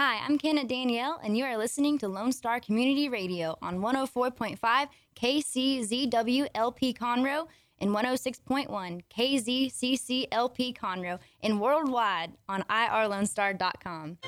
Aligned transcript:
Hi, 0.00 0.20
I'm 0.24 0.38
Kenna 0.38 0.62
Danielle, 0.62 1.18
and 1.24 1.36
you 1.36 1.44
are 1.44 1.58
listening 1.58 1.98
to 1.98 2.06
Lone 2.06 2.30
Star 2.30 2.60
Community 2.60 3.08
Radio 3.08 3.58
on 3.60 3.80
104.5 3.80 4.86
KCZWLP 5.16 6.96
Conroe 6.96 7.48
and 7.80 7.90
106.1 7.90 9.02
KZCCLP 9.12 10.78
Conroe 10.78 11.18
and 11.42 11.60
worldwide 11.60 12.34
on 12.48 12.62
irlonestar.com. 12.70 14.18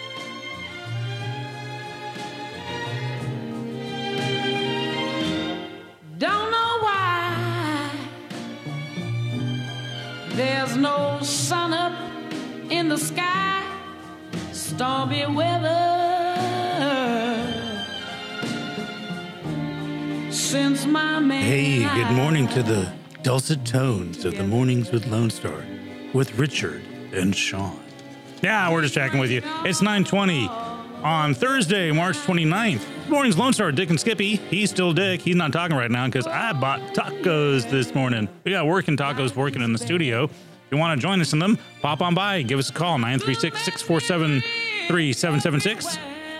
Don't 6.19 6.51
know 6.51 6.79
why 6.81 7.93
there's 10.31 10.77
no 10.77 11.21
sun 11.23 11.73
up 11.73 11.93
in 12.73 12.89
the 12.89 12.99
sky, 12.99 13.70
stormy 14.81 15.27
weather. 15.27 15.77
Since 20.31 20.87
my 20.87 21.19
man. 21.19 21.43
Hey, 21.43 21.81
good 21.83 22.11
morning 22.15 22.49
to 22.49 22.63
the 22.63 22.91
dulcet 23.23 23.67
tones 23.67 24.25
of 24.25 24.39
the 24.39 24.43
mornings 24.43 24.91
with 24.91 25.07
Lone 25.09 25.29
Star 25.29 25.67
with 26.15 26.39
Richard 26.39 26.83
and 27.13 27.37
Sean. 27.37 27.79
Yeah, 28.41 28.73
we're 28.73 28.81
just 28.81 28.95
checking 28.95 29.21
with 29.21 29.31
you. 29.31 29.43
It's 29.67 29.83
920 29.83 30.49
on 30.49 31.35
Thursday, 31.35 31.93
March 31.93 32.17
29th. 32.17 32.79
Good 32.79 33.11
morning's 33.11 33.37
Lone 33.37 33.53
Star, 33.53 33.71
Dick 33.73 33.91
and 33.91 34.01
Skippy. 34.01 34.37
He's 34.37 34.71
still 34.71 34.95
Dick. 34.95 35.21
He's 35.21 35.37
not 35.37 35.53
talking 35.53 35.77
right 35.77 35.91
now 35.91 36.07
because 36.07 36.27
I 36.27 36.55
bought 36.55 36.81
tacos 36.95 37.69
this 37.69 37.95
morning. 37.95 38.31
We 38.45 38.53
got 38.53 38.67
working 38.67 38.97
tacos 38.97 39.37
working 39.37 39.61
in 39.61 39.75
the 39.75 39.79
studio. 39.79 40.25
If 40.25 40.33
you 40.71 40.79
want 40.79 40.99
to 40.99 41.07
join 41.07 41.21
us 41.21 41.35
in 41.35 41.39
them, 41.39 41.59
pop 41.83 42.01
on 42.01 42.15
by. 42.15 42.41
Give 42.41 42.59
us 42.59 42.71
a 42.71 42.73
call, 42.73 42.97
936 42.97 43.63
647 43.63 44.43
3776. 44.91 45.99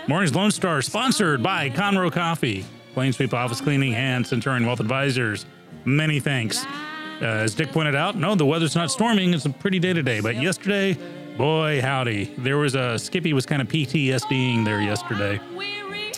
Morning's 0.09 0.35
Lone 0.35 0.51
Star, 0.51 0.81
sponsored 0.81 1.41
by 1.41 1.69
Conroe 1.69 2.11
Coffee, 2.11 2.65
Clean 2.93 3.13
Sweep 3.13 3.33
Office 3.33 3.61
Cleaning, 3.61 3.95
and 3.95 4.27
Centurion 4.27 4.65
Wealth 4.65 4.81
Advisors. 4.81 5.45
Many 5.85 6.19
thanks. 6.19 6.65
Uh, 7.21 7.27
as 7.27 7.55
Dick 7.55 7.71
pointed 7.71 7.95
out, 7.95 8.17
no, 8.17 8.35
the 8.35 8.45
weather's 8.45 8.75
not 8.75 8.91
storming. 8.91 9.33
It's 9.33 9.45
a 9.45 9.49
pretty 9.51 9.79
day 9.79 9.93
today. 9.93 10.19
But 10.19 10.35
yesterday, 10.35 10.97
boy, 11.37 11.79
howdy, 11.81 12.25
there 12.39 12.57
was 12.57 12.75
a 12.75 12.99
Skippy 12.99 13.31
was 13.31 13.45
kind 13.45 13.61
of 13.61 13.69
PTSDing 13.69 14.65
there 14.65 14.81
yesterday. 14.81 15.39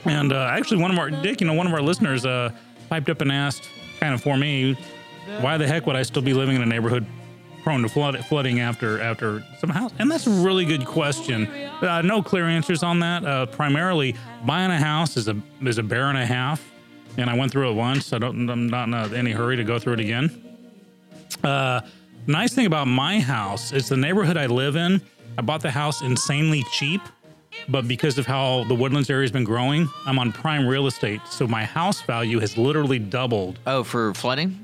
And 0.06 0.34
uh, 0.34 0.48
actually, 0.52 0.82
one 0.82 0.90
of 0.90 0.98
our 0.98 1.12
Dick, 1.12 1.40
you 1.40 1.46
know, 1.46 1.54
one 1.54 1.68
of 1.68 1.74
our 1.74 1.84
listeners 1.84 2.26
uh, 2.26 2.50
piped 2.90 3.12
up 3.12 3.22
and 3.22 3.32
asked, 3.32 3.70
kind 4.00 4.16
of 4.16 4.24
for 4.24 4.38
me, 4.38 4.74
why 5.40 5.60
the 5.60 5.68
heck 5.68 5.86
would 5.86 5.96
I 5.96 6.02
still 6.02 6.24
be 6.24 6.34
living 6.34 6.56
in 6.56 6.64
a 6.64 6.66
neighborhood 6.66 7.06
prone 7.64 7.82
to 7.82 7.90
flood, 7.90 8.24
flooding 8.26 8.60
after 8.60 9.02
after 9.02 9.44
some 9.60 9.70
house? 9.70 9.92
And 10.00 10.12
that's 10.12 10.28
a 10.28 10.30
really 10.30 10.66
good 10.66 10.86
question. 10.86 11.48
Uh, 11.48 12.02
no 12.02 12.22
clear 12.22 12.48
answers 12.48 12.84
on 12.84 13.00
that. 13.00 13.26
Uh, 13.26 13.46
primarily, 13.48 14.16
buying 14.46 14.72
a 14.72 14.80
house 14.80 15.18
is 15.18 15.28
a 15.28 15.36
is 15.62 15.78
a 15.78 15.84
bear 15.84 16.10
and 16.10 16.18
a 16.18 16.26
half, 16.26 16.64
and 17.18 17.30
I 17.30 17.38
went 17.38 17.52
through 17.52 17.72
it 17.72 17.74
once. 17.74 18.14
I 18.14 18.20
don't. 18.20 18.50
I'm 18.50 18.68
not 18.68 18.88
in 18.88 19.16
any 19.16 19.32
hurry 19.32 19.56
to 19.58 19.64
go 19.64 19.80
through 19.80 19.94
it 19.94 20.00
again. 20.02 20.44
Uh, 21.44 21.82
nice 22.28 22.54
thing 22.54 22.66
about 22.66 22.88
my 22.88 23.20
house 23.20 23.74
is 23.74 23.90
the 23.90 23.98
neighborhood 23.98 24.38
I 24.38 24.46
live 24.46 24.76
in. 24.76 25.02
I 25.38 25.42
bought 25.42 25.62
the 25.62 25.72
house 25.72 26.02
insanely 26.02 26.64
cheap, 26.72 27.02
but 27.70 27.88
because 27.88 28.18
of 28.18 28.26
how 28.26 28.66
the 28.66 28.76
Woodlands 28.76 29.10
area 29.10 29.24
has 29.24 29.32
been 29.32 29.44
growing, 29.44 29.90
I'm 30.06 30.20
on 30.20 30.32
prime 30.32 30.68
real 30.68 30.86
estate, 30.86 31.22
so 31.30 31.48
my 31.48 31.66
house 31.66 32.02
value 32.02 32.40
has 32.40 32.58
literally 32.58 33.00
doubled. 33.00 33.60
Oh, 33.66 33.84
for 33.84 34.14
flooding? 34.14 34.63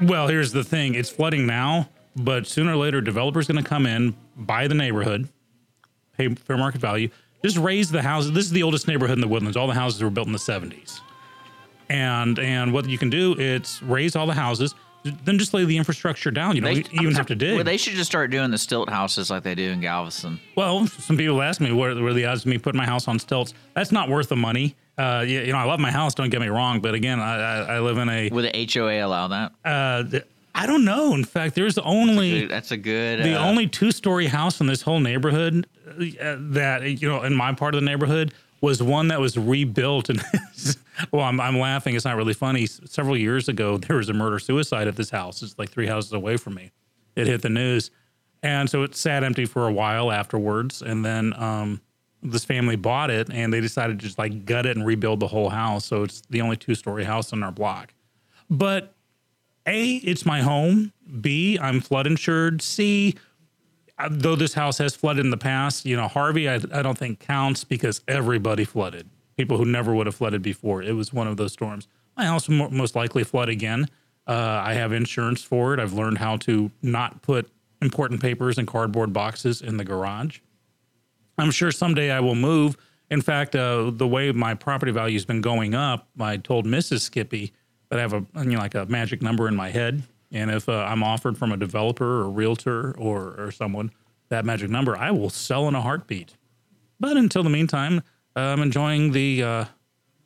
Well, 0.00 0.28
here's 0.28 0.52
the 0.52 0.64
thing: 0.64 0.94
it's 0.94 1.10
flooding 1.10 1.46
now, 1.46 1.88
but 2.16 2.46
sooner 2.46 2.72
or 2.72 2.76
later, 2.76 3.00
developers 3.00 3.46
going 3.46 3.62
to 3.62 3.68
come 3.68 3.86
in, 3.86 4.16
buy 4.36 4.68
the 4.68 4.74
neighborhood, 4.74 5.28
pay 6.16 6.34
fair 6.34 6.56
market 6.56 6.80
value, 6.80 7.10
just 7.44 7.56
raise 7.58 7.90
the 7.90 8.02
houses. 8.02 8.32
This 8.32 8.46
is 8.46 8.52
the 8.52 8.62
oldest 8.62 8.88
neighborhood 8.88 9.16
in 9.16 9.20
the 9.20 9.28
Woodlands. 9.28 9.56
All 9.56 9.66
the 9.66 9.74
houses 9.74 10.02
were 10.02 10.10
built 10.10 10.26
in 10.26 10.32
the 10.32 10.38
70s, 10.38 11.00
and 11.88 12.38
and 12.38 12.72
what 12.72 12.88
you 12.88 12.98
can 12.98 13.10
do, 13.10 13.34
it's 13.38 13.82
raise 13.82 14.16
all 14.16 14.26
the 14.26 14.34
houses, 14.34 14.74
then 15.24 15.38
just 15.38 15.52
lay 15.54 15.64
the 15.64 15.76
infrastructure 15.76 16.30
down. 16.30 16.54
You 16.56 16.62
don't 16.62 16.74
They- 16.74 16.98
even 17.00 17.14
have 17.14 17.26
to 17.26 17.34
dig. 17.36 17.54
Well, 17.54 17.64
they 17.64 17.76
should 17.76 17.94
just 17.94 18.10
start 18.10 18.30
doing 18.30 18.50
the 18.50 18.58
stilt 18.58 18.88
houses 18.90 19.30
like 19.30 19.42
they 19.42 19.54
do 19.54 19.70
in 19.70 19.80
Galveston. 19.80 20.40
Well, 20.56 20.86
some 20.86 21.16
people 21.16 21.40
ask 21.42 21.60
me 21.60 21.72
what 21.72 21.90
are 21.90 22.12
the 22.14 22.24
odds 22.26 22.42
of 22.42 22.46
me 22.46 22.58
putting 22.58 22.78
my 22.78 22.86
house 22.86 23.08
on 23.08 23.18
stilts. 23.18 23.54
That's 23.74 23.92
not 23.92 24.08
worth 24.08 24.28
the 24.28 24.36
money. 24.36 24.76
Uh, 24.98 25.24
you, 25.26 25.40
you 25.40 25.52
know, 25.52 25.58
I 25.58 25.64
love 25.64 25.78
my 25.80 25.90
house. 25.90 26.14
Don't 26.14 26.30
get 26.30 26.40
me 26.40 26.48
wrong, 26.48 26.80
but 26.80 26.94
again, 26.94 27.20
I, 27.20 27.36
I, 27.36 27.58
I 27.76 27.80
live 27.80 27.98
in 27.98 28.08
a. 28.08 28.28
Would 28.30 28.50
the 28.52 28.70
HOA 28.72 29.04
allow 29.06 29.28
that? 29.28 29.52
Uh, 29.64 30.02
th- 30.04 30.24
I 30.54 30.64
don't 30.66 30.86
know. 30.86 31.12
In 31.12 31.22
fact, 31.24 31.54
there's 31.54 31.76
only 31.76 32.46
that's 32.46 32.70
a 32.70 32.78
good. 32.78 33.22
the 33.22 33.34
uh, 33.38 33.44
only 33.46 33.66
two 33.66 33.92
story 33.92 34.26
house 34.26 34.58
in 34.58 34.66
this 34.66 34.80
whole 34.80 35.00
neighborhood 35.00 35.66
uh, 35.86 36.36
that 36.38 36.82
you 37.02 37.06
know 37.08 37.22
in 37.24 37.34
my 37.34 37.52
part 37.52 37.74
of 37.74 37.82
the 37.82 37.84
neighborhood 37.84 38.32
was 38.66 38.82
one 38.82 39.08
that 39.08 39.20
was 39.20 39.38
rebuilt 39.38 40.08
and 40.08 40.20
well 41.12 41.22
I'm, 41.22 41.40
I'm 41.40 41.58
laughing 41.58 41.94
it's 41.94 42.04
not 42.04 42.16
really 42.16 42.34
funny. 42.34 42.66
Several 42.66 43.16
years 43.16 43.48
ago 43.48 43.76
there 43.78 43.96
was 43.96 44.08
a 44.08 44.12
murder 44.12 44.40
suicide 44.40 44.88
at 44.88 44.96
this 44.96 45.10
house. 45.10 45.42
It's 45.42 45.56
like 45.58 45.70
three 45.70 45.86
houses 45.86 46.12
away 46.12 46.36
from 46.36 46.54
me. 46.54 46.72
It 47.14 47.28
hit 47.28 47.42
the 47.42 47.48
news. 47.48 47.90
And 48.42 48.68
so 48.68 48.82
it 48.82 48.94
sat 48.94 49.24
empty 49.24 49.46
for 49.46 49.66
a 49.66 49.72
while 49.72 50.12
afterwards. 50.12 50.82
And 50.82 51.04
then 51.04 51.32
um, 51.34 51.80
this 52.22 52.44
family 52.44 52.76
bought 52.76 53.10
it 53.10 53.30
and 53.30 53.52
they 53.52 53.60
decided 53.60 54.00
to 54.00 54.04
just 54.04 54.18
like 54.18 54.44
gut 54.44 54.66
it 54.66 54.76
and 54.76 54.84
rebuild 54.84 55.20
the 55.20 55.28
whole 55.28 55.48
house. 55.48 55.86
So 55.86 56.02
it's 56.02 56.22
the 56.28 56.40
only 56.40 56.56
two 56.56 56.74
story 56.74 57.04
house 57.04 57.32
on 57.32 57.42
our 57.42 57.52
block. 57.52 57.94
But 58.50 58.94
a, 59.64 59.96
it's 59.96 60.26
my 60.26 60.42
home. 60.42 60.92
B, 61.20 61.56
I'm 61.60 61.80
flood 61.80 62.06
insured. 62.06 62.62
C, 62.62 63.14
though 64.10 64.36
this 64.36 64.54
house 64.54 64.78
has 64.78 64.94
flooded 64.94 65.24
in 65.24 65.30
the 65.30 65.36
past, 65.36 65.86
you 65.86 65.96
know, 65.96 66.08
Harvey, 66.08 66.48
I, 66.48 66.56
I 66.72 66.82
don't 66.82 66.98
think 66.98 67.20
counts 67.20 67.64
because 67.64 68.02
everybody 68.06 68.64
flooded. 68.64 69.08
People 69.36 69.58
who 69.58 69.64
never 69.64 69.94
would 69.94 70.06
have 70.06 70.14
flooded 70.14 70.42
before. 70.42 70.82
It 70.82 70.92
was 70.92 71.12
one 71.12 71.26
of 71.26 71.36
those 71.36 71.52
storms. 71.52 71.88
My 72.16 72.24
house 72.24 72.48
will 72.48 72.70
most 72.70 72.94
likely 72.94 73.24
flood 73.24 73.48
again. 73.48 73.86
Uh, 74.26 74.62
I 74.64 74.74
have 74.74 74.92
insurance 74.92 75.42
for 75.42 75.74
it. 75.74 75.80
I've 75.80 75.92
learned 75.92 76.18
how 76.18 76.36
to 76.38 76.70
not 76.82 77.22
put 77.22 77.50
important 77.82 78.20
papers 78.20 78.58
and 78.58 78.66
cardboard 78.66 79.12
boxes 79.12 79.62
in 79.62 79.76
the 79.76 79.84
garage. 79.84 80.40
I'm 81.38 81.50
sure 81.50 81.70
someday 81.70 82.10
I 82.10 82.20
will 82.20 82.34
move. 82.34 82.76
In 83.10 83.20
fact, 83.20 83.54
uh, 83.54 83.90
the 83.94 84.06
way 84.06 84.32
my 84.32 84.54
property 84.54 84.90
value 84.90 85.14
has 85.14 85.24
been 85.24 85.42
going 85.42 85.74
up, 85.74 86.08
I 86.18 86.38
told 86.38 86.66
Mrs. 86.66 87.00
Skippy 87.00 87.52
that 87.88 87.98
I 87.98 88.02
have 88.02 88.14
a 88.14 88.24
you 88.42 88.52
know 88.52 88.58
like 88.58 88.74
a 88.74 88.86
magic 88.86 89.22
number 89.22 89.46
in 89.46 89.54
my 89.54 89.70
head, 89.70 90.02
and 90.32 90.50
if 90.50 90.68
uh, 90.68 90.86
I'm 90.88 91.02
offered 91.02 91.38
from 91.38 91.52
a 91.52 91.56
developer 91.56 92.22
or 92.22 92.30
realtor 92.30 92.92
or 92.96 93.34
or 93.38 93.50
someone 93.50 93.90
that 94.28 94.44
magic 94.44 94.70
number, 94.70 94.96
I 94.96 95.10
will 95.10 95.30
sell 95.30 95.68
in 95.68 95.74
a 95.74 95.80
heartbeat. 95.80 96.34
But 96.98 97.16
until 97.16 97.42
the 97.42 97.50
meantime, 97.50 98.02
uh, 98.34 98.40
I'm 98.40 98.60
enjoying 98.60 99.12
the 99.12 99.42
uh, 99.42 99.64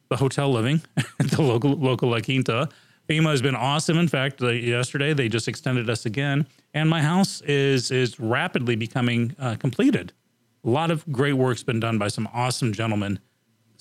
the 0.08 0.16
hotel 0.16 0.50
living 0.50 0.82
at 0.96 1.06
the 1.30 1.42
local 1.42 1.72
local 1.72 2.10
La 2.10 2.20
Quinta. 2.20 2.68
FEMA 3.08 3.30
has 3.30 3.42
been 3.42 3.56
awesome. 3.56 3.98
In 3.98 4.06
fact, 4.06 4.40
yesterday 4.40 5.12
they 5.12 5.28
just 5.28 5.48
extended 5.48 5.90
us 5.90 6.06
again, 6.06 6.46
and 6.74 6.88
my 6.88 7.02
house 7.02 7.40
is 7.42 7.90
is 7.90 8.20
rapidly 8.20 8.76
becoming 8.76 9.34
uh, 9.38 9.56
completed. 9.56 10.12
A 10.64 10.70
lot 10.70 10.90
of 10.90 11.10
great 11.10 11.32
work's 11.32 11.62
been 11.62 11.80
done 11.80 11.98
by 11.98 12.08
some 12.08 12.28
awesome 12.32 12.72
gentlemen. 12.72 13.18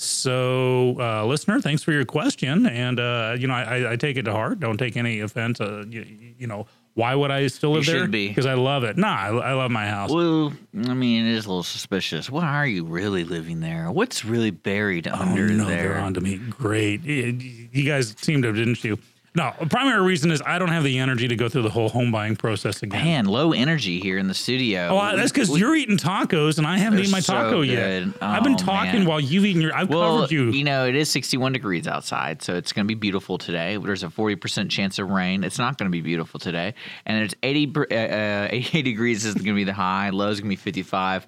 So, 0.02 0.96
uh, 0.98 1.26
listener, 1.26 1.60
thanks 1.60 1.84
for 1.84 1.92
your 1.92 2.06
question, 2.06 2.66
and 2.66 3.02
uh, 3.02 3.36
you 3.38 3.48
know 3.48 3.54
I, 3.54 3.92
I 3.92 3.96
take 3.98 4.16
it 4.16 4.24
to 4.24 4.32
heart. 4.32 4.62
Don't 4.62 4.78
take 4.78 4.96
any 4.96 5.20
offense. 5.20 5.60
Uh, 5.60 5.84
you, 5.90 6.06
you 6.38 6.48
know 6.48 6.68
why 6.94 7.16
would 7.16 7.32
I 7.32 7.48
still 7.48 7.72
live 7.72 7.86
You 7.86 7.94
there? 7.94 8.08
because 8.08 8.46
I 8.46 8.54
love 8.54 8.86
it. 8.86 8.98
Nah, 8.98 9.14
I, 9.14 9.28
I 9.28 9.54
love 9.54 9.72
my 9.72 9.88
house. 9.88 10.10
Well, 10.10 10.54
I 10.88 10.94
mean, 10.94 11.26
it 11.26 11.34
is 11.34 11.46
a 11.46 11.50
little 11.50 11.64
suspicious. 11.64 12.30
Why 12.30 12.48
are 12.48 12.66
you 12.66 12.86
really 12.86 13.26
living 13.26 13.60
there? 13.60 13.92
What's 13.92 14.24
really 14.24 14.52
buried 14.52 15.06
under 15.06 15.44
oh, 15.44 15.48
no, 15.48 15.66
there? 15.66 15.90
they're 15.90 15.98
on 15.98 16.14
to 16.14 16.22
me. 16.22 16.38
Great. 16.38 17.04
You 17.04 17.86
guys 17.86 18.16
seemed 18.18 18.44
to, 18.44 18.54
didn't 18.54 18.82
you? 18.84 18.98
No, 19.36 19.54
the 19.60 19.68
primary 19.68 20.02
reason 20.02 20.32
is 20.32 20.42
I 20.44 20.58
don't 20.58 20.70
have 20.70 20.84
the 20.84 20.98
energy 20.98 21.28
to 21.28 21.36
go 21.36 21.48
through 21.50 21.62
the 21.62 21.70
whole 21.70 21.90
home 21.90 22.12
buying 22.12 22.36
process 22.36 22.82
again. 22.82 23.04
Man, 23.04 23.26
low 23.26 23.54
energy 23.54 24.00
here 24.00 24.18
in 24.18 24.28
the 24.28 24.34
studio. 24.34 24.88
Oh, 24.90 24.98
I- 24.98 25.16
that's 25.16 25.32
because 25.32 25.56
you're 25.58 25.76
eating 25.76 25.98
tacos 25.98 26.58
and 26.58 26.66
I 26.66 26.80
haven't 26.80 27.00
eaten 27.00 27.12
my 27.12 27.20
so 27.20 27.34
taco 27.34 27.62
yet. 27.62 27.76
good. 28.06 28.14
I've 28.22 28.44
been 28.44 28.54
Oh, 28.54 28.58
talking 28.58 29.00
man. 29.02 29.06
while 29.06 29.20
you've 29.20 29.46
eaten 29.46 29.62
your. 29.62 29.76
I've 29.76 29.90
Well, 29.90 30.16
covered 30.18 30.32
you. 30.32 30.50
you 30.52 30.64
know, 30.64 30.86
it 30.88 30.96
is 30.96 31.10
61 31.12 31.54
degrees 31.54 31.88
outside, 31.88 32.42
so 32.42 32.56
it's 32.56 32.74
going 32.74 32.86
to 32.86 32.88
be 32.88 32.96
beautiful 32.96 33.38
today. 33.38 33.78
There's 33.78 34.04
a 34.04 34.08
40% 34.10 34.70
chance 34.72 34.98
of 34.98 35.10
rain. 35.10 35.44
It's 35.44 35.60
not 35.60 35.78
going 35.78 35.90
to 35.90 35.96
be 35.96 36.02
beautiful 36.02 36.40
today. 36.40 36.74
And 37.06 37.24
it's 37.24 37.36
80, 37.44 37.66
br- 37.68 37.84
uh, 37.92 37.96
uh, 37.96 38.48
88 38.52 38.82
degrees 38.82 39.26
is 39.26 39.36
going 39.36 39.46
to 39.46 39.54
be 39.54 39.64
the 39.64 39.74
high. 39.74 40.10
Low 40.10 40.30
is 40.30 40.40
going 40.42 40.50
to 40.50 40.58
be 40.58 40.62
55. 40.62 41.28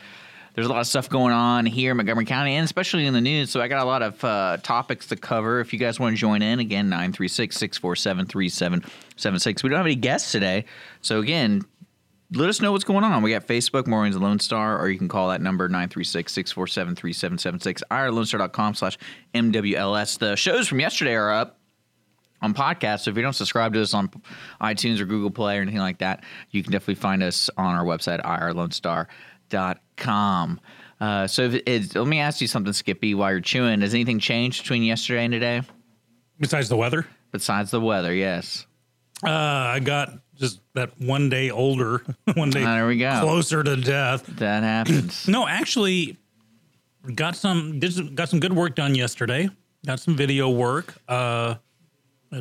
There's 0.54 0.68
a 0.68 0.70
lot 0.70 0.82
of 0.82 0.88
stuff 0.88 1.10
going 1.10 1.34
on 1.34 1.66
here 1.66 1.92
in 1.92 1.98
Montgomery 1.98 2.26
County 2.26 2.56
and 2.56 2.66
especially 2.66 3.06
in 3.06 3.14
the 3.14 3.22
news. 3.22 3.50
So 3.50 3.62
I 3.62 3.68
got 3.68 3.84
a 3.84 3.86
lot 3.86 4.02
of 4.02 4.24
uh, 4.24 4.58
topics 4.62 5.08
to 5.08 5.16
cover. 5.16 5.62
If 5.62 5.72
you 5.72 5.80
guys 5.80 6.00
want 6.00 6.16
to 6.16 6.20
join 6.20 6.42
in, 6.42 6.60
again, 6.60 6.90
936 6.90 7.56
647 7.56 8.26
3776. 8.26 9.64
We 9.64 9.70
don't 9.70 9.78
have 9.78 9.86
any 9.86 9.96
guests 9.96 10.32
today. 10.32 10.66
So 11.02 11.20
again, 11.20 11.62
let 12.34 12.50
us 12.50 12.62
know 12.62 12.72
what's 12.72 12.86
going 12.86 13.04
on. 13.04 13.24
We 13.24 13.32
got 13.32 13.48
Facebook, 13.48 13.88
Mornings 13.88 14.16
Lone 14.18 14.40
Star, 14.40 14.80
or 14.80 14.90
you 14.90 14.98
can 14.98 15.10
call 15.10 15.30
that 15.30 15.42
number 15.42 15.68
936-647-3776, 15.68 17.82
irlonestar.com 17.92 18.74
slash 18.74 18.98
MWLS. 19.34 20.18
The 20.18 20.38
shows 20.38 20.70
from 20.70 20.80
yesterday 20.80 21.16
are 21.16 21.30
up 21.30 21.60
on 22.42 22.54
podcast. 22.54 23.02
So 23.02 23.12
if 23.12 23.18
you 23.18 23.22
don't 23.22 23.34
subscribe 23.34 23.74
to 23.74 23.82
us 23.82 23.94
on 23.94 24.10
iTunes 24.62 25.02
or 25.02 25.06
Google 25.06 25.30
Play 25.30 25.58
or 25.58 25.62
anything 25.62 25.82
like 25.82 25.98
that, 25.98 26.24
you 26.52 26.64
can 26.64 26.72
definitely 26.72 26.96
find 26.96 27.22
us 27.22 27.50
on 27.58 27.76
our 27.76 27.84
website, 27.84 28.24
irlonestar.com. 28.24 29.08
Uh, 31.00 31.28
so 31.28 31.48
let 31.48 31.96
me 32.08 32.20
ask 32.20 32.42
you 32.42 32.48
something, 32.48 32.74
Skippy. 32.74 33.14
While 33.16 33.32
you're 33.32 33.42
chewing, 33.42 33.82
has 33.82 33.94
anything 33.94 34.20
changed 34.20 34.62
between 34.64 34.84
yesterday 34.84 35.26
and 35.26 35.32
today 35.32 35.62
Besides 36.40 36.70
the 36.70 36.78
weather, 36.78 37.06
besides 37.32 37.72
the 37.72 37.82
weather? 37.82 38.14
Yes. 38.14 38.66
uh, 39.24 39.30
I 39.30 39.80
got 39.80 40.14
just 40.36 40.60
that 40.74 41.00
one 41.00 41.30
day 41.30 41.50
older, 41.52 42.04
one 42.34 42.50
day 42.50 42.64
there 42.64 42.88
we 42.88 42.98
go. 42.98 43.20
closer 43.22 43.64
to 43.64 43.76
death. 43.78 44.26
That 44.38 44.64
happens. 44.88 45.28
No, 45.28 45.48
actually, 45.48 46.18
got 47.16 47.36
some 47.36 47.80
did 47.80 47.94
some, 47.94 48.16
got 48.16 48.30
some 48.30 48.40
good 48.40 48.54
work 48.54 48.76
done 48.76 48.96
yesterday. 48.96 49.50
Got 49.86 50.00
some 50.00 50.16
video 50.16 50.50
work. 50.50 50.96
Uh, 51.08 51.56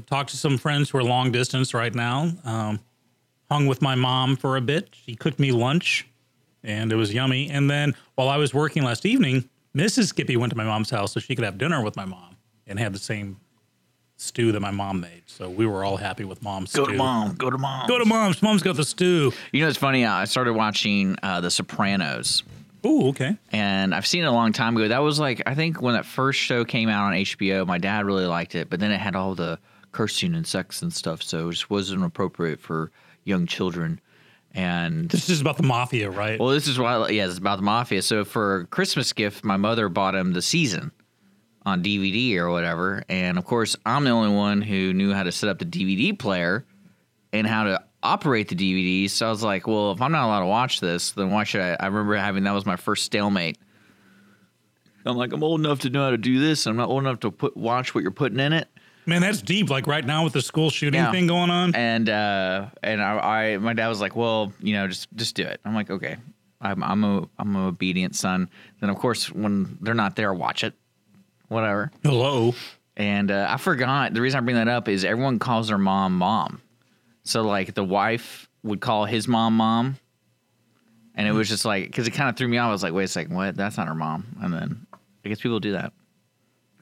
talked 0.06 0.30
to 0.30 0.36
some 0.36 0.58
friends 0.58 0.90
who 0.90 0.98
are 0.98 1.04
long 1.04 1.32
distance 1.32 1.72
right 1.72 1.94
now. 1.94 2.30
Um, 2.44 2.80
hung 3.50 3.66
with 3.66 3.80
my 3.82 3.94
mom 3.94 4.36
for 4.36 4.56
a 4.56 4.60
bit. 4.60 4.90
She 4.92 5.14
cooked 5.14 5.38
me 5.38 5.50
lunch, 5.50 6.06
and 6.64 6.92
it 6.92 6.96
was 6.96 7.12
yummy. 7.14 7.48
And 7.50 7.70
then 7.70 7.94
while 8.14 8.28
I 8.28 8.36
was 8.36 8.52
working 8.54 8.82
last 8.82 9.06
evening, 9.06 9.48
Mrs. 9.76 10.06
Skippy 10.08 10.36
went 10.36 10.50
to 10.50 10.56
my 10.56 10.64
mom's 10.64 10.90
house 10.90 11.12
so 11.12 11.20
she 11.20 11.34
could 11.34 11.44
have 11.44 11.58
dinner 11.58 11.82
with 11.82 11.96
my 11.96 12.04
mom 12.04 12.36
and 12.66 12.78
had 12.78 12.92
the 12.92 12.98
same 12.98 13.38
stew 14.16 14.52
that 14.52 14.60
my 14.60 14.70
mom 14.70 15.00
made. 15.00 15.22
So 15.26 15.48
we 15.48 15.64
were 15.66 15.84
all 15.84 15.96
happy 15.96 16.24
with 16.24 16.42
mom's 16.42 16.72
Go 16.74 16.84
stew. 16.84 16.92
to 16.92 16.98
mom. 16.98 17.34
Go 17.36 17.48
to 17.50 17.56
mom. 17.58 17.88
Go 17.88 17.98
to 17.98 18.04
mom's. 18.04 18.42
Mom's 18.42 18.62
got 18.62 18.76
the 18.76 18.84
stew. 18.84 19.32
You 19.52 19.62
know, 19.62 19.68
it's 19.68 19.78
funny. 19.78 20.04
I 20.04 20.24
started 20.24 20.52
watching 20.54 21.16
uh, 21.22 21.40
The 21.40 21.50
Sopranos. 21.50 22.42
Oh, 22.82 23.08
okay. 23.10 23.36
and 23.52 23.94
I've 23.94 24.06
seen 24.06 24.24
it 24.24 24.26
a 24.26 24.32
long 24.32 24.52
time 24.54 24.74
ago. 24.76 24.88
That 24.88 25.00
was 25.02 25.18
like 25.20 25.42
I 25.46 25.54
think 25.54 25.82
when 25.82 25.92
that 25.94 26.06
first 26.06 26.38
show 26.40 26.64
came 26.64 26.88
out 26.88 27.04
on 27.04 27.12
HBO, 27.12 27.66
my 27.66 27.76
dad 27.76 28.06
really 28.06 28.24
liked 28.24 28.54
it, 28.54 28.70
but 28.70 28.80
then 28.80 28.90
it 28.90 28.98
had 28.98 29.14
all 29.14 29.34
the 29.34 29.58
cursing 29.92 30.34
and 30.34 30.46
sex 30.46 30.80
and 30.80 30.90
stuff, 30.90 31.22
so 31.22 31.48
it 31.48 31.52
just 31.52 31.68
wasn't 31.68 32.02
appropriate 32.02 32.58
for 32.58 32.90
young 33.24 33.46
children. 33.46 34.00
And 34.54 35.08
This 35.08 35.28
is 35.30 35.40
about 35.40 35.56
the 35.56 35.62
mafia, 35.62 36.10
right? 36.10 36.38
well, 36.40 36.48
this 36.48 36.66
is 36.66 36.78
why 36.78 37.08
yeah, 37.10 37.26
it's 37.26 37.38
about 37.38 37.56
the 37.56 37.62
mafia. 37.62 38.02
So 38.02 38.24
for 38.24 38.64
Christmas 38.70 39.12
gift, 39.12 39.44
my 39.44 39.56
mother 39.56 39.88
bought 39.88 40.14
him 40.14 40.32
the 40.32 40.42
season 40.42 40.90
on 41.64 41.84
DVD 41.84 42.36
or 42.38 42.50
whatever, 42.50 43.04
and 43.08 43.38
of 43.38 43.44
course, 43.44 43.76
I'm 43.86 44.04
the 44.04 44.10
only 44.10 44.34
one 44.34 44.62
who 44.62 44.92
knew 44.92 45.12
how 45.12 45.22
to 45.22 45.30
set 45.30 45.50
up 45.50 45.58
the 45.58 45.66
DVD 45.66 46.18
player 46.18 46.64
and 47.32 47.46
how 47.46 47.64
to 47.64 47.84
operate 48.02 48.48
the 48.48 48.56
DVDs. 48.56 49.10
So 49.10 49.26
I 49.26 49.30
was 49.30 49.42
like, 49.42 49.66
well, 49.66 49.92
if 49.92 50.00
I'm 50.02 50.10
not 50.10 50.24
allowed 50.26 50.40
to 50.40 50.46
watch 50.46 50.80
this, 50.80 51.12
then 51.12 51.30
why 51.30 51.44
should 51.44 51.60
I? 51.60 51.76
I 51.78 51.86
remember 51.86 52.16
having 52.16 52.44
that 52.44 52.52
was 52.52 52.66
my 52.66 52.76
first 52.76 53.04
stalemate. 53.04 53.58
I'm 55.06 55.16
like, 55.16 55.32
I'm 55.32 55.42
old 55.42 55.60
enough 55.60 55.80
to 55.80 55.90
know 55.90 56.04
how 56.04 56.10
to 56.10 56.18
do 56.18 56.40
this. 56.40 56.66
I'm 56.66 56.76
not 56.76 56.88
old 56.88 57.02
enough 57.02 57.20
to 57.20 57.30
put 57.30 57.56
watch 57.56 57.94
what 57.94 58.02
you're 58.02 58.10
putting 58.10 58.40
in 58.40 58.52
it. 58.52 58.68
Man, 59.06 59.22
that's 59.22 59.42
deep. 59.42 59.70
Like 59.70 59.86
right 59.86 60.04
now 60.04 60.24
with 60.24 60.32
the 60.34 60.42
school 60.42 60.70
shooting 60.70 61.00
Yeah. 61.00 61.10
thing 61.10 61.26
going 61.26 61.50
on. 61.50 61.74
And 61.74 62.08
uh, 62.08 62.66
and 62.82 63.02
I, 63.02 63.18
I, 63.54 63.56
my 63.58 63.72
dad 63.72 63.88
was 63.88 64.00
like, 64.00 64.14
well, 64.14 64.52
you 64.60 64.74
know, 64.74 64.86
just 64.86 65.08
just 65.16 65.34
do 65.34 65.42
it. 65.44 65.60
I'm 65.64 65.74
like, 65.74 65.90
okay. 65.90 66.16
I'm 66.60 66.82
I'm 66.84 67.02
a 67.04 67.28
I'm 67.38 67.56
an 67.56 67.62
obedient 67.64 68.14
son. 68.14 68.50
Then 68.80 68.90
of 68.90 68.96
course 68.96 69.32
when 69.32 69.78
they're 69.80 69.94
not 69.94 70.14
there, 70.16 70.32
watch 70.34 70.62
it, 70.62 70.74
whatever. 71.48 71.90
Hello. 72.02 72.54
And 72.96 73.30
uh, 73.30 73.46
I 73.48 73.56
forgot 73.56 74.12
the 74.12 74.20
reason 74.20 74.38
I 74.38 74.40
bring 74.42 74.56
that 74.56 74.68
up 74.68 74.86
is 74.88 75.04
everyone 75.04 75.38
calls 75.38 75.68
their 75.68 75.78
mom 75.78 76.18
mom. 76.18 76.60
So 77.24 77.42
like 77.42 77.74
the 77.74 77.84
wife 77.84 78.48
would 78.62 78.80
call 78.82 79.06
his 79.06 79.26
mom 79.26 79.56
mom, 79.56 79.96
and 81.14 81.26
it 81.26 81.32
was 81.32 81.48
just 81.48 81.64
like 81.64 81.86
because 81.86 82.06
it 82.06 82.10
kind 82.10 82.28
of 82.28 82.36
threw 82.36 82.46
me 82.48 82.58
off. 82.58 82.68
I 82.68 82.72
was 82.72 82.82
like, 82.82 82.92
wait 82.92 83.04
a 83.04 83.08
second, 83.08 83.34
what? 83.34 83.56
That's 83.56 83.78
not 83.78 83.88
her 83.88 83.94
mom. 83.94 84.26
And 84.42 84.52
then 84.52 84.86
I 85.24 85.28
guess 85.30 85.40
people 85.40 85.60
do 85.60 85.72
that. 85.72 85.92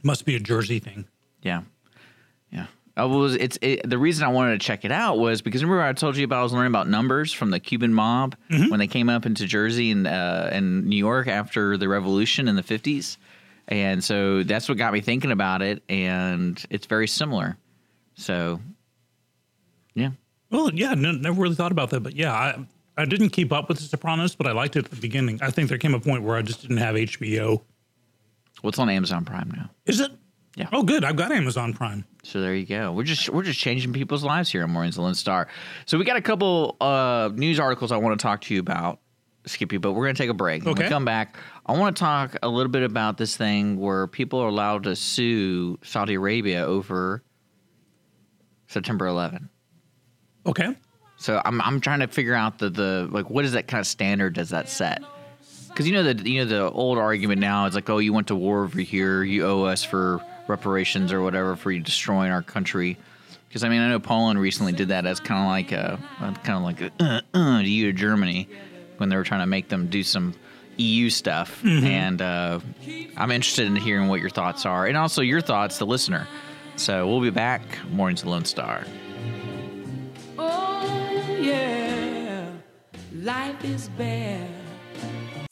Must 0.03 0.25
be 0.25 0.35
a 0.35 0.41
Jersey 0.41 0.81
thing. 0.81 1.07
Yeah, 1.43 1.63
yeah. 2.51 2.67
I 2.97 3.05
was 3.05 3.37
it's 3.37 3.57
it, 3.63 3.89
the 3.89 3.97
reason 3.97 4.25
I 4.25 4.29
wanted 4.29 4.61
to 4.61 4.67
check 4.67 4.85
it 4.85 4.91
out 4.91 5.19
was 5.19 5.41
because 5.41 5.63
remember 5.63 5.85
I 5.85 5.93
told 5.93 6.17
you 6.17 6.25
about 6.25 6.41
I 6.41 6.43
was 6.43 6.53
learning 6.53 6.73
about 6.73 6.89
numbers 6.89 7.33
from 7.33 7.51
the 7.51 7.61
Cuban 7.61 7.95
mob 7.95 8.35
when 8.71 8.81
they 8.81 8.89
came 8.89 9.09
up 9.09 9.25
into 9.25 9.47
Jersey 9.47 9.93
and 9.93 10.07
uh, 10.07 10.49
and 10.51 10.85
New 10.87 10.97
York 10.97 11.29
after 11.29 11.77
the 11.77 11.89
revolution 11.89 12.49
in 12.49 12.57
the 12.57 12.63
fifties, 12.63 13.17
and 13.69 14.03
so 14.03 14.43
that's 14.43 14.69
what 14.69 14.79
got 14.79 14.93
me 14.93 15.01
thinking 15.01 15.31
about 15.31 15.63
it, 15.63 15.83
and 15.89 16.61
it's 16.71 16.87
very 16.87 17.07
similar. 17.07 17.57
So, 18.15 18.61
yeah, 19.95 20.11
Well, 20.51 20.75
yeah, 20.75 20.95
no, 20.95 21.13
never 21.13 21.41
really 21.41 21.55
thought 21.55 21.71
about 21.71 21.91
that, 21.91 22.01
but 22.01 22.17
yeah, 22.17 22.33
I 22.33 22.67
I 22.97 23.05
didn't 23.05 23.31
keep 23.31 23.53
up 23.53 23.69
with 23.69 23.79
The 23.79 23.85
Sopranos, 23.85 24.35
but 24.35 24.49
I 24.49 24.53
liked 24.53 24.75
it 24.75 24.87
at 24.87 24.91
the 24.91 25.01
beginning. 25.01 25.39
I 25.41 25.51
think 25.51 25.69
there 25.69 25.79
came 25.79 25.95
a 25.95 26.01
point 26.01 26.25
where 26.25 26.37
I 26.37 26.43
just 26.43 26.63
didn't 26.63 26.79
have 26.79 26.97
HBO. 26.97 27.63
what's 28.63 28.81
on 28.81 28.91
Amazon 28.91 29.25
Prime 29.25 29.53
now? 29.57 29.71
Is 29.87 30.01
it? 30.01 30.11
Yeah. 30.57 30.69
Oh, 30.73 30.83
good. 30.83 31.05
I've 31.05 31.17
got 31.17 31.31
Amazon 31.31 31.73
Prime. 31.73 32.05
So 32.25 32.41
there 32.41 32.55
you 32.55 32.67
go. 32.67 32.91
We're 32.93 33.05
just 33.05 33.29
we're 33.29 33.45
just 33.45 33.61
changing 33.61 33.93
people's 33.93 34.25
lives 34.25 34.51
here 34.51 34.65
on 34.65 34.71
Mornings 34.71 34.99
of 34.99 35.05
Lone 35.05 35.15
Star. 35.15 35.47
So 35.87 35.99
we 35.99 36.05
got 36.05 36.17
a 36.17 36.21
couple 36.23 36.77
uh, 36.81 37.31
news 37.35 37.61
articles 37.61 37.93
I 37.93 37.97
want 37.99 38.19
to 38.19 38.23
talk 38.23 38.41
to 38.43 38.55
you 38.55 38.61
about, 38.61 38.99
Skippy. 39.47 39.77
But 39.77 39.93
we're 39.93 40.05
gonna 40.07 40.15
take 40.15 40.31
a 40.31 40.35
break. 40.35 40.65
When 40.65 40.75
we 40.75 40.81
Okay. 40.81 40.89
come 40.89 41.05
back, 41.05 41.37
I 41.65 41.73
want 41.79 41.97
to 41.97 42.01
talk 42.01 42.37
a 42.43 42.49
little 42.49 42.73
bit 42.73 42.83
about 42.83 43.19
this 43.19 43.37
thing 43.37 43.79
where 43.79 44.07
people 44.09 44.41
are 44.41 44.49
allowed 44.49 44.83
to 44.85 44.97
sue 44.97 45.79
Saudi 45.85 46.15
Arabia 46.15 46.65
over 46.67 47.23
September 48.67 49.07
11. 49.07 49.49
Okay. 50.47 50.75
So 51.19 51.41
I'm 51.45 51.61
I'm 51.63 51.81
trying 51.81 52.01
to 52.01 52.09
figure 52.09 52.35
out 52.35 52.59
the 52.59 52.71
the 52.71 53.09
like 53.11 53.31
what 53.31 53.45
is 53.45 53.53
that 53.53 53.69
kind 53.69 53.81
of 53.81 53.87
standard 53.87 54.35
does 54.35 54.51
that 54.51 54.69
set? 54.69 55.03
Because 55.69 55.87
you 55.87 55.93
know 55.93 56.03
the 56.13 56.29
you 56.29 56.41
know 56.41 56.45
the 56.47 56.71
old 56.71 56.99
argument 56.99 57.41
now 57.41 57.67
is 57.67 57.75
like 57.75 57.89
oh 57.91 57.99
you 57.99 58.13
went 58.13 58.27
to 58.29 58.35
war 58.37 58.65
over 58.65 58.81
here 58.81 59.23
you 59.23 59.45
owe 59.47 59.65
us 59.65 59.85
for 59.85 60.21
reparations 60.49 61.13
or 61.13 61.23
whatever 61.23 61.57
for 61.57 61.71
you 61.71 61.81
destroying 61.81 62.33
our 62.33 62.43
country. 62.43 62.97
Because 63.49 63.65
I 63.65 63.69
mean 63.69 63.81
I 63.81 63.89
know 63.89 63.99
Poland 64.01 64.41
recently 64.41 64.73
did 64.73 64.89
that 64.89 65.07
as 65.07 65.21
kind 65.21 65.43
of 65.43 65.49
like 65.49 65.73
a 65.73 65.99
kind 66.45 66.57
of 66.57 66.63
like 66.63 66.81
a, 66.81 66.91
uh, 67.01 67.21
uh, 67.35 67.63
to 67.63 67.69
you 67.69 67.87
to 67.87 67.93
Germany 67.93 68.49
when 68.99 69.09
they 69.09 69.17
were 69.17 69.25
trying 69.25 69.41
to 69.41 69.47
make 69.47 69.69
them 69.69 69.89
do 69.89 70.03
some 70.03 70.35
EU 70.77 71.11
stuff. 71.11 71.65
And 71.65 72.23
uh, 72.23 72.61
I'm 73.17 73.31
interested 73.31 73.67
in 73.67 73.77
hearing 73.77 74.09
what 74.09 74.21
your 74.21 74.31
thoughts 74.31 74.65
are 74.65 74.87
and 74.87 74.97
also 74.97 75.23
your 75.23 75.41
thoughts, 75.41 75.79
the 75.79 75.87
listener. 75.87 76.27
So 76.77 77.09
we'll 77.09 77.21
be 77.21 77.31
back. 77.31 77.63
Mornings 77.91 78.23
of 78.23 78.29
Lone 78.29 78.45
Star. 78.45 78.85
Oh, 80.39 81.39
yeah. 81.41 82.49
Life 83.13 83.65
is 83.65 83.89
bare. 83.91 84.49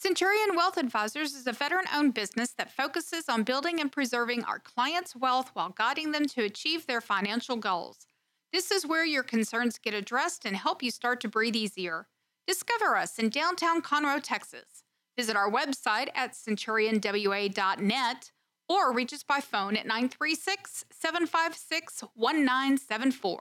Centurion 0.06 0.54
Wealth 0.54 0.76
Advisors 0.76 1.34
is 1.34 1.48
a 1.48 1.52
veteran 1.52 1.86
owned 1.92 2.14
business 2.14 2.52
that 2.52 2.70
focuses 2.70 3.28
on 3.28 3.42
building 3.42 3.80
and 3.80 3.90
preserving 3.90 4.44
our 4.44 4.60
clients' 4.60 5.16
wealth 5.16 5.50
while 5.52 5.70
guiding 5.70 6.12
them 6.12 6.26
to 6.26 6.44
achieve 6.44 6.86
their 6.86 7.00
financial 7.00 7.56
goals. 7.56 8.06
This 8.52 8.70
is 8.70 8.86
where 8.86 9.04
your 9.04 9.24
concerns 9.24 9.78
get 9.78 9.94
addressed 9.94 10.44
and 10.44 10.56
help 10.56 10.80
you 10.80 10.92
start 10.92 11.20
to 11.22 11.28
breathe 11.28 11.56
easier. 11.56 12.06
Discover 12.46 12.96
us 12.96 13.18
in 13.18 13.30
downtown 13.30 13.82
Conroe, 13.82 14.22
Texas. 14.22 14.84
Visit 15.16 15.34
our 15.34 15.50
website 15.50 16.10
at 16.14 16.34
centurionwa.net 16.34 18.30
or 18.68 18.92
reach 18.92 19.12
us 19.12 19.24
by 19.24 19.40
phone 19.40 19.76
at 19.76 19.86
936 19.86 20.84
756 20.92 22.04
1974. 22.14 23.40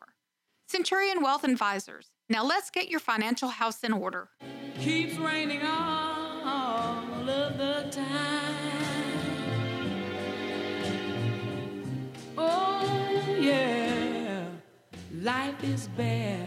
Centurion 0.67 1.21
Wealth 1.21 1.43
Advisors. 1.43 2.09
Now 2.27 2.43
let's 2.43 2.71
get 2.71 2.89
your 2.89 2.99
financial 2.99 3.49
house 3.49 3.83
in 3.83 3.93
order. 3.93 4.29
Keeps 4.79 5.15
raining 5.17 5.61
all 6.45 7.29
of 7.29 7.57
the 7.57 7.87
time. 7.91 8.53
Oh, 12.37 13.37
yeah. 13.39 14.45
Life 15.21 15.63
is 15.63 15.87
bare. 15.97 16.45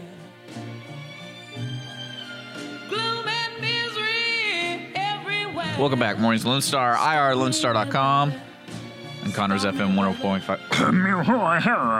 Gloom 2.87 3.27
and 3.27 3.61
misery 3.61 4.93
everywhere. 4.95 5.75
Welcome 5.77 5.99
back, 5.99 6.17
Mornings 6.17 6.45
Lone 6.45 6.61
Star, 6.61 6.95
irlonestar.com, 6.95 8.31
and 9.23 9.33
Conroe's 9.33 9.65
FM 9.65 9.95
104.5. 9.95 10.59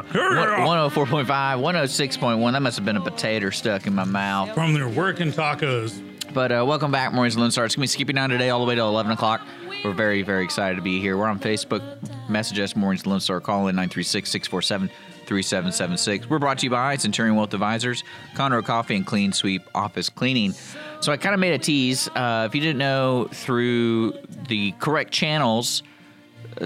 104.5, 0.08 1.25
106.1. 1.25 2.51
That 2.53 2.62
must 2.62 2.77
have 2.77 2.86
been 2.86 2.98
a 2.98 3.01
potato 3.01 3.50
stuck 3.50 3.88
in 3.88 3.94
my 3.94 4.06
mouth. 4.06 4.53
From 4.53 4.74
their 4.74 4.88
working 4.88 5.34
tacos. 5.34 6.01
But 6.33 6.51
uh, 6.51 6.63
welcome 6.65 6.91
back, 6.91 7.12
Mornings 7.12 7.38
Lone 7.38 7.50
Star. 7.50 7.65
It's 7.65 7.75
going 7.75 7.88
to 7.88 7.91
be 7.91 7.95
skipping 7.95 8.15
down 8.15 8.29
today 8.29 8.51
all 8.51 8.59
the 8.59 8.65
way 8.65 8.75
to 8.75 8.81
11 8.81 9.12
o'clock. 9.12 9.41
We're 9.83 9.93
very, 9.93 10.21
very 10.21 10.43
excited 10.43 10.75
to 10.75 10.81
be 10.81 11.01
here. 11.01 11.17
We're 11.17 11.27
on 11.27 11.39
Facebook. 11.39 11.81
Message 12.29 12.59
us, 12.59 12.75
Mornings 12.75 13.07
Lone 13.07 13.19
Star. 13.19 13.39
Call 13.39 13.67
in 13.67 13.75
936 13.75 14.29
647 14.29 14.89
3776. 15.25 16.29
We're 16.29 16.38
brought 16.38 16.59
to 16.59 16.65
you 16.65 16.69
by 16.69 16.98
Centurion 16.98 17.36
Wealth 17.36 17.53
Advisors, 17.53 18.03
Conroe 18.36 18.63
Coffee, 18.63 18.95
and 18.95 19.07
Clean 19.07 19.33
Sweep 19.33 19.63
Office 19.74 20.09
Cleaning. 20.09 20.53
So 21.01 21.12
I 21.12 21.17
kind 21.17 21.33
of 21.33 21.39
made 21.39 21.53
a 21.53 21.59
tease. 21.59 22.07
Uh, 22.09 22.45
if 22.48 22.53
you 22.53 22.62
didn't 22.62 22.79
know, 22.79 23.27
through 23.31 24.13
the 24.48 24.74
correct 24.74 25.12
channels, 25.12 25.81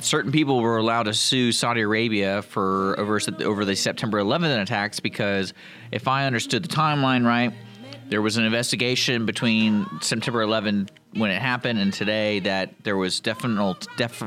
certain 0.01 0.31
people 0.31 0.59
were 0.59 0.77
allowed 0.77 1.03
to 1.03 1.13
sue 1.13 1.53
Saudi 1.53 1.81
Arabia 1.81 2.41
for 2.41 2.99
over 2.99 3.19
over 3.41 3.63
the 3.63 3.75
September 3.75 4.19
11th 4.19 4.61
attacks 4.61 4.99
because 4.99 5.53
if 5.91 6.07
I 6.07 6.25
understood 6.25 6.63
the 6.63 6.69
timeline 6.69 7.25
right, 7.25 7.53
there 8.09 8.21
was 8.21 8.37
an 8.37 8.45
investigation 8.45 9.25
between 9.25 9.87
September 10.01 10.41
11 10.41 10.89
when 11.13 11.31
it 11.31 11.41
happened 11.41 11.79
and 11.79 11.93
today 11.93 12.39
that 12.39 12.73
there 12.83 12.97
was 12.97 13.19
definitely 13.19 13.75
def, 13.97 14.23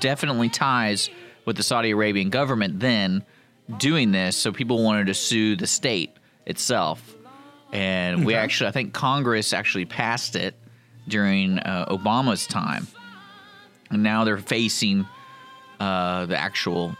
definitely 0.00 0.48
ties 0.48 1.10
with 1.44 1.56
the 1.56 1.62
Saudi 1.62 1.90
Arabian 1.90 2.30
government 2.30 2.80
then 2.80 3.24
doing 3.78 4.12
this. 4.12 4.36
So 4.36 4.52
people 4.52 4.82
wanted 4.82 5.06
to 5.06 5.14
sue 5.14 5.56
the 5.56 5.66
state 5.66 6.10
itself, 6.46 7.14
and 7.72 8.24
we 8.24 8.34
actually 8.34 8.68
I 8.68 8.72
think 8.72 8.92
Congress 8.92 9.52
actually 9.52 9.86
passed 9.86 10.36
it 10.36 10.54
during 11.08 11.58
uh, 11.58 11.86
Obama's 11.90 12.46
time, 12.46 12.86
and 13.90 14.02
now 14.02 14.24
they're 14.24 14.38
facing 14.38 15.06
uh, 15.80 16.26
the 16.26 16.36
actual 16.36 16.96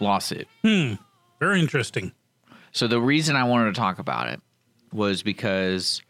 lawsuit. 0.00 0.48
Hmm. 0.62 0.94
Very 1.40 1.60
interesting. 1.60 2.12
So 2.72 2.86
the 2.86 3.00
reason 3.00 3.36
I 3.36 3.44
wanted 3.44 3.74
to 3.74 3.80
talk 3.80 3.98
about 3.98 4.28
it 4.28 4.40
was 4.96 5.22
because 5.22 6.02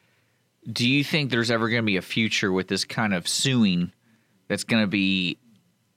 do 0.70 0.88
you 0.88 1.04
think 1.04 1.30
there's 1.30 1.50
ever 1.50 1.68
going 1.68 1.82
to 1.82 1.86
be 1.86 1.96
a 1.96 2.02
future 2.02 2.50
with 2.50 2.68
this 2.68 2.84
kind 2.84 3.14
of 3.14 3.28
suing 3.28 3.92
that's 4.48 4.64
going 4.64 4.82
to 4.82 4.88
be 4.88 5.38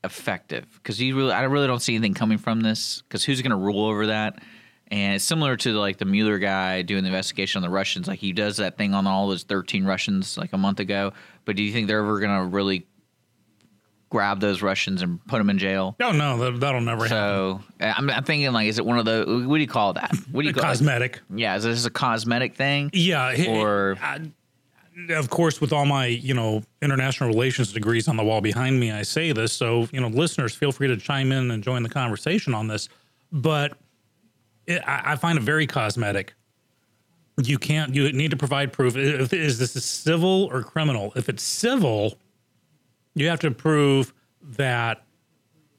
effective? 0.03 0.67
Because 0.75 1.01
you 1.01 1.15
really, 1.15 1.31
I 1.31 1.43
really 1.43 1.67
don't 1.67 1.81
see 1.81 1.95
anything 1.95 2.13
coming 2.13 2.37
from 2.37 2.61
this. 2.61 3.01
Because 3.01 3.23
who's 3.23 3.41
going 3.41 3.51
to 3.51 3.57
rule 3.57 3.85
over 3.85 4.07
that? 4.07 4.41
And 4.91 5.15
it's 5.15 5.25
similar 5.25 5.55
to 5.57 5.73
like 5.73 5.97
the 5.97 6.05
Mueller 6.05 6.39
guy 6.39 6.81
doing 6.81 7.03
the 7.03 7.09
investigation 7.09 7.59
on 7.59 7.69
the 7.69 7.73
Russians. 7.73 8.07
Like 8.07 8.19
he 8.19 8.31
does 8.31 8.57
that 8.57 8.77
thing 8.77 8.93
on 8.93 9.05
all 9.07 9.27
those 9.27 9.43
13 9.43 9.85
Russians 9.85 10.37
like 10.37 10.53
a 10.53 10.57
month 10.57 10.79
ago. 10.79 11.13
But 11.45 11.55
do 11.55 11.63
you 11.63 11.71
think 11.71 11.87
they're 11.87 11.99
ever 11.99 12.19
going 12.19 12.37
to 12.37 12.45
really 12.45 12.87
grab 14.09 14.39
those 14.39 14.61
Russians 14.61 15.01
and 15.01 15.25
put 15.27 15.37
them 15.37 15.49
in 15.49 15.57
jail? 15.57 15.95
Oh 16.01 16.11
no, 16.11 16.37
that, 16.39 16.59
that'll 16.59 16.81
never 16.81 17.03
happen. 17.03 17.09
So 17.09 17.61
I'm, 17.79 18.09
I'm 18.09 18.23
thinking 18.23 18.51
like, 18.51 18.67
is 18.67 18.77
it 18.79 18.85
one 18.85 18.97
of 18.99 19.05
the 19.05 19.45
what 19.47 19.55
do 19.57 19.61
you 19.61 19.67
call 19.67 19.93
that? 19.93 20.11
What 20.31 20.41
do 20.41 20.47
you 20.47 20.53
call 20.53 20.63
it? 20.63 20.67
Cosmetic. 20.67 21.21
Yeah, 21.33 21.55
is 21.55 21.63
this 21.63 21.85
a 21.85 21.89
cosmetic 21.89 22.55
thing? 22.55 22.89
Yeah. 22.93 23.49
Or- 23.49 23.97
I- 24.01 24.31
of 25.11 25.29
course, 25.29 25.61
with 25.61 25.71
all 25.71 25.85
my 25.85 26.07
you 26.07 26.33
know 26.33 26.61
international 26.81 27.29
relations 27.29 27.71
degrees 27.71 28.09
on 28.09 28.17
the 28.17 28.23
wall 28.23 28.41
behind 28.41 28.77
me, 28.81 28.91
I 28.91 29.03
say 29.03 29.31
this. 29.31 29.53
So 29.53 29.87
you 29.93 30.01
know, 30.01 30.09
listeners, 30.09 30.53
feel 30.53 30.73
free 30.73 30.89
to 30.89 30.97
chime 30.97 31.31
in 31.31 31.51
and 31.51 31.63
join 31.63 31.83
the 31.83 31.89
conversation 31.89 32.53
on 32.53 32.67
this. 32.67 32.89
But 33.31 33.77
it, 34.67 34.81
I, 34.85 35.13
I 35.13 35.15
find 35.15 35.37
it 35.37 35.41
very 35.43 35.67
cosmetic. 35.67 36.33
You 37.41 37.57
can't. 37.57 37.95
You 37.95 38.11
need 38.11 38.31
to 38.31 38.37
provide 38.37 38.73
proof. 38.73 38.97
If, 38.97 39.31
is 39.31 39.57
this 39.57 39.73
a 39.77 39.79
civil 39.81 40.49
or 40.51 40.63
criminal? 40.63 41.13
If 41.15 41.29
it's 41.29 41.43
civil, 41.43 42.17
you 43.19 43.29
have 43.29 43.39
to 43.41 43.51
prove 43.51 44.13
that 44.41 45.03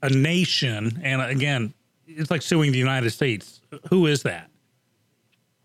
a 0.02 0.10
nation, 0.10 1.00
and 1.02 1.22
again, 1.22 1.74
it's 2.06 2.30
like 2.30 2.42
suing 2.42 2.72
the 2.72 2.78
United 2.78 3.10
States. 3.10 3.60
Who 3.88 4.06
is 4.06 4.22
that? 4.24 4.50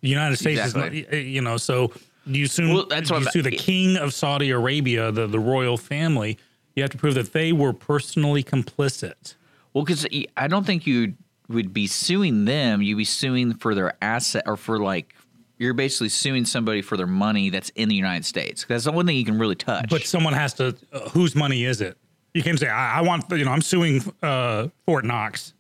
The 0.02 0.10
United 0.10 0.38
States 0.38 0.62
Exactly. 0.62 1.00
is 1.00 1.06
not, 1.06 1.14
eh, 1.14 1.18
eh, 1.18 1.22
you 1.22 1.42
know, 1.42 1.58
so 1.58 1.92
you 2.26 2.48
sue, 2.48 2.74
Well, 2.74 2.86
that's 2.86 3.10
what 3.12 3.24
you 3.24 3.32
sue 3.32 3.42
the 3.42 3.52
king 3.52 3.98
of 3.98 4.14
Saudi 4.14 4.52
Arabia, 4.52 5.12
the, 5.12 5.28
the 5.28 5.40
royal 5.40 5.78
family. 5.78 6.38
You 6.76 6.84
have 6.84 6.92
to 6.92 6.98
prove 6.98 7.16
that 7.16 7.34
they 7.34 7.52
were 7.54 7.74
personally 7.74 8.44
complicit. 8.44 9.36
Well, 9.74 9.84
because 9.84 10.06
eh, 10.12 10.26
I 10.38 10.48
don't 10.48 10.66
think 10.66 10.86
you 10.86 11.16
would 11.48 11.74
be 11.74 11.88
suing 11.88 12.46
them. 12.46 12.82
You'd 12.82 12.98
be 12.98 13.06
suing 13.06 13.54
for 13.56 13.74
their 13.74 13.94
asset 14.02 14.44
or 14.46 14.58
for 14.58 14.80
like 14.80 15.15
you're 15.58 15.74
basically 15.74 16.10
suing 16.10 16.46
somebody 16.46 16.82
for 16.82 16.98
their 16.98 17.08
money 17.08 17.50
that's 17.50 17.70
in 17.72 17.90
the 17.90 17.96
United 17.96 18.26
States. 18.26 18.66
That's 18.68 18.84
the 18.86 18.92
one 18.92 19.06
thing 19.06 19.16
you 19.18 19.26
can 19.26 19.38
really 19.40 19.56
touch. 19.56 19.90
But 19.90 20.04
someone 20.04 20.34
has 20.34 20.54
to, 20.56 20.76
uh, 20.92 21.10
whose 21.10 21.36
money 21.36 21.64
is 21.64 21.82
it? 21.82 21.98
You 22.34 22.44
can 22.44 22.58
say, 22.58 22.68
I, 22.68 23.00
I 23.00 23.02
want, 23.02 23.26
you 23.32 23.46
know, 23.46 23.52
I'm 23.52 23.62
suing 23.62 24.02
uh, 24.22 24.68
Fort 24.86 25.06
Knox. 25.06 25.54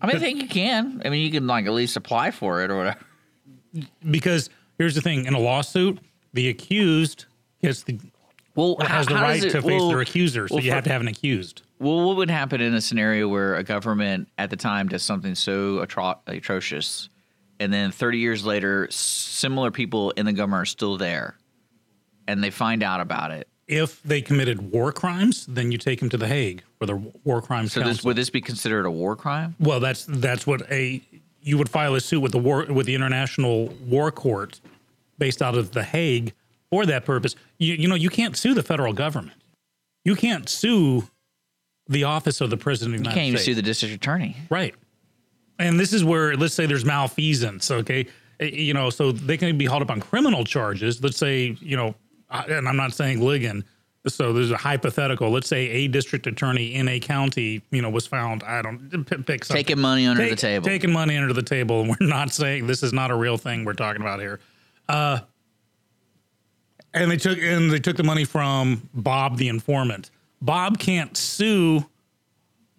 I 0.00 0.06
mean, 0.06 0.16
I 0.16 0.18
think 0.20 0.42
you 0.42 0.48
can. 0.48 1.02
I 1.04 1.08
mean, 1.10 1.24
you 1.24 1.32
can 1.32 1.46
like 1.46 1.66
at 1.66 1.72
least 1.72 1.96
apply 1.96 2.30
for 2.30 2.62
it 2.62 2.70
or 2.70 2.76
whatever. 2.76 2.98
Because 4.10 4.50
here's 4.78 4.94
the 4.94 5.00
thing 5.00 5.24
in 5.26 5.34
a 5.34 5.38
lawsuit, 5.38 5.98
the 6.34 6.48
accused 6.48 7.26
gets 7.62 7.82
the, 7.84 7.98
Well, 8.54 8.76
has 8.80 9.06
the 9.06 9.14
right 9.14 9.42
it- 9.42 9.50
to 9.50 9.62
face 9.62 9.64
well- 9.64 9.88
their 9.88 10.00
accuser. 10.00 10.46
So 10.48 10.56
well, 10.56 10.64
you 10.64 10.70
for- 10.70 10.74
have 10.76 10.84
to 10.84 10.90
have 10.90 11.00
an 11.00 11.08
accused. 11.08 11.62
Well, 11.78 12.06
what 12.06 12.16
would 12.16 12.30
happen 12.30 12.60
in 12.60 12.74
a 12.74 12.80
scenario 12.80 13.26
where 13.26 13.56
a 13.56 13.64
government 13.64 14.28
at 14.38 14.50
the 14.50 14.56
time 14.56 14.86
does 14.88 15.02
something 15.02 15.34
so 15.34 15.84
atro- 15.84 16.18
atrocious, 16.28 17.08
and 17.62 17.72
then 17.72 17.92
30 17.92 18.18
years 18.18 18.44
later, 18.44 18.88
similar 18.90 19.70
people 19.70 20.10
in 20.12 20.26
the 20.26 20.32
government 20.32 20.62
are 20.62 20.66
still 20.66 20.96
there, 20.96 21.36
and 22.26 22.42
they 22.42 22.50
find 22.50 22.82
out 22.82 23.00
about 23.00 23.30
it? 23.30 23.46
If 23.68 24.02
they 24.02 24.20
committed 24.20 24.72
war 24.72 24.92
crimes, 24.92 25.46
then 25.46 25.70
you 25.70 25.78
take 25.78 26.00
them 26.00 26.08
to 26.10 26.16
the 26.16 26.26
Hague 26.26 26.64
for 26.78 26.86
the 26.86 26.96
War 26.96 27.40
Crimes 27.40 27.72
So 27.72 27.80
this 27.80 28.02
would 28.02 28.16
this 28.16 28.28
be 28.28 28.40
considered 28.40 28.84
a 28.84 28.90
war 28.90 29.14
crime? 29.14 29.54
Well, 29.60 29.78
that's 29.78 30.04
that's 30.06 30.46
what 30.46 30.70
a 30.70 31.00
you 31.40 31.56
would 31.58 31.68
file 31.68 31.94
a 31.94 32.00
suit 32.00 32.20
with 32.20 32.32
the 32.32 32.38
war 32.38 32.66
with 32.68 32.86
the 32.86 32.96
International 32.96 33.68
War 33.86 34.10
Court 34.10 34.60
based 35.18 35.40
out 35.40 35.54
of 35.54 35.70
the 35.70 35.84
Hague 35.84 36.34
for 36.70 36.84
that 36.86 37.04
purpose. 37.04 37.36
You 37.58 37.74
you 37.74 37.86
know 37.88 37.94
you 37.94 38.10
can't 38.10 38.36
sue 38.36 38.52
the 38.52 38.64
federal 38.64 38.92
government. 38.92 39.40
You 40.04 40.16
can't 40.16 40.48
sue 40.48 41.04
the 41.88 42.02
office 42.04 42.40
of 42.40 42.50
the 42.50 42.56
president 42.56 42.96
of 42.96 43.04
the 43.04 43.10
United 43.10 43.14
States. 43.14 43.16
You 43.16 43.20
United 43.20 43.20
can't 43.20 43.28
even 43.28 43.38
States. 43.38 43.44
sue 43.44 43.54
the 43.54 43.62
district 43.62 43.94
attorney. 43.94 44.36
Right. 44.50 44.74
And 45.62 45.78
this 45.78 45.92
is 45.92 46.04
where 46.04 46.36
let's 46.36 46.54
say 46.54 46.66
there's 46.66 46.84
malfeasance, 46.84 47.70
okay? 47.70 48.06
Eh, 48.40 48.46
You 48.46 48.74
know, 48.74 48.90
so 48.90 49.12
they 49.12 49.36
can 49.36 49.56
be 49.56 49.64
hauled 49.66 49.82
up 49.82 49.90
on 49.90 50.00
criminal 50.00 50.44
charges. 50.44 51.02
Let's 51.02 51.16
say, 51.16 51.56
you 51.60 51.76
know, 51.76 51.94
and 52.30 52.68
I'm 52.68 52.76
not 52.76 52.92
saying 52.94 53.20
Ligon. 53.20 53.62
So 54.08 54.32
there's 54.32 54.50
a 54.50 54.56
hypothetical. 54.56 55.30
Let's 55.30 55.46
say 55.48 55.68
a 55.68 55.86
district 55.88 56.26
attorney 56.26 56.74
in 56.74 56.88
a 56.88 56.98
county, 56.98 57.62
you 57.70 57.80
know, 57.80 57.88
was 57.90 58.04
found. 58.04 58.42
I 58.42 58.60
don't 58.60 58.90
p- 58.90 59.16
pick 59.18 59.44
something. 59.44 59.64
Taking 59.64 59.78
money 59.80 60.06
under 60.08 60.28
the 60.28 60.34
table. 60.34 60.64
Taking 60.66 60.92
money 60.92 61.16
under 61.16 61.32
the 61.32 61.42
table. 61.42 61.82
And 61.82 61.90
we're 61.90 61.96
not 62.08 62.32
saying 62.32 62.66
this 62.66 62.82
is 62.82 62.92
not 62.92 63.12
a 63.12 63.14
real 63.14 63.38
thing 63.38 63.64
we're 63.64 63.74
talking 63.74 64.02
about 64.02 64.18
here. 64.18 64.40
Uh, 64.88 65.20
and 66.92 67.10
they 67.10 67.16
took 67.16 67.38
and 67.38 67.70
they 67.70 67.78
took 67.78 67.96
the 67.96 68.02
money 68.02 68.24
from 68.24 68.88
Bob 68.92 69.36
the 69.36 69.48
informant. 69.48 70.10
Bob 70.40 70.78
can't 70.80 71.16
sue 71.16 71.86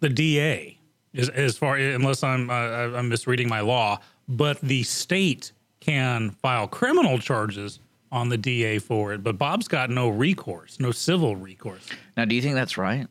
the 0.01 0.09
DA 0.09 0.72
as, 1.15 1.29
as 1.29 1.57
far 1.57 1.77
unless 1.77 2.23
I'm 2.23 2.49
uh, 2.49 2.53
I'm 2.53 3.09
misreading 3.09 3.49
my 3.49 3.61
law, 3.61 3.99
but 4.27 4.59
the 4.61 4.83
state 4.83 5.51
can 5.79 6.31
file 6.31 6.67
criminal 6.67 7.19
charges 7.19 7.79
on 8.11 8.29
the 8.29 8.37
DA 8.37 8.79
for 8.79 9.13
it. 9.13 9.23
But 9.23 9.37
Bob's 9.37 9.67
got 9.67 9.89
no 9.89 10.07
recourse, 10.07 10.79
no 10.79 10.91
civil 10.91 11.35
recourse. 11.35 11.89
Now, 12.15 12.25
do 12.25 12.35
you 12.35 12.41
think 12.41 12.55
that's 12.55 12.77
right? 12.77 13.07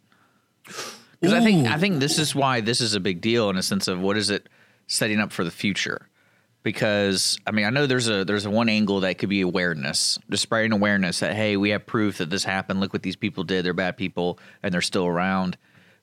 Because 0.64 1.34
I 1.34 1.40
think 1.40 1.68
I 1.68 1.78
think 1.78 2.00
this 2.00 2.18
is 2.18 2.34
why 2.34 2.60
this 2.60 2.80
is 2.80 2.94
a 2.94 3.00
big 3.00 3.20
deal 3.20 3.50
in 3.50 3.56
a 3.56 3.62
sense 3.62 3.88
of 3.88 4.00
what 4.00 4.16
is 4.16 4.30
it 4.30 4.48
setting 4.86 5.20
up 5.20 5.32
for 5.32 5.44
the 5.44 5.50
future. 5.50 6.08
Because 6.62 7.38
I 7.46 7.50
mean, 7.50 7.64
I 7.64 7.70
know 7.70 7.86
there's 7.86 8.08
a 8.08 8.24
there's 8.24 8.46
a 8.46 8.50
one 8.50 8.68
angle 8.68 9.00
that 9.00 9.18
could 9.18 9.28
be 9.28 9.40
awareness, 9.40 10.18
just 10.30 10.44
spreading 10.44 10.72
awareness 10.72 11.20
that 11.20 11.34
hey, 11.34 11.56
we 11.56 11.70
have 11.70 11.86
proof 11.86 12.18
that 12.18 12.30
this 12.30 12.44
happened. 12.44 12.80
Look 12.80 12.92
what 12.92 13.02
these 13.02 13.16
people 13.16 13.42
did; 13.42 13.64
they're 13.64 13.74
bad 13.74 13.96
people, 13.96 14.38
and 14.62 14.72
they're 14.72 14.80
still 14.80 15.06
around. 15.06 15.56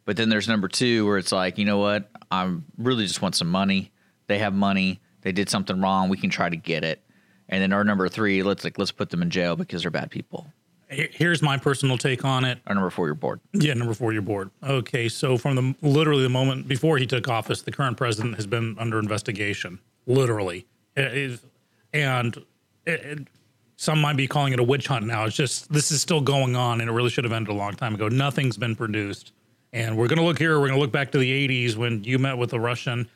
But 0.09 0.17
then 0.17 0.29
there's 0.29 0.47
number 0.47 0.67
two, 0.67 1.05
where 1.05 1.19
it's 1.19 1.31
like, 1.31 1.59
you 1.59 1.65
know 1.65 1.77
what? 1.77 2.09
I 2.31 2.51
really 2.79 3.05
just 3.05 3.21
want 3.21 3.35
some 3.35 3.47
money. 3.47 3.91
They 4.25 4.39
have 4.39 4.55
money. 4.55 5.01
They 5.21 5.31
did 5.31 5.51
something 5.51 5.79
wrong. 5.79 6.09
We 6.09 6.17
can 6.17 6.31
try 6.31 6.49
to 6.49 6.55
get 6.55 6.83
it. 6.83 7.03
And 7.47 7.61
then 7.61 7.71
our 7.73 7.83
number 7.83 8.09
three, 8.09 8.41
let's 8.41 8.63
like 8.63 8.79
let's 8.79 8.91
put 8.91 9.11
them 9.11 9.21
in 9.21 9.29
jail 9.29 9.55
because 9.55 9.83
they're 9.83 9.91
bad 9.91 10.09
people. 10.09 10.47
Here's 10.89 11.43
my 11.43 11.57
personal 11.57 11.95
take 11.99 12.25
on 12.25 12.43
it. 12.43 12.57
Our 12.65 12.73
number 12.73 12.89
four, 12.89 13.05
you're 13.05 13.13
bored. 13.13 13.39
Yeah, 13.53 13.75
number 13.75 13.93
four, 13.93 14.11
you're 14.11 14.23
bored. 14.23 14.49
Okay, 14.63 15.09
so 15.09 15.37
from 15.37 15.55
the 15.55 15.75
literally 15.87 16.23
the 16.23 16.29
moment 16.29 16.67
before 16.67 16.97
he 16.97 17.05
took 17.05 17.27
office, 17.27 17.61
the 17.61 17.71
current 17.71 17.95
president 17.95 18.33
has 18.37 18.47
been 18.47 18.77
under 18.79 18.97
investigation, 18.97 19.77
literally, 20.07 20.65
It 20.97 21.13
is- 21.15 21.41
and 21.93 22.35
it, 22.87 22.99
it- 23.05 23.27
some 23.75 24.01
might 24.01 24.17
be 24.17 24.27
calling 24.27 24.53
it 24.53 24.59
a 24.59 24.63
witch 24.63 24.87
hunt 24.87 25.05
now. 25.05 25.25
It's 25.25 25.35
just 25.35 25.71
this 25.71 25.91
is 25.91 26.01
still 26.01 26.19
going 26.21 26.55
on, 26.55 26.81
and 26.81 26.89
it 26.89 26.93
really 26.93 27.11
should 27.11 27.25
have 27.25 27.31
ended 27.31 27.53
a 27.53 27.57
long 27.57 27.75
time 27.75 27.93
ago. 27.93 28.07
Nothing's 28.09 28.57
been 28.57 28.75
produced, 28.75 29.33
and 29.73 29.97
we're 29.97 30.07
gonna 30.07 30.23
look 30.23 30.39
here. 30.39 30.59
We're 30.59 30.67
gonna 30.67 30.79
look 30.79 30.91
back 30.91 31.11
to 31.11 31.17
the 31.17 31.47
'80s 31.47 31.75
when 31.75 32.03
you 32.03 32.19
met 32.19 32.37
with 32.37 32.53
a 32.53 32.59
Russian 32.59 33.09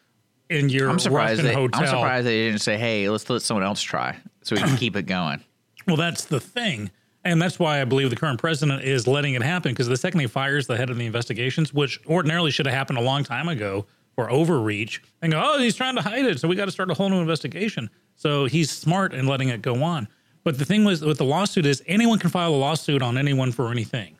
in 0.49 0.69
your 0.69 0.89
I'm 0.89 0.99
surprised. 0.99 1.39
Russian 1.39 1.45
They, 1.45 1.53
hotel. 1.53 1.81
I'm 1.81 1.87
surprised 1.87 2.27
they 2.27 2.45
didn't 2.47 2.61
say, 2.61 2.77
"Hey, 2.77 3.09
let's 3.09 3.29
let 3.29 3.41
someone 3.41 3.65
else 3.65 3.81
try, 3.81 4.17
so 4.41 4.55
we 4.55 4.61
can 4.61 4.77
keep 4.77 4.95
it 4.95 5.03
going." 5.03 5.43
Well, 5.87 5.97
that's 5.97 6.25
the 6.25 6.39
thing. 6.39 6.91
And 7.25 7.41
that's 7.41 7.57
why 7.57 7.81
I 7.81 7.85
believe 7.85 8.09
the 8.09 8.15
current 8.17 8.39
president 8.39 8.83
is 8.83 9.07
letting 9.07 9.33
it 9.33 9.41
happen 9.41 9.71
because 9.71 9.87
the 9.87 9.95
second 9.95 10.19
he 10.19 10.27
fires 10.27 10.67
the 10.67 10.75
head 10.75 10.89
of 10.89 10.97
the 10.97 11.05
investigations, 11.05 11.73
which 11.73 11.99
ordinarily 12.05 12.51
should 12.51 12.65
have 12.65 12.75
happened 12.75 12.99
a 12.99 13.01
long 13.01 13.23
time 13.23 13.47
ago 13.47 13.85
for 14.15 14.29
overreach, 14.29 15.01
and 15.21 15.31
go, 15.31 15.41
oh, 15.43 15.57
he's 15.57 15.75
trying 15.75 15.95
to 15.95 16.01
hide 16.01 16.25
it. 16.25 16.39
So 16.39 16.47
we 16.47 16.55
got 16.55 16.65
to 16.65 16.71
start 16.71 16.91
a 16.91 16.93
whole 16.93 17.09
new 17.09 17.19
investigation. 17.19 17.89
So 18.15 18.45
he's 18.45 18.69
smart 18.69 19.13
in 19.13 19.25
letting 19.25 19.49
it 19.49 19.61
go 19.61 19.81
on. 19.83 20.07
But 20.43 20.59
the 20.59 20.65
thing 20.65 20.83
was 20.83 21.01
with 21.01 21.17
the 21.17 21.25
lawsuit 21.25 21.65
is 21.65 21.81
anyone 21.87 22.19
can 22.19 22.29
file 22.29 22.53
a 22.53 22.57
lawsuit 22.57 23.01
on 23.01 23.17
anyone 23.17 23.51
for 23.51 23.71
anything. 23.71 24.17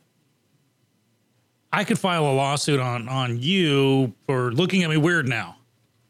I 1.73 1.83
could 1.83 1.97
file 1.97 2.27
a 2.27 2.31
lawsuit 2.31 2.79
on 2.79 3.09
on 3.09 3.41
you 3.41 4.13
for 4.27 4.51
looking 4.51 4.83
at 4.83 4.91
me 4.91 4.97
weird 4.97 5.27
now. 5.27 5.57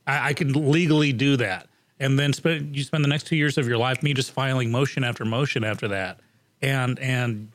I, 0.06 0.30
I 0.30 0.34
could 0.34 0.58
legally 0.58 1.14
do 1.14 1.38
that, 1.38 1.70
and 2.02 2.20
then 2.20 2.34
spend 2.34 2.76
you 2.76 2.84
spend 2.84 3.02
the 3.02 3.08
next 3.08 3.28
two 3.28 3.38
years 3.38 3.58
of 3.58 3.66
your 3.66 3.78
life 3.78 4.04
me 4.04 4.14
just 4.14 4.32
filing 4.32 4.70
motion 4.70 5.06
after 5.06 5.24
motion 5.24 5.64
after 5.64 5.88
that, 5.88 6.20
and 6.62 7.00
and 7.00 7.50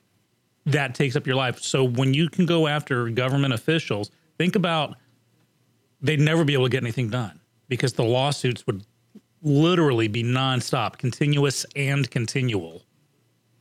that 0.64 0.94
takes 0.94 1.16
up 1.16 1.26
your 1.26 1.36
life. 1.36 1.60
So 1.60 1.84
when 1.84 2.14
you 2.14 2.30
can 2.30 2.46
go 2.46 2.66
after 2.66 3.10
government 3.10 3.52
officials, 3.52 4.10
think 4.38 4.56
about 4.56 4.96
they'd 6.00 6.20
never 6.20 6.44
be 6.44 6.54
able 6.54 6.64
to 6.64 6.70
get 6.70 6.82
anything 6.82 7.10
done 7.10 7.38
because 7.68 7.92
the 7.92 8.04
lawsuits 8.04 8.66
would 8.66 8.86
literally 9.42 10.08
be 10.08 10.24
nonstop, 10.24 10.96
continuous 10.96 11.66
and 11.76 12.10
continual, 12.10 12.84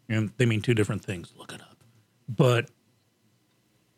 and 0.07 0.31
they 0.37 0.45
mean 0.45 0.61
two 0.61 0.73
different 0.73 1.03
things. 1.03 1.33
Look 1.37 1.51
it 1.51 1.59
up, 1.59 1.83
but 2.29 2.69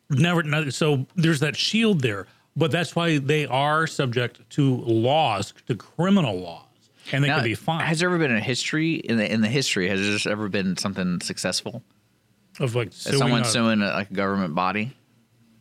never, 0.10 0.44
never 0.44 0.72
so 0.72 1.06
there's 1.16 1.40
that 1.40 1.56
shield 1.56 2.02
there 2.02 2.28
but 2.56 2.72
that's 2.72 2.96
why 2.96 3.18
they 3.20 3.46
are 3.46 3.88
subject 3.88 4.48
to 4.50 4.78
laws 4.78 5.54
to 5.68 5.76
criminal 5.76 6.40
laws 6.40 6.66
and 7.12 7.24
they 7.24 7.28
Now, 7.30 7.38
could 7.38 7.46
be 7.46 7.56
fined 7.56 7.84
Has 7.84 8.00
there 8.00 8.10
ever 8.10 8.18
been 8.18 8.36
a 8.36 8.40
history 8.40 8.96
in 8.96 9.18
the 9.18 9.32
in 9.32 9.42
the 9.42 9.48
history? 9.48 9.88
Has 9.90 10.24
there 10.24 10.32
ever 10.32 10.48
been 10.48 10.78
something 10.78 11.22
successful? 11.22 11.84
of 12.60 12.76
like 12.76 12.90
suing 12.92 13.18
someone 13.18 13.42
a- 13.42 13.46
suing 13.46 13.82
a, 13.82 13.88
like 13.88 14.12
a 14.12 14.14
government 14.14 14.56
body? 14.56 14.96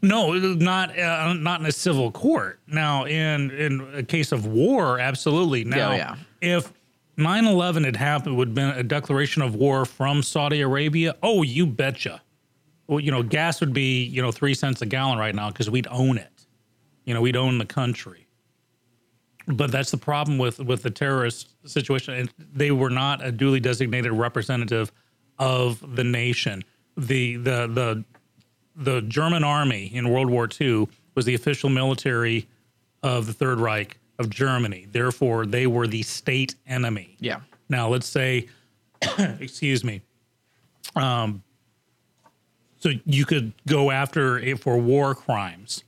No, 0.00 0.32
not 0.32 0.96
uh, 0.96 1.32
not 1.34 1.60
in 1.60 1.66
a 1.66 1.72
civil 1.72 2.12
court. 2.12 2.60
Now, 2.68 3.04
in 3.04 3.50
in 3.50 3.94
a 3.94 4.02
case 4.02 4.30
of 4.30 4.46
war, 4.46 5.00
absolutely. 5.00 5.64
Now, 5.64 5.92
yeah. 5.92 6.16
if 6.40 6.72
9/11 7.16 7.84
had 7.84 7.96
happened, 7.96 8.36
would 8.36 8.48
have 8.48 8.54
been 8.54 8.70
a 8.70 8.84
declaration 8.84 9.42
of 9.42 9.56
war 9.56 9.84
from 9.84 10.22
Saudi 10.22 10.60
Arabia. 10.60 11.16
Oh, 11.20 11.42
you 11.42 11.66
betcha. 11.66 12.22
Well, 12.88 13.00
you 13.00 13.10
know, 13.10 13.22
gas 13.22 13.60
would 13.60 13.72
be 13.72 14.04
you 14.04 14.20
know 14.20 14.32
three 14.32 14.54
cents 14.54 14.82
a 14.82 14.86
gallon 14.86 15.18
right 15.18 15.34
now 15.34 15.50
because 15.50 15.70
we'd 15.70 15.86
own 15.90 16.18
it. 16.18 16.46
You 17.04 17.14
know, 17.14 17.20
we'd 17.20 17.36
own 17.36 17.58
the 17.58 17.66
country. 17.66 18.26
But 19.46 19.70
that's 19.70 19.90
the 19.90 19.98
problem 19.98 20.38
with 20.38 20.58
with 20.58 20.82
the 20.82 20.90
terrorist 20.90 21.54
situation. 21.66 22.14
And 22.14 22.30
they 22.52 22.70
were 22.70 22.90
not 22.90 23.24
a 23.24 23.30
duly 23.30 23.60
designated 23.60 24.12
representative 24.12 24.90
of 25.38 25.96
the 25.96 26.04
nation. 26.04 26.64
The 26.96 27.36
the 27.36 27.66
the 27.66 28.04
the 28.74 29.02
German 29.02 29.44
army 29.44 29.86
in 29.86 30.08
World 30.10 30.30
War 30.30 30.48
II 30.60 30.88
was 31.14 31.24
the 31.24 31.34
official 31.34 31.68
military 31.68 32.48
of 33.02 33.26
the 33.26 33.32
Third 33.32 33.60
Reich 33.60 33.98
of 34.18 34.30
Germany. 34.30 34.86
Therefore, 34.90 35.46
they 35.46 35.66
were 35.66 35.86
the 35.86 36.02
state 36.02 36.54
enemy. 36.66 37.16
Yeah. 37.20 37.40
Now, 37.68 37.88
let's 37.88 38.06
say, 38.06 38.48
excuse 39.40 39.84
me, 39.84 40.02
um, 40.96 41.42
so 42.78 42.92
you 43.04 43.24
could 43.24 43.52
go 43.66 43.90
after 43.90 44.38
it 44.38 44.60
for 44.60 44.78
war 44.78 45.14
crimes. 45.14 45.84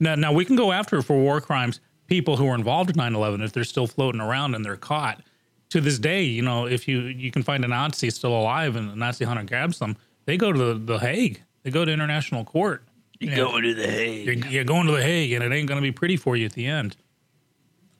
Now, 0.00 0.14
now 0.14 0.32
we 0.32 0.44
can 0.44 0.56
go 0.56 0.72
after 0.72 1.02
for 1.02 1.18
war 1.18 1.40
crimes 1.40 1.80
people 2.06 2.36
who 2.36 2.44
were 2.44 2.54
involved 2.54 2.90
in 2.90 2.96
9/11 2.96 3.42
if 3.42 3.52
they're 3.52 3.64
still 3.64 3.86
floating 3.86 4.20
around 4.20 4.54
and 4.54 4.64
they're 4.64 4.76
caught. 4.76 5.22
To 5.70 5.80
this 5.80 5.98
day, 5.98 6.24
you 6.24 6.42
know, 6.42 6.66
if 6.66 6.86
you 6.86 7.00
you 7.00 7.30
can 7.30 7.42
find 7.42 7.64
a 7.64 7.68
Nazi 7.68 8.10
still 8.10 8.36
alive 8.38 8.76
and 8.76 8.90
the 8.90 8.96
Nazi 8.96 9.24
hunter 9.24 9.44
grabs 9.44 9.78
them, 9.78 9.96
they 10.26 10.36
go 10.36 10.52
to 10.52 10.58
the, 10.58 10.74
the 10.74 10.98
Hague. 10.98 11.42
They 11.62 11.70
go 11.70 11.84
to 11.84 11.92
international 11.92 12.44
court. 12.44 12.84
You 13.20 13.30
know, 13.30 13.60
to 13.60 13.74
the 13.74 13.88
Hague. 13.88 14.26
you're, 14.26 14.50
you're 14.50 14.64
going 14.64 14.86
to 14.86 14.92
the 14.92 15.02
Hague, 15.02 15.32
and 15.32 15.44
it 15.44 15.52
ain't 15.52 15.68
going 15.68 15.80
to 15.80 15.82
be 15.82 15.92
pretty 15.92 16.16
for 16.16 16.36
you 16.36 16.44
at 16.46 16.52
the 16.52 16.66
end. 16.66 16.96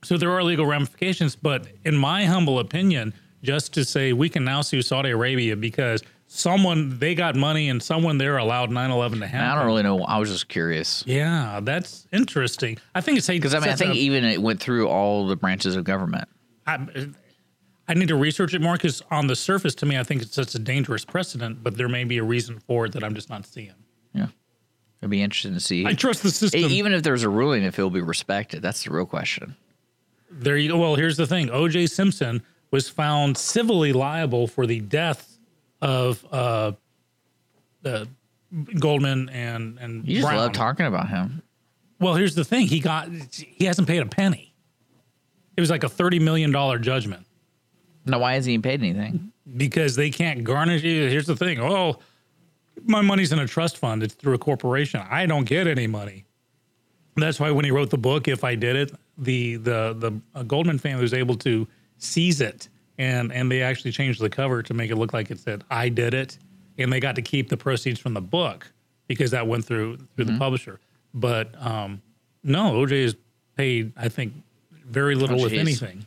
So 0.03 0.17
there 0.17 0.31
are 0.31 0.43
legal 0.43 0.65
ramifications, 0.65 1.35
but 1.35 1.67
in 1.85 1.95
my 1.95 2.25
humble 2.25 2.59
opinion, 2.59 3.13
just 3.41 3.73
to 3.73 3.85
say 3.85 4.13
we 4.13 4.29
can 4.29 4.43
now 4.43 4.61
sue 4.61 4.81
Saudi 4.81 5.11
Arabia 5.11 5.55
because 5.55 6.03
someone 6.33 6.97
they 6.99 7.13
got 7.15 7.35
money 7.35 7.69
and 7.69 7.81
someone 7.81 8.17
there 8.17 8.37
allowed 8.37 8.71
9/11 8.71 9.19
to 9.19 9.27
happen. 9.27 9.47
I 9.47 9.55
don't 9.55 9.65
really 9.65 9.83
know. 9.83 10.03
I 10.03 10.17
was 10.17 10.29
just 10.29 10.47
curious 10.49 11.03
Yeah, 11.05 11.59
that's 11.61 12.07
interesting. 12.11 12.77
I 12.95 13.01
think 13.01 13.19
it's 13.19 13.27
because 13.27 13.53
I 13.53 13.59
mean 13.59 13.69
I 13.69 13.75
think 13.75 13.95
even 13.95 14.23
it 14.23 14.41
went 14.41 14.59
through 14.59 14.87
all 14.87 15.27
the 15.27 15.35
branches 15.35 15.75
of 15.75 15.83
government. 15.83 16.27
I, 16.65 16.79
I 17.87 17.93
need 17.93 18.07
to 18.07 18.15
research 18.15 18.53
it 18.53 18.61
more 18.61 18.73
because 18.73 19.01
on 19.11 19.27
the 19.27 19.35
surface, 19.35 19.75
to 19.75 19.85
me, 19.85 19.97
I 19.97 20.03
think 20.03 20.21
it's 20.21 20.33
such 20.33 20.55
a 20.55 20.59
dangerous 20.59 21.03
precedent. 21.03 21.61
But 21.61 21.75
there 21.77 21.89
may 21.89 22.05
be 22.05 22.17
a 22.17 22.23
reason 22.23 22.59
for 22.59 22.85
it 22.85 22.93
that 22.93 23.03
I'm 23.03 23.13
just 23.13 23.29
not 23.29 23.45
seeing. 23.45 23.73
Yeah, 24.13 24.27
it'd 25.01 25.09
be 25.11 25.21
interesting 25.21 25.53
to 25.53 25.59
see. 25.59 25.85
I 25.85 25.93
trust 25.93 26.23
the 26.23 26.31
system. 26.31 26.61
Even 26.61 26.93
if 26.93 27.03
there's 27.03 27.23
a 27.23 27.29
ruling, 27.29 27.63
if 27.63 27.77
it'll 27.77 27.89
be 27.91 28.01
respected, 28.01 28.61
that's 28.61 28.85
the 28.85 28.91
real 28.91 29.05
question. 29.05 29.55
there 30.31 30.57
you 30.57 30.69
go. 30.69 30.77
Well, 30.79 30.95
here's 30.95 31.17
the 31.17 31.27
thing: 31.27 31.49
O.J. 31.51 31.87
Simpson 31.87 32.41
was 32.71 32.89
found 32.89 33.37
civilly 33.37 33.93
liable 33.93 34.47
for 34.47 34.65
the 34.65 34.79
death 34.79 35.32
of 35.83 36.25
uh, 36.31 36.71
uh, 37.85 38.05
Goldman 38.79 39.29
and 39.29 39.77
and 39.79 40.07
You 40.07 40.15
just 40.15 40.27
Brown. 40.27 40.37
love 40.37 40.53
talking 40.53 40.85
about 40.85 41.09
him. 41.09 41.41
Well, 41.99 42.15
here's 42.15 42.35
the 42.35 42.43
thing: 42.45 42.67
he 42.67 42.79
got 42.79 43.09
he 43.31 43.65
hasn't 43.65 43.87
paid 43.87 44.01
a 44.01 44.05
penny. 44.05 44.53
It 45.57 45.61
was 45.61 45.69
like 45.69 45.83
a 45.83 45.89
thirty 45.89 46.19
million 46.19 46.51
dollar 46.51 46.79
judgment 46.79 47.25
Now, 48.05 48.19
why 48.19 48.33
hasn't 48.33 48.51
he 48.51 48.57
paid 48.59 48.79
anything? 48.81 49.31
because 49.57 49.95
they 49.95 50.09
can't 50.09 50.43
garnish 50.43 50.83
you. 50.83 51.07
Here's 51.09 51.27
the 51.27 51.35
thing: 51.35 51.59
oh, 51.59 51.99
my 52.85 53.01
money's 53.01 53.31
in 53.33 53.39
a 53.39 53.47
trust 53.47 53.77
fund. 53.77 54.01
It's 54.03 54.13
through 54.13 54.33
a 54.35 54.39
corporation. 54.39 55.01
I 55.09 55.25
don't 55.25 55.45
get 55.45 55.67
any 55.67 55.87
money. 55.87 56.25
That's 57.15 57.39
why 57.39 57.51
when 57.51 57.65
he 57.65 57.71
wrote 57.71 57.89
the 57.91 57.97
book, 57.97 58.27
if 58.27 58.43
I 58.43 58.55
did 58.55 58.75
it, 58.75 58.91
the 59.17 59.57
the 59.57 59.93
the 59.93 60.21
uh, 60.33 60.43
Goldman 60.43 60.79
family 60.79 61.01
was 61.03 61.13
able 61.13 61.35
to 61.37 61.67
seize 61.97 62.41
it, 62.41 62.69
and 62.97 63.31
and 63.31 63.51
they 63.51 63.61
actually 63.61 63.91
changed 63.91 64.19
the 64.21 64.29
cover 64.29 64.61
to 64.63 64.73
make 64.73 64.91
it 64.91 64.95
look 64.95 65.13
like 65.13 65.31
it 65.31 65.39
said 65.39 65.63
I 65.69 65.89
did 65.89 66.13
it, 66.13 66.37
and 66.77 66.91
they 66.91 66.99
got 66.99 67.15
to 67.15 67.21
keep 67.21 67.49
the 67.49 67.57
proceeds 67.57 67.99
from 67.99 68.13
the 68.13 68.21
book 68.21 68.71
because 69.07 69.31
that 69.31 69.47
went 69.47 69.65
through 69.65 69.97
through 70.15 70.25
the 70.25 70.37
publisher. 70.37 70.79
But 71.13 71.53
um, 71.63 72.01
no, 72.43 72.73
OJ 72.73 72.91
is 72.91 73.15
paid, 73.55 73.93
I 73.95 74.09
think, 74.09 74.33
very 74.85 75.15
little, 75.15 75.41
Oh, 75.41 75.45
if 75.45 75.53
anything. 75.53 76.05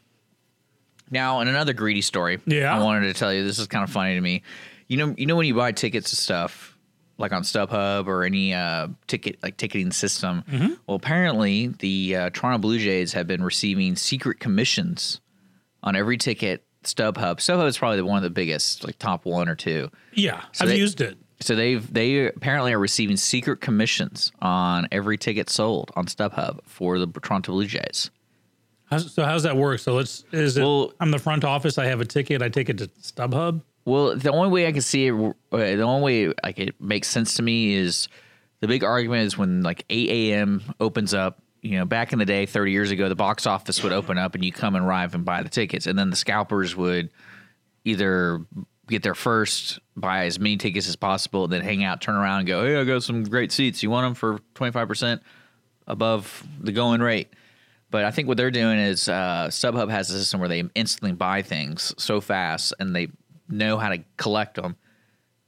Now, 1.11 1.41
in 1.41 1.49
another 1.49 1.73
greedy 1.73 2.03
story, 2.03 2.41
Yeah. 2.47 2.77
I 2.77 2.83
wanted 2.83 3.07
to 3.07 3.15
tell 3.15 3.33
you. 3.33 3.45
This 3.45 3.59
is 3.61 3.69
kind 3.69 3.85
of 3.85 3.91
funny 3.91 4.15
to 4.15 4.21
me. 4.21 4.43
You 4.89 4.97
know, 4.97 5.15
you 5.17 5.27
know 5.27 5.37
when 5.37 5.47
you 5.47 5.55
buy 5.55 5.73
tickets 5.73 6.11
to 6.11 6.17
stuff 6.17 6.77
like 7.19 7.33
on 7.33 7.43
StubHub 7.43 8.07
or 8.09 8.25
any 8.25 8.53
uh, 8.53 8.89
ticket 9.07 9.39
like 9.43 9.57
ticketing 9.57 9.93
system. 9.93 10.45
Mm-hmm. 10.51 10.75
Well, 10.87 10.97
apparently 10.97 11.69
the 11.69 12.17
uh, 12.17 12.31
Toronto 12.31 12.59
Blue 12.59 12.79
Jays 12.79 13.13
have 13.13 13.27
been 13.27 13.43
receiving 13.43 13.97
secret 13.97 14.41
commissions 14.41 15.21
on 15.83 15.97
every 15.97 16.19
ticket. 16.19 16.65
StubHub. 16.87 17.37
StubHub 17.37 17.67
is 17.69 17.79
probably 17.79 18.03
one 18.03 18.17
of 18.17 18.23
the 18.23 18.31
biggest, 18.31 18.85
like 18.85 18.99
top 18.99 19.25
one 19.25 19.49
or 19.49 19.55
two. 19.55 19.91
Yeah, 20.15 20.43
I've 20.61 20.69
they- 20.69 20.79
used 20.79 21.01
it. 21.01 21.19
So 21.41 21.55
they've 21.55 21.93
they 21.93 22.29
apparently 22.29 22.73
are 22.73 22.79
receiving 22.79 23.19
secret 23.19 23.61
commissions 23.61 24.33
on 24.41 24.89
every 24.91 25.19
ticket 25.19 25.51
sold 25.51 25.91
on 25.95 26.07
StubHub 26.07 26.61
for 26.65 26.99
the 26.99 27.07
Toronto 27.07 27.53
Blue 27.53 27.67
Jays. 27.67 28.11
How's, 28.91 29.13
so 29.13 29.23
how's 29.25 29.43
that 29.43 29.55
work? 29.57 29.81
So 29.81 29.93
let's 29.95 30.25
is 30.33 30.57
it? 30.57 30.63
Well- 30.63 30.93
I'm 30.99 31.11
the 31.11 31.19
front 31.19 31.45
office. 31.45 31.77
I 31.77 31.87
have 31.87 32.01
a 32.01 32.07
ticket. 32.07 32.41
I 32.41 32.49
take 32.49 32.71
it 32.71 32.79
to 32.79 32.87
StubHub. 32.89 33.61
Well, 33.85 34.17
the 34.17 34.33
only 34.33 34.49
way 34.49 34.67
I 34.67 34.73
can 34.73 34.81
see 34.81 35.09
it, 35.09 35.13
uh, 35.13 35.35
the 35.59 35.83
only 35.83 36.29
way 36.29 36.35
like 36.43 36.59
it 36.59 36.81
makes 36.81 37.09
sense 37.09 37.35
to 37.35 37.43
me 37.43 37.75
is 37.75 38.09
the 38.61 38.67
big 38.67 38.83
argument 38.83 39.27
is 39.27 39.37
when 39.37 39.63
like 39.63 39.85
8 39.91 40.09
a.m. 40.09 40.63
opens 40.81 41.13
up. 41.13 41.43
You 41.67 41.79
know, 41.79 41.85
back 41.85 42.13
in 42.13 42.19
the 42.19 42.25
day, 42.25 42.47
30 42.47 42.71
years 42.71 42.91
ago, 42.91 43.09
the 43.09 43.17
box 43.17 43.47
office 43.47 43.83
would 43.83 43.93
open 43.93 44.19
up 44.19 44.35
and 44.35 44.45
you 44.45 44.53
come 44.53 44.77
and 44.77 44.85
arrive 44.85 45.15
and 45.15 45.25
buy 45.25 45.43
the 45.43 45.49
tickets, 45.49 45.87
and 45.87 45.99
then 45.99 46.11
the 46.11 46.17
scalpers 46.17 46.77
would 46.77 47.11
either 47.85 48.45
get 48.89 49.03
there 49.03 49.15
first, 49.15 49.81
buy 49.97 50.27
as 50.27 50.39
many 50.39 50.57
tickets 50.57 50.89
as 50.89 50.97
possible, 50.97 51.45
and 51.45 51.53
then 51.53 51.63
hang 51.63 51.83
out, 51.83 52.01
turn 52.01 52.15
around, 52.15 52.41
and 52.41 52.49
go, 52.49 52.65
"Hey, 52.65 52.77
I 52.77 52.85
got 52.85 53.03
some 53.03 53.25
great 53.25 53.51
seats. 53.53 53.83
You 53.83 53.91
want 53.91 54.07
them 54.07 54.15
for 54.15 54.41
25 54.55 54.87
percent 54.89 55.23
above 55.87 56.47
the 56.61 56.73
going 56.73 57.01
rate?" 57.01 57.29
But 57.91 58.05
I 58.05 58.11
think 58.11 58.29
what 58.29 58.37
they're 58.37 58.51
doing 58.51 58.79
is 58.79 59.09
uh, 59.09 59.49
StubHub 59.51 59.91
has 59.91 60.11
a 60.11 60.19
system 60.19 60.41
where 60.41 60.49
they 60.49 60.65
instantly 60.75 61.13
buy 61.13 61.43
things 61.43 61.95
so 61.99 62.21
fast 62.21 62.75
and 62.79 62.95
they 62.95 63.09
know 63.49 63.79
how 63.79 63.91
to 63.91 64.03
collect 64.17 64.57
them. 64.57 64.77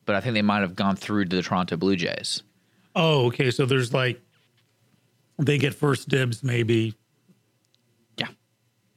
But 0.04 0.14
I 0.14 0.20
think 0.20 0.34
they 0.34 0.42
might 0.42 0.60
have 0.60 0.76
gone 0.76 0.96
through 0.96 1.26
to 1.26 1.36
the 1.36 1.42
Toronto 1.42 1.76
Blue 1.76 1.96
Jays. 1.96 2.42
Oh, 2.94 3.26
okay. 3.26 3.50
So 3.50 3.66
there's 3.66 3.92
like 3.92 4.20
they 5.38 5.58
get 5.58 5.74
first 5.74 6.08
dibs, 6.08 6.42
maybe, 6.42 6.94
Yeah. 8.18 8.26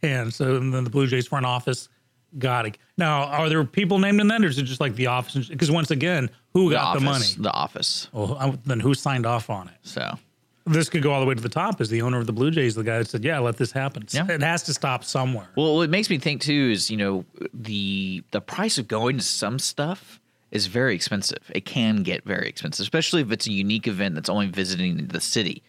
and 0.02 0.34
so 0.34 0.56
and 0.56 0.74
then 0.74 0.84
the 0.84 0.90
Blue 0.90 1.08
Jays 1.08 1.28
front 1.28 1.46
office 1.46 1.90
got 2.38 2.66
it. 2.66 2.78
Now, 2.98 3.24
are 3.26 3.50
there 3.50 3.64
people 3.66 4.00
named 4.00 4.20
in 4.22 4.28
that, 4.28 4.44
or 4.44 4.48
is 4.48 4.58
it 4.58 4.64
just 4.64 4.80
like 4.82 4.96
the 4.96 5.08
office? 5.08 5.48
Because 5.50 5.70
once 5.72 5.92
again, 5.92 6.30
who 6.54 6.70
The 6.70 6.76
got 6.76 6.84
office, 6.86 7.00
the 7.02 7.06
money? 7.06 7.26
The 7.40 7.52
office. 7.54 8.08
Well, 8.12 8.38
I- 8.40 8.50
uh, 8.50 8.56
then 8.66 8.80
who 8.80 8.94
signed 8.94 9.26
off 9.26 9.50
on 9.50 9.68
it? 9.68 9.76
So 9.84 10.18
This 10.66 10.90
could 10.90 11.02
go 11.02 11.12
all 11.12 11.20
the 11.20 11.26
way 11.26 11.34
to 11.34 11.42
the 11.42 11.50
top. 11.50 11.82
Is 11.82 11.90
the 11.90 12.04
owner 12.04 12.20
of 12.20 12.28
the 12.28 12.34
Blue 12.34 12.52
Jays 12.52 12.76
the 12.76 12.84
guy 12.84 13.00
that 13.00 13.08
said, 13.10 13.24
"Yeah, 13.24 13.40
let 13.40 13.58
this 13.58 13.72
happen"? 13.72 14.06
Yeah. 14.12 14.28
It 14.30 14.42
has 14.44 14.62
to 14.64 14.74
stop 14.76 15.04
somewhere. 15.04 15.48
Well, 15.58 15.76
what 15.76 15.90
makes 15.90 16.10
me 16.10 16.20
think 16.20 16.42
too 16.42 16.70
is 16.72 16.90
you 16.92 16.98
know 16.98 17.26
the 17.54 18.24
the 18.32 18.42
price 18.42 18.78
of 18.78 18.88
going 18.88 19.18
to 19.18 19.24
some 19.24 19.58
stuff 19.60 20.20
is 20.52 20.68
very 20.68 20.94
expensive. 20.94 21.40
It 21.56 21.66
can 21.66 22.04
get 22.04 22.24
very 22.26 22.48
expensive, 22.48 22.84
especially 22.84 23.22
if 23.24 23.32
it's 23.32 23.48
a 23.48 23.52
unique 23.52 23.88
event 23.88 24.14
that's 24.16 24.30
only 24.30 24.48
visiting 24.48 25.08
the 25.08 25.20
city. 25.22 25.64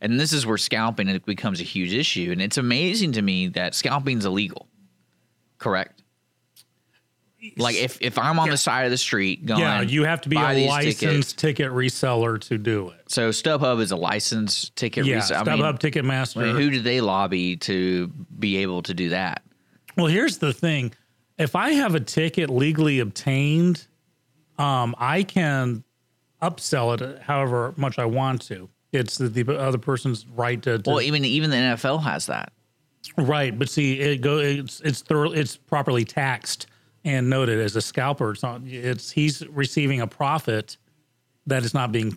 And 0.00 0.18
this 0.18 0.32
is 0.32 0.46
where 0.46 0.58
scalping 0.58 1.08
it 1.08 1.26
becomes 1.26 1.60
a 1.60 1.64
huge 1.64 1.92
issue. 1.92 2.30
And 2.30 2.40
it's 2.40 2.56
amazing 2.56 3.12
to 3.12 3.22
me 3.22 3.48
that 3.48 3.74
scalping's 3.74 4.24
illegal. 4.24 4.68
Correct. 5.58 6.02
Like 7.56 7.76
if 7.76 7.98
if 8.00 8.18
I'm 8.18 8.40
on 8.40 8.50
the 8.50 8.56
side 8.56 8.84
of 8.84 8.90
the 8.90 8.98
street 8.98 9.46
going, 9.46 9.60
yeah, 9.60 9.80
you 9.80 10.04
have 10.04 10.20
to 10.22 10.28
be 10.28 10.36
a 10.36 10.66
licensed 10.66 11.00
tickets. 11.00 11.32
ticket 11.34 11.70
reseller 11.70 12.40
to 12.42 12.58
do 12.58 12.90
it. 12.90 13.10
So 13.10 13.30
StubHub 13.30 13.80
is 13.80 13.92
a 13.92 13.96
licensed 13.96 14.74
ticket 14.74 15.06
Yeah. 15.06 15.20
StubHub 15.20 15.46
I 15.48 15.56
mean, 15.56 15.78
Ticketmaster. 15.78 16.42
I 16.42 16.46
mean, 16.46 16.56
who 16.56 16.70
did 16.70 16.82
they 16.82 17.00
lobby 17.00 17.56
to 17.58 18.08
be 18.08 18.56
able 18.58 18.82
to 18.82 18.94
do 18.94 19.10
that? 19.10 19.42
Well, 19.96 20.06
here's 20.06 20.38
the 20.38 20.52
thing: 20.52 20.92
if 21.38 21.54
I 21.54 21.70
have 21.70 21.94
a 21.94 22.00
ticket 22.00 22.50
legally 22.50 22.98
obtained, 22.98 23.86
um, 24.58 24.96
I 24.98 25.22
can 25.22 25.84
upsell 26.42 27.00
it 27.00 27.22
however 27.22 27.72
much 27.76 28.00
I 28.00 28.04
want 28.04 28.42
to. 28.48 28.68
It's 28.92 29.18
the, 29.18 29.28
the 29.28 29.58
other 29.58 29.78
person's 29.78 30.26
right 30.26 30.60
to, 30.62 30.78
to 30.78 30.90
Well, 30.90 31.00
even 31.00 31.24
even 31.24 31.50
the 31.50 31.56
NFL 31.56 32.02
has 32.02 32.26
that. 32.26 32.52
right. 33.16 33.56
But 33.58 33.68
see, 33.68 34.00
it 34.00 34.20
go 34.20 34.38
it's 34.38 34.80
it's 34.80 35.02
thorough, 35.02 35.32
it's 35.32 35.56
properly 35.56 36.04
taxed 36.04 36.66
and 37.04 37.28
noted 37.28 37.60
as 37.60 37.76
a 37.76 37.80
scalper. 37.82 38.32
It's 38.32 38.42
not. 38.42 38.62
It's 38.64 39.10
he's 39.10 39.46
receiving 39.48 40.00
a 40.00 40.06
profit 40.06 40.76
that 41.46 41.64
is 41.64 41.74
not 41.74 41.92
being 41.92 42.16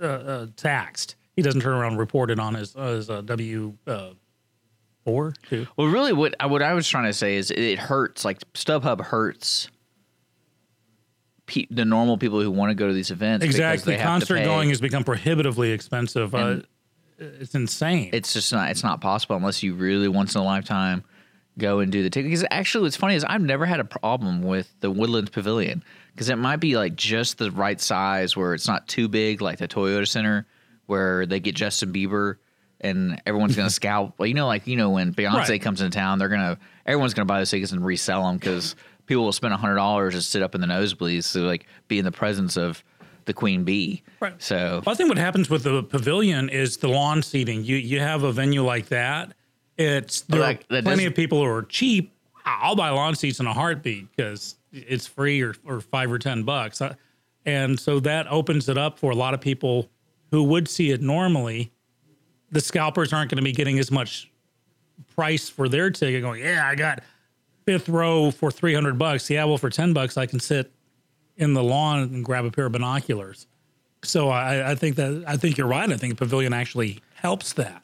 uh, 0.00 0.06
uh, 0.06 0.46
taxed. 0.56 1.16
He 1.36 1.42
doesn't 1.42 1.60
turn 1.62 1.74
around 1.74 1.92
and 1.92 1.98
report 1.98 2.30
it 2.30 2.38
on 2.38 2.54
his 2.54 2.76
uh, 2.76 2.92
his 2.92 3.10
uh, 3.10 3.22
W 3.22 3.74
uh, 3.86 4.10
four 5.04 5.34
two. 5.48 5.66
Well, 5.76 5.88
really, 5.88 6.12
what 6.12 6.34
I, 6.40 6.46
what 6.46 6.62
I 6.62 6.74
was 6.74 6.86
trying 6.88 7.06
to 7.06 7.12
say 7.12 7.36
is 7.36 7.50
it 7.50 7.78
hurts. 7.78 8.24
Like 8.24 8.40
StubHub 8.52 9.00
hurts 9.00 9.68
pe- 11.46 11.66
the 11.70 11.84
normal 11.84 12.18
people 12.18 12.40
who 12.40 12.50
want 12.50 12.70
to 12.70 12.74
go 12.74 12.86
to 12.88 12.94
these 12.94 13.10
events. 13.10 13.44
Exactly. 13.44 13.94
they 13.94 13.98
have 13.98 14.20
to 14.20 14.26
Concert 14.26 14.44
going 14.44 14.68
has 14.70 14.80
become 14.80 15.04
prohibitively 15.04 15.72
expensive. 15.72 16.34
Uh, 16.34 16.56
it's 17.18 17.54
insane. 17.54 18.10
it's 18.12 18.32
just 18.32 18.52
not 18.52 18.70
it's 18.70 18.82
not 18.82 19.00
possible 19.00 19.36
unless 19.36 19.62
you 19.62 19.74
really 19.74 20.08
once 20.08 20.34
in 20.34 20.40
a 20.40 20.44
lifetime 20.44 21.04
go 21.56 21.78
and 21.78 21.92
do 21.92 22.02
the 22.02 22.10
ticket. 22.10 22.30
Because 22.30 22.44
actually, 22.50 22.82
what's 22.82 22.96
funny 22.96 23.14
is 23.14 23.24
I've 23.24 23.40
never 23.40 23.64
had 23.66 23.78
a 23.78 23.84
problem 23.84 24.42
with 24.42 24.72
the 24.80 24.90
Woodlands 24.90 25.30
Pavilion 25.30 25.84
because 26.12 26.28
it 26.28 26.36
might 26.36 26.56
be 26.56 26.76
like 26.76 26.96
just 26.96 27.38
the 27.38 27.50
right 27.52 27.80
size 27.80 28.36
where 28.36 28.54
it's 28.54 28.66
not 28.66 28.88
too 28.88 29.06
big, 29.08 29.40
like 29.40 29.58
the 29.58 29.68
Toyota 29.68 30.08
Center 30.08 30.46
where 30.86 31.24
they 31.26 31.38
get 31.40 31.54
Justin 31.54 31.92
Bieber 31.92 32.36
and 32.80 33.22
everyone's 33.24 33.54
gonna 33.54 33.70
scalp. 33.70 34.14
Well, 34.18 34.26
you 34.26 34.34
know, 34.34 34.48
like 34.48 34.66
you 34.66 34.74
know 34.76 34.90
when 34.90 35.14
Beyonce 35.14 35.48
Right. 35.50 35.62
comes 35.62 35.80
into 35.80 35.96
town, 35.96 36.18
they're 36.18 36.28
gonna 36.28 36.58
everyone's 36.84 37.14
gonna 37.14 37.26
buy 37.26 37.38
those 37.38 37.50
tickets 37.50 37.70
and 37.70 37.84
resell 37.86 38.26
them 38.26 38.36
because 38.38 38.74
people 39.06 39.24
will 39.24 39.32
spend 39.32 39.54
hundred 39.54 39.76
dollars 39.76 40.14
to 40.14 40.22
sit 40.22 40.42
up 40.42 40.54
in 40.54 40.60
the 40.60 40.66
nosebleeds 40.66 41.32
to 41.32 41.40
like 41.40 41.66
be 41.88 41.98
in 41.98 42.04
the 42.04 42.12
presence 42.12 42.56
of 42.56 42.82
the 43.26 43.32
Queen 43.32 43.64
Bee. 43.64 44.02
Right. 44.20 44.34
So 44.42 44.82
Well, 44.84 44.92
I 44.92 44.96
think 44.96 45.08
what 45.08 45.18
happens 45.18 45.48
with 45.48 45.62
the 45.64 45.82
pavilion 45.82 46.48
is 46.48 46.76
the 46.78 46.88
lawn 46.88 47.22
seating. 47.22 47.64
You 47.64 47.76
you 47.76 48.00
have 48.00 48.22
a 48.22 48.32
venue 48.32 48.64
like 48.64 48.86
that. 48.88 49.32
It's 49.76 50.20
there 50.22 50.40
Like, 50.40 50.60
are 50.62 50.64
plenty 50.82 50.82
doesn't- 50.90 51.06
of 51.08 51.14
people 51.14 51.38
who 51.38 51.44
are 51.50 51.62
cheap. 51.62 52.12
I'll 52.46 52.76
buy 52.76 52.90
lawn 52.90 53.14
seats 53.14 53.40
in 53.40 53.46
a 53.46 53.52
heartbeat 53.54 54.14
because 54.14 54.56
it's 54.72 55.06
free 55.06 55.40
or, 55.42 55.54
or 55.64 55.80
five 55.80 56.12
or 56.12 56.18
ten 56.18 56.42
bucks. 56.42 56.80
Uh, 56.82 56.94
And 57.46 57.78
so 57.80 58.00
that 58.00 58.26
opens 58.30 58.68
it 58.68 58.76
up 58.78 58.98
for 58.98 59.10
a 59.10 59.14
lot 59.16 59.34
of 59.34 59.40
people 59.40 59.88
who 60.30 60.42
would 60.44 60.68
see 60.68 60.90
it 60.90 61.00
normally. 61.02 61.72
The 62.52 62.60
scalpers 62.60 63.12
aren't 63.12 63.30
going 63.30 63.36
to 63.38 63.42
be 63.42 63.52
getting 63.52 63.78
as 63.78 63.90
much 63.90 64.30
price 65.14 65.48
for 65.48 65.68
their 65.68 65.90
ticket. 65.90 66.22
Going, 66.22 66.42
yeah, 66.42 66.66
I 66.68 66.74
got 66.74 67.02
fifth 67.66 67.88
row 67.88 68.30
for 68.30 68.50
three 68.50 68.74
hundred 68.74 68.98
bucks. 68.98 69.28
Yeah, 69.30 69.44
well, 69.44 69.58
for 69.58 69.70
ten 69.70 69.92
bucks, 69.92 70.16
I 70.16 70.26
can 70.26 70.40
sit 70.40 70.72
in 71.36 71.54
the 71.54 71.62
lawn 71.62 72.00
and 72.00 72.24
grab 72.24 72.44
a 72.44 72.50
pair 72.50 72.66
of 72.66 72.72
binoculars. 72.72 73.46
So 74.02 74.28
I, 74.28 74.72
I 74.72 74.74
think 74.74 74.96
that 74.96 75.24
I 75.26 75.36
think 75.36 75.56
you're 75.58 75.66
right. 75.66 75.90
I 75.90 75.96
think 75.96 76.16
Pavilion 76.18 76.52
actually 76.52 77.00
helps 77.14 77.54
that. 77.54 77.82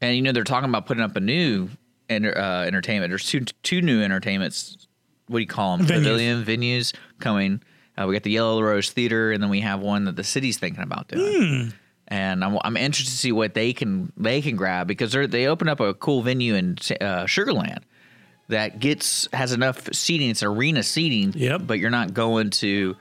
and 0.00 0.14
you 0.16 0.22
know 0.22 0.32
they're 0.32 0.44
talking 0.44 0.68
about 0.68 0.86
putting 0.86 1.02
up 1.02 1.16
a 1.16 1.20
new 1.20 1.68
enter, 2.08 2.36
uh, 2.38 2.64
entertainment. 2.64 3.10
There's 3.10 3.26
two 3.26 3.40
two 3.62 3.82
new 3.82 4.02
entertainments. 4.02 4.86
What 5.26 5.38
do 5.38 5.42
you 5.42 5.46
call 5.48 5.76
them? 5.76 5.86
Venues. 5.86 5.94
Pavilion 5.94 6.44
venues 6.44 6.94
coming. 7.18 7.60
Uh, 8.00 8.06
we 8.06 8.14
got 8.14 8.22
the 8.22 8.30
Yellow 8.30 8.62
Rose 8.62 8.90
Theater, 8.90 9.32
and 9.32 9.42
then 9.42 9.50
we 9.50 9.60
have 9.60 9.80
one 9.80 10.04
that 10.04 10.14
the 10.14 10.22
city's 10.24 10.56
thinking 10.58 10.82
about 10.84 11.08
doing. 11.08 11.72
And 12.06 12.42
I'm, 12.44 12.56
I'm 12.64 12.76
interested 12.76 13.10
to 13.10 13.16
see 13.18 13.32
what 13.32 13.52
they 13.54 13.72
can 13.74 14.12
they 14.16 14.40
can 14.40 14.54
grab 14.56 14.86
because 14.86 15.12
they 15.12 15.26
they 15.26 15.46
open 15.48 15.68
up 15.68 15.80
a 15.80 15.92
cool 15.94 16.22
venue 16.22 16.54
in 16.54 16.78
uh, 17.00 17.24
Sugarland 17.26 17.82
that 18.48 18.80
gets 18.80 19.28
has 19.32 19.52
enough 19.52 19.92
seating. 19.94 20.30
It's 20.30 20.42
arena 20.42 20.82
seating. 20.82 21.32
Yep. 21.34 21.62
But 21.66 21.78
you're 21.78 21.90
not 21.90 22.14
going 22.14 22.50
to 22.50 22.96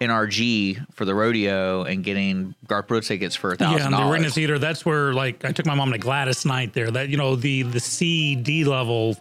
NRG 0.00 0.84
for 0.92 1.04
the 1.04 1.14
rodeo 1.14 1.84
and 1.84 2.04
getting 2.04 2.54
Garth 2.66 2.86
Brooks 2.86 3.08
tickets 3.08 3.34
for 3.34 3.50
a 3.50 3.56
Yeah, 3.58 3.70
thousand 3.70 3.94
and 3.94 4.02
the 4.02 4.08
Arena. 4.10 4.30
Theater. 4.30 4.58
That's 4.58 4.84
where 4.84 5.12
like 5.14 5.44
I 5.44 5.52
took 5.52 5.66
my 5.66 5.74
mom 5.74 5.92
to 5.92 5.98
Gladys 5.98 6.44
Knight 6.44 6.74
there. 6.74 6.90
That 6.90 7.08
you 7.08 7.16
know 7.16 7.36
the 7.36 7.62
the 7.62 7.80
C 7.80 8.36
D 8.36 8.64
level 8.64 9.16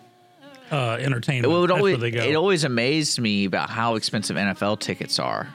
uh, 0.72 0.98
entertainment. 1.00 1.52
Well, 1.52 1.64
it 1.64 1.72
always 1.72 2.00
they 2.00 2.12
go. 2.12 2.20
it 2.24 2.36
always 2.36 2.64
amazed 2.64 3.20
me 3.20 3.46
about 3.46 3.70
how 3.70 3.96
expensive 3.96 4.36
NFL 4.36 4.80
tickets 4.80 5.20
are. 5.20 5.48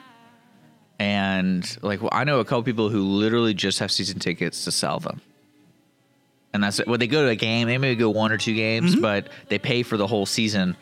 And 0.99 1.79
like 1.83 2.01
well, 2.01 2.11
I 2.13 2.25
know 2.25 2.41
a 2.41 2.45
couple 2.45 2.63
people 2.63 2.89
who 2.89 3.03
literally 3.03 3.55
just 3.55 3.79
have 3.79 3.91
season 3.91 4.19
tickets 4.19 4.65
to 4.65 4.73
sell 4.73 5.01
them. 5.01 5.21
And 6.53 6.63
that's 6.63 6.85
when 6.85 6.99
they 6.99 7.07
go 7.07 7.25
to 7.25 7.29
a 7.29 7.37
game, 7.37 7.69
they 7.69 7.79
maybe 7.79 7.97
go 7.97 8.11
one 8.11 8.33
or 8.33 8.37
two 8.37 8.55
games, 8.55 8.93
mm-hmm. 8.93 9.03
but 9.03 9.29
they 9.49 9.59
pay 9.59 9.83
for 9.83 9.97
the 9.97 10.07
whole 10.07 10.27
season. 10.27 10.77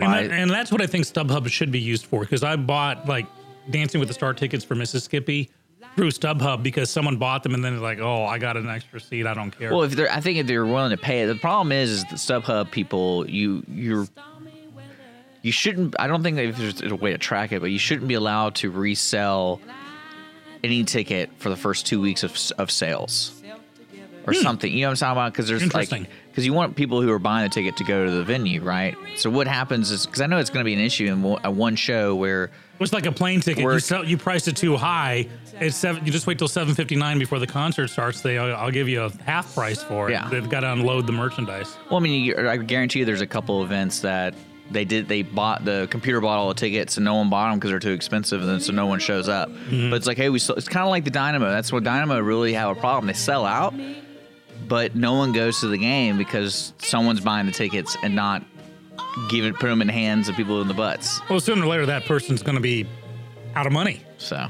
and, 0.00 0.12
that- 0.12 0.30
and 0.30 0.50
that's 0.50 0.70
what 0.70 0.80
I 0.80 0.86
think 0.86 1.06
StubHub 1.06 1.48
should 1.48 1.72
be 1.72 1.80
used 1.80 2.06
for 2.06 2.20
because 2.20 2.42
I 2.42 2.56
bought 2.56 3.08
like 3.08 3.26
Dancing 3.70 3.98
with 3.98 4.08
the 4.08 4.14
Star 4.14 4.32
tickets 4.32 4.64
for 4.64 4.74
Mississippi 4.74 5.50
through 5.96 6.10
StubHub 6.10 6.62
because 6.62 6.90
someone 6.90 7.16
bought 7.16 7.42
them 7.42 7.54
and 7.54 7.64
then 7.64 7.74
they're 7.74 7.82
like, 7.82 7.98
oh, 7.98 8.24
I 8.24 8.38
got 8.38 8.56
an 8.56 8.68
extra 8.68 9.00
seat. 9.00 9.26
I 9.26 9.34
don't 9.34 9.50
care. 9.50 9.70
well, 9.72 9.82
if 9.82 9.92
they're, 9.92 10.10
I 10.10 10.20
think 10.20 10.38
if 10.38 10.46
they're 10.46 10.64
willing 10.64 10.90
to 10.90 10.96
pay 10.96 11.22
it, 11.22 11.26
the 11.26 11.34
problem 11.34 11.72
is, 11.72 11.90
is 11.90 12.04
the 12.04 12.16
StubHub 12.16 12.70
people, 12.70 13.28
you 13.28 13.64
you're 13.68 14.06
you 15.42 15.52
shouldn't. 15.52 15.94
I 15.98 16.06
don't 16.06 16.22
think 16.22 16.36
there's 16.36 16.82
a 16.82 16.94
way 16.94 17.12
to 17.12 17.18
track 17.18 17.52
it, 17.52 17.60
but 17.60 17.70
you 17.70 17.78
shouldn't 17.78 18.08
be 18.08 18.14
allowed 18.14 18.56
to 18.56 18.70
resell 18.70 19.60
any 20.64 20.84
ticket 20.84 21.30
for 21.38 21.48
the 21.48 21.56
first 21.56 21.86
two 21.86 22.00
weeks 22.00 22.22
of 22.22 22.36
of 22.58 22.70
sales 22.70 23.37
or 24.28 24.34
something. 24.34 24.70
You 24.72 24.82
know 24.82 24.88
what 24.88 24.90
I'm 24.92 24.96
talking 24.96 25.12
about? 25.12 25.32
Because 25.32 25.48
there's 25.48 25.74
like 25.74 25.88
Hmm. 25.88 26.04
Because 26.30 26.46
you 26.46 26.52
want 26.52 26.76
people 26.76 27.02
who 27.02 27.10
are 27.10 27.18
buying 27.18 27.48
the 27.48 27.52
ticket 27.52 27.76
to 27.78 27.84
go 27.84 28.04
to 28.04 28.10
the 28.10 28.22
venue, 28.22 28.62
right? 28.62 28.96
So 29.16 29.28
what 29.30 29.48
happens 29.48 29.90
is 29.90 30.06
because 30.06 30.20
I 30.20 30.26
know 30.26 30.38
it's 30.38 30.50
going 30.50 30.60
to 30.60 30.64
be 30.64 30.74
an 30.74 30.80
issue 30.80 31.06
in 31.06 31.22
one, 31.22 31.44
uh, 31.44 31.50
one 31.50 31.74
show 31.74 32.14
where 32.14 32.50
it's 32.78 32.92
like 32.92 33.06
a 33.06 33.12
plane 33.12 33.40
ticket. 33.40 33.64
You, 33.64 33.78
sell, 33.80 34.04
you 34.04 34.16
priced 34.16 34.46
it 34.46 34.56
too 34.56 34.76
high. 34.76 35.26
It's 35.60 35.76
seven. 35.76 36.06
You 36.06 36.12
just 36.12 36.28
wait 36.28 36.38
till 36.38 36.46
seven 36.46 36.76
fifty 36.76 36.94
nine 36.94 37.18
before 37.18 37.40
the 37.40 37.46
concert 37.48 37.88
starts. 37.88 38.20
They, 38.20 38.38
I'll, 38.38 38.54
I'll 38.54 38.70
give 38.70 38.88
you 38.88 39.02
a 39.02 39.10
half 39.24 39.52
price 39.52 39.82
for 39.82 40.08
it. 40.08 40.12
Yeah. 40.12 40.28
They've 40.28 40.48
got 40.48 40.60
to 40.60 40.72
unload 40.72 41.08
the 41.08 41.12
merchandise. 41.12 41.76
Well, 41.90 41.96
I 41.96 42.00
mean, 42.00 42.24
you, 42.24 42.48
I 42.48 42.56
guarantee 42.58 43.00
you, 43.00 43.04
there's 43.04 43.20
a 43.20 43.26
couple 43.26 43.64
events 43.64 44.00
that 44.00 44.34
they 44.70 44.84
did. 44.84 45.08
They 45.08 45.22
bought 45.22 45.64
the 45.64 45.88
computer 45.90 46.20
bought 46.20 46.38
all 46.38 46.48
the 46.48 46.54
tickets, 46.54 46.98
and 46.98 47.04
no 47.04 47.16
one 47.16 47.30
bought 47.30 47.50
them 47.50 47.58
because 47.58 47.70
they're 47.70 47.80
too 47.80 47.90
expensive, 47.92 48.42
and 48.42 48.48
then 48.48 48.60
so 48.60 48.72
no 48.72 48.86
one 48.86 49.00
shows 49.00 49.28
up. 49.28 49.48
But 49.48 49.94
it's 49.94 50.06
like, 50.06 50.18
hey, 50.18 50.28
we. 50.28 50.36
It's 50.36 50.68
kind 50.68 50.84
of 50.84 50.90
like 50.90 51.02
the 51.02 51.10
Dynamo. 51.10 51.50
That's 51.50 51.72
what 51.72 51.82
Dynamo 51.82 52.20
really 52.20 52.52
have 52.52 52.76
a 52.76 52.78
problem. 52.78 53.08
They 53.08 53.14
sell 53.14 53.44
out, 53.44 53.74
but 54.68 54.94
no 54.94 55.14
one 55.14 55.32
goes 55.32 55.60
to 55.60 55.68
the 55.68 55.78
game 55.78 56.18
because 56.18 56.72
someone's 56.78 57.20
buying 57.20 57.46
the 57.46 57.52
tickets 57.52 57.96
and 58.02 58.14
not 58.14 58.44
give 59.30 59.44
it, 59.44 59.54
put 59.54 59.68
them 59.68 59.80
in 59.80 59.86
the 59.86 59.92
hands 59.92 60.28
of 60.28 60.36
people 60.36 60.60
in 60.60 60.68
the 60.68 60.74
butts. 60.74 61.20
Well, 61.28 61.40
sooner 61.40 61.62
or 61.62 61.66
later, 61.66 61.86
that 61.86 62.04
person's 62.04 62.42
going 62.42 62.56
to 62.56 62.60
be 62.60 62.86
out 63.54 63.66
of 63.66 63.72
money. 63.72 64.02
So, 64.18 64.48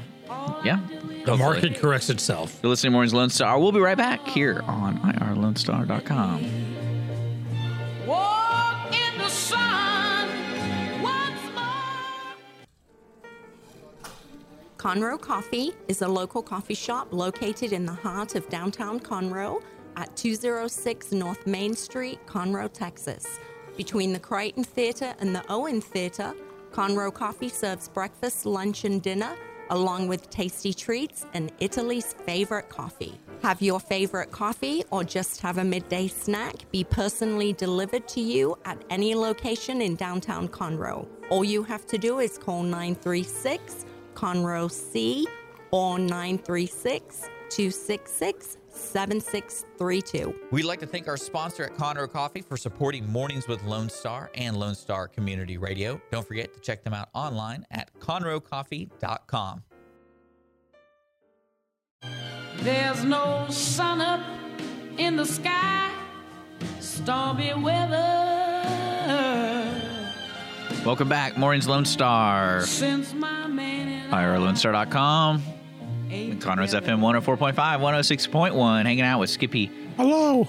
yeah. 0.63 0.79
The 1.25 1.35
hopefully. 1.35 1.37
market 1.37 1.79
corrects 1.79 2.09
itself. 2.09 2.59
You're 2.61 2.69
listening 2.69 2.91
to 2.91 2.93
Morning's 2.93 3.13
Lone 3.13 3.29
Star. 3.29 3.59
We'll 3.59 3.71
be 3.71 3.79
right 3.79 3.97
back 3.97 4.27
here 4.27 4.61
on 4.65 4.99
irlonestar.com. 4.99 6.45
Walk 8.05 8.95
in 8.95 9.17
the 9.17 9.29
sun 9.29 10.29
once 11.01 11.39
more. 11.53 11.73
Conroe 14.77 15.19
Coffee 15.19 15.73
is 15.87 16.01
a 16.01 16.07
local 16.07 16.41
coffee 16.41 16.73
shop 16.73 17.09
located 17.11 17.73
in 17.73 17.85
the 17.85 17.93
heart 17.93 18.35
of 18.35 18.47
downtown 18.49 18.99
Conroe 18.99 19.61
at 19.99 20.15
206 20.15 21.11
North 21.11 21.45
Main 21.45 21.75
Street, 21.75 22.19
Conroe, 22.25 22.71
Texas. 22.71 23.37
Between 23.75 24.13
the 24.13 24.19
Crighton 24.19 24.63
Theater 24.63 25.13
and 25.19 25.35
the 25.35 25.43
Owen 25.49 25.81
Theater, 25.81 26.33
Conroe 26.71 27.13
Coffee 27.13 27.49
serves 27.49 27.89
breakfast, 27.89 28.45
lunch, 28.45 28.85
and 28.85 29.01
dinner, 29.01 29.35
along 29.71 30.07
with 30.07 30.29
tasty 30.29 30.73
treats 30.73 31.25
and 31.33 31.51
Italy's 31.59 32.13
favorite 32.25 32.69
coffee. 32.69 33.19
Have 33.41 33.61
your 33.61 33.79
favorite 33.79 34.31
coffee 34.31 34.83
or 34.89 35.03
just 35.03 35.41
have 35.41 35.57
a 35.57 35.63
midday 35.63 36.07
snack 36.07 36.55
be 36.71 36.85
personally 36.85 37.51
delivered 37.53 38.07
to 38.09 38.21
you 38.21 38.57
at 38.65 38.81
any 38.89 39.15
location 39.15 39.81
in 39.81 39.95
downtown 39.95 40.47
Conroe. 40.47 41.05
All 41.29 41.43
you 41.43 41.61
have 41.63 41.85
to 41.87 41.97
do 41.97 42.19
is 42.19 42.37
call 42.37 42.63
936 42.63 43.85
Conroe 44.13 44.71
C 44.71 45.27
or 45.71 45.99
936 45.99 47.29
266 47.49 48.58
7632. 48.79 50.33
We'd 50.51 50.63
like 50.63 50.79
to 50.79 50.87
thank 50.87 51.07
our 51.07 51.17
sponsor 51.17 51.63
at 51.63 51.75
Conroe 51.75 52.09
Coffee 52.11 52.41
for 52.41 52.57
supporting 52.57 53.09
Mornings 53.09 53.47
with 53.47 53.63
Lone 53.63 53.89
Star 53.89 54.31
and 54.35 54.57
Lone 54.57 54.75
Star 54.75 55.07
Community 55.07 55.57
Radio. 55.57 56.01
Don't 56.11 56.27
forget 56.27 56.53
to 56.53 56.59
check 56.59 56.83
them 56.83 56.93
out 56.93 57.09
online 57.13 57.65
at 57.71 57.93
conroecoffee.com. 57.99 59.63
There's 62.57 63.03
no 63.03 63.47
sun 63.49 64.01
up 64.01 64.21
in 64.97 65.15
the 65.15 65.25
sky, 65.25 65.91
stormy 66.79 67.53
weather. 67.53 68.59
Welcome 70.85 71.09
back, 71.09 71.37
Morning's 71.37 71.67
Lone 71.67 71.85
Star. 71.85 72.61
Since 72.61 73.13
my 73.13 73.47
man 73.47 73.87
and 73.87 74.13
IRLoneStar.com. 74.13 75.58
ain't 76.11 76.41
Conroe's. 76.41 76.73
FM 76.73 76.99
104.5, 76.99 77.53
106.1, 77.53 78.83
hanging 78.85 79.01
out 79.03 79.19
with 79.19 79.29
Skippy. 79.29 79.71
Hello. 79.97 80.47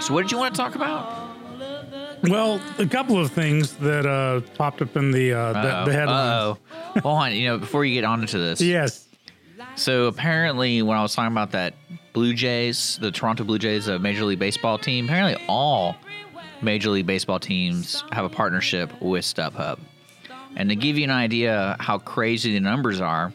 So, 0.00 0.14
what 0.14 0.22
did 0.22 0.32
you 0.32 0.38
want 0.38 0.54
to 0.54 0.60
talk 0.60 0.74
about? 0.74 1.06
all 1.06 1.62
of 1.62 1.90
the 1.90 2.30
Well, 2.30 2.60
a 2.78 2.86
couple 2.86 3.18
of 3.18 3.30
things 3.30 3.74
that 3.76 4.06
uh, 4.06 4.40
popped 4.56 4.80
up 4.82 4.96
in 4.96 5.10
the 5.10 5.32
uh, 5.32 5.52
the, 5.52 5.90
the 5.90 5.92
headlines. 5.92 6.58
Uh-oh. 6.58 7.00
Hold 7.00 7.18
on. 7.22 7.32
You 7.34 7.48
know, 7.48 7.58
before 7.58 7.84
you 7.84 7.94
get 7.94 8.04
onto 8.04 8.38
this. 8.38 8.60
Yes. 8.60 9.08
So, 9.74 10.06
apparently, 10.06 10.82
when 10.82 10.96
I 10.96 11.02
was 11.02 11.14
talking 11.14 11.32
about 11.32 11.52
that 11.52 11.74
Blue 12.12 12.34
Jays, 12.34 12.98
the 13.00 13.10
Toronto 13.10 13.44
Blue 13.44 13.58
Jays, 13.58 13.88
a 13.88 13.98
Major 13.98 14.24
League 14.24 14.38
Baseball 14.38 14.78
team, 14.78 15.06
apparently 15.06 15.42
all 15.48 15.96
Major 16.60 16.90
League 16.90 17.06
Baseball 17.06 17.38
teams 17.38 18.04
have 18.12 18.24
a 18.24 18.28
partnership 18.28 18.90
with 19.00 19.24
StubHub. 19.24 19.78
And 20.56 20.68
to 20.68 20.76
give 20.76 20.98
you 20.98 21.04
an 21.04 21.10
idea 21.10 21.76
how 21.80 21.98
crazy 21.98 22.52
the 22.52 22.60
numbers 22.60 23.00
are, 23.00 23.32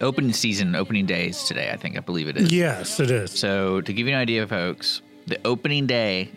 opening 0.00 0.32
season, 0.32 0.74
opening 0.74 1.06
days 1.06 1.44
today, 1.44 1.70
I 1.70 1.76
think, 1.76 1.96
I 1.96 2.00
believe 2.00 2.28
it 2.28 2.36
is. 2.36 2.52
Yes, 2.52 3.00
it 3.00 3.10
is. 3.10 3.30
So, 3.32 3.80
to 3.80 3.92
give 3.92 4.06
you 4.06 4.14
an 4.14 4.18
idea, 4.20 4.46
folks, 4.46 5.02
the 5.26 5.38
opening 5.44 5.86
day 5.86 6.30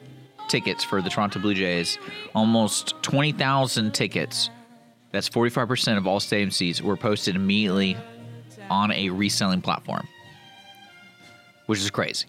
tickets 0.47 0.83
for 0.83 1.01
the 1.01 1.09
Toronto 1.09 1.39
Blue 1.39 1.53
Jays, 1.53 1.97
almost 2.33 2.95
20,000 3.03 3.93
tickets 3.93 4.49
That's 5.11 5.29
45% 5.29 5.97
of 5.97 6.05
all 6.07 6.19
stadium 6.19 6.51
seats 6.51 6.81
were 6.81 6.97
posted 6.97 7.35
immediately 7.35 7.97
on 8.69 8.91
a 8.91 9.09
reselling 9.09 9.61
platform, 9.61 10.07
which 11.65 11.79
is 11.79 11.89
crazy. 11.89 12.27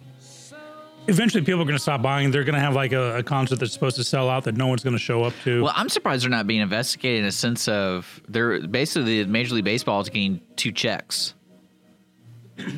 Eventually, 1.09 1.43
people 1.45 1.61
are 1.61 1.65
going 1.65 1.77
to 1.77 1.83
stop 1.83 2.03
buying. 2.03 2.31
They're 2.31 2.45
going 2.45 2.55
to 2.55 2.61
have 2.61 2.75
like 2.75 2.93
a, 2.93 3.17
a 3.19 3.23
concert 3.23 3.59
that's 3.59 3.73
supposed 3.73 3.97
to 3.97 4.05
sell 4.05 4.29
out 4.29 4.45
that 4.45 4.57
no 4.57 4.67
one's 4.69 4.85
going 4.85 4.95
to 4.95 4.99
show 5.03 5.25
up 5.25 5.33
to. 5.45 5.65
Well, 5.65 5.73
I'm 5.75 5.89
surprised 5.89 6.23
they're 6.23 6.31
not 6.31 6.47
being 6.47 6.61
investigated 6.61 7.21
in 7.23 7.27
a 7.27 7.33
sense 7.33 7.67
of 7.69 8.21
they're 8.29 8.61
basically 8.67 9.25
Major 9.25 9.55
League 9.57 9.65
Baseball 9.65 10.01
is 10.01 10.09
getting 10.09 10.41
two 10.57 10.71
checks 10.73 11.35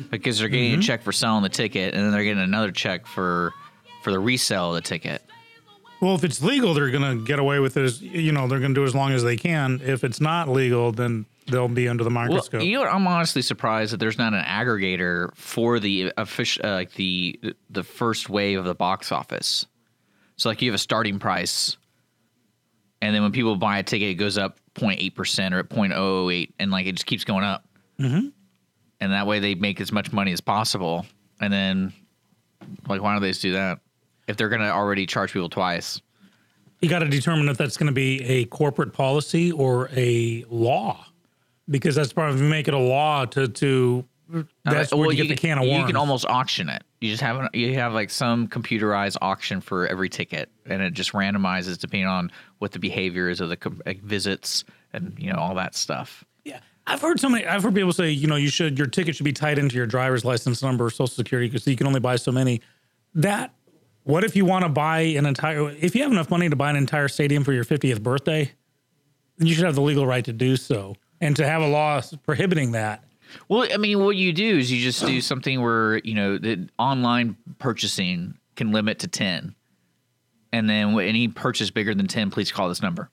because 0.09 0.39
they're 0.39 0.47
getting 0.49 0.71
Mm-hmm. 0.71 0.79
a 0.79 0.83
check 0.83 1.03
for 1.03 1.11
selling 1.11 1.43
the 1.43 1.49
ticket 1.49 1.93
and 1.93 2.03
then 2.03 2.11
they're 2.11 2.23
getting 2.23 2.41
another 2.41 2.71
check 2.71 3.05
for 3.05 3.53
for 4.01 4.11
the 4.11 4.19
resale 4.19 4.69
of 4.69 4.75
the 4.75 4.81
ticket. 4.81 5.21
Well, 6.01 6.15
if 6.15 6.23
it's 6.23 6.41
legal, 6.41 6.73
they're 6.73 6.89
going 6.91 7.19
to 7.19 7.23
get 7.23 7.39
away 7.39 7.59
with 7.59 7.77
it. 7.77 7.83
As, 7.85 8.01
you 8.01 8.31
know, 8.33 8.47
they're 8.47 8.59
going 8.59 8.73
to 8.73 8.79
do 8.81 8.85
as 8.85 8.93
long 8.95 9.11
as 9.13 9.23
they 9.23 9.37
can. 9.37 9.79
If 9.83 10.03
it's 10.03 10.19
not 10.19 10.49
legal, 10.49 10.91
then 10.91 11.25
they'll 11.47 11.67
be 11.67 11.87
under 11.87 12.03
the 12.03 12.09
Well, 12.09 12.27
microscope. 12.27 12.63
you 12.63 12.79
know. 12.79 12.83
I'm 12.85 13.07
honestly 13.07 13.41
surprised 13.41 13.93
that 13.93 13.97
there's 13.97 14.17
not 14.17 14.33
an 14.33 14.43
aggregator 14.43 15.35
for 15.35 15.79
the 15.79 16.11
official, 16.17 16.65
uh, 16.65 16.71
like 16.73 16.93
the 16.93 17.39
the 17.69 17.83
first 17.83 18.29
wave 18.29 18.59
of 18.59 18.65
the 18.65 18.75
box 18.75 19.11
office. 19.11 19.65
So, 20.35 20.49
like, 20.49 20.61
you 20.61 20.69
have 20.71 20.75
a 20.75 20.79
starting 20.79 21.19
price, 21.19 21.77
and 23.01 23.13
then 23.15 23.21
when 23.21 23.31
people 23.31 23.55
buy 23.55 23.77
a 23.79 23.83
ticket, 23.83 24.09
it 24.09 24.15
goes 24.15 24.37
up 24.37 24.57
0.8 24.75 25.13
percent 25.15 25.53
or 25.53 25.59
at 25.59 25.69
0.008, 25.69 26.53
and 26.59 26.71
like 26.71 26.85
it 26.87 26.93
just 26.93 27.05
keeps 27.05 27.23
going 27.23 27.43
up. 27.43 27.65
Mm-hmm. 27.99 28.29
And 28.99 29.11
that 29.11 29.27
way, 29.27 29.39
they 29.39 29.55
make 29.55 29.81
as 29.81 29.91
much 29.91 30.11
money 30.13 30.31
as 30.31 30.41
possible. 30.41 31.05
And 31.41 31.51
then, 31.51 31.93
like, 32.87 33.01
why 33.01 33.13
don't 33.13 33.21
they 33.21 33.29
just 33.29 33.41
do 33.41 33.53
that 33.53 33.79
if 34.27 34.37
they're 34.37 34.49
going 34.49 34.61
to 34.61 34.71
already 34.71 35.05
charge 35.05 35.33
people 35.33 35.49
twice? 35.49 36.01
you 36.81 36.89
got 36.89 36.99
to 36.99 37.07
determine 37.07 37.47
if 37.47 37.57
that's 37.57 37.77
going 37.77 37.87
to 37.87 37.93
be 37.93 38.21
a 38.25 38.43
corporate 38.45 38.91
policy 38.91 39.53
or 39.53 39.89
a 39.95 40.43
law, 40.49 41.05
because 41.69 41.95
that's 41.95 42.13
part 42.13 42.29
of 42.29 42.41
you 42.41 42.47
make 42.47 42.67
it 42.67 42.73
a 42.73 42.77
law 42.79 43.25
to 43.25 43.47
to. 43.47 44.05
That's 44.65 44.91
Uh, 44.91 44.97
where 44.97 45.07
well, 45.07 45.15
you 45.15 45.23
get 45.25 45.29
the 45.29 45.39
can 45.39 45.59
of 45.59 45.65
worms. 45.67 45.81
you 45.81 45.85
can 45.85 45.95
almost 45.95 46.25
auction 46.25 46.67
it. 46.69 46.83
You 47.01 47.09
just 47.11 47.21
have 47.21 47.37
an, 47.39 47.49
you 47.53 47.75
have 47.75 47.93
like 47.93 48.09
some 48.09 48.47
computerized 48.47 49.17
auction 49.21 49.61
for 49.61 49.85
every 49.87 50.09
ticket, 50.09 50.49
and 50.65 50.81
it 50.81 50.93
just 50.93 51.11
randomizes 51.11 51.77
depending 51.77 52.07
on 52.07 52.31
what 52.59 52.71
the 52.71 52.79
behavior 52.79 53.29
is 53.29 53.41
of 53.41 53.49
the 53.49 53.57
com- 53.57 53.81
like 53.85 54.01
visits 54.01 54.63
and 54.93 55.13
you 55.19 55.31
know 55.31 55.37
all 55.37 55.53
that 55.55 55.75
stuff. 55.75 56.23
Yeah, 56.45 56.61
I've 56.87 57.01
heard 57.01 57.19
so 57.19 57.29
many. 57.29 57.45
I've 57.45 57.61
heard 57.63 57.75
people 57.75 57.93
say, 57.93 58.09
you 58.11 58.25
know, 58.27 58.37
you 58.37 58.49
should 58.49 58.77
your 58.77 58.87
ticket 58.87 59.15
should 59.15 59.25
be 59.25 59.33
tied 59.33 59.59
into 59.59 59.75
your 59.75 59.85
driver's 59.85 60.25
license 60.25 60.63
number, 60.63 60.85
or 60.85 60.89
social 60.89 61.07
security, 61.07 61.47
because 61.49 61.67
you 61.67 61.75
can 61.75 61.85
only 61.85 61.99
buy 61.99 62.15
so 62.15 62.31
many. 62.31 62.61
That. 63.13 63.53
What 64.05 64.25
if 64.25 64.35
you 64.35 64.43
want 64.43 64.63
to 64.65 64.69
buy 64.69 64.99
an 65.01 65.25
entire? 65.25 65.69
If 65.69 65.95
you 65.95 66.01
have 66.01 66.11
enough 66.11 66.29
money 66.29 66.49
to 66.49 66.55
buy 66.57 66.69
an 66.69 66.75
entire 66.75 67.07
stadium 67.07 67.45
for 67.45 67.53
your 67.53 67.63
50th 67.63 68.01
birthday, 68.03 68.51
then 69.37 69.47
you 69.47 69.53
should 69.53 69.63
have 69.63 69.75
the 69.75 69.81
legal 69.81 70.05
right 70.05 70.25
to 70.25 70.33
do 70.33 70.57
so, 70.57 70.95
and 71.23 71.37
to 71.37 71.47
have 71.47 71.61
a 71.61 71.67
law 71.67 72.01
prohibiting 72.25 72.73
that. 72.73 73.03
Well, 73.47 73.67
I 73.73 73.77
mean, 73.77 74.03
what 74.03 74.15
you 74.15 74.33
do 74.33 74.57
is 74.57 74.71
you 74.71 74.81
just 74.81 75.05
do 75.05 75.21
something 75.21 75.61
where 75.61 75.97
you 75.99 76.13
know 76.13 76.37
the 76.37 76.69
online 76.77 77.37
purchasing 77.57 78.37
can 78.55 78.71
limit 78.71 78.99
to 78.99 79.07
ten, 79.07 79.55
and 80.51 80.69
then 80.69 80.99
any 80.99 81.29
purchase 81.29 81.71
bigger 81.71 81.95
than 81.95 82.07
ten, 82.07 82.29
please 82.29 82.51
call 82.51 82.69
this 82.69 82.81
number. 82.81 83.09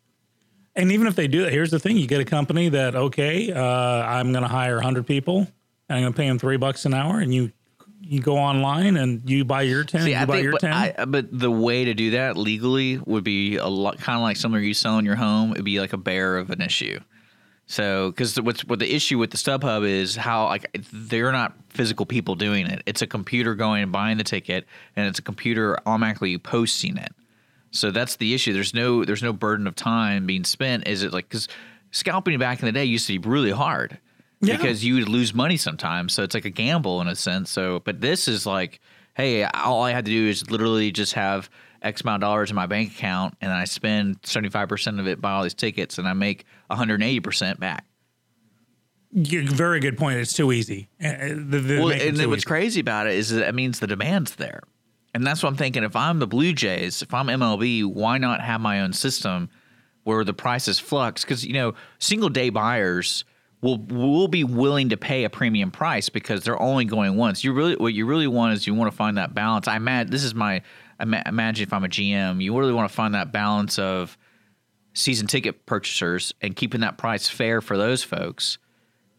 And 0.77 0.93
even 0.93 1.07
if 1.07 1.17
they 1.17 1.27
do 1.27 1.43
that, 1.43 1.53
here's 1.53 1.71
the 1.71 1.79
thing: 1.79 1.97
you 1.97 2.07
get 2.07 2.21
a 2.21 2.25
company 2.25 2.69
that 2.69 2.95
okay, 2.95 3.53
uh, 3.53 3.63
I'm 3.63 4.33
going 4.33 4.43
to 4.43 4.49
hire 4.49 4.75
100 4.75 5.07
people, 5.07 5.39
and 5.39 5.97
I'm 5.97 6.03
going 6.03 6.13
to 6.13 6.17
pay 6.17 6.29
them 6.29 6.39
three 6.39 6.59
bucks 6.59 6.85
an 6.85 6.93
hour, 6.93 7.19
and 7.19 7.33
you 7.33 7.53
you 8.03 8.21
go 8.21 8.37
online 8.37 8.97
and 8.97 9.29
you 9.29 9.45
buy 9.45 9.63
your 9.63 9.85
10, 9.85 10.03
See, 10.03 10.11
you 10.11 10.17
I 10.17 10.25
buy 10.25 10.35
think, 10.35 10.45
your 10.45 10.53
but, 10.53 10.61
10. 10.63 10.73
I, 10.73 11.05
but 11.05 11.27
the 11.31 11.51
way 11.51 11.85
to 11.85 11.95
do 11.95 12.13
that 12.13 12.37
legally 12.37 12.99
would 13.07 13.25
be 13.25 13.57
a 13.57 13.67
lot, 13.67 13.99
kind 13.99 14.17
of 14.17 14.23
like 14.23 14.37
somewhere 14.37 14.61
you 14.61 14.75
sell 14.75 14.99
in 14.99 15.05
your 15.05 15.17
home. 15.17 15.53
It'd 15.53 15.65
be 15.65 15.81
like 15.81 15.93
a 15.93 15.99
bear 15.99 16.37
of 16.39 16.51
an 16.51 16.61
issue. 16.61 16.99
So, 17.71 18.11
because 18.11 18.35
what's 18.41 18.65
what 18.65 18.81
the 18.81 18.93
issue 18.93 19.17
with 19.17 19.31
the 19.31 19.37
StubHub 19.37 19.89
is 19.89 20.17
how 20.17 20.47
like 20.47 20.67
they're 20.93 21.31
not 21.31 21.55
physical 21.69 22.05
people 22.05 22.35
doing 22.35 22.67
it. 22.67 22.83
It's 22.85 23.01
a 23.01 23.07
computer 23.07 23.55
going 23.55 23.85
and 23.85 23.93
buying 23.93 24.19
the 24.19 24.25
ticket, 24.25 24.67
and 24.97 25.07
it's 25.07 25.21
a 25.21 25.23
computer 25.23 25.79
automatically 25.87 26.37
posting 26.37 26.97
it. 26.97 27.13
So 27.71 27.93
that's 27.93 28.17
the 28.17 28.35
issue. 28.35 28.53
There's 28.53 28.75
no 28.75 29.05
there's 29.05 29.23
no 29.23 29.33
burden 29.33 29.69
of 29.69 29.77
time 29.77 30.27
being 30.27 30.43
spent. 30.43 30.89
Is 30.89 31.05
it 31.05 31.13
like 31.13 31.29
because 31.29 31.47
scalping 31.93 32.37
back 32.41 32.59
in 32.59 32.67
the 32.67 32.73
day 32.73 32.85
used 32.85 33.07
to 33.07 33.17
be 33.21 33.29
really 33.29 33.53
hard 33.53 33.99
Yeah. 34.41 34.57
because 34.57 34.85
you 34.85 34.95
would 34.97 35.09
lose 35.09 35.33
money 35.33 35.57
sometimes. 35.57 36.13
So 36.13 36.25
it's 36.25 36.35
like 36.35 36.45
a 36.47 36.51
gamble 36.51 37.01
in 37.01 37.07
a 37.07 37.15
sense. 37.15 37.51
So, 37.51 37.83
but 37.85 38.01
this 38.01 38.27
is 38.27 38.47
like, 38.47 38.81
hey, 39.15 39.45
all 39.45 39.85
I 39.85 39.93
had 39.93 40.05
to 40.07 40.11
do 40.11 40.27
is 40.29 40.51
literally 40.51 40.91
just 40.91 41.13
have 41.13 41.49
X 41.83 42.03
amount 42.03 42.23
of 42.23 42.29
dollars 42.29 42.51
in 42.51 42.57
my 42.57 42.67
bank 42.67 42.93
account, 42.93 43.35
and 43.41 43.51
I 43.53 43.65
spend 43.65 44.19
seventy 44.25 44.51
five 44.51 44.69
percent 44.69 45.01
of 45.01 45.07
it 45.09 45.21
buy 45.21 45.33
all 45.33 45.43
these 45.43 45.55
tickets, 45.55 45.99
and 45.99 46.07
I 46.09 46.13
make 46.13 46.45
one 46.67 46.77
hundred 46.79 47.03
eighty 47.03 47.21
percent 47.21 47.59
back. 47.61 47.85
You- 49.13 49.47
very 49.49 49.81
good 49.81 49.99
point. 49.99 50.19
It's 50.19 50.33
too 50.33 50.53
easy. 50.53 50.89
Uh, 51.03 51.09
uh, 51.09 51.19
they- 51.37 51.59
they 51.59 51.79
Well, 51.79 51.91
and 51.91 52.17
what's 52.29 52.41
easy. 52.41 52.47
crazy 52.47 52.81
about 52.81 53.07
it 53.09 53.15
is 53.15 53.31
that 53.31 53.49
it 53.49 53.55
means 53.55 53.81
the 53.81 53.87
demand's 53.89 54.37
there. 54.37 54.61
And 55.13 55.27
that's 55.27 55.43
what 55.43 55.49
I'm 55.49 55.57
thinking. 55.57 55.83
If 55.83 55.97
I'm 55.97 56.21
the 56.21 56.29
Blue 56.29 56.53
Jays, 56.53 57.03
if 57.03 57.13
I'm 57.13 57.27
MLB, 57.29 57.83
why 57.85 58.19
not 58.19 58.41
have 58.41 58.61
my 58.61 58.81
own 58.81 58.93
system 58.93 59.51
where 60.05 60.23
the 60.23 60.33
price 60.33 60.69
is 60.69 60.79
flux? 60.79 61.23
Because, 61.25 61.45
you 61.45 61.53
know, 61.55 61.75
single 61.99 62.29
day 62.29 62.51
buyers 62.51 63.25
will 63.63 63.79
will 63.79 64.29
be 64.29 64.45
willing 64.45 64.89
to 64.91 64.97
pay 64.97 65.25
a 65.25 65.31
premium 65.31 65.73
price 65.73 66.09
because 66.09 66.45
they're 66.45 66.61
only 66.63 66.85
going 66.85 67.17
once. 67.17 67.43
You 67.43 67.53
really 67.53 67.75
what 67.75 67.93
you 67.93 68.07
really 68.07 68.29
want 68.29 68.55
is 68.55 68.67
you 68.69 68.75
want 68.75 68.91
to 68.93 68.97
find 68.97 69.19
that 69.19 69.35
balance. 69.35 69.67
I 69.67 69.75
imagine 69.77 70.13
this 70.13 70.23
is 70.25 70.35
my 70.37 70.63
I 71.01 71.23
imagine 71.27 71.63
if 71.67 71.73
I'm 71.73 71.85
a 71.85 71.89
GM, 71.89 72.43
you 72.43 72.57
really 72.59 72.73
want 72.73 72.89
to 72.89 72.95
find 72.95 73.15
that 73.15 73.33
balance 73.33 73.79
of 73.79 74.19
season 74.93 75.27
ticket 75.27 75.67
purchasers 75.67 76.33
and 76.41 76.55
keeping 76.55 76.83
that 76.83 76.99
price 76.99 77.29
fair 77.29 77.61
for 77.61 77.77
those 77.77 78.03
folks. 78.03 78.59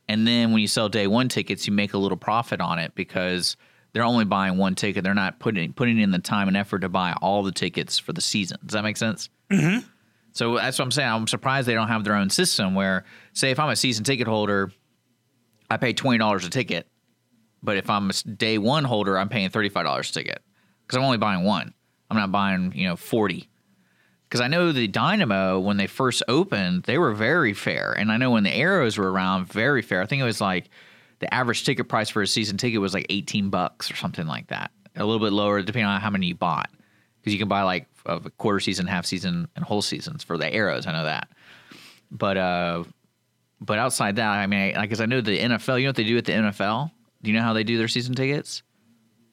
And 0.08 0.28
then 0.28 0.52
when 0.52 0.62
you 0.62 0.67
sell 0.67 0.89
day 0.89 1.08
one 1.08 1.30
tickets, 1.30 1.65
you 1.65 1.74
make 1.74 1.94
a 1.94 1.98
little 1.98 2.17
profit 2.17 2.62
on 2.62 2.80
it 2.80 2.94
because 2.96 3.56
they're 3.94 4.04
only 4.04 4.26
buying 4.26 4.58
one 4.58 4.76
ticket. 4.76 5.04
They're 5.04 5.13
not 5.13 5.39
putting 5.39 5.74
putting 5.74 6.00
in 6.00 6.12
the 6.12 6.20
time 6.20 6.48
and 6.48 6.58
effort 6.58 6.80
to 6.80 6.89
buy 6.89 7.13
all 7.22 7.44
the 7.44 7.52
tickets 7.52 7.98
for 7.98 8.13
the 8.13 8.22
season. 8.22 8.58
Does 8.65 8.74
that 8.74 8.84
make 8.84 8.98
sense? 8.98 9.30
Mm-hmm. 9.50 9.88
So 10.34 10.56
that's 10.56 10.78
what 10.78 10.86
I'm 10.86 10.91
saying. 10.91 11.10
I'm 11.10 11.28
surprised 11.28 11.67
they 11.67 11.74
don't 11.74 11.88
have 11.88 12.04
their 12.04 12.15
own 12.15 12.30
system 12.30 12.74
where, 12.74 13.06
say, 13.34 13.52
if 13.52 13.60
I'm 13.60 13.70
a 13.70 13.76
season 13.76 14.04
ticket 14.04 14.28
holder, 14.28 14.72
I 15.70 15.78
pay 15.78 15.94
twenty 15.94 16.20
dollars 16.20 16.46
a 16.46 16.50
ticket, 16.50 16.88
but 17.63 17.78
if 17.78 17.89
I'm 17.89 18.10
a 18.10 18.13
day 18.13 18.58
one 18.58 18.84
holder, 18.84 19.17
I'm 19.17 19.30
paying 19.30 19.50
thirty 19.50 19.70
five 19.70 19.86
dollars 19.86 20.10
a 20.10 20.13
ticket 20.13 20.41
because 20.91 20.97
I'm 20.97 21.06
only 21.06 21.17
buying 21.17 21.43
one. 21.45 21.73
I'm 22.10 22.17
not 22.17 22.32
buying 22.34 22.73
you 22.75 22.86
know 22.86 22.97
forty 22.97 23.47
because 24.27 24.41
I 24.41 24.47
know 24.47 24.73
the 24.73 24.88
Dynamo 24.88 25.60
when 25.60 25.77
they 25.77 25.88
first 25.88 26.21
opened, 26.27 26.84
they 26.84 26.97
were 26.97 27.13
very 27.13 27.54
fair, 27.54 27.93
and 27.93 28.12
I 28.12 28.17
know 28.17 28.32
when 28.32 28.43
the 28.43 28.51
Aeros 28.51 28.97
were 28.97 29.10
around, 29.10 29.47
very 29.47 29.82
fair. 29.82 30.01
I 30.01 30.06
think 30.06 30.21
it 30.21 30.25
was 30.25 30.41
like 30.41 30.69
the 31.19 31.34
average 31.34 31.63
ticket 31.63 31.88
price 31.88 32.10
for 32.10 32.21
a 32.21 32.27
season 32.27 32.58
ticket 32.58 32.82
was 32.82 32.93
like 32.93 33.06
eighteen 33.10 33.49
bucks 33.49 33.89
or 33.89 33.95
something 33.95 34.27
like 34.27 34.47
that, 34.47 34.71
a 34.97 35.06
little 35.06 35.25
bit 35.25 35.32
lower 35.32 35.62
depending 35.62 35.86
on 35.86 36.01
how 36.01 36.10
many 36.10 36.27
you 36.27 36.36
bought, 36.36 36.69
because 37.21 37.32
you 37.32 37.39
can 37.39 37.47
buy 37.47 37.62
like 37.62 37.88
a 38.06 38.19
quarter 38.32 38.60
season, 38.60 38.86
half 38.86 39.06
season, 39.06 39.47
and 39.56 39.63
whole 39.63 39.82
seasons 39.82 40.25
for 40.25 40.38
the 40.38 40.45
Aeros. 40.45 40.88
I 40.88 40.91
know 40.91 41.06
that, 41.06 41.30
but 42.12 42.36
uh, 42.36 42.84
but 43.62 43.80
outside 43.80 44.17
that, 44.17 44.27
I 44.27 44.47
mean, 44.47 44.75
I 44.75 44.82
because 44.82 44.99
I 44.99 45.06
know 45.06 45.21
the 45.21 45.39
NFL. 45.39 45.77
You 45.80 45.86
know 45.86 45.89
what 45.89 45.95
they 45.95 46.04
do 46.04 46.17
at 46.17 46.25
the 46.25 46.34
NFL? 46.34 46.91
Do 47.21 47.32
you 47.32 47.38
know 47.38 47.43
how 47.43 47.54
they 47.54 47.63
do 47.63 47.77
their 47.77 47.88
season 47.88 48.15
tickets? 48.15 48.63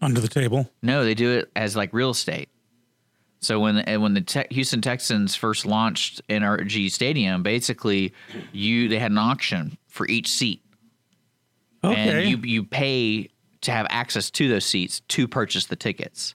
Under 0.01 0.21
the 0.21 0.29
table. 0.29 0.71
No, 0.83 1.05
they 1.05 1.15
do 1.15 1.31
it 1.39 1.51
as 1.57 1.77
like 1.77 1.93
real 1.93 2.11
estate. 2.11 2.49
So 3.41 3.61
when 3.61 3.79
and 3.79 4.03
when 4.03 4.15
the 4.15 4.21
Te- 4.21 4.47
Houston 4.51 4.81
Texans 4.81 5.35
first 5.37 5.65
launched 5.65 6.21
in 6.29 6.43
NRG 6.43 6.91
Stadium, 6.91 7.43
basically 7.43 8.13
you 8.53 8.89
they 8.89 8.99
had 8.99 9.11
an 9.13 9.19
auction 9.19 9.79
for 9.87 10.07
each 10.09 10.29
seat, 10.29 10.63
Okay. 11.85 11.95
and 11.97 12.29
you 12.29 12.39
you 12.39 12.65
pay 12.65 13.29
to 13.61 13.71
have 13.73 13.87
access 13.91 14.31
to 14.31 14.49
those 14.49 14.65
seats 14.65 15.01
to 15.09 15.29
purchase 15.29 15.67
the 15.67 15.77
tickets. 15.77 16.35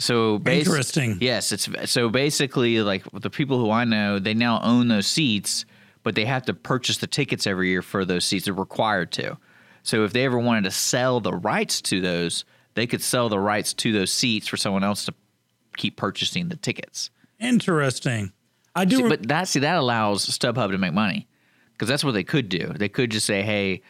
So 0.00 0.38
basi- 0.38 0.58
Interesting. 0.60 1.18
Yes, 1.20 1.50
it's 1.50 1.68
so 1.90 2.08
basically 2.08 2.80
like 2.82 3.04
the 3.12 3.30
people 3.30 3.58
who 3.58 3.70
I 3.70 3.84
know, 3.84 4.18
they 4.20 4.34
now 4.34 4.60
own 4.62 4.86
those 4.88 5.06
seats, 5.08 5.64
but 6.04 6.14
they 6.14 6.24
have 6.24 6.44
to 6.46 6.54
purchase 6.54 6.98
the 6.98 7.08
tickets 7.08 7.46
every 7.48 7.68
year 7.70 7.82
for 7.82 8.04
those 8.04 8.24
seats. 8.24 8.44
They're 8.44 8.54
required 8.54 9.10
to. 9.12 9.36
So 9.88 10.04
if 10.04 10.12
they 10.12 10.26
ever 10.26 10.38
wanted 10.38 10.64
to 10.64 10.70
sell 10.70 11.18
the 11.18 11.32
rights 11.32 11.80
to 11.80 12.02
those, 12.02 12.44
they 12.74 12.86
could 12.86 13.00
sell 13.00 13.30
the 13.30 13.38
rights 13.38 13.72
to 13.72 13.90
those 13.90 14.12
seats 14.12 14.46
for 14.46 14.58
someone 14.58 14.84
else 14.84 15.06
to 15.06 15.14
keep 15.78 15.96
purchasing 15.96 16.50
the 16.50 16.56
tickets. 16.56 17.08
Interesting. 17.40 18.32
I 18.74 18.84
do. 18.84 18.96
See, 18.96 19.02
re- 19.04 19.08
but 19.08 19.28
that 19.28 19.48
see 19.48 19.60
that 19.60 19.76
allows 19.76 20.26
StubHub 20.26 20.72
to 20.72 20.76
make 20.76 20.92
money 20.92 21.26
because 21.72 21.88
that's 21.88 22.04
what 22.04 22.12
they 22.12 22.22
could 22.22 22.50
do. 22.50 22.70
They 22.76 22.90
could 22.90 23.10
just 23.10 23.24
say, 23.24 23.40
"Hey, 23.40 23.80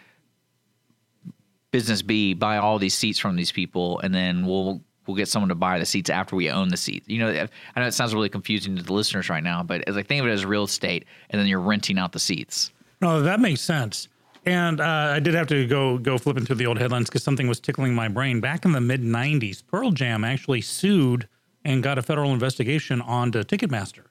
business 1.72 2.02
B, 2.02 2.32
buy 2.32 2.58
all 2.58 2.78
these 2.78 2.94
seats 2.94 3.18
from 3.18 3.34
these 3.34 3.50
people, 3.50 3.98
and 3.98 4.14
then 4.14 4.46
we'll 4.46 4.80
we'll 5.08 5.16
get 5.16 5.26
someone 5.26 5.48
to 5.48 5.56
buy 5.56 5.80
the 5.80 5.86
seats 5.86 6.10
after 6.10 6.36
we 6.36 6.48
own 6.48 6.68
the 6.68 6.76
seats." 6.76 7.08
You 7.08 7.18
know, 7.18 7.48
I 7.74 7.80
know 7.80 7.86
it 7.88 7.92
sounds 7.92 8.14
really 8.14 8.28
confusing 8.28 8.76
to 8.76 8.84
the 8.84 8.92
listeners 8.92 9.28
right 9.28 9.42
now, 9.42 9.64
but 9.64 9.80
it's 9.88 9.96
like 9.96 10.06
think 10.06 10.20
of 10.20 10.28
it 10.28 10.30
as 10.30 10.46
real 10.46 10.62
estate, 10.62 11.06
and 11.30 11.40
then 11.40 11.48
you're 11.48 11.58
renting 11.58 11.98
out 11.98 12.12
the 12.12 12.20
seats. 12.20 12.70
No, 13.00 13.20
that 13.22 13.40
makes 13.40 13.62
sense. 13.62 14.06
And 14.48 14.80
uh, 14.80 15.12
I 15.14 15.20
did 15.20 15.34
have 15.34 15.46
to 15.48 15.66
go 15.66 15.98
go 15.98 16.16
flip 16.16 16.36
into 16.36 16.54
the 16.54 16.66
old 16.66 16.78
headlines 16.78 17.08
because 17.08 17.22
something 17.22 17.48
was 17.48 17.60
tickling 17.60 17.94
my 17.94 18.08
brain. 18.08 18.40
Back 18.40 18.64
in 18.64 18.72
the 18.72 18.80
mid 18.80 19.02
'90s, 19.02 19.62
Pearl 19.66 19.90
Jam 19.90 20.24
actually 20.24 20.62
sued 20.62 21.28
and 21.64 21.82
got 21.82 21.98
a 21.98 22.02
federal 22.02 22.32
investigation 22.32 23.02
onto 23.02 23.42
Ticketmaster 23.42 24.04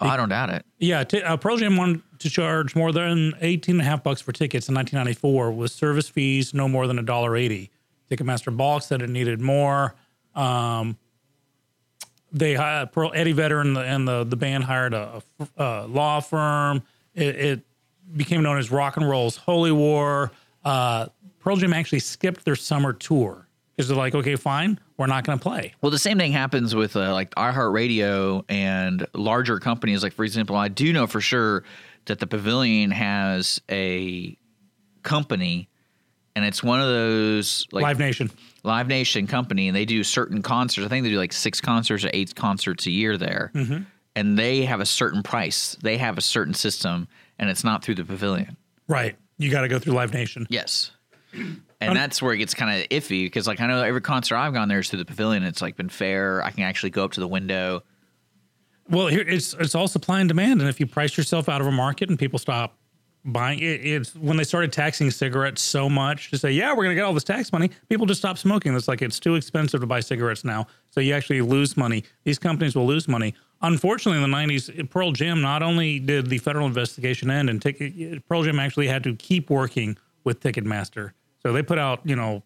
Oh, 0.00 0.06
I 0.06 0.16
don't 0.16 0.28
doubt 0.28 0.50
it. 0.50 0.64
Yeah, 0.78 1.04
t- 1.04 1.22
uh, 1.22 1.36
Pearl 1.38 1.56
Jam 1.56 1.76
wanted 1.76 2.02
to 2.18 2.28
charge 2.28 2.76
more 2.76 2.92
than 2.92 3.32
18 3.40 3.76
and 3.76 3.80
a 3.80 3.84
half 3.84 4.02
bucks 4.02 4.20
for 4.20 4.32
tickets 4.32 4.68
in 4.68 4.74
1994 4.74 5.52
with 5.52 5.72
service 5.72 6.08
fees 6.08 6.52
no 6.52 6.68
more 6.68 6.86
than 6.86 6.98
a 6.98 7.02
dollar 7.02 7.36
eighty. 7.36 7.70
Ticketmaster 8.10 8.54
balked, 8.54 8.84
said 8.84 9.02
it 9.02 9.10
needed 9.10 9.40
more. 9.40 9.94
Um, 10.34 10.98
they 12.30 12.56
Pearl, 12.92 13.10
Eddie 13.14 13.32
Vedder 13.32 13.60
and 13.60 13.74
the, 13.74 13.80
and 13.80 14.06
the, 14.06 14.24
the 14.24 14.36
band 14.36 14.64
hired 14.64 14.92
a, 14.92 15.22
a, 15.40 15.48
a 15.56 15.86
law 15.86 16.20
firm. 16.20 16.82
It, 17.14 17.36
it 17.36 17.66
became 18.14 18.42
known 18.42 18.58
as 18.58 18.70
Rock 18.70 18.96
and 18.96 19.08
Roll's 19.08 19.36
Holy 19.36 19.72
War. 19.72 20.30
Uh, 20.64 21.06
Pearl 21.40 21.56
Jam 21.56 21.72
actually 21.72 22.00
skipped 22.00 22.44
their 22.44 22.56
summer 22.56 22.92
tour 22.92 23.46
because 23.74 23.88
they're 23.88 23.96
like, 23.96 24.14
okay, 24.14 24.36
fine, 24.36 24.78
we're 24.96 25.06
not 25.06 25.24
going 25.24 25.38
to 25.38 25.42
play. 25.42 25.74
Well, 25.80 25.90
the 25.90 25.98
same 25.98 26.18
thing 26.18 26.32
happens 26.32 26.74
with 26.74 26.96
uh, 26.96 27.12
like 27.12 27.30
iHeartRadio 27.34 28.44
and 28.48 29.06
larger 29.14 29.58
companies. 29.60 30.02
Like, 30.02 30.12
for 30.12 30.24
example, 30.24 30.56
I 30.56 30.68
do 30.68 30.92
know 30.92 31.06
for 31.06 31.20
sure 31.20 31.62
that 32.06 32.18
the 32.18 32.26
Pavilion 32.26 32.90
has 32.90 33.60
a 33.70 34.36
company, 35.02 35.68
and 36.34 36.44
it's 36.44 36.62
one 36.62 36.80
of 36.80 36.86
those 36.88 37.66
like 37.72 37.82
Live 37.82 37.98
Nation. 37.98 38.30
Live 38.62 38.88
Nation 38.88 39.26
company, 39.26 39.68
and 39.68 39.76
they 39.76 39.84
do 39.84 40.02
certain 40.02 40.42
concerts. 40.42 40.84
I 40.84 40.88
think 40.88 41.04
they 41.04 41.10
do 41.10 41.18
like 41.18 41.32
six 41.32 41.60
concerts 41.60 42.04
or 42.04 42.10
eight 42.12 42.34
concerts 42.34 42.86
a 42.86 42.90
year 42.90 43.16
there, 43.16 43.50
Mm-hmm. 43.54 43.82
and 44.16 44.38
they 44.38 44.64
have 44.64 44.80
a 44.80 44.86
certain 44.86 45.22
price. 45.22 45.76
They 45.82 45.98
have 45.98 46.18
a 46.18 46.22
certain 46.22 46.54
system, 46.54 47.08
and 47.38 47.50
it's 47.50 47.64
not 47.64 47.84
through 47.84 47.96
the 47.96 48.04
Pavilion. 48.04 48.56
Right. 48.88 49.16
You 49.38 49.50
got 49.50 49.62
to 49.62 49.68
go 49.68 49.78
through 49.78 49.94
Live 49.94 50.12
Nation. 50.12 50.46
Yes. 50.48 50.90
And 51.80 51.90
um, 51.90 51.94
that's 51.94 52.22
where 52.22 52.32
it 52.32 52.38
gets 52.38 52.54
kind 52.54 52.80
of 52.80 52.88
iffy 52.88 53.26
because, 53.26 53.46
like, 53.46 53.60
I 53.60 53.66
know 53.66 53.82
every 53.82 54.00
concert 54.00 54.36
I've 54.36 54.54
gone 54.54 54.68
there 54.68 54.78
is 54.78 54.88
through 54.88 55.00
the 55.00 55.04
pavilion. 55.04 55.42
It's 55.42 55.60
like 55.60 55.76
been 55.76 55.90
fair. 55.90 56.42
I 56.42 56.50
can 56.50 56.62
actually 56.62 56.90
go 56.90 57.04
up 57.04 57.12
to 57.12 57.20
the 57.20 57.28
window. 57.28 57.82
Well, 58.88 59.08
here 59.08 59.20
it's 59.20 59.52
it's 59.54 59.74
all 59.74 59.88
supply 59.88 60.20
and 60.20 60.28
demand, 60.28 60.60
and 60.60 60.70
if 60.70 60.80
you 60.80 60.86
price 60.86 61.16
yourself 61.16 61.48
out 61.48 61.60
of 61.60 61.66
a 61.66 61.72
market 61.72 62.08
and 62.08 62.18
people 62.18 62.38
stop 62.38 62.78
buying 63.24 63.58
it, 63.58 63.84
it's 63.84 64.14
when 64.14 64.36
they 64.36 64.44
started 64.44 64.72
taxing 64.72 65.10
cigarettes 65.10 65.60
so 65.60 65.88
much 65.88 66.30
to 66.30 66.38
say, 66.38 66.52
yeah, 66.52 66.70
we're 66.70 66.84
going 66.84 66.90
to 66.90 66.94
get 66.94 67.02
all 67.02 67.12
this 67.12 67.24
tax 67.24 67.52
money. 67.52 67.68
People 67.88 68.06
just 68.06 68.20
stop 68.20 68.38
smoking. 68.38 68.74
It's 68.76 68.86
like 68.86 69.02
it's 69.02 69.18
too 69.18 69.34
expensive 69.34 69.80
to 69.80 69.86
buy 69.86 69.98
cigarettes 69.98 70.44
now, 70.44 70.68
so 70.90 71.00
you 71.00 71.12
actually 71.12 71.40
lose 71.42 71.76
money. 71.76 72.04
These 72.24 72.38
companies 72.38 72.76
will 72.76 72.86
lose 72.86 73.08
money. 73.08 73.34
Unfortunately, 73.62 74.22
in 74.22 74.30
the 74.30 74.36
'90s, 74.36 74.90
Pearl 74.90 75.12
Jam 75.12 75.40
not 75.40 75.62
only 75.62 75.98
did 75.98 76.26
the 76.28 76.38
federal 76.38 76.66
investigation 76.66 77.30
end, 77.30 77.48
and 77.48 77.60
ticket, 77.60 78.26
Pearl 78.28 78.42
Jam 78.42 78.58
actually 78.58 78.86
had 78.86 79.02
to 79.04 79.14
keep 79.14 79.48
working 79.50 79.96
with 80.24 80.40
Ticketmaster. 80.40 81.12
So 81.42 81.52
they 81.52 81.62
put 81.62 81.78
out, 81.78 82.00
you 82.04 82.16
know, 82.16 82.42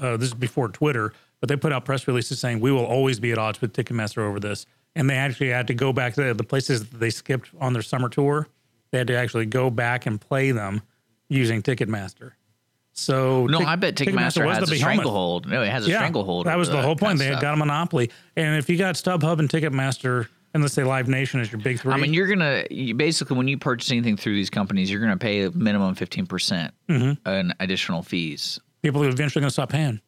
uh, 0.00 0.16
this 0.16 0.28
is 0.28 0.34
before 0.34 0.68
Twitter, 0.68 1.12
but 1.40 1.48
they 1.48 1.56
put 1.56 1.72
out 1.72 1.84
press 1.84 2.06
releases 2.06 2.38
saying 2.38 2.60
we 2.60 2.72
will 2.72 2.84
always 2.84 3.18
be 3.20 3.32
at 3.32 3.38
odds 3.38 3.60
with 3.60 3.72
Ticketmaster 3.72 4.18
over 4.18 4.40
this. 4.40 4.66
And 4.94 5.08
they 5.08 5.14
actually 5.14 5.48
had 5.48 5.66
to 5.68 5.74
go 5.74 5.92
back 5.92 6.14
to 6.14 6.34
the 6.34 6.44
places 6.44 6.88
that 6.90 6.98
they 6.98 7.08
skipped 7.08 7.50
on 7.60 7.72
their 7.72 7.82
summer 7.82 8.08
tour. 8.10 8.48
They 8.90 8.98
had 8.98 9.06
to 9.06 9.16
actually 9.16 9.46
go 9.46 9.70
back 9.70 10.04
and 10.04 10.20
play 10.20 10.50
them 10.50 10.82
using 11.28 11.62
Ticketmaster. 11.62 12.32
So 12.92 13.46
No, 13.46 13.58
Tick- 13.60 13.68
I 13.68 13.76
bet 13.76 13.94
Ticketmaster 13.94 14.46
has 14.52 14.70
a 14.70 14.76
stranglehold. 14.76 15.46
No, 15.46 15.62
it 15.62 15.70
has 15.70 15.86
a 15.86 15.90
Yeah, 15.90 15.96
stranglehold. 15.96 16.46
That 16.46 16.58
was 16.58 16.68
the 16.68 16.82
whole 16.82 16.96
point. 16.96 17.18
They 17.18 17.26
had 17.26 17.40
got 17.40 17.54
a 17.54 17.56
monopoly. 17.56 18.10
And 18.36 18.56
if 18.56 18.68
you 18.68 18.76
got 18.76 18.96
StubHub 18.96 19.38
and 19.38 19.48
Ticketmaster, 19.48 20.28
and 20.54 20.62
let's 20.62 20.74
say 20.74 20.84
Live 20.84 21.08
Nation 21.08 21.40
is 21.40 21.50
your 21.50 21.60
big 21.60 21.80
three, 21.80 21.92
I 21.92 21.96
mean, 21.96 22.12
you're 22.14 22.26
gonna 22.26 22.64
you, 22.70 22.94
basically 22.94 23.36
when 23.36 23.48
you 23.48 23.58
purchase 23.58 23.90
anything 23.90 24.16
through 24.16 24.34
these 24.34 24.50
companies, 24.50 24.90
you're 24.90 25.00
gonna 25.00 25.16
pay 25.16 25.44
a 25.44 25.50
minimum 25.50 25.94
fifteen 25.94 26.26
percent 26.26 26.74
Mm-hmm. 26.88 27.28
in 27.28 27.54
additional 27.60 28.02
fees. 28.02 28.60
people 28.82 29.02
are 29.02 29.08
eventually 29.08 29.40
going 29.40 29.48
to 29.48 29.52
stop 29.52 29.70
paying. 29.70 30.00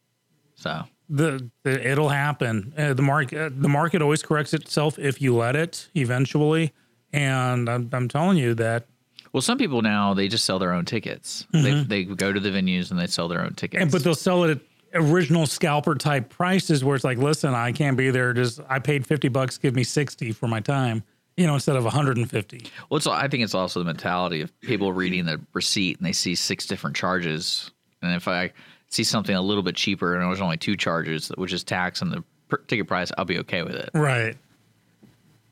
So 0.56 0.82
the, 1.08 1.50
the 1.62 1.90
it'll 1.90 2.08
happen. 2.10 2.72
Uh, 2.76 2.92
the 2.94 3.02
market 3.02 3.38
uh, 3.38 3.50
the 3.54 3.68
market 3.68 4.02
always 4.02 4.22
corrects 4.22 4.52
itself 4.54 4.98
if 4.98 5.20
you 5.22 5.34
let 5.36 5.56
it 5.56 5.88
eventually. 5.94 6.72
And 7.12 7.68
I'm, 7.68 7.88
I'm 7.92 8.08
telling 8.08 8.36
you 8.38 8.54
that. 8.54 8.86
Well, 9.32 9.40
some 9.40 9.58
people 9.58 9.82
now 9.82 10.14
they 10.14 10.28
just 10.28 10.44
sell 10.44 10.58
their 10.58 10.72
own 10.72 10.84
tickets. 10.84 11.46
They 11.52 11.82
they 11.84 12.04
go 12.04 12.32
to 12.32 12.38
the 12.40 12.50
venues 12.50 12.90
and 12.90 13.00
they 13.00 13.06
sell 13.06 13.28
their 13.28 13.40
own 13.42 13.54
tickets. 13.54 13.76
Mm-hmm. 13.76 13.82
And 13.82 13.92
but 13.92 14.04
they'll 14.04 14.14
sell 14.14 14.44
it 14.44 14.50
at 14.50 14.60
original 14.94 15.46
scalper 15.46 15.94
type 15.94 16.28
prices 16.28 16.84
where 16.84 16.96
it's 16.96 17.04
like, 17.04 17.18
listen, 17.18 17.54
I 17.54 17.72
can't 17.72 17.96
be 17.96 18.10
there. 18.10 18.32
Just 18.32 18.60
I 18.68 18.78
paid 18.78 19.06
fifty 19.06 19.28
bucks, 19.28 19.58
give 19.58 19.74
me 19.74 19.84
sixty 19.84 20.32
for 20.32 20.48
my 20.48 20.60
time. 20.60 21.02
You 21.36 21.48
know, 21.48 21.54
instead 21.54 21.74
of 21.74 21.82
150. 21.82 22.66
well, 22.88 22.96
it's, 22.96 23.08
I 23.08 23.26
think 23.26 23.42
it's 23.42 23.54
also 23.56 23.80
the 23.80 23.84
mentality 23.84 24.40
of 24.40 24.60
people 24.60 24.92
reading 24.92 25.24
the 25.24 25.40
receipt 25.52 25.98
and 25.98 26.06
they 26.06 26.12
see 26.12 26.36
six 26.36 26.64
different 26.64 26.94
charges, 26.94 27.72
and 28.02 28.14
if 28.14 28.28
I 28.28 28.52
see 28.88 29.02
something 29.02 29.34
a 29.34 29.42
little 29.42 29.64
bit 29.64 29.74
cheaper 29.74 30.14
and 30.14 30.22
there's 30.22 30.40
only 30.40 30.56
two 30.56 30.76
charges, 30.76 31.28
which 31.36 31.52
is 31.52 31.64
tax 31.64 32.02
and 32.02 32.12
the 32.12 32.22
per- 32.48 32.58
ticket 32.58 32.86
price, 32.86 33.10
I'll 33.18 33.24
be 33.24 33.40
okay 33.40 33.64
with 33.64 33.74
it. 33.74 33.90
Right. 33.94 34.36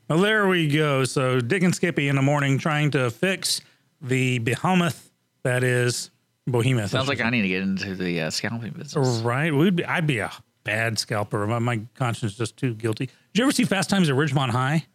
Well, 0.09 0.21
there 0.21 0.47
we 0.47 0.69
go. 0.69 1.05
So 1.05 1.41
Dick 1.41 1.65
and 1.65 1.75
Skippy 1.75 2.07
in 2.09 2.15
the 2.15 2.23
morning 2.23 2.59
trying 2.59 2.93
to 2.93 3.11
fix 3.11 3.61
the 4.01 4.39
behemoth 4.39 5.11
that 5.43 5.65
is 5.65 6.11
Bohemoth. 6.47 6.91
Sounds 6.91 7.09
like 7.09 7.21
I 7.21 7.31
need 7.31 7.43
to 7.43 7.49
get 7.49 7.63
into 7.63 7.95
the 7.95 8.23
uh, 8.23 8.31
scalping 8.31 8.73
business. 8.73 9.21
Right. 9.21 9.55
We'd 9.55 9.77
be, 9.77 9.85
I'd 9.85 10.07
be 10.07 10.19
a 10.19 10.33
bad 10.65 10.99
scalper. 10.99 11.47
My, 11.47 11.59
my 11.59 11.81
conscience 11.95 12.33
is 12.33 12.39
just 12.39 12.57
too 12.57 12.75
guilty. 12.75 13.07
Did 13.07 13.39
you 13.39 13.45
ever 13.45 13.53
see 13.53 13.65
Fast 13.65 13.91
Times 13.91 14.09
at 14.11 14.17
Ridgemont 14.17 14.51
High? 14.51 14.87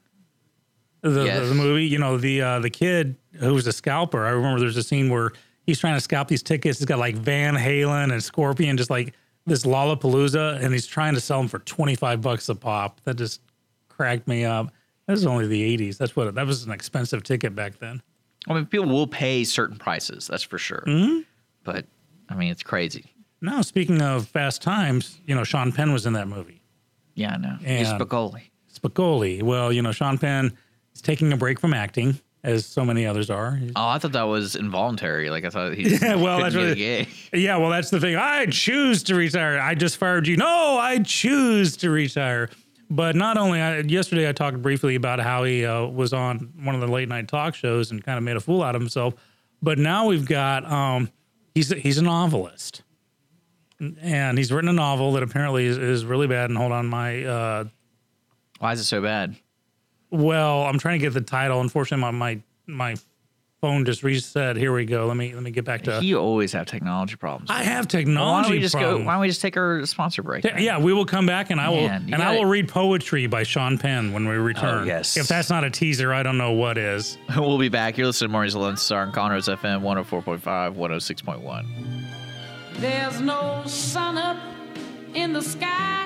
The, 1.01 1.09
the, 1.09 1.45
the 1.49 1.55
movie, 1.55 1.85
you 1.85 1.99
know, 1.99 2.17
the 2.17 2.41
uh, 2.41 2.59
the 2.59 2.71
kid 2.71 3.15
who 3.33 3.53
was 3.53 3.67
a 3.67 3.71
scalper. 3.71 4.25
I 4.25 4.31
remember 4.31 4.59
there's 4.59 4.77
a 4.77 4.83
scene 4.83 5.09
where 5.09 5.31
he's 5.65 5.79
trying 5.79 5.95
to 5.95 6.01
scalp 6.01 6.27
these 6.27 6.43
tickets. 6.43 6.79
He's 6.79 6.85
got 6.85 6.99
like 6.99 7.15
Van 7.15 7.55
Halen 7.55 8.11
and 8.11 8.21
Scorpion, 8.21 8.77
just 8.77 8.89
like 8.89 9.13
this 9.45 9.63
Lollapalooza, 9.63 10.61
and 10.61 10.73
he's 10.73 10.87
trying 10.87 11.13
to 11.13 11.21
sell 11.21 11.37
them 11.37 11.47
for 11.47 11.59
25 11.59 12.19
bucks 12.21 12.49
a 12.49 12.55
pop. 12.55 12.99
That 13.05 13.15
just 13.15 13.41
cracked 13.87 14.27
me 14.27 14.43
up. 14.43 14.71
That 15.05 15.13
was 15.13 15.25
only 15.25 15.47
the 15.47 15.77
80s. 15.77 15.97
That's 15.97 16.15
what 16.15 16.33
that 16.35 16.45
was 16.45 16.65
an 16.65 16.71
expensive 16.71 17.23
ticket 17.23 17.55
back 17.55 17.79
then. 17.79 18.01
I 18.47 18.53
mean, 18.53 18.65
people 18.65 18.87
will 18.87 19.07
pay 19.07 19.43
certain 19.43 19.77
prices, 19.77 20.27
that's 20.27 20.43
for 20.43 20.57
sure. 20.57 20.83
Mm-hmm. 20.87 21.21
But 21.67 21.85
I 22.29 22.35
mean, 22.35 22.49
it's 22.49 22.63
crazy. 22.63 23.13
Now, 23.41 23.61
speaking 23.61 24.01
of 24.01 24.25
Fast 24.29 24.61
Times, 24.61 25.19
you 25.27 25.35
know, 25.35 25.43
Sean 25.43 25.73
Penn 25.73 25.91
was 25.91 26.05
in 26.05 26.13
that 26.13 26.29
movie. 26.29 26.61
Yeah, 27.13 27.33
I 27.33 27.37
know. 27.37 27.57
And- 27.63 27.85
Spicoli. 28.01 28.43
Spicoli. 28.73 29.43
Well, 29.43 29.73
you 29.73 29.81
know, 29.81 29.91
Sean 29.91 30.17
Penn 30.17 30.57
is 30.95 31.01
taking 31.01 31.33
a 31.33 31.37
break 31.37 31.59
from 31.59 31.73
acting, 31.73 32.19
as 32.43 32.65
so 32.65 32.85
many 32.85 33.05
others 33.05 33.29
are. 33.29 33.59
Oh, 33.75 33.87
I 33.89 33.97
thought 33.99 34.13
that 34.13 34.23
was 34.23 34.55
involuntary. 34.55 35.29
Like 35.29 35.43
I 35.43 35.49
thought 35.49 35.73
he. 35.73 35.97
Yeah, 36.01 36.15
well, 36.15 36.39
that's 36.39 36.55
what 36.55 36.63
a. 36.77 37.07
Yeah, 37.33 37.57
well, 37.57 37.69
that's 37.69 37.89
the 37.89 37.99
thing. 37.99 38.15
I 38.15 38.45
choose 38.45 39.03
to 39.03 39.15
retire. 39.15 39.59
I 39.59 39.75
just 39.75 39.97
fired 39.97 40.25
you. 40.25 40.37
No, 40.37 40.77
I 40.79 40.99
choose 40.99 41.75
to 41.77 41.89
retire. 41.89 42.49
But 42.89 43.17
not 43.17 43.37
only, 43.37 43.59
I, 43.61 43.79
yesterday 43.79 44.29
I 44.29 44.31
talked 44.31 44.61
briefly 44.61 44.95
about 44.95 45.19
how 45.19 45.43
he 45.43 45.65
uh, 45.65 45.85
was 45.87 46.13
on 46.13 46.53
one 46.63 46.73
of 46.75 46.79
the 46.79 46.87
late 46.87 47.09
night 47.09 47.27
talk 47.27 47.53
shows 47.55 47.91
and 47.91 48.01
kind 48.01 48.17
of 48.17 48.23
made 48.23 48.37
a 48.37 48.39
fool 48.39 48.63
out 48.63 48.75
of 48.75 48.81
himself. 48.81 49.13
But 49.61 49.77
now 49.77 50.05
we've 50.05 50.25
got, 50.25 50.63
um, 50.71 51.09
he's, 51.57 51.69
he's 51.69 51.97
a 51.97 52.03
novelist. 52.03 52.83
And 53.79 54.37
he's 54.37 54.51
written 54.51 54.69
a 54.69 54.73
novel 54.73 55.13
that 55.13 55.23
apparently 55.23 55.65
is, 55.65 55.77
is 55.77 56.05
really 56.05 56.27
bad. 56.27 56.49
And 56.49 56.57
hold 56.57 56.71
on, 56.71 56.87
my, 56.87 57.23
uh, 57.23 57.63
Why 58.59 58.73
is 58.73 58.79
it 58.79 58.85
so 58.85 59.01
bad? 59.01 59.35
well, 60.09 60.63
I'm 60.63 60.79
trying 60.79 60.99
to 60.99 61.05
get 61.05 61.13
the 61.13 61.21
title. 61.21 61.59
Unfortunately, 61.59 62.01
my, 62.01 62.11
my, 62.11 62.41
my 62.65 62.95
phone 63.61 63.85
just 63.85 64.03
reset. 64.03 64.55
Here 64.55 64.71
we 64.71 64.85
go. 64.85 65.07
Let 65.07 65.17
me, 65.17 65.33
let 65.33 65.41
me 65.41 65.49
get 65.51 65.65
back 65.65 65.81
to, 65.83 65.99
You 66.03 66.19
always 66.19 66.51
have 66.53 66.67
technology 66.67 67.15
problems. 67.15 67.49
I 67.49 67.63
have 67.63 67.85
Well, 67.85 68.01
technology 68.01 68.31
why 68.31 68.41
don't 68.43 68.51
we 68.51 68.59
just 68.59 68.75
problems. 68.75 68.99
go? 68.99 69.05
Why 69.07 69.13
don't 69.13 69.21
we 69.21 69.27
just 69.27 69.41
take 69.41 69.57
our 69.57 69.83
sponsor 69.87 70.21
break? 70.21 70.43
Yeah, 70.43 70.59
Yeah, 70.59 70.79
we 70.79 70.93
will 70.93 71.05
come 71.05 71.25
back 71.25 71.49
and 71.49 71.59
I 71.59 71.69
will 71.69 71.87
Man, 71.87 72.03
and 72.05 72.15
I 72.15 72.17
gotta- 72.19 72.37
will 72.37 72.45
read 72.45 72.67
poetry 72.69 73.25
by 73.25 73.41
Sean 73.43 73.77
Penn 73.79 74.13
when 74.13 74.27
we 74.27 74.35
return. 74.35 74.83
Oh, 74.83 74.85
yes. 74.85 75.17
If 75.17 75.27
that's 75.27 75.49
not 75.49 75.63
a 75.63 75.71
teaser, 75.71 76.13
I 76.13 76.21
don't 76.23 76.37
know 76.37 76.51
what 76.51 76.77
is. 76.77 77.17
we'll 77.35 77.57
be 77.57 77.69
back. 77.69 77.97
You're 77.97 78.07
listening 78.07 78.29
to 78.29 78.31
Mornings 78.33 78.53
with 78.55 78.63
Lone 78.63 78.77
Star 78.77 79.01
on 79.03 79.11
Conroe's 79.11 79.47
FM 79.47 79.81
104.5, 79.81 80.75
106.1. 80.75 81.65
There's 82.75 83.19
no 83.21 83.63
sun 83.65 84.19
up 84.19 84.37
in 85.15 85.33
the 85.33 85.41
sky, 85.41 86.05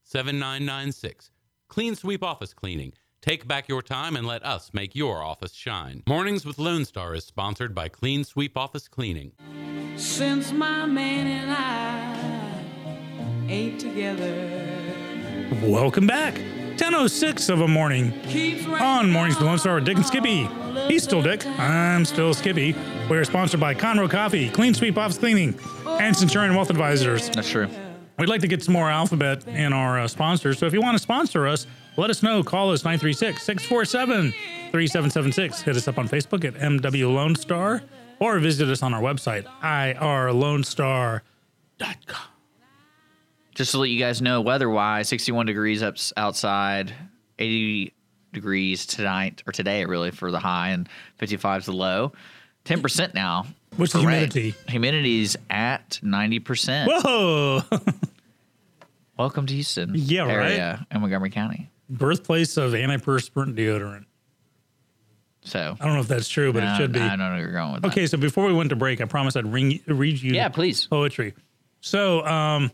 7996. 0.11 1.31
Clean 1.69 1.95
Sweep 1.95 2.21
Office 2.21 2.53
Cleaning. 2.53 2.91
Take 3.21 3.47
back 3.47 3.69
your 3.69 3.81
time 3.81 4.17
and 4.17 4.27
let 4.27 4.43
us 4.43 4.71
make 4.73 4.93
your 4.93 5.23
office 5.23 5.53
shine. 5.53 6.03
Mornings 6.05 6.45
with 6.45 6.59
Lone 6.59 6.83
Star 6.83 7.15
is 7.15 7.23
sponsored 7.23 7.73
by 7.73 7.87
Clean 7.87 8.25
Sweep 8.25 8.57
Office 8.57 8.89
Cleaning. 8.89 9.31
Since 9.95 10.51
my 10.51 10.85
man 10.85 11.27
and 11.27 11.49
I 11.49 13.49
ain't 13.49 13.79
together. 13.79 14.35
Welcome 15.63 16.07
back. 16.07 16.33
10.06 16.75 17.49
of 17.49 17.61
a 17.61 17.67
morning 17.67 18.11
on 18.81 19.09
Mornings 19.09 19.37
with 19.37 19.45
Lone 19.45 19.59
Star 19.59 19.75
with 19.75 19.85
Dick 19.85 19.95
and 19.95 20.05
Skippy. 20.05 20.49
He's 20.89 21.03
still 21.03 21.21
Dick. 21.21 21.45
I'm 21.57 22.03
still 22.03 22.33
Skippy. 22.33 22.75
We're 23.09 23.23
sponsored 23.23 23.61
by 23.61 23.75
Conroe 23.75 24.09
Coffee, 24.09 24.49
Clean 24.49 24.73
Sweep 24.73 24.97
Office 24.97 25.19
Cleaning, 25.19 25.57
and 25.85 26.13
Centurion 26.13 26.53
Wealth 26.53 26.69
Advisors. 26.69 27.29
That's 27.29 27.49
true. 27.49 27.69
We'd 28.21 28.29
like 28.29 28.41
to 28.41 28.47
get 28.47 28.61
some 28.61 28.73
more 28.73 28.87
alphabet 28.87 29.47
in 29.47 29.73
our 29.73 30.01
uh, 30.01 30.07
sponsors. 30.07 30.59
So 30.59 30.67
if 30.67 30.73
you 30.73 30.79
want 30.79 30.95
to 30.95 31.01
sponsor 31.01 31.47
us, 31.47 31.65
let 31.97 32.11
us 32.11 32.21
know. 32.21 32.43
Call 32.43 32.71
us 32.71 32.83
936 32.83 33.41
647 33.41 34.31
3776. 34.69 35.61
Hit 35.63 35.75
us 35.75 35.87
up 35.87 35.97
on 35.97 36.07
Facebook 36.07 36.45
at 36.45 36.53
MW 36.53 37.11
Lone 37.11 37.33
Star 37.35 37.81
or 38.19 38.37
visit 38.37 38.69
us 38.69 38.83
on 38.83 38.93
our 38.93 39.01
website, 39.01 39.45
irlonestar.com. 39.63 41.21
Just 43.55 43.71
to 43.71 43.79
let 43.79 43.89
you 43.89 43.97
guys 43.97 44.21
know, 44.21 44.39
weather-wise, 44.41 45.09
61 45.09 45.47
degrees 45.47 45.81
up 45.81 45.95
outside, 46.15 46.93
80 47.39 47.91
degrees 48.33 48.85
tonight 48.85 49.41
or 49.47 49.51
today, 49.51 49.83
really, 49.85 50.11
for 50.11 50.29
the 50.29 50.37
high, 50.37 50.69
and 50.69 50.87
55 51.17 51.61
is 51.61 51.65
the 51.65 51.73
low. 51.73 52.11
10% 52.65 53.15
now. 53.15 53.47
What's 53.77 53.93
the 53.93 53.99
humidity? 53.99 54.53
Humidity's 54.67 55.37
at 55.49 55.99
90%. 56.03 56.85
Whoa! 56.85 57.63
Welcome 59.21 59.45
to 59.45 59.53
Houston. 59.53 59.91
Yeah, 59.93 60.23
right. 60.23 60.51
area 60.53 60.87
in 60.89 60.99
Montgomery 60.99 61.29
County. 61.29 61.69
Birthplace 61.87 62.57
of 62.57 62.71
antiperspirant 62.71 63.53
deodorant. 63.53 64.05
So 65.41 65.77
I 65.79 65.85
don't 65.85 65.93
know 65.93 65.99
if 65.99 66.07
that's 66.07 66.27
true, 66.27 66.51
but 66.51 66.63
I 66.63 66.73
it 66.73 66.77
should 66.77 66.91
be. 66.91 66.99
I 66.99 67.09
don't 67.09 67.19
know 67.19 67.29
where 67.29 67.39
you're 67.41 67.51
going 67.51 67.73
with 67.73 67.83
that. 67.83 67.91
Okay, 67.91 68.07
so 68.07 68.17
before 68.17 68.47
we 68.47 68.53
went 68.53 68.71
to 68.71 68.75
break, 68.75 68.99
I 68.99 69.05
promised 69.05 69.37
I'd 69.37 69.45
ring, 69.45 69.79
read 69.85 70.19
you 70.19 70.33
Yeah, 70.33 70.49
please. 70.49 70.87
poetry. 70.87 71.35
So, 71.81 72.25
um, 72.25 72.71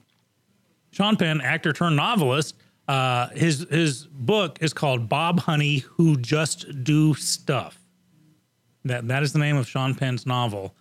Sean 0.91 1.17
Penn, 1.17 1.41
actor 1.41 1.73
turned 1.73 1.97
novelist, 1.97 2.55
uh, 2.87 3.27
his 3.31 3.67
his 3.69 4.05
book 4.05 4.59
is 4.61 4.71
called 4.71 5.09
Bob 5.09 5.41
Honey 5.41 5.79
Who 5.79 6.15
Just 6.15 6.81
Do 6.85 7.13
Stuff. 7.13 7.77
That 8.85 9.09
that 9.09 9.21
is 9.21 9.33
the 9.33 9.39
name 9.39 9.57
of 9.57 9.67
Sean 9.67 9.95
Penn's 9.95 10.25
novel, 10.25 10.73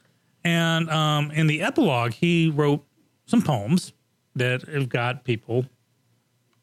and 0.45 0.89
um, 0.91 1.33
in 1.33 1.49
the 1.49 1.61
epilogue, 1.63 2.13
he 2.13 2.51
wrote 2.51 2.87
some 3.27 3.43
poems 3.43 3.93
that 4.37 4.63
have 4.63 4.89
got 4.89 5.25
people 5.25 5.67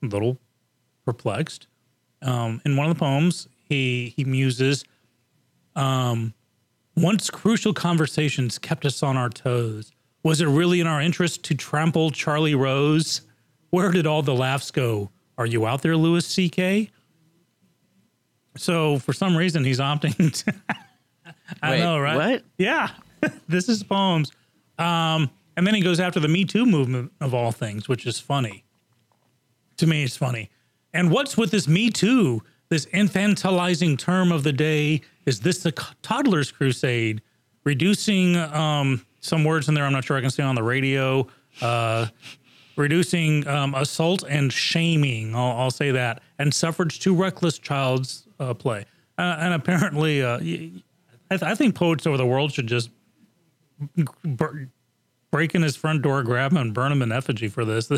a 0.02 0.06
little 0.06 0.38
perplexed. 1.06 1.68
Um, 2.22 2.62
in 2.66 2.78
one 2.78 2.90
of 2.90 2.96
the 2.96 3.00
poems, 3.00 3.48
he 3.68 4.14
he 4.16 4.24
muses. 4.24 4.86
Um, 5.76 6.34
once 6.96 7.30
crucial 7.30 7.74
conversations 7.74 8.58
kept 8.60 8.86
us 8.86 9.04
on 9.04 9.18
our 9.18 9.30
toes. 9.30 9.92
Was 10.24 10.40
it 10.40 10.48
really 10.48 10.80
in 10.80 10.88
our 10.88 11.02
interest 11.02 11.44
to 11.46 11.56
trample 11.56 12.12
Charlie 12.12 12.56
Rose? 12.56 13.22
Where 13.72 13.92
did 13.92 14.08
all 14.08 14.22
the 14.22 14.36
laughs 14.36 14.72
go? 14.72 15.10
Are 15.38 15.46
you 15.46 15.66
out 15.66 15.82
there, 15.82 15.98
Louis 15.98 16.26
C.K.? 16.26 16.92
So 18.56 19.00
for 19.00 19.14
some 19.14 19.36
reason, 19.36 19.64
he's 19.64 19.80
opting. 19.80 20.44
To, 20.46 20.54
I 21.62 21.72
Wait, 21.72 21.80
know, 21.80 22.00
right? 22.00 22.16
what? 22.16 22.44
Yeah, 22.58 22.92
this 23.48 23.68
is 23.68 23.84
poems. 23.84 24.32
Um, 24.78 25.30
and 25.56 25.66
then 25.68 25.76
he 25.76 25.82
goes 25.82 26.00
after 26.00 26.20
the 26.20 26.28
Me 26.28 26.46
Too 26.46 26.66
movement 26.66 27.12
of 27.22 27.34
all 27.34 27.52
things, 27.52 27.88
which 27.88 28.06
is 28.06 28.20
funny. 28.20 28.64
To 29.78 29.88
me, 29.88 30.04
it's 30.04 30.18
funny. 30.18 30.50
And 30.94 31.12
what's 31.12 31.38
with 31.38 31.52
this 31.52 31.68
Me 31.68 31.90
Too? 31.90 32.42
This 32.70 32.86
infantilizing 32.88 33.98
term 33.98 34.32
of 34.32 34.44
the 34.44 34.54
day 34.54 35.02
is 35.26 35.42
this 35.42 35.60
the 35.60 35.72
toddlers 36.02 36.52
crusade? 36.52 37.22
Reducing 37.64 38.36
um, 38.36 39.06
some 39.20 39.44
words 39.44 39.70
in 39.70 39.76
there. 39.76 39.86
I'm 39.86 39.94
not 39.94 40.04
sure 40.04 40.18
I 40.18 40.22
can 40.22 40.30
say 40.30 40.44
on 40.44 40.56
the 40.56 40.64
radio. 40.64 41.28
Uh, 41.62 42.08
reducing 42.76 43.48
um, 43.48 43.76
assault 43.76 44.24
and 44.28 44.52
shaming. 44.52 45.36
I'll, 45.36 45.58
I'll 45.58 45.72
say 45.72 45.92
that, 45.92 46.22
and 46.40 46.54
suffrage 46.54 47.00
to 47.02 47.16
reckless 47.16 47.60
child's 47.60 48.28
uh, 48.40 48.54
play. 48.54 48.86
Uh, 49.18 49.38
and 49.40 49.54
apparently, 49.54 50.24
uh, 50.24 50.38
I, 50.38 50.40
th- 50.40 51.44
I 51.44 51.56
think 51.56 51.76
poets 51.76 52.08
over 52.08 52.18
the 52.18 52.26
world 52.26 52.52
should 52.52 52.68
just 52.68 52.90
break 55.34 55.56
in 55.56 55.64
his 55.64 55.76
front 55.76 56.04
door, 56.04 56.22
grab 56.22 56.52
him, 56.52 56.60
and 56.60 56.74
burn 56.76 56.92
him 56.92 57.02
in 57.02 57.12
effigy 57.12 57.48
for 57.48 57.66
this. 57.66 57.90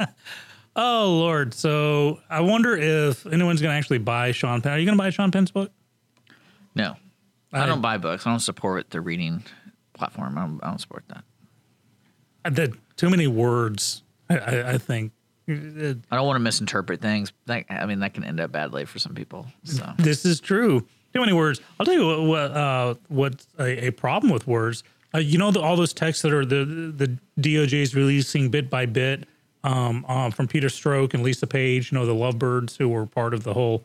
oh 0.76 1.18
Lord! 1.18 1.52
So 1.54 2.20
I 2.30 2.40
wonder 2.40 2.76
if 2.76 3.26
anyone's 3.26 3.60
going 3.60 3.72
to 3.72 3.76
actually 3.76 3.98
buy 3.98 4.30
Sean 4.30 4.62
Penn. 4.62 4.72
Are 4.72 4.78
you 4.78 4.86
going 4.86 4.96
to 4.96 5.02
buy 5.02 5.10
Sean 5.10 5.32
Penn's 5.32 5.50
book? 5.50 5.72
No, 6.76 6.94
I, 7.52 7.64
I- 7.64 7.66
don't 7.66 7.80
buy 7.80 7.98
books. 7.98 8.26
I 8.26 8.30
don't 8.30 8.38
support 8.38 8.90
the 8.90 9.00
reading 9.00 9.42
platform. 9.92 10.38
I 10.38 10.42
don't, 10.42 10.60
I 10.62 10.68
don't 10.68 10.78
support 10.78 11.02
that. 11.08 12.54
The 12.54 12.72
too 12.96 13.10
many 13.10 13.26
words. 13.26 14.04
I, 14.30 14.38
I, 14.38 14.70
I 14.74 14.78
think. 14.78 15.12
I 15.48 15.52
don't 15.54 16.26
want 16.26 16.36
to 16.36 16.40
misinterpret 16.40 17.00
things. 17.00 17.32
That, 17.46 17.64
I 17.68 17.86
mean, 17.86 17.98
that 17.98 18.14
can 18.14 18.22
end 18.22 18.38
up 18.38 18.52
badly 18.52 18.84
for 18.84 19.00
some 19.00 19.14
people. 19.14 19.48
So 19.64 19.92
This 19.98 20.24
is 20.24 20.38
true. 20.38 20.86
Too 21.12 21.20
many 21.20 21.32
words. 21.32 21.60
I'll 21.78 21.84
tell 21.84 21.94
you 21.94 22.06
what. 22.06 22.22
what 22.22 22.50
uh, 22.52 22.94
what's 23.08 23.48
a, 23.58 23.88
a 23.88 23.90
problem 23.90 24.32
with 24.32 24.46
words? 24.46 24.84
Uh, 25.14 25.18
you 25.18 25.36
know, 25.38 25.50
the, 25.50 25.60
all 25.60 25.76
those 25.76 25.92
texts 25.92 26.22
that 26.22 26.32
are 26.32 26.44
the 26.44 26.64
the 26.96 27.18
DOJ 27.40 27.74
is 27.82 27.94
releasing 27.94 28.48
bit 28.50 28.70
by 28.70 28.86
bit 28.86 29.26
um, 29.64 30.04
um, 30.08 30.30
from 30.32 30.48
Peter 30.48 30.68
Strzok 30.68 31.14
and 31.14 31.22
Lisa 31.22 31.46
Page. 31.46 31.92
You 31.92 31.98
know, 31.98 32.06
the 32.06 32.14
lovebirds 32.14 32.76
who 32.76 32.88
were 32.88 33.06
part 33.06 33.34
of 33.34 33.42
the 33.44 33.52
whole 33.54 33.84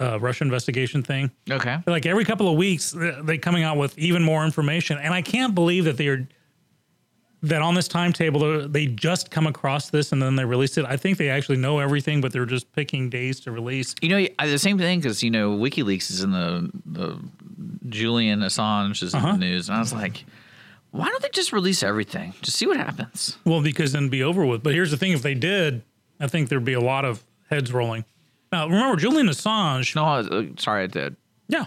uh, 0.00 0.18
Russia 0.20 0.44
investigation 0.44 1.02
thing. 1.02 1.30
okay, 1.50 1.78
Like 1.86 2.06
every 2.06 2.24
couple 2.24 2.48
of 2.48 2.56
weeks, 2.56 2.94
uh, 2.94 3.20
they 3.24 3.36
coming 3.38 3.64
out 3.64 3.76
with 3.76 3.98
even 3.98 4.22
more 4.22 4.44
information, 4.44 4.96
and 4.98 5.12
I 5.12 5.22
can't 5.22 5.54
believe 5.54 5.84
that 5.84 5.96
they're 5.96 6.28
that 7.42 7.62
on 7.62 7.74
this 7.74 7.86
timetable 7.86 8.42
uh, 8.42 8.66
they 8.66 8.86
just 8.86 9.30
come 9.30 9.46
across 9.46 9.90
this 9.90 10.10
and 10.10 10.20
then 10.20 10.34
they 10.34 10.44
release 10.44 10.76
it. 10.76 10.84
I 10.84 10.96
think 10.96 11.18
they 11.18 11.30
actually 11.30 11.58
know 11.58 11.78
everything, 11.78 12.20
but 12.20 12.32
they're 12.32 12.44
just 12.46 12.70
picking 12.72 13.08
days 13.10 13.38
to 13.40 13.52
release. 13.52 13.94
you 14.02 14.08
know 14.08 14.26
the 14.44 14.58
same 14.58 14.76
thing 14.78 14.98
because 15.00 15.22
you 15.22 15.30
know 15.30 15.56
WikiLeaks 15.56 16.10
is 16.10 16.22
in 16.22 16.32
the 16.32 16.70
the 16.86 17.18
Julian 17.88 18.40
Assange 18.40 19.02
is 19.02 19.14
in 19.14 19.18
Uh-huh. 19.20 19.32
the 19.32 19.38
news, 19.38 19.68
and 19.68 19.76
I 19.76 19.80
was 19.80 19.92
like, 19.92 20.24
why 20.90 21.08
don't 21.08 21.22
they 21.22 21.28
just 21.32 21.52
release 21.52 21.82
everything? 21.82 22.34
Just 22.42 22.56
see 22.56 22.66
what 22.66 22.76
happens. 22.76 23.38
Well, 23.44 23.60
because 23.62 23.92
then 23.92 24.02
it'd 24.04 24.10
be 24.10 24.22
over 24.22 24.44
with. 24.46 24.62
But 24.62 24.74
here's 24.74 24.90
the 24.90 24.96
thing: 24.96 25.12
if 25.12 25.22
they 25.22 25.34
did, 25.34 25.82
I 26.20 26.26
think 26.28 26.48
there'd 26.48 26.64
be 26.64 26.72
a 26.74 26.80
lot 26.80 27.04
of 27.04 27.22
heads 27.50 27.72
rolling. 27.72 28.04
Now, 28.52 28.66
remember 28.66 28.96
Julian 28.96 29.26
Assange? 29.28 29.94
No, 29.94 30.04
I 30.04 30.18
uh, 30.20 30.44
sorry 30.58 30.88
to 30.88 31.14
Yeah. 31.48 31.66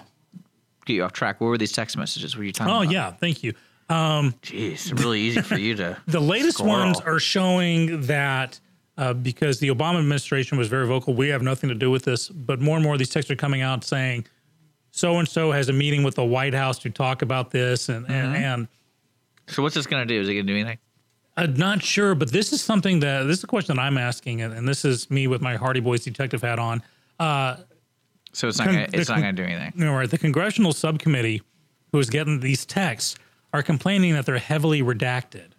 get 0.86 0.94
you 0.94 1.04
off 1.04 1.14
track. 1.14 1.40
What 1.40 1.48
were 1.48 1.58
these 1.58 1.72
text 1.72 1.96
messages? 1.98 2.36
Were 2.36 2.44
you 2.44 2.52
talking 2.52 2.74
Oh, 2.74 2.82
about? 2.82 2.92
yeah. 2.92 3.12
Thank 3.12 3.44
you. 3.44 3.54
Um, 3.90 4.34
Jeez, 4.42 4.98
really 4.98 5.20
easy 5.20 5.42
for 5.42 5.58
you 5.58 5.76
to. 5.76 5.98
The 6.08 6.20
latest 6.20 6.58
Squirrel. 6.60 6.86
ones 6.86 7.00
are 7.02 7.20
showing 7.20 8.02
that 8.08 8.60
uh, 8.98 9.14
because 9.14 9.60
the 9.60 9.68
Obama 9.70 10.00
administration 10.00 10.58
was 10.58 10.70
very 10.70 10.88
vocal, 10.88 11.14
we 11.14 11.28
have 11.30 11.42
nothing 11.44 11.70
to 11.70 11.76
do 11.76 11.92
with 11.92 12.04
this. 12.04 12.30
But 12.30 12.60
more 12.62 12.78
and 12.78 12.84
more 12.84 12.98
these 12.98 13.10
texts 13.10 13.30
are 13.32 13.36
coming 13.36 13.62
out 13.62 13.84
saying, 13.84 14.26
so 14.92 15.20
and 15.20 15.28
so 15.28 15.52
has 15.52 15.70
a 15.70 15.74
meeting 15.74 16.04
with 16.04 16.16
the 16.16 16.26
White 16.26 16.54
House 16.54 16.80
to 16.80 16.90
talk 16.90 17.22
about 17.22 17.52
this, 17.52 17.90
and 17.90 18.06
and, 18.10 18.36
and 18.36 18.68
So 19.52 19.62
what's 19.64 19.76
this 19.76 19.86
gonna 19.88 20.06
do? 20.06 20.20
Is 20.20 20.28
it 20.30 20.34
gonna 20.34 20.44
do 20.44 20.56
anything? 20.56 20.78
I'm 21.38 21.54
not 21.56 21.82
sure, 21.82 22.14
but 22.16 22.32
this 22.32 22.52
is 22.54 22.62
something 22.62 23.00
that 23.02 23.24
this 23.24 23.38
is 23.40 23.44
a 23.44 23.48
question 23.48 23.76
that 23.76 23.82
I'm 23.82 23.98
asking, 23.98 24.42
and, 24.42 24.54
and 24.54 24.68
this 24.68 24.84
is 24.86 25.10
me 25.10 25.28
with 25.28 25.42
my 25.42 25.56
Hardy 25.56 25.80
Boys 25.80 26.04
detective 26.04 26.42
hat 26.42 26.60
on. 26.60 26.82
Uh, 27.20 27.58
So 28.34 28.48
it's 28.48 28.58
not 28.58 28.66
Con- 28.66 28.74
gonna, 28.76 28.88
it's 28.94 29.08
the 29.08 29.14
not 29.16 29.22
gonna 29.22 29.34
do 29.34 29.44
anything. 29.44 29.74
know, 29.76 29.94
right, 29.94 30.10
the 30.10 30.18
congressional 30.18 30.74
subcommittee 30.74 31.42
who 31.92 32.00
is 32.00 32.10
getting 32.10 32.40
these 32.40 32.66
texts 32.66 33.16
are 33.54 33.62
complaining 33.64 34.14
that 34.14 34.26
they're 34.26 34.38
heavily 34.38 34.82
redacted. 34.82 35.50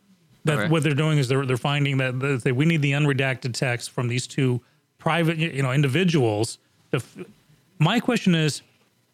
That 0.45 0.59
Okay. 0.59 0.69
what 0.69 0.83
they're 0.83 0.95
doing 0.95 1.19
is 1.19 1.29
they're 1.29 1.47
they're 1.47 1.57
finding 1.57 1.99
that, 1.99 2.19
that 2.21 2.43
they, 2.45 2.53
we 2.53 2.65
need 2.65 2.83
the 2.83 2.93
unredacted 2.93 3.55
text 3.55 3.91
from 3.91 4.09
these 4.09 4.27
two 4.27 4.61
private 4.99 5.37
you 5.39 5.63
know 5.63 5.73
individuals. 5.73 6.59
To 6.91 6.97
f- 6.97 7.17
my 7.79 8.01
question 8.01 8.35
is, 8.35 8.63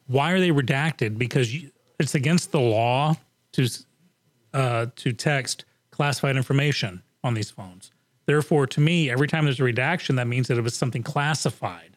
why 0.07 0.33
are 0.33 0.41
they 0.41 0.51
redacted? 0.51 1.18
Because 1.18 1.55
you, 1.55 1.70
it's 1.99 2.14
against 2.14 2.51
the 2.53 2.61
law 2.61 3.14
to 3.53 3.68
uh, 4.59 4.86
to 4.96 5.12
text 5.12 5.64
classified 5.90 6.36
information 6.36 7.02
on 7.24 7.34
these 7.34 7.50
phones. 7.50 7.92
Therefore, 8.26 8.66
to 8.66 8.80
me, 8.80 9.11
every 9.11 9.26
time 9.28 9.44
there's 9.44 9.61
a 9.61 9.64
redaction, 9.64 10.16
that 10.16 10.26
means 10.26 10.48
that 10.48 10.59
it 10.59 10.62
was 10.62 10.74
something 10.76 11.02
classified 11.02 11.96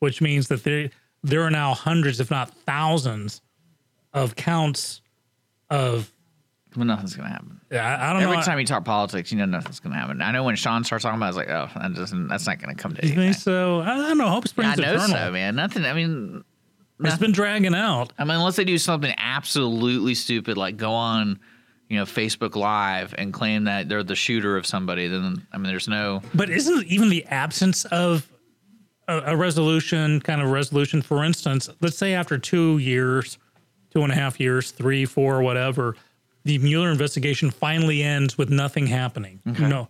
which 0.00 0.20
means 0.20 0.48
that 0.48 0.64
there 0.64 0.90
there 1.22 1.42
are 1.42 1.50
now 1.50 1.74
hundreds, 1.74 2.18
if 2.18 2.30
not 2.30 2.50
thousands, 2.66 3.40
of 4.12 4.34
counts 4.34 5.00
of. 5.68 6.12
Well, 6.76 6.86
nothing's 6.86 7.14
gonna 7.14 7.28
happen. 7.28 7.60
I, 7.72 7.76
I 7.76 8.12
don't 8.12 8.22
Every 8.22 8.26
know. 8.26 8.32
Every 8.32 8.44
time 8.44 8.58
you 8.58 8.66
talk 8.66 8.84
politics, 8.84 9.30
you 9.30 9.38
know 9.38 9.44
nothing's 9.44 9.80
gonna 9.80 9.96
happen. 9.96 10.22
I 10.22 10.32
know 10.32 10.44
when 10.44 10.56
Sean 10.56 10.84
starts 10.84 11.02
talking 11.04 11.18
about, 11.18 11.26
it, 11.26 11.28
I 11.28 11.30
was 11.30 11.36
like, 11.36 11.50
oh, 11.50 11.80
that 11.80 11.94
doesn't. 11.94 12.28
That's 12.28 12.46
not 12.46 12.58
gonna 12.60 12.74
come 12.74 12.94
to 12.94 13.02
you 13.06 13.12
anything. 13.12 13.32
think 13.32 13.42
so? 13.42 13.80
I 13.80 13.96
don't 13.96 14.18
know. 14.18 14.28
Hope 14.28 14.48
springs 14.48 14.78
eternal. 14.78 14.90
I 14.90 14.96
know 14.96 15.04
eternal. 15.04 15.26
so, 15.26 15.32
man. 15.32 15.56
Nothing. 15.56 15.84
I 15.84 15.92
mean, 15.92 16.44
It's 17.00 17.18
been 17.18 17.32
dragging 17.32 17.74
out. 17.74 18.12
I 18.18 18.24
mean, 18.24 18.36
unless 18.36 18.56
they 18.56 18.64
do 18.64 18.78
something 18.78 19.12
absolutely 19.18 20.14
stupid, 20.14 20.56
like 20.56 20.76
go 20.76 20.92
on, 20.92 21.40
you 21.90 21.98
know, 21.98 22.04
Facebook 22.04 22.54
Live 22.54 23.14
and 23.18 23.32
claim 23.32 23.64
that 23.64 23.88
they're 23.88 24.04
the 24.04 24.14
shooter 24.14 24.56
of 24.56 24.64
somebody, 24.64 25.08
then 25.08 25.44
I 25.52 25.58
mean, 25.58 25.64
there's 25.70 25.88
no. 25.88 26.22
But 26.32 26.48
isn't 26.48 26.86
even 26.86 27.10
the 27.10 27.24
absence 27.26 27.84
of 27.86 28.30
a, 29.08 29.32
a 29.32 29.36
resolution, 29.36 30.20
kind 30.20 30.40
of 30.40 30.50
resolution, 30.50 31.02
for 31.02 31.24
instance, 31.24 31.68
let's 31.80 31.98
say 31.98 32.14
after 32.14 32.38
two 32.38 32.78
years, 32.78 33.38
two 33.92 34.02
and 34.02 34.12
a 34.12 34.14
half 34.14 34.38
years, 34.38 34.70
three, 34.70 35.04
four, 35.04 35.42
whatever, 35.42 35.96
the 36.44 36.58
Mueller 36.58 36.90
investigation 36.90 37.50
finally 37.50 38.02
ends 38.04 38.38
with 38.38 38.50
nothing 38.50 38.86
happening. 38.86 39.40
No. 39.44 39.88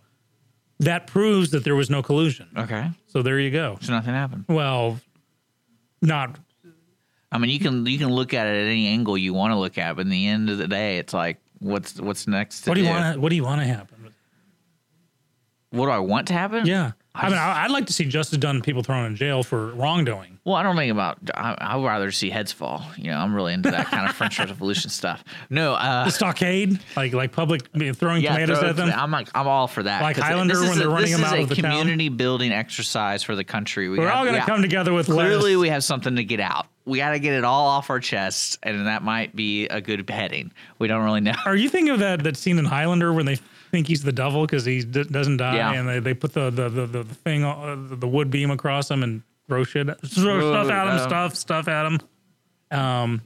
That 0.79 1.05
proves 1.05 1.51
that 1.51 1.63
there 1.63 1.75
was 1.75 1.91
no 1.91 2.01
collusion. 2.01 2.49
Okay, 2.57 2.89
So 3.05 3.21
there 3.21 3.39
you 3.39 3.51
go. 3.51 3.77
so 3.79 3.93
nothing 3.93 4.15
happened. 4.15 4.45
Well, 4.49 4.99
not 6.01 6.39
I 7.31 7.37
mean, 7.37 7.51
you 7.51 7.59
can 7.59 7.85
you 7.85 7.97
can 7.97 8.09
look 8.09 8.33
at 8.33 8.47
it 8.47 8.59
at 8.65 8.65
any 8.65 8.87
angle 8.87 9.17
you 9.17 9.33
want 9.33 9.51
to 9.53 9.57
look 9.57 9.77
at, 9.77 9.95
but 9.95 10.01
in 10.01 10.09
the 10.09 10.27
end 10.27 10.49
of 10.49 10.57
the 10.57 10.67
day, 10.67 10.97
it's 10.97 11.13
like, 11.13 11.37
what's 11.61 11.99
what's 12.01 12.27
next? 12.27 12.67
What 12.67 12.73
do 12.75 12.81
you 12.81 12.89
want? 12.89 13.19
What 13.21 13.29
do 13.29 13.35
you 13.37 13.43
want 13.43 13.61
to 13.61 13.67
happen? 13.67 13.97
What 15.71 15.85
do 15.85 15.91
I 15.91 15.99
want 15.99 16.27
to 16.27 16.33
happen? 16.33 16.65
Yeah, 16.65 16.91
I, 17.15 17.29
mean, 17.29 17.37
I, 17.37 17.63
I'd 17.63 17.71
like 17.71 17.85
to 17.85 17.93
see 17.93 18.03
justice 18.03 18.37
done. 18.37 18.55
and 18.57 18.63
People 18.63 18.83
thrown 18.83 19.05
in 19.05 19.15
jail 19.15 19.41
for 19.41 19.67
wrongdoing. 19.67 20.37
Well, 20.43 20.55
I 20.55 20.63
don't 20.63 20.75
think 20.75 20.91
about. 20.91 21.17
I, 21.33 21.55
I 21.61 21.75
would 21.77 21.85
rather 21.85 22.11
see 22.11 22.29
heads 22.29 22.51
fall. 22.51 22.83
You 22.97 23.11
know, 23.11 23.17
I'm 23.17 23.33
really 23.33 23.53
into 23.53 23.71
that 23.71 23.85
kind 23.87 24.09
of 24.09 24.13
French 24.13 24.37
Revolution 24.39 24.89
stuff. 24.89 25.23
No, 25.49 25.75
uh, 25.75 26.03
The 26.03 26.11
stockade, 26.11 26.77
like 26.97 27.13
like 27.13 27.31
public 27.31 27.61
I 27.73 27.91
throwing 27.93 28.21
tomatoes 28.21 28.59
throw- 28.59 28.69
at 28.69 28.75
them. 28.75 28.91
I'm 28.93 29.11
like, 29.11 29.29
I'm 29.33 29.47
all 29.47 29.67
for 29.69 29.81
that. 29.83 30.01
Like 30.01 30.17
Highlander 30.17 30.59
when 30.59 30.77
they're 30.77 30.87
a, 30.89 30.91
running 30.91 31.11
them 31.13 31.23
out 31.23 31.39
of 31.39 31.47
the 31.47 31.55
town. 31.55 31.71
community 31.71 32.09
building 32.09 32.51
exercise 32.51 33.23
for 33.23 33.37
the 33.37 33.45
country. 33.45 33.87
We 33.87 33.97
We're 33.97 34.07
got- 34.07 34.17
all 34.17 34.25
going 34.25 34.35
to 34.41 34.45
come 34.45 34.61
together 34.61 34.91
with 34.91 35.05
Clearly, 35.05 35.55
lettuce. 35.55 35.57
we 35.61 35.69
have 35.69 35.85
something 35.85 36.17
to 36.17 36.25
get 36.25 36.41
out. 36.41 36.67
We 36.91 36.97
got 36.99 37.11
to 37.11 37.19
get 37.19 37.33
it 37.33 37.43
all 37.43 37.67
off 37.67 37.89
our 37.89 37.99
chests, 37.99 38.57
and 38.61 38.85
that 38.87 39.01
might 39.03 39.35
be 39.35 39.65
a 39.67 39.81
good 39.81 40.07
heading. 40.09 40.51
We 40.77 40.87
don't 40.87 41.03
really 41.03 41.21
know. 41.21 41.33
Are 41.45 41.55
you 41.55 41.69
thinking 41.69 41.93
of 41.93 41.99
that 41.99 42.23
that 42.23 42.37
scene 42.37 42.59
in 42.59 42.65
Highlander 42.65 43.11
when 43.13 43.25
they 43.25 43.37
think 43.71 43.87
he's 43.87 44.03
the 44.03 44.11
devil 44.11 44.41
because 44.45 44.65
he 44.65 44.83
d- 44.83 45.05
doesn't 45.05 45.37
die 45.37 45.55
Yeah. 45.55 45.71
and 45.73 45.87
they, 45.87 45.99
they 45.99 46.13
put 46.13 46.33
the 46.33 46.49
the, 46.49 46.69
the, 46.69 46.85
the 46.85 47.03
thing 47.05 47.43
uh, 47.43 47.75
the 47.77 48.07
wood 48.07 48.29
beam 48.29 48.51
across 48.51 48.91
him 48.91 49.01
and 49.03 49.23
throw 49.47 49.63
shit 49.63 49.87
throw 50.05 50.51
stuff 50.51 50.69
at 50.69 50.85
him 50.87 50.93
um, 50.93 50.99
stuff 50.99 51.35
stuff 51.35 51.67
at 51.67 51.85
him. 51.85 51.99
Um. 52.69 53.21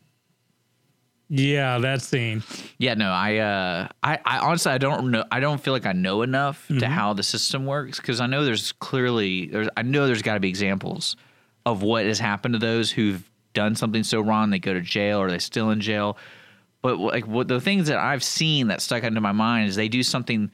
Yeah, 1.28 1.80
that 1.80 2.03
scene. 2.03 2.43
Yeah, 2.78 2.93
no, 2.93 3.09
I, 3.09 3.38
uh, 3.38 3.88
I, 4.03 4.20
I 4.24 4.38
honestly, 4.39 4.72
I 4.72 4.78
don't 4.78 5.09
know. 5.09 5.26
I 5.32 5.39
don't 5.39 5.59
feel 5.59 5.74
like 5.74 5.88
I 5.88 5.91
know 5.93 6.22
enough 6.22 6.63
Mm-hmm. 6.68 6.80
to 6.82 6.88
how 6.88 7.13
the 7.13 7.24
system 7.24 7.66
works 7.66 7.99
because 7.99 8.22
I 8.22 8.28
know 8.28 8.45
there's 8.45 8.74
clearly 8.74 9.47
there's 9.47 9.68
I 9.76 9.82
know 9.82 10.05
there's 10.05 10.22
got 10.22 10.36
to 10.36 10.39
be 10.39 10.49
examples 10.49 11.16
of 11.66 11.82
what 11.82 12.05
has 12.05 12.20
happened 12.20 12.53
to 12.53 12.59
those 12.59 12.91
who've 12.91 13.28
done 13.56 13.74
something 13.76 14.03
so 14.03 14.22
wrong 14.22 14.51
they 14.51 14.60
go 14.60 14.74
to 14.74 14.82
jail 14.82 15.18
or 15.18 15.30
they're 15.30 15.39
still 15.39 15.72
in 15.72 15.82
jail. 15.82 16.18
But 16.84 16.99
like 16.99 17.26
what 17.26 17.47
the 17.47 17.60
things 17.60 17.88
that 17.88 17.97
I've 17.97 18.24
seen 18.24 18.68
that 18.68 18.82
stuck 18.82 19.01
into 19.01 19.22
my 19.22 19.32
mind 19.32 19.70
is 19.70 19.76
they 19.76 19.89
do 19.89 20.03
something 20.03 20.51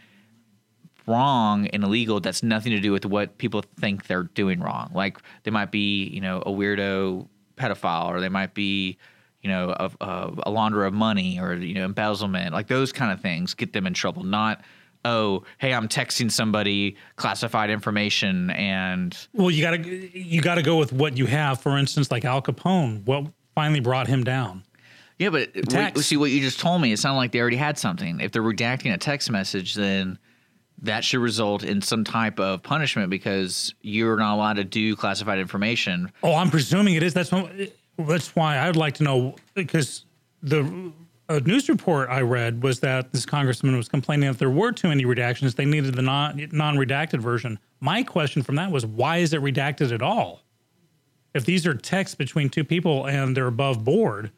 wrong 1.08 1.68
and 1.68 1.84
illegal 1.84 2.20
that's 2.20 2.44
nothing 2.44 2.72
to 2.72 2.80
do 2.80 2.92
with 2.92 3.06
what 3.06 3.38
people 3.38 3.64
think 3.80 4.08
they're 4.08 4.24
doing 4.24 4.62
wrong. 4.62 4.92
Like 4.94 5.18
they 5.44 5.52
might 5.52 5.72
be, 5.72 6.06
you 6.06 6.22
know, 6.22 6.42
a 6.46 6.52
weirdo 6.52 7.28
pedophile, 7.58 8.08
or 8.08 8.22
they 8.22 8.30
might 8.30 8.54
be, 8.54 8.98
you 9.42 9.50
know, 9.50 9.72
a, 9.72 9.92
a, 10.00 10.28
a 10.48 10.52
launderer 10.52 10.88
of 10.88 10.94
money, 10.94 11.40
or 11.40 11.56
you 11.56 11.74
know, 11.74 11.84
embezzlement. 11.86 12.54
Like 12.54 12.68
those 12.68 12.92
kind 12.92 13.12
of 13.12 13.20
things 13.22 13.54
get 13.54 13.74
them 13.74 13.88
in 13.88 13.94
trouble. 13.94 14.24
Not, 14.24 14.62
oh, 15.06 15.44
hey, 15.58 15.74
I'm 15.74 15.88
texting 15.88 16.32
somebody 16.32 16.96
classified 17.16 17.70
information, 17.70 18.50
and 18.52 19.16
Well, 19.34 19.52
you 19.52 19.62
gotta 19.62 19.80
you 20.18 20.42
gotta 20.42 20.62
go 20.62 20.78
with 20.78 20.94
what 20.94 21.18
you 21.18 21.26
have. 21.26 21.62
For 21.62 21.78
instance, 21.78 22.12
like 22.12 22.26
Al 22.26 22.42
Capone, 22.42 23.04
what 23.06 23.28
finally 23.56 23.80
brought 23.80 24.08
him 24.08 24.24
down? 24.24 24.64
yeah, 25.18 25.30
but 25.30 25.50
see 26.00 26.18
what 26.18 26.32
you 26.32 26.40
just 26.42 26.60
told 26.60 26.82
me. 26.82 26.92
It 26.92 26.98
sounded 26.98 27.18
like 27.18 27.32
they 27.32 27.40
already 27.40 27.58
had 27.58 27.78
something. 27.78 28.20
If 28.22 28.32
they're 28.32 28.42
redacting 28.42 28.92
a 28.94 28.98
text 28.98 29.30
message, 29.30 29.76
then 29.76 30.18
that 30.84 31.04
should 31.04 31.20
result 31.20 31.64
in 31.64 31.80
some 31.82 32.04
type 32.04 32.40
of 32.40 32.64
punishment 32.64 33.12
because 33.12 33.76
you're 33.82 34.18
not 34.18 34.34
allowed 34.34 34.56
to 34.56 34.64
do 34.64 34.96
classified 34.96 35.38
information 35.38 36.12
Oh, 36.24 36.34
I'm 36.34 36.50
presuming 36.50 36.96
it 36.96 37.04
is. 37.04 37.14
That's 37.14 37.32
what, 37.32 37.52
that's 38.00 38.36
why 38.36 38.58
I'd 38.58 38.76
like 38.76 38.96
to 38.96 39.04
know 39.04 39.36
because 39.54 40.06
the 40.42 40.92
a 41.36 41.40
news 41.42 41.70
report 41.70 42.10
I 42.10 42.22
read 42.22 42.64
was 42.64 42.80
that 42.82 43.12
this 43.12 43.26
congressman 43.26 43.76
was 43.78 43.88
complaining 43.88 44.30
that 44.30 44.40
there 44.40 44.50
were 44.50 44.72
too 44.72 44.88
many 44.88 45.06
redactions, 45.06 45.56
they 45.56 45.66
needed 45.66 45.96
the 45.96 46.02
non 46.02 46.48
non 46.52 46.76
redacted 46.76 47.20
version. 47.20 47.60
My 47.80 48.04
question 48.04 48.44
from 48.44 48.56
that 48.56 48.72
was 48.72 48.86
why 48.86 49.18
is 49.18 49.34
it 49.34 49.42
redacted 49.42 49.92
at 49.92 50.02
all? 50.02 50.42
If 51.34 51.46
these 51.46 51.66
are 51.66 51.74
texts 51.74 52.16
between 52.16 52.50
two 52.50 52.64
people 52.64 53.06
and 53.06 53.36
they're 53.36 53.48
above 53.48 53.84
board, 53.84 54.32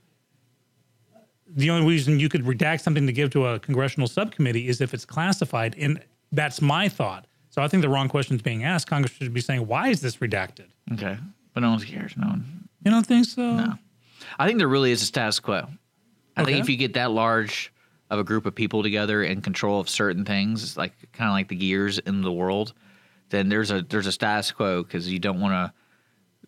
the 1.47 1.69
only 1.69 1.87
reason 1.87 2.19
you 2.19 2.29
could 2.29 2.43
redact 2.43 2.81
something 2.81 3.05
to 3.07 3.13
give 3.13 3.29
to 3.31 3.47
a 3.47 3.59
congressional 3.59 4.07
subcommittee 4.07 4.67
is 4.67 4.81
if 4.81 4.93
it's 4.93 5.05
classified. 5.05 5.75
And 5.77 6.01
that's 6.31 6.61
my 6.61 6.89
thought. 6.89 7.25
So 7.49 7.61
I 7.61 7.67
think 7.67 7.81
the 7.81 7.89
wrong 7.89 8.09
question 8.09 8.35
is 8.35 8.41
being 8.41 8.63
asked. 8.63 8.87
Congress 8.87 9.13
should 9.13 9.33
be 9.33 9.41
saying, 9.41 9.67
why 9.67 9.89
is 9.89 10.01
this 10.01 10.17
redacted? 10.17 10.67
Okay. 10.93 11.17
But 11.53 11.61
no 11.61 11.71
one 11.71 11.79
cares. 11.81 12.15
No 12.17 12.27
one. 12.27 12.67
You 12.83 12.91
don't 12.91 13.05
think 13.05 13.25
so? 13.25 13.55
No. 13.55 13.73
I 14.39 14.47
think 14.47 14.57
there 14.57 14.67
really 14.67 14.91
is 14.91 15.01
a 15.01 15.05
status 15.05 15.39
quo. 15.39 15.67
I 16.35 16.41
Okay. 16.41 16.53
think 16.53 16.63
if 16.63 16.69
you 16.69 16.77
get 16.77 16.93
that 16.93 17.11
large 17.11 17.71
of 18.09 18.19
a 18.19 18.23
group 18.23 18.45
of 18.45 18.53
people 18.55 18.83
together 18.83 19.23
in 19.23 19.41
control 19.41 19.79
of 19.79 19.89
certain 19.89 20.25
things, 20.25 20.75
like 20.77 20.93
kind 21.13 21.29
of 21.29 21.33
like 21.33 21.47
the 21.47 21.55
gears 21.55 21.99
in 21.99 22.21
the 22.21 22.31
world, 22.31 22.73
then 23.29 23.49
there's 23.49 23.71
a 23.71 23.81
there's 23.81 24.07
a 24.07 24.11
status 24.11 24.51
quo 24.51 24.83
because 24.83 25.09
you 25.11 25.19
don't 25.19 25.39
want 25.39 25.53
to. 25.53 25.73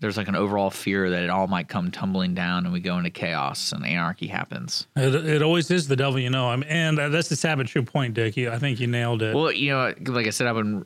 There's 0.01 0.17
like 0.17 0.27
an 0.27 0.35
overall 0.35 0.69
fear 0.69 1.09
that 1.09 1.23
it 1.23 1.29
all 1.29 1.47
might 1.47 1.69
come 1.69 1.89
tumbling 1.89 2.35
down 2.35 2.65
and 2.65 2.73
we 2.73 2.81
go 2.81 2.97
into 2.97 3.09
chaos 3.09 3.71
and 3.71 3.85
anarchy 3.85 4.27
happens. 4.27 4.87
It, 4.97 5.15
it 5.15 5.41
always 5.41 5.71
is 5.71 5.87
the 5.87 5.95
devil 5.95 6.19
you 6.19 6.29
know. 6.29 6.49
I 6.49 6.55
mean, 6.57 6.67
and 6.67 6.97
that's 6.97 7.29
the 7.29 7.37
sad 7.37 7.57
but 7.57 7.67
true 7.67 7.81
point, 7.83 8.13
Dick. 8.13 8.35
You, 8.35 8.51
I 8.51 8.59
think 8.59 8.81
you 8.81 8.87
nailed 8.87 9.21
it. 9.21 9.33
Well, 9.33 9.53
you 9.53 9.69
know, 9.71 9.93
like 10.07 10.27
I 10.27 10.31
said, 10.31 10.47
I've 10.47 10.55
been 10.55 10.85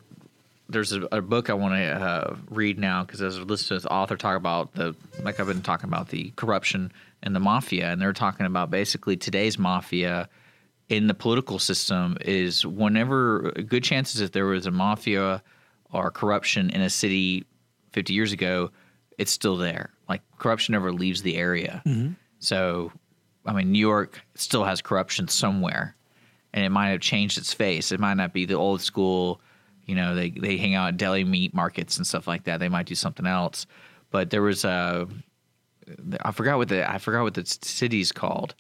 there's 0.69 0.93
a, 0.93 1.01
a 1.11 1.21
book 1.21 1.49
I 1.49 1.53
want 1.53 1.73
to 1.73 1.83
uh, 1.83 2.35
read 2.51 2.77
now 2.77 3.03
because 3.03 3.21
I 3.23 3.25
was 3.25 3.39
listening 3.39 3.79
to 3.79 3.83
this 3.83 3.85
author 3.87 4.15
talk 4.15 4.37
about 4.37 4.73
the 4.73 4.95
like 5.23 5.39
I've 5.39 5.47
been 5.47 5.63
talking 5.63 5.87
about 5.89 6.09
the 6.09 6.31
corruption 6.35 6.91
and 7.23 7.35
the 7.35 7.39
mafia, 7.39 7.91
and 7.91 8.01
they're 8.01 8.13
talking 8.13 8.45
about 8.45 8.69
basically 8.69 9.17
today's 9.17 9.57
mafia 9.57 10.29
in 10.89 11.07
the 11.07 11.13
political 11.13 11.59
system 11.59 12.17
is 12.21 12.65
whenever 12.65 13.51
good 13.67 13.83
chances 13.83 14.21
if 14.21 14.31
there 14.31 14.45
was 14.45 14.65
a 14.65 14.71
mafia 14.71 15.43
or 15.91 16.09
corruption 16.11 16.69
in 16.71 16.81
a 16.81 16.89
city 16.89 17.45
50 17.91 18.13
years 18.13 18.31
ago, 18.31 18.71
it's 19.17 19.31
still 19.31 19.57
there. 19.57 19.91
Like 20.07 20.21
corruption 20.37 20.71
never 20.73 20.91
leaves 20.91 21.21
the 21.21 21.37
area. 21.37 21.81
Mm-hmm. 21.85 22.13
So, 22.39 22.91
I 23.45 23.53
mean, 23.53 23.71
New 23.71 23.79
York 23.79 24.21
still 24.35 24.63
has 24.63 24.81
corruption 24.81 25.27
somewhere, 25.27 25.95
and 26.53 26.65
it 26.65 26.69
might 26.69 26.89
have 26.89 27.01
changed 27.01 27.37
its 27.37 27.53
face. 27.53 27.91
It 27.91 27.99
might 27.99 28.15
not 28.15 28.33
be 28.33 28.45
the 28.45 28.55
old 28.55 28.81
school, 28.81 29.41
you 29.85 29.95
know, 29.95 30.13
they 30.13 30.29
they 30.29 30.57
hang 30.57 30.75
out 30.75 30.89
at 30.89 30.97
deli 30.97 31.23
meat 31.23 31.53
markets 31.53 31.97
and 31.97 32.05
stuff 32.05 32.27
like 32.27 32.43
that. 32.43 32.59
They 32.59 32.69
might 32.69 32.85
do 32.85 32.95
something 32.95 33.25
else. 33.25 33.65
But 34.11 34.29
there 34.29 34.43
was 34.43 34.63
a, 34.63 35.07
I 36.21 36.31
forgot 36.31 36.57
what 36.57 36.69
the 36.69 36.89
I 36.89 36.97
forgot 36.97 37.23
what 37.23 37.33
the 37.33 37.45
city's 37.45 38.11
called, 38.11 38.55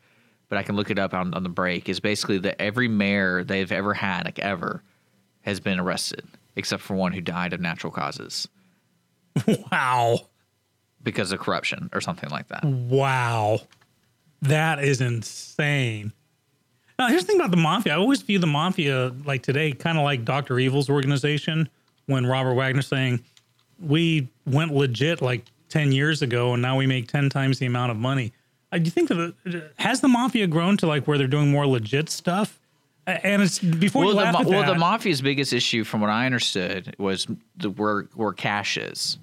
but 0.47 0.57
I 0.57 0.63
can 0.63 0.75
look 0.75 0.89
it 0.89 0.99
up 0.99 1.13
on, 1.13 1.33
on 1.33 1.43
the 1.43 1.49
break. 1.49 1.89
Is 1.89 1.99
basically 1.99 2.39
that 2.39 2.61
every 2.61 2.87
mayor 2.87 3.43
they've 3.43 3.71
ever 3.71 3.93
had, 3.93 4.25
like 4.25 4.39
ever, 4.39 4.83
has 5.41 5.59
been 5.59 5.79
arrested 5.79 6.25
except 6.55 6.83
for 6.83 6.95
one 6.95 7.13
who 7.13 7.21
died 7.21 7.53
of 7.53 7.61
natural 7.61 7.91
causes 7.91 8.47
wow. 9.71 10.19
because 11.01 11.31
of 11.31 11.39
corruption 11.39 11.89
or 11.93 12.01
something 12.01 12.29
like 12.29 12.47
that. 12.49 12.63
Wow. 12.65 13.61
That 14.41 14.83
is 14.83 15.01
insane. 15.01 16.13
Now, 16.97 17.07
here's 17.07 17.21
the 17.21 17.27
thing 17.27 17.37
about 17.37 17.51
the 17.51 17.57
mafia. 17.57 17.93
I 17.93 17.97
always 17.97 18.21
view 18.21 18.39
the 18.39 18.47
mafia 18.47 19.13
like 19.25 19.41
today, 19.41 19.71
kind 19.71 19.97
of 19.97 20.03
like 20.03 20.25
Dr. 20.25 20.59
Evil's 20.59 20.89
organization 20.89 21.69
when 22.07 22.25
Robert 22.25 22.55
Wagner 22.55 22.81
saying, 22.81 23.23
we 23.79 24.27
went 24.45 24.73
legit 24.73 25.21
like 25.21 25.45
10 25.69 25.91
years 25.91 26.21
ago 26.21 26.53
and 26.53 26.61
now 26.61 26.77
we 26.77 26.87
make 26.87 27.07
10 27.07 27.29
times 27.29 27.59
the 27.59 27.65
amount 27.65 27.91
of 27.91 27.97
money. 27.97 28.33
Uh, 28.71 28.77
do 28.77 28.85
you 28.85 28.91
think 28.91 29.09
that 29.09 29.33
it- 29.45 29.73
has 29.77 30.01
the 30.01 30.07
mafia 30.07 30.47
grown 30.47 30.77
to 30.77 30.87
like 30.87 31.07
where 31.07 31.17
they're 31.17 31.27
doing 31.27 31.51
more 31.51 31.65
legit 31.65 32.09
stuff? 32.09 32.59
And 33.07 33.41
it's 33.41 33.57
before 33.57 34.01
well, 34.03 34.09
you 34.11 34.17
the, 34.19 34.23
laugh 34.23 34.33
ma- 34.33 34.39
at 34.41 34.45
well, 34.45 34.61
that, 34.61 34.73
the 34.73 34.79
mafia's 34.79 35.21
biggest 35.21 35.51
issue, 35.51 35.83
from 35.83 36.01
what 36.01 36.11
I 36.11 36.27
understood, 36.27 36.95
was 36.99 37.25
the 37.57 37.71
where 37.71 38.03
where 38.13 38.33
cash 38.33 38.77
is. 38.77 39.17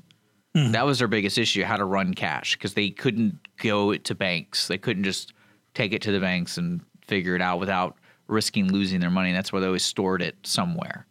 Hmm. 0.57 0.73
That 0.73 0.85
was 0.87 0.99
their 0.99 1.07
biggest 1.07 1.39
issue: 1.39 1.63
how 1.63 1.77
to 1.77 1.85
run 1.85 2.13
cash, 2.13 2.57
because 2.57 2.75
they 2.75 2.91
couldn't 2.91 3.39
go 3.59 3.93
it 3.93 4.03
to 4.07 4.17
banks. 4.17 4.67
They 4.67 4.79
couldn't 4.79 5.05
just 5.05 5.35
take 5.75 5.93
it 5.93 6.03
to 6.03 6.11
the 6.11 6.19
banks 6.19 6.59
and 6.59 6.81
figure 7.07 7.37
it 7.37 7.43
out 7.43 7.61
without 7.61 7.97
risking 8.27 8.73
losing 8.73 8.99
their 8.99 9.11
money. 9.11 9.33
That's 9.33 9.53
why 9.53 9.61
they 9.61 9.67
always 9.67 9.85
stored 9.85 10.21
it 10.21 10.35
somewhere. 10.43 11.06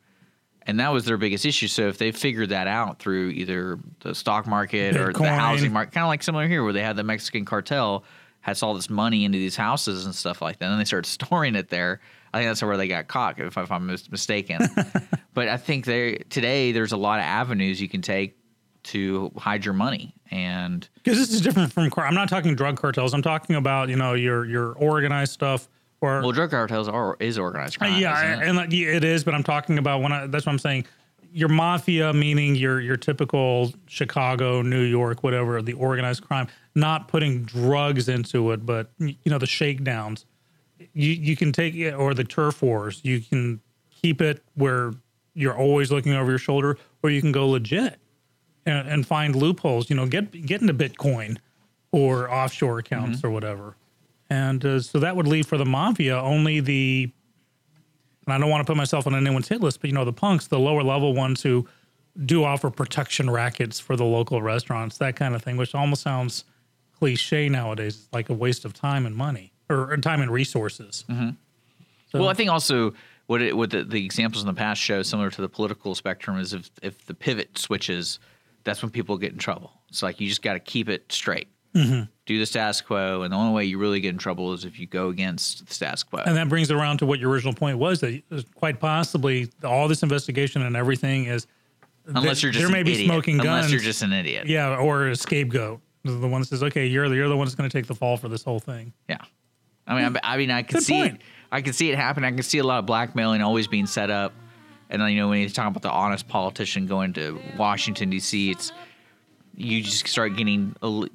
And 0.67 0.79
that 0.79 0.89
was 0.89 1.05
their 1.05 1.17
biggest 1.17 1.45
issue. 1.45 1.67
So 1.67 1.87
if 1.87 1.97
they 1.97 2.11
figured 2.11 2.49
that 2.49 2.67
out 2.67 2.99
through 2.99 3.29
either 3.29 3.77
the 3.99 4.15
stock 4.15 4.47
market 4.47 4.97
or 4.97 5.13
the 5.13 5.29
housing 5.29 5.71
market, 5.71 5.93
kind 5.93 6.03
of 6.03 6.07
like 6.07 6.23
similar 6.23 6.47
here, 6.47 6.63
where 6.63 6.73
they 6.73 6.81
had 6.81 6.95
the 6.95 7.03
Mexican 7.03 7.45
cartel 7.45 8.03
has 8.41 8.61
all 8.61 8.73
this 8.73 8.89
money 8.89 9.25
into 9.25 9.37
these 9.37 9.55
houses 9.55 10.05
and 10.05 10.13
stuff 10.13 10.41
like 10.41 10.59
that, 10.59 10.69
and 10.69 10.79
they 10.79 10.85
started 10.85 11.09
storing 11.09 11.55
it 11.55 11.69
there. 11.69 11.99
I 12.33 12.39
think 12.39 12.49
that's 12.49 12.61
where 12.61 12.77
they 12.77 12.87
got 12.87 13.07
caught, 13.07 13.39
if, 13.39 13.57
if 13.57 13.71
I'm 13.71 13.87
mis- 13.87 14.11
mistaken. 14.11 14.67
but 15.33 15.47
I 15.47 15.57
think 15.57 15.85
they 15.85 16.17
today 16.29 16.71
there's 16.71 16.91
a 16.91 16.97
lot 16.97 17.19
of 17.19 17.25
avenues 17.25 17.79
you 17.79 17.87
can 17.87 18.01
take 18.01 18.37
to 18.83 19.31
hide 19.37 19.65
your 19.65 19.73
money, 19.73 20.13
and 20.31 20.87
because 20.95 21.17
this 21.17 21.31
is 21.31 21.41
different 21.41 21.73
from 21.73 21.89
I'm 21.97 22.13
not 22.13 22.29
talking 22.29 22.55
drug 22.55 22.77
cartels. 22.79 23.13
I'm 23.13 23.21
talking 23.21 23.55
about, 23.55 23.89
you 23.89 23.95
know, 23.95 24.13
your 24.13 24.45
your 24.45 24.73
organized 24.73 25.33
stuff 25.33 25.67
or 26.05 26.21
well, 26.21 26.31
drug 26.31 26.51
cartels 26.51 26.87
are 26.87 27.17
is 27.19 27.37
organized 27.39 27.79
crime. 27.79 27.99
Yeah, 27.99 28.41
it? 28.41 28.47
and 28.47 28.57
like, 28.57 28.71
yeah, 28.71 28.89
it 28.89 29.03
is, 29.03 29.23
but 29.23 29.33
I'm 29.33 29.43
talking 29.43 29.77
about 29.77 30.01
when 30.01 30.11
I, 30.11 30.27
that's 30.27 30.45
what 30.45 30.53
I'm 30.53 30.59
saying. 30.59 30.85
Your 31.31 31.49
mafia, 31.49 32.13
meaning 32.13 32.55
your 32.55 32.79
your 32.79 32.95
typical 32.95 33.73
Chicago, 33.87 34.61
New 34.61 34.83
York, 34.83 35.23
whatever, 35.23 35.61
the 35.61 35.73
organized 35.73 36.23
crime, 36.23 36.47
not 36.75 37.07
putting 37.07 37.43
drugs 37.43 38.07
into 38.07 38.51
it, 38.51 38.65
but 38.65 38.91
you 38.99 39.15
know 39.25 39.37
the 39.37 39.47
shakedowns. 39.47 40.25
You 40.93 41.11
you 41.11 41.35
can 41.35 41.51
take 41.51 41.75
it 41.75 41.93
or 41.93 42.13
the 42.13 42.23
turf 42.23 42.61
wars. 42.61 43.01
You 43.03 43.19
can 43.19 43.59
keep 43.89 44.21
it 44.21 44.43
where 44.53 44.93
you're 45.33 45.57
always 45.57 45.91
looking 45.91 46.13
over 46.13 46.31
your 46.31 46.39
shoulder, 46.39 46.77
or 47.03 47.09
you 47.09 47.19
can 47.19 47.33
go 47.33 47.49
legit 47.49 47.99
and, 48.65 48.87
and 48.87 49.05
find 49.05 49.35
loopholes. 49.35 49.89
You 49.89 49.97
know, 49.97 50.05
get 50.05 50.31
get 50.45 50.61
into 50.61 50.73
Bitcoin 50.73 51.37
or 51.91 52.31
offshore 52.31 52.79
accounts 52.79 53.19
mm-hmm. 53.19 53.27
or 53.27 53.31
whatever. 53.31 53.75
And 54.29 54.63
uh, 54.65 54.79
so 54.79 54.99
that 54.99 55.15
would 55.15 55.27
leave 55.27 55.45
for 55.45 55.57
the 55.57 55.65
mafia 55.65 56.19
only 56.19 56.59
the. 56.59 57.11
And 58.25 58.33
I 58.33 58.37
don't 58.39 58.49
want 58.49 58.65
to 58.65 58.71
put 58.71 58.75
myself 58.77 59.05
on 59.05 59.13
anyone's 59.13 59.47
hit 59.47 59.61
list, 59.61 59.81
but 59.81 59.89
you 59.89 59.93
know 59.95 60.03
the 60.05 60.11
punks, 60.13 60.47
the 60.47 60.57
lower 60.59 60.81
level 60.81 61.13
ones 61.13 61.43
who 61.43 61.67
do 62.25 62.43
offer 62.43 62.69
protection 62.71 63.29
rackets 63.29 63.79
for 63.79 63.95
the 63.95 64.03
local 64.05 64.41
restaurants, 64.41 64.97
that 64.97 65.15
kind 65.15 65.35
of 65.35 65.43
thing, 65.43 65.57
which 65.57 65.75
almost 65.75 66.01
sounds 66.01 66.43
cliche 66.97 67.49
nowadays, 67.49 67.95
It's 68.05 68.13
like 68.13 68.29
a 68.29 68.33
waste 68.33 68.65
of 68.65 68.73
time 68.73 69.05
and 69.05 69.15
money 69.15 69.51
or, 69.69 69.91
or 69.91 69.97
time 69.97 70.21
and 70.21 70.31
resources. 70.31 71.03
So- 71.07 72.19
Well, 72.19 72.29
I 72.29 72.33
think 72.33 72.49
also 72.49 72.93
what 73.27 73.41
it, 73.41 73.55
what 73.55 73.69
the, 73.71 73.83
the 73.83 74.03
examples 74.03 74.41
in 74.43 74.47
the 74.47 74.53
past 74.53 74.81
show, 74.81 75.03
similar 75.03 75.29
to 75.29 75.41
the 75.41 75.49
political 75.49 75.93
spectrum, 75.93 76.39
is 76.39 76.53
if 76.53 76.71
if 76.81 77.05
the 77.05 77.13
pivot 77.13 77.57
switches, 77.59 78.19
that's 78.63 78.81
when 78.81 78.89
people 78.91 79.17
get 79.17 79.33
in 79.33 79.37
trouble. 79.37 79.73
It's 79.89 80.01
like 80.01 80.19
you 80.19 80.27
just 80.29 80.41
got 80.41 80.53
to 80.53 80.59
keep 80.59 80.89
it 80.89 81.11
straight. 81.11 81.49
Mm-hmm. 81.75 82.03
Do 82.25 82.39
the 82.39 82.45
status 82.45 82.81
quo, 82.81 83.21
and 83.21 83.31
the 83.31 83.37
only 83.37 83.53
way 83.53 83.65
you 83.65 83.77
really 83.77 83.99
get 83.99 84.09
in 84.09 84.17
trouble 84.17 84.51
is 84.53 84.65
if 84.65 84.79
you 84.79 84.87
go 84.87 85.09
against 85.09 85.67
the 85.67 85.73
status 85.73 86.01
quo. 86.01 86.23
And 86.25 86.35
that 86.35 86.49
brings 86.49 86.71
it 86.71 86.75
around 86.75 86.97
to 86.97 87.05
what 87.05 87.19
your 87.19 87.29
original 87.29 87.53
point 87.53 87.77
was 87.77 87.99
that 88.01 88.23
quite 88.55 88.79
possibly 88.79 89.51
all 89.63 89.87
this 89.87 90.01
investigation 90.01 90.63
and 90.63 90.75
everything 90.75 91.25
is 91.25 91.45
Unless 92.07 92.41
you're 92.43 92.51
just 92.51 92.63
there 92.63 92.71
may 92.71 92.79
an 92.79 92.85
be 92.85 92.93
idiot. 92.93 93.07
smoking 93.07 93.39
Unless 93.39 93.63
guns. 93.65 93.71
you're 93.73 93.81
just 93.81 94.01
an 94.01 94.11
idiot. 94.13 94.47
yeah, 94.47 94.75
or 94.75 95.07
a 95.09 95.15
scapegoat. 95.15 95.81
The 96.03 96.27
one 96.27 96.41
that 96.41 96.47
says, 96.47 96.61
"Okay, 96.61 96.85
you're 96.85 97.09
the, 97.09 97.15
you're 97.15 97.29
the 97.29 97.37
one 97.37 97.45
that's 97.45 97.55
going 97.55 97.67
to 97.69 97.75
take 97.75 97.87
the 97.87 97.95
fall 97.95 98.15
for 98.17 98.27
this 98.27 98.43
whole 98.43 98.59
thing." 98.59 98.93
Yeah. 99.09 99.17
I 99.87 99.95
mean, 99.95 100.17
I, 100.23 100.33
I 100.33 100.37
mean, 100.37 100.49
I 100.51 100.61
can 100.63 100.77
Good 100.77 100.83
see, 100.83 100.93
point. 100.93 101.21
I 101.51 101.61
can 101.61 101.73
see 101.73 101.91
it 101.91 101.95
happen. 101.97 102.23
I 102.23 102.31
can 102.31 102.43
see 102.43 102.57
a 102.59 102.63
lot 102.63 102.79
of 102.79 102.85
blackmailing 102.87 103.41
always 103.41 103.67
being 103.67 103.85
set 103.87 104.09
up. 104.11 104.33
And 104.91 105.01
then, 105.01 105.09
you 105.11 105.17
know, 105.19 105.29
when 105.29 105.41
you 105.41 105.49
talk 105.49 105.67
about 105.67 105.81
the 105.81 105.91
honest 105.91 106.27
politician 106.27 106.85
going 106.85 107.13
to 107.13 107.39
Washington 107.57 108.09
D.C., 108.11 108.51
it's 108.51 108.71
you 109.55 109.81
just 109.81 110.07
start 110.07 110.35
getting 110.35 110.75
a 110.83 111.07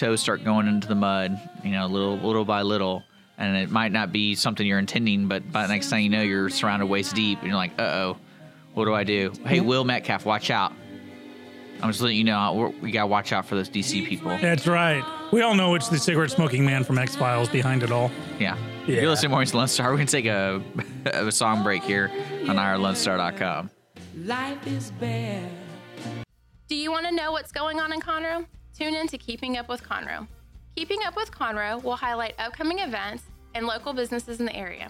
toes 0.00 0.20
start 0.20 0.42
going 0.42 0.66
into 0.66 0.88
the 0.88 0.94
mud, 0.94 1.38
you 1.62 1.70
know, 1.70 1.86
little 1.86 2.16
little 2.18 2.44
by 2.44 2.62
little, 2.62 3.04
and 3.38 3.56
it 3.56 3.70
might 3.70 3.92
not 3.92 4.10
be 4.10 4.34
something 4.34 4.66
you're 4.66 4.78
intending, 4.78 5.28
but 5.28 5.52
by 5.52 5.62
the 5.62 5.72
next 5.72 5.90
thing 5.90 6.04
you 6.04 6.10
know, 6.10 6.22
you're 6.22 6.48
surrounded 6.48 6.86
waist 6.86 7.14
deep, 7.14 7.38
and 7.38 7.48
you're 7.48 7.56
like, 7.56 7.72
uh 7.78 7.82
oh, 7.82 8.16
what 8.74 8.86
do 8.86 8.94
I 8.94 9.04
do? 9.04 9.32
Hey, 9.46 9.60
Will 9.60 9.84
Metcalf, 9.84 10.24
watch 10.24 10.50
out! 10.50 10.72
I'm 11.82 11.90
just 11.90 12.00
letting 12.00 12.16
you 12.16 12.24
know 12.24 12.54
we're, 12.54 12.68
we 12.80 12.90
gotta 12.90 13.06
watch 13.06 13.32
out 13.32 13.46
for 13.46 13.54
those 13.54 13.68
DC 13.68 14.06
people. 14.06 14.36
That's 14.38 14.66
right. 14.66 15.04
We 15.32 15.42
all 15.42 15.54
know 15.54 15.74
it's 15.74 15.88
the 15.88 15.98
cigarette 15.98 16.30
smoking 16.30 16.64
man 16.64 16.82
from 16.82 16.98
X 16.98 17.14
Files 17.14 17.48
behind 17.48 17.82
it 17.82 17.92
all. 17.92 18.10
Yeah. 18.38 18.56
Yeah. 18.86 19.02
You're 19.02 19.10
listening 19.10 19.28
to 19.28 19.34
Mornings 19.34 19.54
Lone 19.54 19.68
Star. 19.68 19.90
We're 19.90 19.96
going 19.96 20.06
to 20.06 20.12
take 20.12 20.26
a, 20.26 20.62
a 21.06 21.30
song 21.30 21.62
break 21.62 21.82
here 21.84 22.10
on 22.48 22.56
IreLoneStar.com. 22.56 23.70
Life 24.24 24.66
is 24.66 24.90
bare. 24.92 25.48
Do 26.66 26.74
you 26.74 26.90
want 26.90 27.06
to 27.06 27.12
know 27.12 27.32
what's 27.32 27.52
going 27.52 27.78
on 27.78 27.92
in 27.92 28.00
Conroe? 28.00 28.46
Tune 28.76 28.94
in 28.94 29.06
to 29.08 29.18
Keeping 29.18 29.56
Up 29.56 29.68
with 29.68 29.82
Conroe. 29.82 30.26
Keeping 30.76 31.00
Up 31.04 31.16
with 31.16 31.30
Conroe 31.30 31.82
will 31.82 31.96
highlight 31.96 32.34
upcoming 32.38 32.78
events 32.78 33.24
and 33.54 33.66
local 33.66 33.92
businesses 33.92 34.40
in 34.40 34.46
the 34.46 34.56
area. 34.56 34.88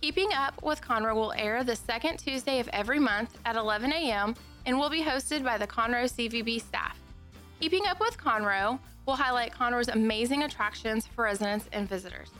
Keeping 0.00 0.32
Up 0.34 0.62
with 0.62 0.80
Conroe 0.80 1.14
will 1.14 1.32
air 1.32 1.64
the 1.64 1.76
second 1.76 2.18
Tuesday 2.18 2.60
of 2.60 2.68
every 2.68 3.00
month 3.00 3.36
at 3.44 3.56
11 3.56 3.92
a.m. 3.92 4.34
and 4.64 4.78
will 4.78 4.90
be 4.90 5.02
hosted 5.02 5.42
by 5.42 5.58
the 5.58 5.66
Conroe 5.66 6.04
CVB 6.04 6.60
staff. 6.60 6.98
Keeping 7.60 7.86
Up 7.86 8.00
with 8.00 8.16
Conroe 8.16 8.78
will 9.06 9.16
highlight 9.16 9.52
Conroe's 9.52 9.88
amazing 9.88 10.42
attractions 10.44 11.06
for 11.06 11.24
residents 11.24 11.68
and 11.72 11.88
visitors. 11.88 12.30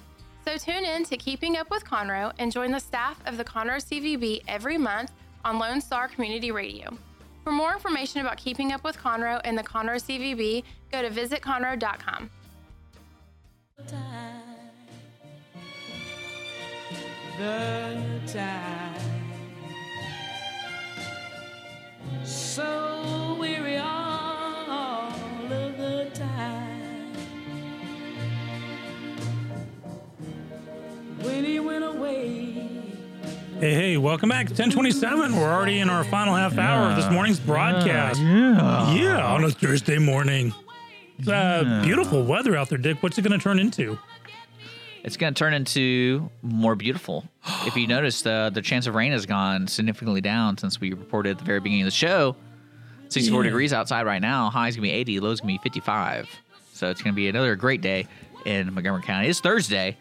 So 0.45 0.57
tune 0.57 0.85
in 0.85 1.05
to 1.07 1.17
Keeping 1.17 1.57
Up 1.57 1.71
with 1.71 1.85
Conroe 1.85 2.33
and 2.39 2.53
join 2.53 2.71
the 2.71 2.79
staff 2.79 3.21
of 3.27 3.37
the 3.37 3.45
Conroe 3.45 3.83
CVB 3.83 4.43
every 4.47 4.79
month 4.79 5.11
on 5.45 5.59
Lone 5.59 5.81
Star 5.81 6.09
Community 6.09 6.53
Radio. 6.53 6.97
For 7.43 7.53
more 7.53 7.73
information 7.73 8.21
about 8.21 8.39
Keeping 8.39 8.73
Up 8.73 8.85
with 8.85 8.99
Conroe 8.99 9.41
and 9.45 9.57
the 9.57 9.63
Conroe 9.63 10.03
CVB, 10.03 10.65
go 10.91 11.03
to 11.03 11.11
visitconroe.com. 11.11 12.31
the 17.39 18.21
time. 18.27 18.95
So 22.25 23.37
weary 23.39 23.77
all 23.77 25.11
of 25.53 25.77
the 25.77 26.11
time. 26.15 27.13
When 31.21 31.45
he 31.45 31.61
went 31.61 31.85
away. 31.85 32.55
Hey, 33.61 33.75
hey, 33.75 33.97
welcome 33.97 34.31
back. 34.31 34.47
1027. 34.47 35.37
We're 35.37 35.53
already 35.53 35.81
in 35.81 35.91
our 35.91 36.05
final 36.05 36.35
half 36.35 36.57
hour 36.57 36.91
of 36.91 36.97
this 36.97 37.11
morning's 37.11 37.41
broadcast. 37.41 38.21
Yeah. 38.21 38.95
Yeah, 38.95 39.27
on 39.27 39.45
a 39.45 39.51
Thursday 39.51 39.99
morning. 39.99 40.55
Uh, 41.27 41.83
Beautiful 41.83 42.25
weather 42.25 42.57
out 42.57 42.69
there, 42.69 42.79
Dick. 42.79 43.03
What's 43.03 43.19
it 43.19 43.23
going 43.23 43.39
to 43.39 43.43
turn 43.43 43.59
into? 43.59 43.99
It's 45.05 45.17
going 45.17 45.33
to 45.35 45.39
turn 45.39 45.55
into 45.55 46.31
more 46.43 46.75
beautiful. 46.75 47.25
if 47.65 47.77
you 47.77 47.87
notice, 47.89 48.25
uh, 48.27 48.51
the 48.51 48.63
chance 48.63 48.87
of 48.87 48.95
rain 48.95 49.13
has 49.13 49.25
gone 49.27 49.67
significantly 49.69 50.21
down 50.21 50.59
since 50.59 50.81
we 50.81 50.93
reported 50.93 51.31
at 51.31 51.39
the 51.39 51.45
very 51.45 51.61
beginning 51.61 51.83
of 51.83 51.87
the 51.87 51.91
show. 51.93 52.37
64 53.09 53.43
Yeah. 53.45 53.51
degrees 53.51 53.73
outside 53.73 54.05
right 54.05 54.21
now. 54.21 54.51
High's 54.51 54.75
going 54.77 54.89
to 54.89 54.93
be 54.93 54.99
80, 54.99 55.21
low's 55.21 55.41
going 55.41 55.55
to 55.57 55.63
be 55.63 55.63
55. 55.63 56.29
So 56.73 56.91
it's 56.91 57.01
going 57.03 57.15
to 57.15 57.17
be 57.17 57.29
another 57.29 57.55
great 57.57 57.81
day 57.81 58.07
in 58.45 58.73
Montgomery 58.75 59.03
County. 59.03 59.29
It's 59.29 59.41
Thursday. 59.41 59.97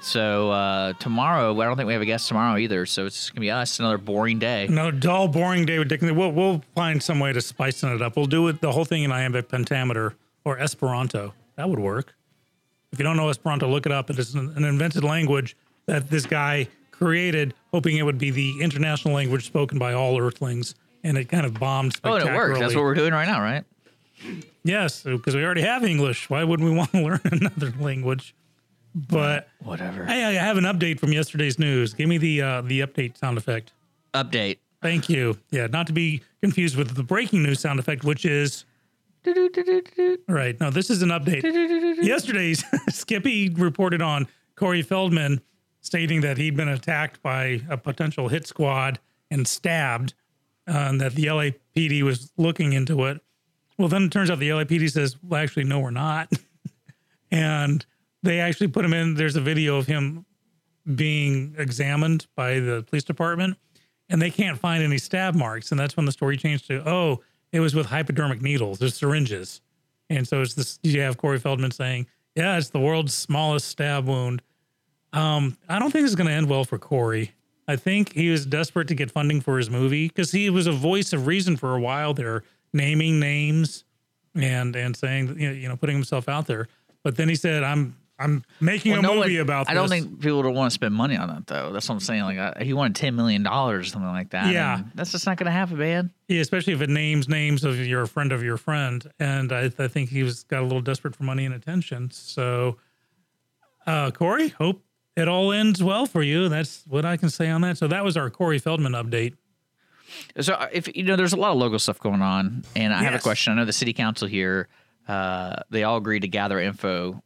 So 0.00 0.50
uh, 0.52 0.92
tomorrow, 0.94 1.60
I 1.60 1.64
don't 1.64 1.76
think 1.76 1.86
we 1.88 1.92
have 1.92 2.02
a 2.02 2.06
guest 2.06 2.28
tomorrow 2.28 2.56
either. 2.56 2.86
So 2.86 3.04
it's 3.04 3.30
going 3.30 3.36
to 3.36 3.40
be 3.40 3.50
us, 3.50 3.78
another 3.80 3.98
boring 3.98 4.38
day. 4.38 4.66
No, 4.70 4.90
dull, 4.90 5.28
boring 5.28 5.66
day 5.66 5.78
with 5.78 5.88
Dick. 5.88 6.00
We'll, 6.02 6.30
we'll 6.32 6.62
find 6.74 7.02
some 7.02 7.20
way 7.20 7.32
to 7.32 7.40
spice 7.40 7.82
it 7.82 8.00
up. 8.00 8.16
We'll 8.16 8.26
do 8.26 8.48
it 8.48 8.60
the 8.60 8.72
whole 8.72 8.84
thing 8.84 9.02
in 9.02 9.12
iambic 9.12 9.48
pentameter 9.48 10.14
or 10.44 10.58
Esperanto. 10.58 11.34
That 11.56 11.68
would 11.68 11.78
work. 11.78 12.14
If 12.92 12.98
you 12.98 13.04
don't 13.04 13.16
know 13.16 13.28
Esperanto, 13.28 13.68
look 13.68 13.86
it 13.86 13.92
up. 13.92 14.10
It 14.10 14.18
is 14.18 14.34
an, 14.34 14.64
invented 14.64 15.04
language 15.04 15.56
that 15.86 16.08
this 16.08 16.26
guy 16.26 16.68
created, 16.90 17.54
hoping 17.72 17.96
it 17.96 18.02
would 18.02 18.18
be 18.18 18.30
the 18.30 18.60
international 18.60 19.14
language 19.14 19.46
spoken 19.46 19.78
by 19.78 19.92
all 19.92 20.18
Earthlings, 20.18 20.74
and 21.04 21.18
it 21.18 21.28
kind 21.28 21.44
of 21.44 21.54
bombed. 21.54 21.96
Oh, 22.04 22.14
and 22.14 22.28
it 22.28 22.34
works. 22.34 22.58
That's 22.58 22.74
what 22.74 22.84
we're 22.84 22.94
doing 22.94 23.12
right 23.12 23.26
now, 23.26 23.40
right? 23.40 23.64
Yes, 24.64 25.02
because 25.02 25.36
we 25.36 25.44
already 25.44 25.62
have 25.62 25.84
English. 25.84 26.28
Why 26.28 26.44
wouldn't 26.44 26.68
we 26.68 26.74
want 26.76 26.92
to 26.92 27.02
learn 27.02 27.20
another 27.24 27.72
language? 27.78 28.34
But 28.94 29.48
Whatever. 29.62 30.06
hey, 30.06 30.24
I 30.24 30.32
have 30.32 30.56
an 30.56 30.64
update 30.64 30.98
from 30.98 31.12
yesterday's 31.12 31.58
news. 31.58 31.94
Give 31.94 32.08
me 32.08 32.18
the 32.18 32.42
uh, 32.42 32.60
the 32.62 32.80
update 32.80 33.16
sound 33.16 33.38
effect. 33.38 33.72
Update. 34.14 34.58
Thank 34.80 35.08
you. 35.08 35.38
Yeah, 35.50 35.66
not 35.66 35.86
to 35.88 35.92
be 35.92 36.22
confused 36.40 36.76
with 36.76 36.94
the 36.94 37.02
breaking 37.02 37.42
news 37.42 37.60
sound 37.60 37.78
effect, 37.78 38.04
which 38.04 38.24
is 38.24 38.64
right. 40.28 40.58
No, 40.60 40.70
this 40.70 40.90
is 40.90 41.02
an 41.02 41.10
update. 41.10 41.42
Yesterday's 42.02 42.64
Skippy 42.88 43.48
reported 43.50 44.02
on 44.02 44.26
Corey 44.56 44.82
Feldman 44.82 45.40
stating 45.80 46.20
that 46.22 46.38
he'd 46.38 46.56
been 46.56 46.68
attacked 46.68 47.22
by 47.22 47.62
a 47.68 47.76
potential 47.76 48.28
hit 48.28 48.46
squad 48.46 48.98
and 49.30 49.46
stabbed, 49.46 50.14
uh, 50.66 50.72
and 50.72 51.00
that 51.00 51.14
the 51.14 51.26
LAPD 51.26 52.02
was 52.02 52.32
looking 52.36 52.72
into 52.72 53.04
it. 53.04 53.20
Well, 53.78 53.88
then 53.88 54.04
it 54.04 54.12
turns 54.12 54.30
out 54.30 54.38
the 54.38 54.50
LAPD 54.50 54.90
says, 54.90 55.16
"Well, 55.22 55.40
actually, 55.40 55.64
no, 55.64 55.80
we're 55.80 55.90
not," 55.90 56.32
and 57.30 57.84
they 58.22 58.40
actually 58.40 58.68
put 58.68 58.84
him 58.84 58.92
in. 58.92 59.14
There's 59.14 59.36
a 59.36 59.40
video 59.40 59.76
of 59.76 59.86
him 59.86 60.26
being 60.94 61.54
examined 61.58 62.26
by 62.34 62.60
the 62.60 62.82
police 62.88 63.04
department 63.04 63.56
and 64.10 64.20
they 64.20 64.30
can't 64.30 64.58
find 64.58 64.82
any 64.82 64.98
stab 64.98 65.34
marks. 65.34 65.70
And 65.70 65.78
that's 65.78 65.96
when 65.96 66.06
the 66.06 66.12
story 66.12 66.36
changed 66.36 66.66
to, 66.68 66.88
oh, 66.88 67.20
it 67.52 67.60
was 67.60 67.74
with 67.74 67.86
hypodermic 67.86 68.42
needles, 68.42 68.78
there's 68.78 68.94
syringes. 68.94 69.60
And 70.10 70.26
so 70.26 70.40
it's 70.40 70.54
this, 70.54 70.78
you 70.82 71.00
have 71.00 71.16
Corey 71.18 71.38
Feldman 71.38 71.70
saying, 71.70 72.06
yeah, 72.34 72.56
it's 72.56 72.70
the 72.70 72.80
world's 72.80 73.14
smallest 73.14 73.68
stab 73.68 74.06
wound. 74.06 74.42
Um, 75.12 75.56
I 75.68 75.78
don't 75.78 75.90
think 75.90 76.06
it's 76.06 76.14
going 76.14 76.28
to 76.28 76.32
end 76.32 76.48
well 76.48 76.64
for 76.64 76.78
Corey. 76.78 77.32
I 77.66 77.76
think 77.76 78.14
he 78.14 78.30
was 78.30 78.46
desperate 78.46 78.88
to 78.88 78.94
get 78.94 79.10
funding 79.10 79.40
for 79.40 79.58
his 79.58 79.68
movie 79.68 80.08
because 80.08 80.32
he 80.32 80.48
was 80.48 80.66
a 80.66 80.72
voice 80.72 81.12
of 81.12 81.26
reason 81.26 81.56
for 81.56 81.74
a 81.74 81.80
while 81.80 82.14
there, 82.14 82.42
naming 82.72 83.20
names 83.20 83.84
and 84.34 84.74
and 84.74 84.96
saying 84.96 85.38
you 85.38 85.48
know, 85.48 85.54
you 85.54 85.68
know 85.68 85.76
putting 85.76 85.96
himself 85.96 86.28
out 86.28 86.46
there. 86.46 86.68
But 87.02 87.16
then 87.16 87.28
he 87.28 87.34
said, 87.34 87.62
"I'm 87.62 87.96
I'm 88.20 88.44
making 88.60 88.92
Well, 88.92 88.98
a 89.00 89.02
no 89.02 89.14
movie 89.16 89.36
one- 89.36 89.42
about." 89.42 89.70
I 89.70 89.74
don't 89.74 89.88
this." 89.88 90.00
think 90.00 90.20
people 90.20 90.42
would 90.42 90.54
want 90.54 90.70
to 90.70 90.74
spend 90.74 90.94
money 90.94 91.16
on 91.16 91.28
that 91.28 91.46
though. 91.46 91.72
That's 91.72 91.88
what 91.88 91.94
I'm 91.96 92.00
saying. 92.00 92.22
Like 92.22 92.58
he 92.62 92.72
wanted 92.72 92.96
ten 92.96 93.14
million 93.14 93.42
dollars 93.42 93.86
or 93.86 93.90
something 93.90 94.10
like 94.10 94.30
that. 94.30 94.52
Yeah. 94.52 94.82
that's 94.94 95.12
just 95.12 95.24
not 95.26 95.36
going 95.36 95.46
to 95.46 95.52
happen, 95.52 95.78
man. 95.78 96.10
Yeah, 96.26 96.40
especially 96.40 96.72
if 96.72 96.80
it 96.82 96.90
names 96.90 97.28
names 97.28 97.62
of 97.64 97.78
your 97.86 98.06
friend 98.06 98.32
of 98.32 98.42
your 98.42 98.56
friend. 98.56 99.08
And 99.20 99.52
I, 99.52 99.70
I 99.78 99.88
think 99.88 100.10
he 100.10 100.22
was 100.22 100.42
got 100.44 100.60
a 100.60 100.64
little 100.64 100.80
desperate 100.82 101.14
for 101.14 101.22
money 101.24 101.44
and 101.44 101.54
attention. 101.54 102.10
So, 102.10 102.78
uh, 103.86 104.10
Corey, 104.10 104.48
hope 104.48 104.82
it 105.16 105.28
all 105.28 105.52
ends 105.52 105.82
well 105.82 106.06
for 106.06 106.22
you. 106.22 106.48
That's 106.48 106.84
what 106.86 107.04
I 107.04 107.16
can 107.16 107.30
say 107.30 107.48
on 107.48 107.60
that. 107.62 107.78
So 107.78 107.88
that 107.88 108.04
was 108.04 108.16
our 108.16 108.30
Corey 108.30 108.58
Feldman 108.58 108.92
update. 108.92 109.34
So 110.40 110.54
uh, 110.54 110.68
if 110.72 110.94
you 110.96 111.02
know, 111.04 111.16
there's 111.16 111.32
a 111.32 111.36
lot 111.36 111.52
of 111.52 111.58
local 111.58 111.78
stuff 111.78 111.98
going 112.00 112.22
on, 112.22 112.64
and 112.74 112.92
I 112.94 113.02
have 113.04 113.14
a 113.14 113.18
question. 113.18 113.52
I 113.52 113.56
know 113.56 113.64
the 113.64 113.72
city 113.72 113.92
council 113.92 114.26
here, 114.26 114.68
uh, 115.06 115.56
they 115.70 115.84
all 115.84 115.96
agreed 115.98 116.20
to 116.20 116.28
gather 116.28 116.58
info 116.60 117.22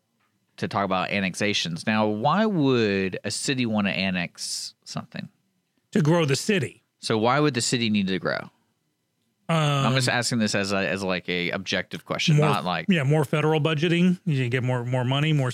to 0.58 0.68
talk 0.68 0.84
about 0.84 1.10
annexations. 1.10 1.86
Now, 1.86 2.06
why 2.06 2.46
would 2.46 3.18
a 3.24 3.30
city 3.30 3.66
want 3.66 3.86
to 3.86 3.92
annex 3.92 4.74
something? 4.84 5.28
To 5.92 6.02
grow 6.02 6.24
the 6.24 6.36
city. 6.36 6.82
So 7.00 7.18
why 7.18 7.40
would 7.40 7.54
the 7.54 7.60
city 7.60 7.90
need 7.90 8.06
to 8.08 8.18
grow? 8.18 8.50
I'm 9.48 9.86
Um, 9.86 9.94
just 9.94 10.08
asking 10.08 10.38
this 10.38 10.54
as 10.54 10.72
a, 10.72 10.76
as 10.88 11.02
like 11.02 11.28
a 11.28 11.50
objective 11.50 12.04
question, 12.04 12.36
more, 12.36 12.46
not 12.46 12.64
like 12.64 12.86
yeah, 12.88 13.02
more 13.02 13.24
federal 13.24 13.60
budgeting. 13.60 14.18
You 14.24 14.48
get 14.48 14.62
more 14.62 14.84
more 14.84 15.04
money, 15.04 15.32
more 15.32 15.50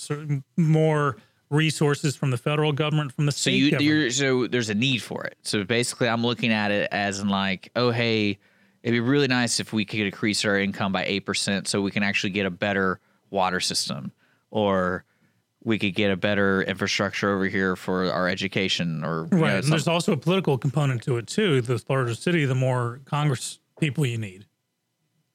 more 0.56 1.16
resources 1.50 2.14
from 2.14 2.30
the 2.30 2.36
federal 2.36 2.72
government, 2.72 3.12
from 3.12 3.26
the 3.26 3.32
So 3.32 3.50
state 3.50 3.54
you 3.54 3.70
government. 3.70 3.94
you're 3.96 4.10
so 4.10 4.46
there's 4.46 4.68
a 4.68 4.74
need 4.74 5.02
for 5.02 5.24
it. 5.24 5.36
So 5.42 5.64
basically, 5.64 6.08
I'm 6.08 6.22
looking 6.24 6.52
at 6.52 6.70
it 6.70 6.88
as 6.92 7.18
in 7.18 7.28
like, 7.28 7.70
oh 7.74 7.90
hey, 7.90 8.38
it'd 8.82 8.94
be 8.94 9.00
really 9.00 9.26
nice 9.26 9.58
if 9.58 9.72
we 9.72 9.84
could 9.84 10.00
increase 10.00 10.44
our 10.44 10.58
income 10.58 10.92
by 10.92 11.04
eight 11.04 11.24
percent, 11.26 11.66
so 11.66 11.80
we 11.80 11.90
can 11.90 12.02
actually 12.02 12.30
get 12.30 12.46
a 12.46 12.50
better 12.50 13.00
water 13.30 13.58
system, 13.58 14.12
or 14.50 15.04
we 15.64 15.78
could 15.78 15.94
get 15.94 16.10
a 16.10 16.16
better 16.16 16.62
infrastructure 16.62 17.34
over 17.34 17.46
here 17.46 17.76
for 17.76 18.10
our 18.10 18.28
education, 18.28 19.04
or 19.04 19.28
you 19.30 19.38
know, 19.38 19.42
right. 19.42 19.64
and 19.64 19.72
there's 19.72 19.88
also 19.88 20.12
a 20.12 20.16
political 20.16 20.56
component 20.56 21.02
to 21.02 21.16
it 21.16 21.26
too. 21.26 21.60
The 21.60 21.82
larger 21.88 22.14
city, 22.14 22.44
the 22.44 22.54
more 22.54 23.00
Congress 23.04 23.58
people 23.80 24.06
you 24.06 24.18
need. 24.18 24.46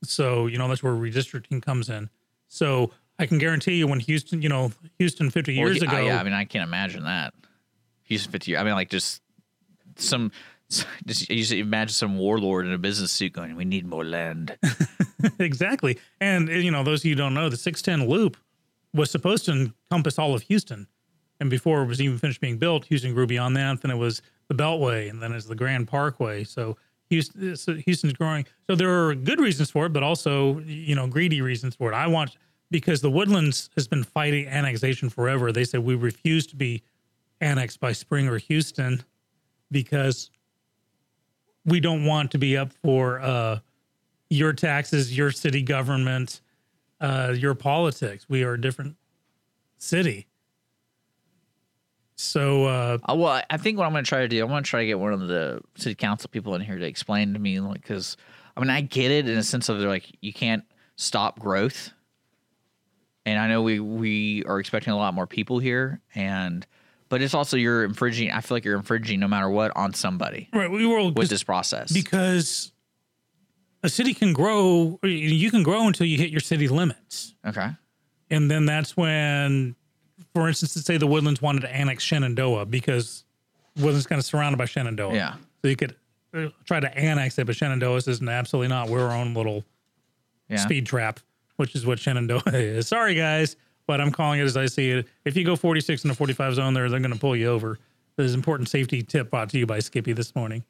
So 0.03 0.47
you 0.47 0.57
know 0.57 0.68
that's 0.68 0.84
where 0.84 0.93
redistricting 0.93 1.61
comes 1.61 1.89
in. 1.89 2.09
So 2.47 2.91
I 3.20 3.26
can 3.26 3.38
guarantee 3.38 3.76
you, 3.76 3.88
when 3.88 3.99
Houston, 3.99 4.41
you 4.41 4.49
know, 4.49 4.72
Houston 4.97 5.30
50 5.30 5.51
Or, 5.51 5.68
years 5.68 5.82
ago, 5.82 5.97
yeah, 5.99 6.20
I 6.20 6.24
mean, 6.24 6.34
I 6.34 6.45
can't 6.45 6.68
imagine 6.68 7.03
that. 7.03 7.34
Houston 8.03 8.32
fifty 8.32 8.51
years. 8.51 8.61
I 8.61 8.64
mean, 8.64 8.74
like 8.74 8.89
just 8.89 9.22
some. 9.95 10.32
Just 11.05 11.30
you 11.30 11.41
just 11.41 11.51
imagine 11.51 11.93
some 11.93 12.18
warlord 12.18 12.66
in 12.66 12.74
a 12.74 12.80
business 12.80 13.11
suit 13.11 13.34
going, 13.34 13.55
"We 13.55 13.64
need 13.64 13.86
more 13.86 14.03
land." 14.03 14.57
exactly. 15.39 15.99
And 16.20 16.47
you 16.47 16.72
know, 16.72 16.84
those 16.84 17.01
of 17.01 17.05
you 17.05 17.11
who 17.11 17.18
don't 17.18 17.36
know, 17.36 17.47
the 17.47 17.57
610 17.57 18.09
loop 18.09 18.38
was 18.94 19.12
supposed 19.12 19.46
to 19.46 19.52
encompass 19.52 20.20
all 20.20 20.34
of 20.34 20.44
Houston. 20.44 20.88
And 21.39 21.50
before 21.50 21.82
it 21.82 21.88
was 21.88 22.02
even 22.02 22.18
finished 22.18 22.41
being 22.41 22.58
built, 22.58 22.86
Houston 22.86 23.14
grew 23.14 23.28
beyond 23.28 23.56
that. 23.58 23.82
Then 23.82 23.91
it 23.91 23.98
was 23.98 24.22
the 24.48 24.56
Beltway, 24.56 25.10
and 25.10 25.22
then 25.22 25.34
it's 25.34 25.46
the 25.46 25.56
Grand 25.56 25.88
Parkway. 25.88 26.44
So 26.44 26.78
Houston, 27.10 27.80
Houston's 27.86 28.14
growing. 28.14 28.46
So 28.68 28.76
there 28.76 29.08
are 29.08 29.16
good 29.16 29.39
reasons 29.39 29.72
for 29.72 29.86
it, 29.86 29.94
but 29.94 30.04
also 30.04 30.60
you 30.60 30.96
know 30.96 31.08
greedy 31.08 31.41
reasons 31.41 31.76
for 31.76 31.91
it. 31.91 31.96
I 31.96 32.08
want 32.08 32.38
because 32.72 33.02
the 33.02 33.10
Woodlands 33.10 33.70
has 33.76 33.88
been 33.88 34.04
fighting 34.04 34.48
annexation 34.48 35.10
forever. 35.10 35.52
They 35.52 35.64
said 35.64 35.82
we 35.82 35.96
refuse 35.96 36.48
to 36.48 36.56
be 36.56 36.82
annexed 37.41 37.80
by 37.80 37.91
Spring 37.91 38.28
or 38.28 38.38
Houston 38.38 39.04
because 39.70 40.32
we 41.66 41.80
don't 41.80 42.06
want 42.06 42.32
to 42.32 42.38
be 42.38 42.58
up 42.58 42.72
for 42.84 43.20
uh, 43.22 43.60
your 44.30 44.54
taxes, 44.54 45.16
your 45.16 45.32
city 45.32 45.62
government, 45.62 46.41
uh, 47.04 47.34
your 47.38 47.54
politics. 47.54 48.26
We 48.28 48.43
are 48.43 48.54
a 48.54 48.60
different 48.62 48.95
city. 49.78 50.26
So 52.16 52.66
uh, 52.66 52.97
Uh, 53.10 53.16
well, 53.16 53.41
I- 53.49 53.58
think 53.58 53.78
what 53.78 53.86
I'm 53.86 53.91
going 53.91 54.04
to 54.04 54.10
try 54.10 54.22
to 54.22 54.28
do, 54.28 54.41
I'm 54.41 54.49
going 54.49 54.64
to 54.64 54.70
try 54.70 54.82
to 54.82 54.86
get 54.86 54.99
one 54.99 55.14
of 55.14 55.28
the 55.28 55.62
city 55.76 55.95
council 55.95 56.30
people 56.30 56.56
in 56.56 56.62
here 56.62 56.78
to 56.78 56.86
explain 56.86 57.34
to 57.34 57.39
me, 57.39 57.60
like, 57.60 57.82
because 57.82 58.18
I 58.56 58.62
mean, 58.62 58.70
I 58.70 58.82
get 58.82 59.12
it 59.12 59.28
in 59.28 59.38
a 59.38 59.43
sense 59.43 59.68
of 59.70 59.80
they're 59.80 59.89
like, 59.89 60.06
you 60.22 60.32
can't 60.32 60.64
stop 60.95 61.39
growth, 61.39 61.91
and 63.26 63.39
I 63.39 63.47
know 63.47 63.64
we 63.64 63.80
we 63.80 64.43
are 64.45 64.60
expecting 64.60 64.93
a 64.93 64.97
lot 64.97 65.16
more 65.16 65.26
people 65.26 65.58
here, 65.58 66.01
and 66.14 66.66
but 67.10 67.22
it's 67.24 67.34
also 67.34 67.58
you're 67.58 67.84
infringing. 67.84 68.30
I 68.32 68.41
feel 68.41 68.56
like 68.56 68.64
you're 68.64 68.78
infringing 68.78 69.20
no 69.20 69.28
matter 69.28 69.49
what 69.49 69.76
on 69.76 69.95
somebody 69.95 70.49
right, 70.54 70.70
we 70.70 70.86
will 70.86 71.12
with 71.12 71.30
this 71.30 71.41
process. 71.43 71.91
because 71.91 72.72
a 73.84 73.90
city 73.90 74.14
can 74.14 74.34
grow. 74.34 75.00
You 75.04 75.52
can 75.52 75.62
grow 75.64 75.88
until 75.88 76.08
you 76.08 76.18
hit 76.18 76.30
your 76.32 76.40
city 76.40 76.68
limits, 76.68 77.36
okay, 77.46 77.70
and 78.30 78.50
then 78.50 78.66
that's 78.66 78.96
when, 78.98 79.76
for 80.34 80.48
instance, 80.48 80.76
let's 80.76 80.88
say 80.88 80.98
the 80.98 81.08
Woodlands 81.08 81.42
wanted 81.42 81.62
to 81.62 81.76
annex 81.76 82.04
Shenandoah 82.04 82.66
because 82.66 83.26
Woodlands 83.76 84.08
kind 84.08 84.20
of 84.20 84.26
surrounded 84.26 84.58
by 84.58 84.66
Shenandoah. 84.66 85.14
Yeah. 85.14 85.36
so 85.62 85.68
you 85.68 85.76
could 85.76 85.96
uh, 86.34 86.48
try 86.66 86.80
to 86.80 86.98
annex 86.98 87.38
it, 87.38 87.46
but 87.46 87.56
Shenandoah 87.56 88.02
says 88.02 88.22
"No, 88.22 88.32
absolutely 88.32 88.70
not. 88.70 88.90
We're 88.90 89.06
our 89.08 89.16
own 89.16 89.34
little 89.34 89.64
yeah, 90.50 90.58
speed 90.58 90.86
trap, 90.86 91.20
which 91.58 91.76
is 91.76 91.86
what 91.86 92.00
Shenandoah 92.00 92.42
is. 92.54 92.88
Sorry, 92.88 93.16
guys, 93.16 93.56
but 93.86 94.00
I'm 94.02 94.12
calling 94.12 94.40
it 94.40 94.44
as 94.44 94.58
I 94.58 94.66
see 94.68 94.92
it. 94.92 95.08
If 95.26 95.36
you 95.36 95.44
go 95.44 95.56
46 95.56 96.06
in 96.06 96.12
a 96.12 96.16
45 96.16 96.56
zone 96.56 96.74
there, 96.74 96.90
they're 96.90 97.00
going 97.00 97.14
to 97.14 97.20
pull 97.20 97.36
you 97.36 97.48
over. 97.48 97.80
This 98.16 98.26
is 98.28 98.34
an 98.34 98.40
important 98.40 98.70
safety 98.70 99.02
tip 99.02 99.30
brought 99.32 99.50
to 99.50 99.58
you 99.58 99.66
by 99.66 99.80
Skippy 99.80 100.14
this 100.14 100.36
morning. 100.36 100.64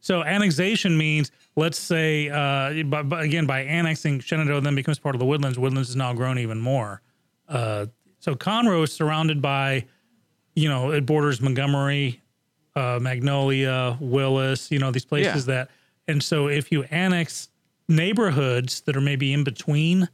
So 0.00 0.22
annexation 0.22 0.96
means, 0.96 1.30
let's 1.56 1.78
say, 1.78 2.28
uh, 2.28 2.84
but, 2.84 3.08
but 3.08 3.22
again, 3.22 3.46
by 3.46 3.60
annexing 3.60 4.20
Shenandoah, 4.20 4.60
then 4.60 4.74
becomes 4.74 4.98
part 4.98 5.14
of 5.14 5.18
the 5.18 5.26
Woodlands. 5.26 5.58
Woodlands 5.58 5.88
has 5.88 5.96
now 5.96 6.12
grown 6.12 6.38
even 6.38 6.60
more. 6.60 7.02
Uh, 7.48 7.86
so 8.20 8.34
Conroe 8.34 8.84
is 8.84 8.92
surrounded 8.92 9.42
by, 9.42 9.84
you 10.54 10.68
know, 10.68 10.92
it 10.92 11.04
borders 11.06 11.40
Montgomery, 11.40 12.22
uh, 12.76 12.98
Magnolia, 13.00 13.96
Willis, 14.00 14.70
you 14.70 14.78
know, 14.78 14.90
these 14.90 15.04
places 15.04 15.46
that, 15.46 15.70
and 16.06 16.22
so 16.22 16.48
if 16.48 16.70
you 16.70 16.84
annex 16.84 17.48
neighborhoods 17.88 18.82
that 18.82 18.96
are 18.96 19.00
maybe 19.00 19.32
in 19.32 19.44
between, 19.44 20.08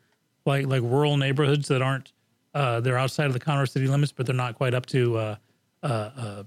like 0.47 0.67
like 0.67 0.83
rural 0.83 1.17
neighborhoods 1.17 1.69
that 1.69 1.83
aren't, 1.83 2.13
uh, 2.55 2.81
they're 2.81 2.99
outside 2.99 3.27
of 3.27 3.33
the 3.33 3.41
Conroe 3.41 3.69
city 3.69 3.87
limits, 3.87 4.13
but 4.13 4.27
they're 4.27 4.35
not 4.35 4.55
quite 4.55 4.75
up 4.75 4.87
to 4.87 5.17
uh, 5.17 5.37
uh, 5.83 5.87
uh, 5.87 6.43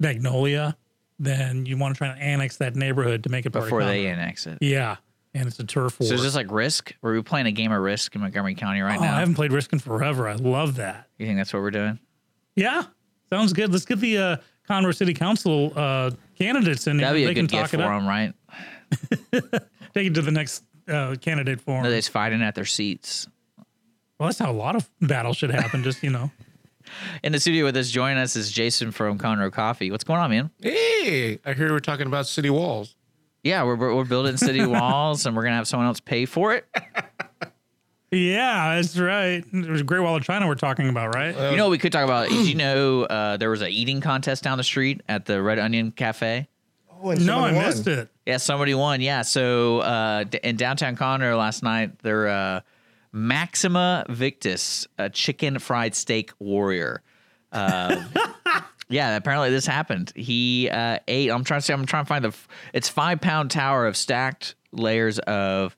Magnolia, 0.00 0.76
then 1.22 1.64
you 1.66 1.76
want 1.76 1.94
to 1.94 1.98
try 1.98 2.08
to 2.14 2.20
annex 2.20 2.56
that 2.58 2.74
neighborhood 2.76 3.22
to 3.24 3.28
make 3.30 3.46
it 3.46 3.50
part 3.50 3.64
before 3.66 3.80
of 3.80 3.86
they 3.86 4.04
Conroe. 4.04 4.12
annex 4.12 4.46
it. 4.46 4.58
Yeah, 4.60 4.96
and 5.34 5.46
it's 5.46 5.58
a 5.60 5.64
turf 5.64 5.98
war. 6.00 6.08
So 6.08 6.14
is 6.14 6.22
this 6.22 6.34
like 6.34 6.50
Risk? 6.50 6.94
Were 7.00 7.12
we 7.14 7.22
playing 7.22 7.46
a 7.46 7.52
game 7.52 7.72
of 7.72 7.80
Risk 7.80 8.14
in 8.14 8.20
Montgomery 8.20 8.54
County 8.54 8.80
right 8.80 8.98
oh, 8.98 9.02
now? 9.02 9.16
I 9.16 9.20
haven't 9.20 9.34
played 9.34 9.52
Risk 9.52 9.72
in 9.72 9.78
forever. 9.78 10.28
I 10.28 10.34
love 10.34 10.76
that. 10.76 11.08
you 11.18 11.26
think 11.26 11.38
that's 11.38 11.52
what 11.52 11.62
we're 11.62 11.70
doing? 11.70 11.98
Yeah, 12.56 12.82
sounds 13.30 13.52
good. 13.52 13.72
Let's 13.72 13.84
get 13.86 14.00
the 14.00 14.18
uh, 14.18 14.36
Conroe 14.68 14.94
City 14.94 15.14
Council 15.14 15.72
uh, 15.76 16.10
candidates 16.36 16.86
in 16.86 16.98
That'd 16.98 17.16
here. 17.18 17.28
be 17.28 17.34
They 17.34 17.40
a 17.40 17.42
can 17.42 17.46
good 17.46 17.56
talk 17.56 17.70
gift 17.70 17.74
it 17.74 17.76
for 17.78 17.92
up. 17.92 18.00
them, 18.00 18.08
right? 18.08 18.34
Take 19.94 20.08
it 20.08 20.14
to 20.14 20.22
the 20.22 20.30
next 20.30 20.64
uh, 20.88 21.14
candidate 21.20 21.60
forum. 21.60 21.84
They're 21.84 21.96
just 21.96 22.10
fighting 22.10 22.42
at 22.42 22.54
their 22.54 22.64
seats. 22.64 23.26
well, 24.18 24.28
that's 24.28 24.38
how 24.38 24.50
a 24.50 24.52
lot 24.52 24.76
of 24.76 24.88
battles 25.00 25.36
should 25.36 25.50
happen. 25.50 25.82
Just 25.82 26.02
you 26.02 26.10
know, 26.10 26.30
In 27.22 27.32
the 27.32 27.40
studio 27.40 27.64
with 27.64 27.76
us, 27.76 27.90
joining 27.90 28.18
us 28.18 28.36
is 28.36 28.50
Jason 28.50 28.90
from 28.92 29.18
Conroe 29.18 29.52
Coffee. 29.52 29.90
What's 29.90 30.04
going 30.04 30.20
on, 30.20 30.30
man? 30.30 30.50
Hey, 30.60 31.38
I 31.44 31.52
hear 31.54 31.70
we're 31.70 31.80
talking 31.80 32.06
about 32.06 32.26
city 32.26 32.50
walls. 32.50 32.96
Yeah, 33.42 33.64
we're, 33.64 33.76
we're, 33.76 33.94
we're 33.94 34.04
building 34.04 34.36
city 34.36 34.64
walls 34.66 35.26
and 35.26 35.34
we're 35.34 35.42
going 35.42 35.52
to 35.52 35.56
have 35.56 35.68
someone 35.68 35.86
else 35.86 36.00
pay 36.00 36.26
for 36.26 36.54
it. 36.54 36.66
yeah, 38.10 38.76
that's 38.76 38.96
right. 38.98 39.44
It 39.52 39.68
was 39.68 39.80
a 39.80 39.84
Great 39.84 40.00
Wall 40.00 40.16
of 40.16 40.22
China 40.22 40.46
we're 40.46 40.54
talking 40.54 40.88
about, 40.88 41.14
right? 41.14 41.34
you 41.50 41.56
know, 41.56 41.64
what 41.64 41.70
we 41.70 41.78
could 41.78 41.92
talk 41.92 42.04
about. 42.04 42.28
Did 42.28 42.46
you 42.46 42.54
know 42.54 43.02
uh, 43.04 43.36
there 43.38 43.50
was 43.50 43.62
an 43.62 43.68
eating 43.70 44.00
contest 44.00 44.44
down 44.44 44.58
the 44.58 44.64
street 44.64 45.00
at 45.08 45.24
the 45.24 45.42
Red 45.42 45.58
Onion 45.58 45.92
Cafe? 45.92 46.46
Oh, 47.02 47.10
and 47.10 47.26
no, 47.26 47.38
I 47.38 47.48
someone 47.48 47.54
won. 47.56 47.66
missed 47.66 47.86
it. 47.88 48.08
Yeah, 48.26 48.36
somebody 48.36 48.74
won. 48.74 49.00
Yeah, 49.00 49.22
so 49.22 49.80
uh, 49.80 50.24
d- 50.24 50.38
in 50.44 50.56
downtown 50.56 50.94
Conroe 50.96 51.36
last 51.36 51.62
night, 51.64 51.98
their 52.00 52.28
uh, 52.28 52.60
Maxima 53.12 54.06
Victus, 54.08 54.86
a 54.98 55.10
chicken 55.10 55.58
fried 55.58 55.94
steak 55.94 56.32
warrior. 56.38 57.02
Uh, 57.52 58.02
yeah, 58.88 59.16
apparently 59.16 59.50
this 59.50 59.66
happened. 59.66 60.12
He 60.16 60.70
uh, 60.70 60.98
ate. 61.06 61.30
I'm 61.30 61.44
trying 61.44 61.60
to 61.60 61.66
say. 61.66 61.74
I'm 61.74 61.86
trying 61.86 62.04
to 62.04 62.08
find 62.08 62.24
the. 62.24 62.34
It's 62.72 62.88
five 62.88 63.20
pound 63.20 63.50
tower 63.50 63.86
of 63.86 63.96
stacked 63.96 64.54
layers 64.72 65.18
of 65.20 65.76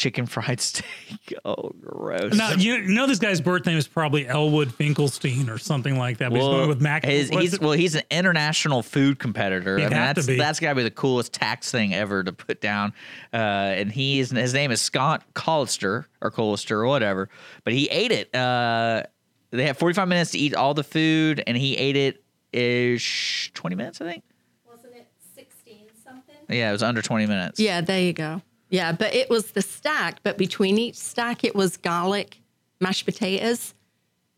chicken 0.00 0.24
fried 0.26 0.60
steak. 0.60 1.34
Oh, 1.44 1.72
gross. 1.80 2.34
Now 2.34 2.52
you 2.52 2.78
know 2.82 3.06
this 3.06 3.18
guy's 3.18 3.40
birth 3.40 3.66
name 3.66 3.76
is 3.76 3.86
probably 3.86 4.26
Elwood 4.26 4.74
Finkelstein 4.74 5.50
or 5.50 5.58
something 5.58 5.98
like 5.98 6.18
that. 6.18 6.30
But 6.30 6.38
he's 6.40 6.48
going 6.48 6.68
with 6.68 6.80
Mac. 6.80 7.04
his- 7.04 7.30
what's 7.30 7.42
he's, 7.42 7.60
well, 7.60 7.72
he's 7.72 7.94
an 7.94 8.02
international 8.10 8.82
food 8.82 9.18
competitor. 9.18 9.78
I 9.78 9.82
mean, 9.82 9.92
have 9.92 10.14
to 10.16 10.20
that's 10.22 10.26
be. 10.26 10.36
that's 10.36 10.58
got 10.58 10.70
to 10.70 10.74
be 10.76 10.82
the 10.82 10.90
coolest 10.90 11.32
tax 11.34 11.70
thing 11.70 11.94
ever 11.94 12.24
to 12.24 12.32
put 12.32 12.60
down. 12.60 12.94
Uh, 13.32 13.36
and 13.36 13.92
is. 13.92 14.30
his 14.30 14.54
name 14.54 14.70
is 14.70 14.80
Scott 14.80 15.22
Collister 15.34 16.06
or 16.22 16.30
Collister 16.30 16.72
or 16.72 16.86
whatever. 16.86 17.28
But 17.64 17.74
he 17.74 17.86
ate 17.90 18.10
it. 18.10 18.34
Uh, 18.34 19.02
they 19.50 19.66
had 19.66 19.76
45 19.76 20.08
minutes 20.08 20.30
to 20.30 20.38
eat 20.38 20.54
all 20.54 20.74
the 20.74 20.84
food, 20.84 21.42
and 21.46 21.56
he 21.56 21.76
ate 21.76 21.96
it 21.96 22.24
ish 22.52 23.50
20 23.54 23.76
minutes, 23.76 24.00
I 24.00 24.04
think. 24.06 24.24
Wasn't 24.68 24.94
it 24.94 25.08
16 25.34 25.88
something? 26.02 26.34
Yeah, 26.48 26.70
it 26.70 26.72
was 26.72 26.82
under 26.82 27.02
20 27.02 27.26
minutes. 27.26 27.60
Yeah, 27.60 27.80
there 27.80 28.00
you 28.00 28.12
go. 28.12 28.40
Yeah, 28.70 28.92
but 28.92 29.14
it 29.14 29.28
was 29.28 29.52
the 29.52 29.62
stack, 29.62 30.20
but 30.22 30.38
between 30.38 30.78
each 30.78 30.94
stack, 30.96 31.44
it 31.44 31.54
was 31.54 31.76
garlic, 31.76 32.38
mashed 32.80 33.04
potatoes. 33.04 33.74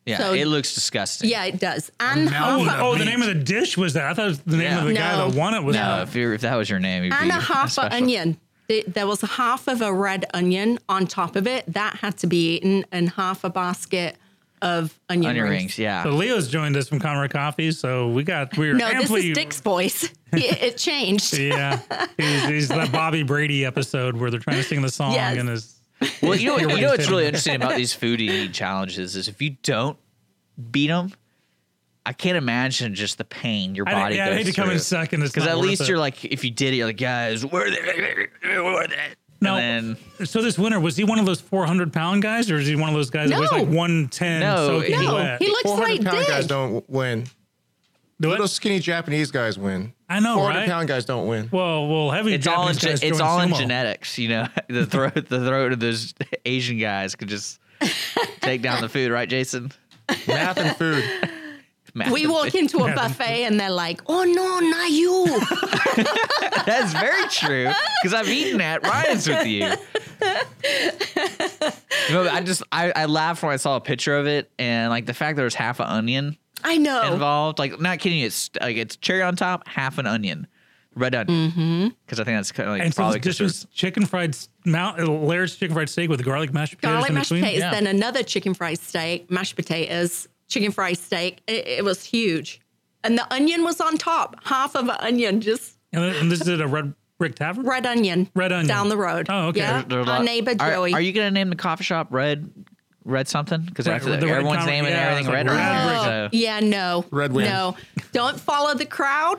yeah. 0.07 0.19
so- 0.19 0.33
it 0.33 0.47
looks 0.47 0.75
disgusting. 0.75 1.31
Yeah, 1.31 1.45
it 1.45 1.61
does. 1.61 1.93
And 2.01 2.29
Oh, 2.29 2.33
half, 2.33 2.65
the, 2.65 2.83
oh, 2.83 2.97
the 2.97 3.05
name 3.05 3.21
of 3.23 3.29
the 3.29 3.35
dish 3.35 3.77
was 3.77 3.93
that. 3.95 4.05
I 4.07 4.15
thought 4.15 4.25
it 4.25 4.29
was 4.29 4.39
the 4.41 4.57
name 4.57 4.63
Yeah. 4.73 4.81
of 4.81 4.87
the 4.89 4.95
guy 4.95 5.17
that 5.17 5.35
won 5.39 5.55
it 5.55 5.63
was. 5.63 5.77
No, 5.77 6.03
if, 6.03 6.15
you're, 6.15 6.33
if 6.35 6.41
that 6.41 6.57
was 6.57 6.69
your 6.69 6.79
name, 6.81 7.05
you'd 7.05 7.13
and 7.13 7.25
be 7.25 7.29
a 7.31 7.41
half 7.41 7.71
special. 7.73 7.89
an 7.95 8.03
onion. 8.03 8.39
There- 8.69 8.83
There 8.89 9.07
was 9.07 9.23
a 9.23 9.27
half 9.27 9.69
of 9.69 9.81
a 9.83 9.93
red 9.93 10.25
onion 10.35 10.79
on 10.89 11.07
top 11.07 11.37
of 11.37 11.47
it. 11.47 11.65
That 11.69 11.97
had 11.97 12.17
to 12.19 12.27
be 12.27 12.57
eaten, 12.57 12.85
and 12.91 13.11
half 13.11 13.45
a 13.45 13.51
basket 13.51 14.17
of 14.63 14.99
onion, 15.11 15.31
onion 15.31 15.45
rings. 15.45 15.61
rings. 15.61 15.79
Yeah. 15.79 16.05
So 16.05 16.11
Leo's 16.11 16.49
joined 16.49 16.77
us 16.77 16.89
from 16.89 17.01
Conroe 17.01 17.29
Coffee, 17.29 17.73
so 17.73 18.09
we 18.09 18.23
got 18.25 18.57
we're 18.57 18.75
No, 18.75 18.89
this 18.93 19.11
is 19.11 19.35
Dick's 19.35 19.61
voice. 19.61 20.05
it, 20.33 20.63
it 20.63 20.77
changed. 20.79 21.37
Yeah, 21.37 21.81
he's, 22.17 22.45
he's 22.45 22.69
that 22.69 22.91
Bobby 22.93 23.23
Brady 23.25 23.67
episode 23.67 24.17
where 24.17 24.31
they're 24.31 24.41
trying 24.41 24.57
to 24.57 24.63
sing 24.63 24.81
the 24.81 24.89
song 24.91 25.13
Yes. 25.13 25.37
and 25.37 25.49
his. 25.49 25.79
Well, 26.23 26.35
you 26.37 26.49
know, 26.49 26.59
You're 26.59 26.71
you 26.71 26.81
know 26.83 26.91
what's 26.91 27.09
really 27.11 27.27
interesting 27.27 27.57
about 27.57 27.77
these 27.77 27.93
food 27.93 28.21
eating 28.21 28.53
challenges 28.53 29.15
is 29.15 29.29
if 29.29 29.41
you 29.43 29.51
don't 29.63 29.97
beat 30.71 30.89
them, 30.89 31.13
I 32.05 32.13
can't 32.13 32.37
imagine 32.37 32.95
just 32.95 33.19
the 33.19 33.25
pain 33.25 33.75
your 33.77 33.89
I- 33.89 33.93
body 33.93 34.17
yeah, 34.17 34.27
I'd 34.27 34.29
goes 34.31 34.39
hate 34.39 34.47
to 34.47 34.61
come 34.61 34.71
in 34.71 34.79
second. 34.81 35.21
Because 35.23 35.47
at 35.47 35.59
least 35.59 35.83
it. 35.83 35.89
you're 35.89 35.99
like, 35.99 36.25
if 36.25 36.43
you 36.45 36.51
did 36.51 36.75
it, 36.75 36.79
you're 36.79 36.87
like, 36.87 36.97
guys, 36.97 37.47
worth 37.47 37.73
it, 37.73 38.31
worth 38.65 38.91
it. 38.91 39.19
No. 39.43 39.57
And 39.57 39.97
then 40.19 40.27
So 40.27 40.41
this 40.41 40.59
winner 40.59 40.81
was 40.81 40.97
he 40.97 41.05
one 41.05 41.19
of 41.19 41.27
those 41.27 41.41
400 41.41 41.93
pound 41.93 42.23
guys, 42.23 42.51
or 42.51 42.57
is 42.57 42.67
he 42.67 42.77
one 42.77 42.89
of 42.89 42.95
those 42.95 43.11
guys 43.11 43.31
that 43.31 43.41
weighs 43.41 43.51
like 43.53 43.67
110? 43.69 44.41
No, 44.41 44.67
soaking 44.69 45.01
he- 45.01 45.07
wet? 45.07 45.43
He 45.43 45.49
looks 45.49 45.63
400 45.63 45.89
like 45.91 46.05
pound 46.05 46.27
guys 46.27 46.47
don't 46.47 46.89
win. 46.89 47.27
Do 48.21 48.33
it? 48.33 48.49
Skinny 48.49 48.79
Japanese 48.79 49.33
guys 49.33 49.59
win. 49.59 49.93
I 50.09 50.21
know, 50.21 50.37
400 50.37 50.59
right? 50.61 50.69
pound 50.69 50.87
guys 50.87 51.05
don't 51.05 51.27
win. 51.27 51.49
Well, 51.51 51.89
well, 51.89 52.11
heavy. 52.13 52.35
it's 52.35 52.47
all 52.47 52.69
in 52.69 52.75
Japanese 52.75 53.01
ge- 53.01 53.03
guys 53.03 53.11
it's 53.11 53.19
join 53.19 53.27
all 53.27 53.41
in 53.41 53.55
genetics, 53.55 54.17
you 54.17 54.29
know. 54.29 54.47
the 54.69 54.87
throat 54.87 55.15
the 55.15 55.45
throat 55.45 55.73
of 55.73 55.81
those 55.81 56.15
Asian 56.45 56.79
guys 56.79 57.17
could 57.17 57.29
just 57.29 57.59
take 58.41 58.63
down 58.63 58.81
the 58.81 58.89
food, 58.89 59.11
right, 59.11 59.29
Jason? 59.29 59.73
Math 60.29 60.59
and 60.59 60.77
food. 60.77 61.05
Math 61.95 62.11
We 62.11 62.27
walk 62.27 62.55
into 62.55 62.79
a 62.79 62.95
buffet 62.95 63.45
and 63.45 63.61
they're 63.61 63.69
like, 63.71 64.01
"Oh 64.07 64.25
no, 64.25 64.61
not 64.61 64.91
you!" 64.91 65.27
That's 66.67 66.93
very 66.95 67.29
true 67.29 67.71
because 68.03 68.15
I've 68.15 68.29
eaten 68.29 68.61
at 68.63 68.83
Ryan's 68.87 69.29
with 69.29 69.47
you. 69.47 69.71
You 72.09 72.15
know, 72.15 72.29
I 72.31 72.41
just 72.43 72.63
I, 72.73 72.93
I 72.95 73.05
laughed 73.07 73.43
when 73.43 73.53
I 73.53 73.57
saw 73.57 73.77
a 73.77 73.81
picture 73.81 74.17
of 74.17 74.27
it 74.27 74.51
and 74.59 74.91
like 74.91 75.07
the 75.07 75.15
fact 75.15 75.37
there 75.37 75.45
was 75.45 75.55
half 75.55 75.81
an 75.81 75.87
onion 75.87 76.37
I 76.65 76.79
know. 76.79 77.13
involved. 77.13 77.59
Like 77.59 77.81
not 77.81 77.99
kidding, 77.99 78.19
you, 78.21 78.27
it's 78.27 78.51
like 78.61 78.77
it's 78.77 78.97
cherry 78.97 79.23
on 79.23 79.37
top, 79.37 79.67
half 79.69 79.99
an 79.99 80.07
onion, 80.07 80.47
red 80.95 81.15
onion. 81.15 81.51
Mm-hmm. 81.51 81.89
Because 82.05 82.21
I 82.21 82.25
think 82.25 82.39
that's 82.39 82.53
kind 82.53 82.69
of 82.69 82.73
like 82.75 82.83
And 82.83 82.95
so 82.95 83.03
probably 83.03 83.21
this 83.21 83.39
was 83.41 83.67
chicken 83.73 84.07
fried 84.07 84.31
s- 84.31 84.49
mount 84.65 85.01
uh, 85.01 85.05
Laird's 85.11 85.57
chicken 85.57 85.75
fried 85.75 85.89
steak 85.91 86.09
with 86.11 86.25
garlic 86.25 86.53
mashed 86.53 86.77
potatoes 86.77 86.93
Garlic 86.95 87.09
in 87.11 87.15
mashed 87.15 87.29
between. 87.31 87.43
potatoes, 87.45 87.61
Yeah. 87.61 87.71
then 87.71 87.87
another 87.87 88.23
chicken 88.23 88.55
fried 88.55 88.79
steak, 88.79 89.31
mashed 89.31 89.57
potatoes, 89.57 90.29
chicken 90.53 90.71
fried 90.73 90.99
steak. 90.99 91.41
It, 91.47 91.67
it 91.67 91.85
was 91.85 92.05
huge, 92.05 92.61
and 93.05 93.17
the 93.19 93.33
onion 93.33 93.65
was 93.65 93.81
on 93.81 93.97
top. 93.99 94.37
Half 94.45 94.77
of 94.77 94.85
an 94.89 94.97
onion, 95.01 95.41
just 95.41 95.77
And, 95.93 96.05
and 96.05 96.31
this 96.31 96.41
is 96.43 96.49
at 96.49 96.61
a 96.61 96.67
red 96.67 96.95
brick 97.19 97.35
tavern. 97.37 97.65
red 97.65 97.87
onion. 97.87 98.29
Red 98.35 98.53
onion. 98.53 98.67
down 98.69 98.89
the 98.89 98.97
road. 98.97 99.27
Oh, 99.29 99.49
okay. 99.49 99.61
Yeah, 99.61 99.83
There 99.87 100.01
are 100.01 100.09
our 100.09 100.23
neighbor 100.23 100.53
are, 100.61 100.71
Joey. 100.71 100.93
Are 100.95 101.01
you 101.01 101.13
gonna 101.13 101.31
name 101.31 101.49
the 101.51 101.57
coffee 101.57 101.85
shop 101.85 102.09
Red 102.11 102.51
Red 103.05 103.29
something? 103.29 103.63
Because 103.63 103.89
after 103.89 104.11
the 104.11 104.17
that, 104.19 104.29
everyone's 104.29 104.59
Con- 104.59 104.67
naming 104.67 104.91
yeah, 104.93 104.99
everything 105.11 105.27
it's 105.27 105.29
like 105.29 105.35
red 105.35 105.47
Red 105.49 105.57
around. 105.57 106.29
Brick. 106.31 106.33
So. 106.33 106.45
yeah, 106.45 106.61
no, 106.61 107.05
Red 107.11 107.33
wins. 107.33 107.49
no. 107.49 107.77
Don't 108.13 108.39
follow 108.39 108.75
the 108.75 108.87
crowd. 108.87 109.39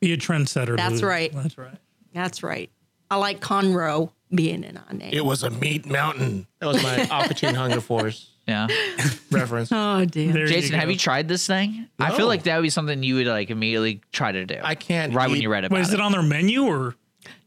Be 0.00 0.12
a 0.12 0.16
trendsetter. 0.16 0.76
That's 0.76 0.94
dude. 0.94 1.02
right. 1.04 1.32
That's 1.32 1.56
right. 1.58 1.74
That's 2.14 2.42
right. 2.42 2.70
I 3.10 3.16
like 3.16 3.40
Conroe 3.40 4.10
being 4.34 4.64
in 4.64 4.76
our 4.76 4.92
name. 4.94 5.10
It 5.12 5.24
was 5.24 5.42
a 5.42 5.50
meat 5.50 5.86
mountain. 5.86 6.46
That 6.60 6.66
was 6.68 6.82
my 6.82 7.06
Aqua 7.08 7.34
Teen 7.34 7.54
Hunger 7.56 7.80
Force 7.80 8.29
Yeah. 8.50 8.66
reference. 9.30 9.70
oh 9.72 10.04
dear. 10.04 10.32
There 10.32 10.46
Jason, 10.46 10.78
have 10.78 10.90
you 10.90 10.96
tried 10.98 11.28
this 11.28 11.46
thing? 11.46 11.86
I 11.98 12.08
No. 12.10 12.16
feel 12.16 12.26
like 12.26 12.42
that 12.44 12.56
would 12.56 12.62
be 12.62 12.70
something 12.70 13.02
you 13.02 13.14
would 13.16 13.26
like 13.26 13.50
immediately 13.50 14.00
try 14.12 14.32
to 14.32 14.44
do. 14.44 14.56
I 14.62 14.74
can't 14.74 15.14
Right 15.14 15.28
when 15.28 15.38
eat- 15.38 15.42
you 15.42 15.50
read 15.50 15.64
about 15.64 15.76
Wait, 15.76 15.82
is 15.82 15.92
it. 15.92 15.94
it 15.94 16.00
on 16.00 16.12
their 16.12 16.22
menu 16.22 16.64
or? 16.64 16.96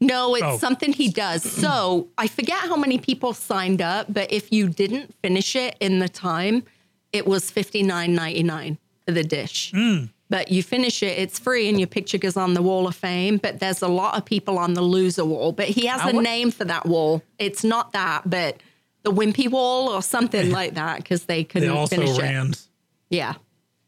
No, 0.00 0.34
it's 0.34 0.44
Oh. 0.44 0.58
something 0.58 0.92
he 0.92 1.08
does. 1.10 1.42
So 1.42 2.08
I 2.16 2.26
forget 2.28 2.58
how 2.58 2.76
many 2.76 2.98
people 2.98 3.34
signed 3.34 3.82
up, 3.82 4.06
but 4.08 4.32
if 4.32 4.52
you 4.52 4.68
didn't 4.68 5.14
finish 5.22 5.54
it 5.56 5.76
in 5.80 5.98
the 5.98 6.08
time, 6.08 6.62
it 7.12 7.26
was 7.26 7.50
fifty 7.50 7.82
nine 7.82 8.14
ninety 8.14 8.42
nine 8.42 8.78
for 9.06 9.12
the 9.12 9.24
dish. 9.24 9.72
Hmm. 9.72 10.04
But 10.30 10.50
you 10.50 10.62
finish 10.62 11.02
it, 11.02 11.18
it's 11.18 11.38
free, 11.38 11.68
and 11.68 11.78
your 11.78 11.86
picture 11.86 12.16
goes 12.18 12.36
on 12.36 12.54
the 12.54 12.62
wall 12.62 12.86
of 12.88 12.96
fame. 12.96 13.36
But 13.36 13.60
there's 13.60 13.82
a 13.82 13.88
lot 13.88 14.16
of 14.16 14.24
people 14.24 14.58
on 14.58 14.72
the 14.74 14.80
loser 14.80 15.24
wall. 15.24 15.52
But 15.52 15.68
he 15.68 15.86
has 15.86 16.00
a 16.02 16.12
name 16.14 16.50
for 16.50 16.64
that 16.64 16.86
wall. 16.86 17.22
It's 17.38 17.62
not 17.62 17.92
that, 17.92 18.22
but 18.28 18.56
the 19.04 19.12
wimpy 19.12 19.48
wall 19.50 19.88
or 19.90 20.02
something 20.02 20.50
like 20.50 20.74
that, 20.74 20.96
because 20.98 21.24
they 21.24 21.38
They 21.38 21.44
couldn't 21.44 21.70
also 21.70 21.96
finish 21.96 22.18
it. 22.18 22.22
ran. 22.22 22.54
Yeah. 23.10 23.34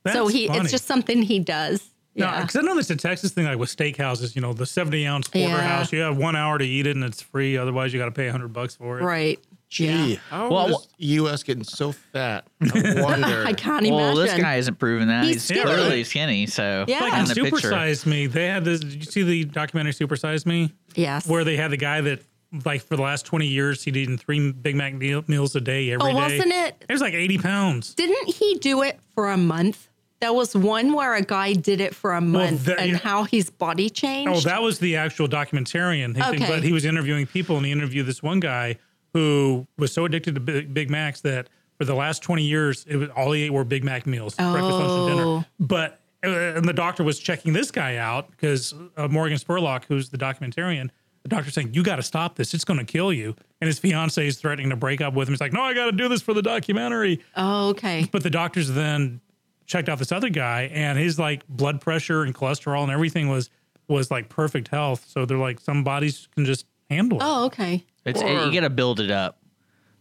That's 0.05 0.17
so 0.17 0.29
he, 0.29 0.47
funny. 0.47 0.61
it's 0.61 0.71
just 0.71 0.85
something 0.87 1.23
he 1.23 1.39
does. 1.41 1.91
No, 2.15 2.27
Yeah. 2.27 2.41
because 2.43 2.57
I 2.57 2.61
know 2.63 2.75
there's 2.75 2.91
a 2.91 2.97
Texas 2.97 3.33
thing 3.33 3.45
like 3.45 3.59
with 3.59 3.75
steakhouses. 3.75 4.35
You 4.37 4.43
know, 4.43 4.53
the 4.53 4.67
70 4.67 5.07
ounce 5.07 5.29
Yeah. 5.35 5.49
porterhouse. 5.49 5.93
You 5.93 6.01
have 6.01 6.17
one 6.17 6.37
hour 6.37 6.59
to 6.59 6.65
eat 6.65 6.87
it 6.87 6.95
and 6.97 7.05
it's 7.05 7.21
free. 7.23 7.57
Otherwise, 7.59 7.93
you 7.93 7.99
got 7.99 8.07
to 8.07 8.11
pay 8.13 8.27
100 8.27 8.53
bucks 8.53 8.77
for 8.77 9.01
it. 9.01 9.03
right. 9.03 9.39
Gee, 9.69 10.13
Yeah. 10.13 10.17
how 10.31 10.49
Well, 10.49 10.69
is 10.79 10.89
U.S. 10.99 11.43
getting 11.43 11.65
so 11.65 11.91
fat? 11.91 12.47
I 12.63 13.03
wonder. 13.03 13.45
I 13.47 13.53
can't 13.53 13.85
well, 13.85 13.95
imagine. 13.95 13.95
Well, 13.97 14.15
this 14.15 14.35
guy 14.35 14.57
isn't 14.57 14.79
proving 14.79 15.09
that. 15.09 15.25
He's 15.25 15.35
He's, 15.35 15.43
skinny. 15.45 15.63
clearly 15.63 16.05
skinny. 16.05 16.47
So 16.47 16.85
Yeah. 16.87 17.01
Like 17.01 17.13
in 17.15 17.19
in 17.21 17.25
the 17.27 17.35
Super 17.35 17.51
picture. 17.51 17.71
Size 17.71 18.07
Me, 18.07 18.27
they 18.29 18.47
had 18.47 18.65
this. 18.65 18.79
Did 18.79 18.95
you 18.95 19.03
see 19.11 19.23
the 19.25 19.45
documentary 19.45 19.93
Super 19.93 20.15
Size 20.17 20.47
Me? 20.47 20.73
yes. 20.95 21.27
Where 21.27 21.43
they 21.43 21.57
had 21.57 21.73
the 21.73 21.77
guy 21.77 22.01
that, 22.03 22.21
like, 22.65 22.83
for 22.83 22.97
the 22.97 23.03
last 23.03 23.27
20 23.27 23.47
years, 23.47 23.85
he'd 23.85 23.97
eaten 23.97 24.19
three 24.19 24.53
Big 24.53 24.77
Mac 24.77 24.95
meal, 24.95 25.25
meals 25.27 25.55
a 25.57 25.61
day 25.61 25.91
every 25.91 26.05
oh, 26.05 26.09
day. 26.09 26.15
wasn't 26.15 26.53
it? 26.53 26.85
It 26.89 26.93
was 26.93 27.01
like 27.01 27.15
80 27.15 27.39
pounds. 27.39 27.95
Didn't 27.95 28.35
he 28.35 28.57
do 28.57 28.83
it 28.83 28.99
for 29.15 29.31
a 29.31 29.37
month? 29.37 29.89
There 30.21 30.33
was 30.33 30.57
one 30.57 30.95
where 30.95 31.15
a 31.15 31.23
guy 31.23 31.53
did 31.53 31.81
it 31.81 31.95
for 31.95 32.15
a 32.15 32.21
month 32.21 32.65
that- 32.65 32.81
and 32.81 32.97
how 32.97 33.25
his 33.25 33.51
body 33.51 33.91
changed. 33.91 34.33
Oh, 34.33 34.41
that 34.49 34.63
was 34.63 34.79
the 34.79 34.97
actual 34.97 35.29
documentarian. 35.29 36.19
Okay. 36.19 36.47
But 36.49 36.63
he 36.63 36.73
was 36.73 36.85
interviewing 36.85 37.27
people, 37.27 37.57
and 37.57 37.67
he 37.67 37.73
interviewed 37.73 38.07
this 38.07 38.23
one 38.23 38.41
guy 38.41 38.79
who 39.13 39.67
was 39.79 39.93
so 39.93 40.05
addicted 40.05 40.35
to 40.35 40.41
Big, 40.41 40.73
Big 40.73 40.91
Macs 40.91 41.21
that 41.23 41.49
for 41.79 41.85
the 41.85 41.95
last 41.95 42.23
20 42.23 42.43
years, 42.43 42.85
it 42.89 42.97
was 42.97 43.09
all 43.11 43.33
he 43.33 43.43
ate 43.43 43.53
were 43.53 43.65
Big 43.65 43.85
Mac 43.85 44.07
meals, 44.07 44.35
breakfast, 44.35 44.63
lunch, 44.63 44.91
and 44.91 45.09
dinner. 45.09 45.27
Oh. 45.27 45.45
But 45.61 46.01
uh, 46.25 46.29
and 46.29 46.67
the 46.67 46.73
doctor 46.73 47.05
was 47.05 47.19
checking 47.19 47.53
this 47.53 47.71
guy 47.71 47.97
out 47.97 48.31
because 48.31 48.75
uh, 48.97 49.09
Morgan 49.09 49.39
Spurlock, 49.39 49.85
who's 49.85 50.09
the 50.09 50.19
documentarian, 50.19 50.91
the 51.29 51.35
doctor's 51.37 51.55
saying, 51.55 51.75
"You 51.75 51.83
got 51.83 51.97
to 51.97 52.03
stop 52.03 52.37
this. 52.37 52.55
It's 52.55 52.65
going 52.65 52.79
to 52.79 52.85
kill 52.85 53.13
you." 53.13 53.35
And 53.61 53.67
his 53.69 53.79
fiance 53.79 54.25
is 54.27 54.39
threatening 54.39 54.71
to 54.71 54.77
break 54.77 55.01
up 55.01 55.15
with 55.15 55.29
him. 55.29 55.33
He's 55.35 55.41
like, 55.41 55.53
"No, 55.53 55.63
I 55.63 55.75
got 55.75 55.87
to 55.87 55.93
do 55.93 56.09
this 56.09 56.23
for 56.23 56.35
the 56.35 56.43
documentary." 56.43 57.21
oh, 57.37 57.71
okay. 57.71 58.09
But 58.11 58.23
the 58.23 58.31
doctors 58.31 58.69
then 58.71 59.21
checked 59.67 59.89
out 59.89 59.99
this 59.99 60.13
other 60.13 60.29
guy, 60.29 60.71
and 60.73 60.99
his 60.99 61.19
like 61.19 61.47
blood 61.49 61.81
pressure 61.81 62.23
and 62.23 62.35
cholesterol 62.35 62.83
and 62.85 62.93
everything 62.93 63.29
was 63.29 63.51
was 63.89 64.11
like 64.11 64.29
perfect 64.29 64.69
health. 64.69 65.05
So 65.09 65.25
they're 65.27 65.37
like, 65.39 65.61
some 65.61 65.83
bodies 65.85 66.29
can 66.35 66.45
just 66.45 66.67
handle 66.91 67.19
it. 67.19 67.25
Oh, 67.25 67.47
okay. 67.47 67.85
It's, 68.05 68.23
Or- 68.23 68.29
you 68.47 68.53
got 68.53 68.61
to 68.61 68.71
build 68.71 69.01
it 69.01 69.11
up. 69.11 69.39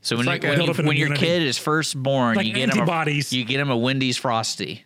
So 0.01 0.15
when, 0.17 0.27
like 0.27 0.43
you, 0.43 0.49
a- 0.49 0.51
when, 0.51 0.59
you- 0.61 0.65
Build 0.67 0.75
up 0.75 0.79
an 0.79 0.85
when 0.85 0.97
your 0.97 1.15
kid 1.15 1.41
is 1.41 1.57
first 1.57 1.95
born, 2.01 2.35
Like 2.35 2.45
you 2.45 2.53
get 2.53 2.69
antibodies. 2.69 3.31
him 3.31 3.37
a, 3.37 3.39
you 3.39 3.45
get 3.45 3.59
him 3.59 3.71
a 3.71 3.77
Wendy's 3.77 4.17
Frosty. 4.17 4.84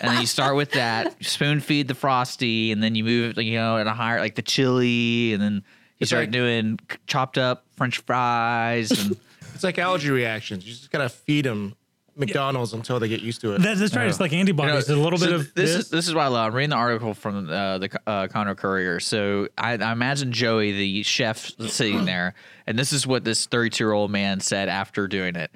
And 0.00 0.10
then 0.12 0.20
you 0.20 0.26
start 0.26 0.56
with 0.56 0.72
that, 0.72 1.22
spoon 1.24 1.60
feed 1.60 1.88
the 1.88 1.94
Frosty, 1.94 2.72
and 2.72 2.82
then 2.82 2.94
you 2.94 3.04
move, 3.04 3.38
it, 3.38 3.42
you 3.44 3.54
know, 3.56 3.78
at 3.78 3.86
a 3.86 3.92
higher, 3.92 4.20
like 4.20 4.34
the 4.34 4.42
chili, 4.42 5.32
and 5.32 5.42
then 5.42 5.54
you 5.54 5.62
It's 6.00 6.10
start 6.10 6.24
like- 6.24 6.30
doing 6.32 6.78
chopped 7.06 7.38
up 7.38 7.64
French 7.76 7.98
fries. 7.98 8.90
And 8.90 9.16
It's 9.54 9.64
like 9.64 9.78
allergy 9.78 10.10
reactions. 10.10 10.66
You 10.66 10.72
just 10.74 10.90
gotta 10.90 11.08
feed 11.08 11.46
them 11.46 11.74
McDonald's 12.14 12.72
until 12.74 12.98
they 13.00 13.08
get 13.08 13.20
used 13.22 13.40
to 13.42 13.54
it. 13.54 13.62
That's, 13.62 13.80
that's 13.80 13.94
right. 13.96 14.06
It's 14.06 14.20
like 14.20 14.30
You 14.32 14.36
know, 14.38 14.40
antibodies. 14.40 14.88
a 14.90 14.96
little 14.96 15.18
so 15.18 15.26
bit 15.26 15.34
of 15.34 15.54
this, 15.54 15.70
this. 15.74 15.84
is 15.84 15.90
this 15.90 16.08
is 16.08 16.14
what 16.14 16.22
I 16.24 16.28
love. 16.28 16.48
I'm 16.48 16.54
reading 16.54 16.70
the 16.70 16.76
article 16.76 17.14
from 17.14 17.48
uh, 17.50 17.78
the 17.78 18.00
uh, 18.06 18.26
Conroe 18.28 18.56
Courier. 18.56 19.00
So 19.00 19.48
I, 19.56 19.72
I 19.72 19.92
imagine 19.92 20.32
Joey, 20.32 20.72
the 20.72 21.02
chef, 21.04 21.52
sitting 21.68 22.04
there, 22.06 22.34
and 22.66 22.78
this 22.78 22.92
is 22.92 23.06
what 23.06 23.24
this 23.24 23.46
32 23.46 23.82
year 23.84 23.92
old 23.92 24.10
man 24.10 24.40
said 24.40 24.68
after 24.68 25.08
doing 25.08 25.36
it. 25.36 25.50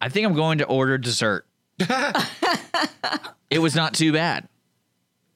I 0.00 0.08
think 0.08 0.26
I'm 0.26 0.34
going 0.34 0.58
to 0.58 0.64
order 0.64 0.96
dessert. 0.98 1.46
It 3.50 3.58
was 3.58 3.74
not 3.74 3.94
too 3.94 4.12
bad. 4.12 4.48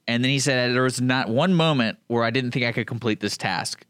And 0.07 0.23
then 0.23 0.31
he 0.31 0.39
said 0.39 0.73
there 0.73 0.83
was 0.83 1.01
not 1.01 1.29
one 1.29 1.53
moment 1.53 1.97
where 2.07 2.23
I 2.23 2.29
didn't 2.31 2.51
think 2.51 2.65
I 2.65 2.71
could 2.71 2.87
complete 2.87 3.19
this 3.19 3.35
task. 3.37 3.85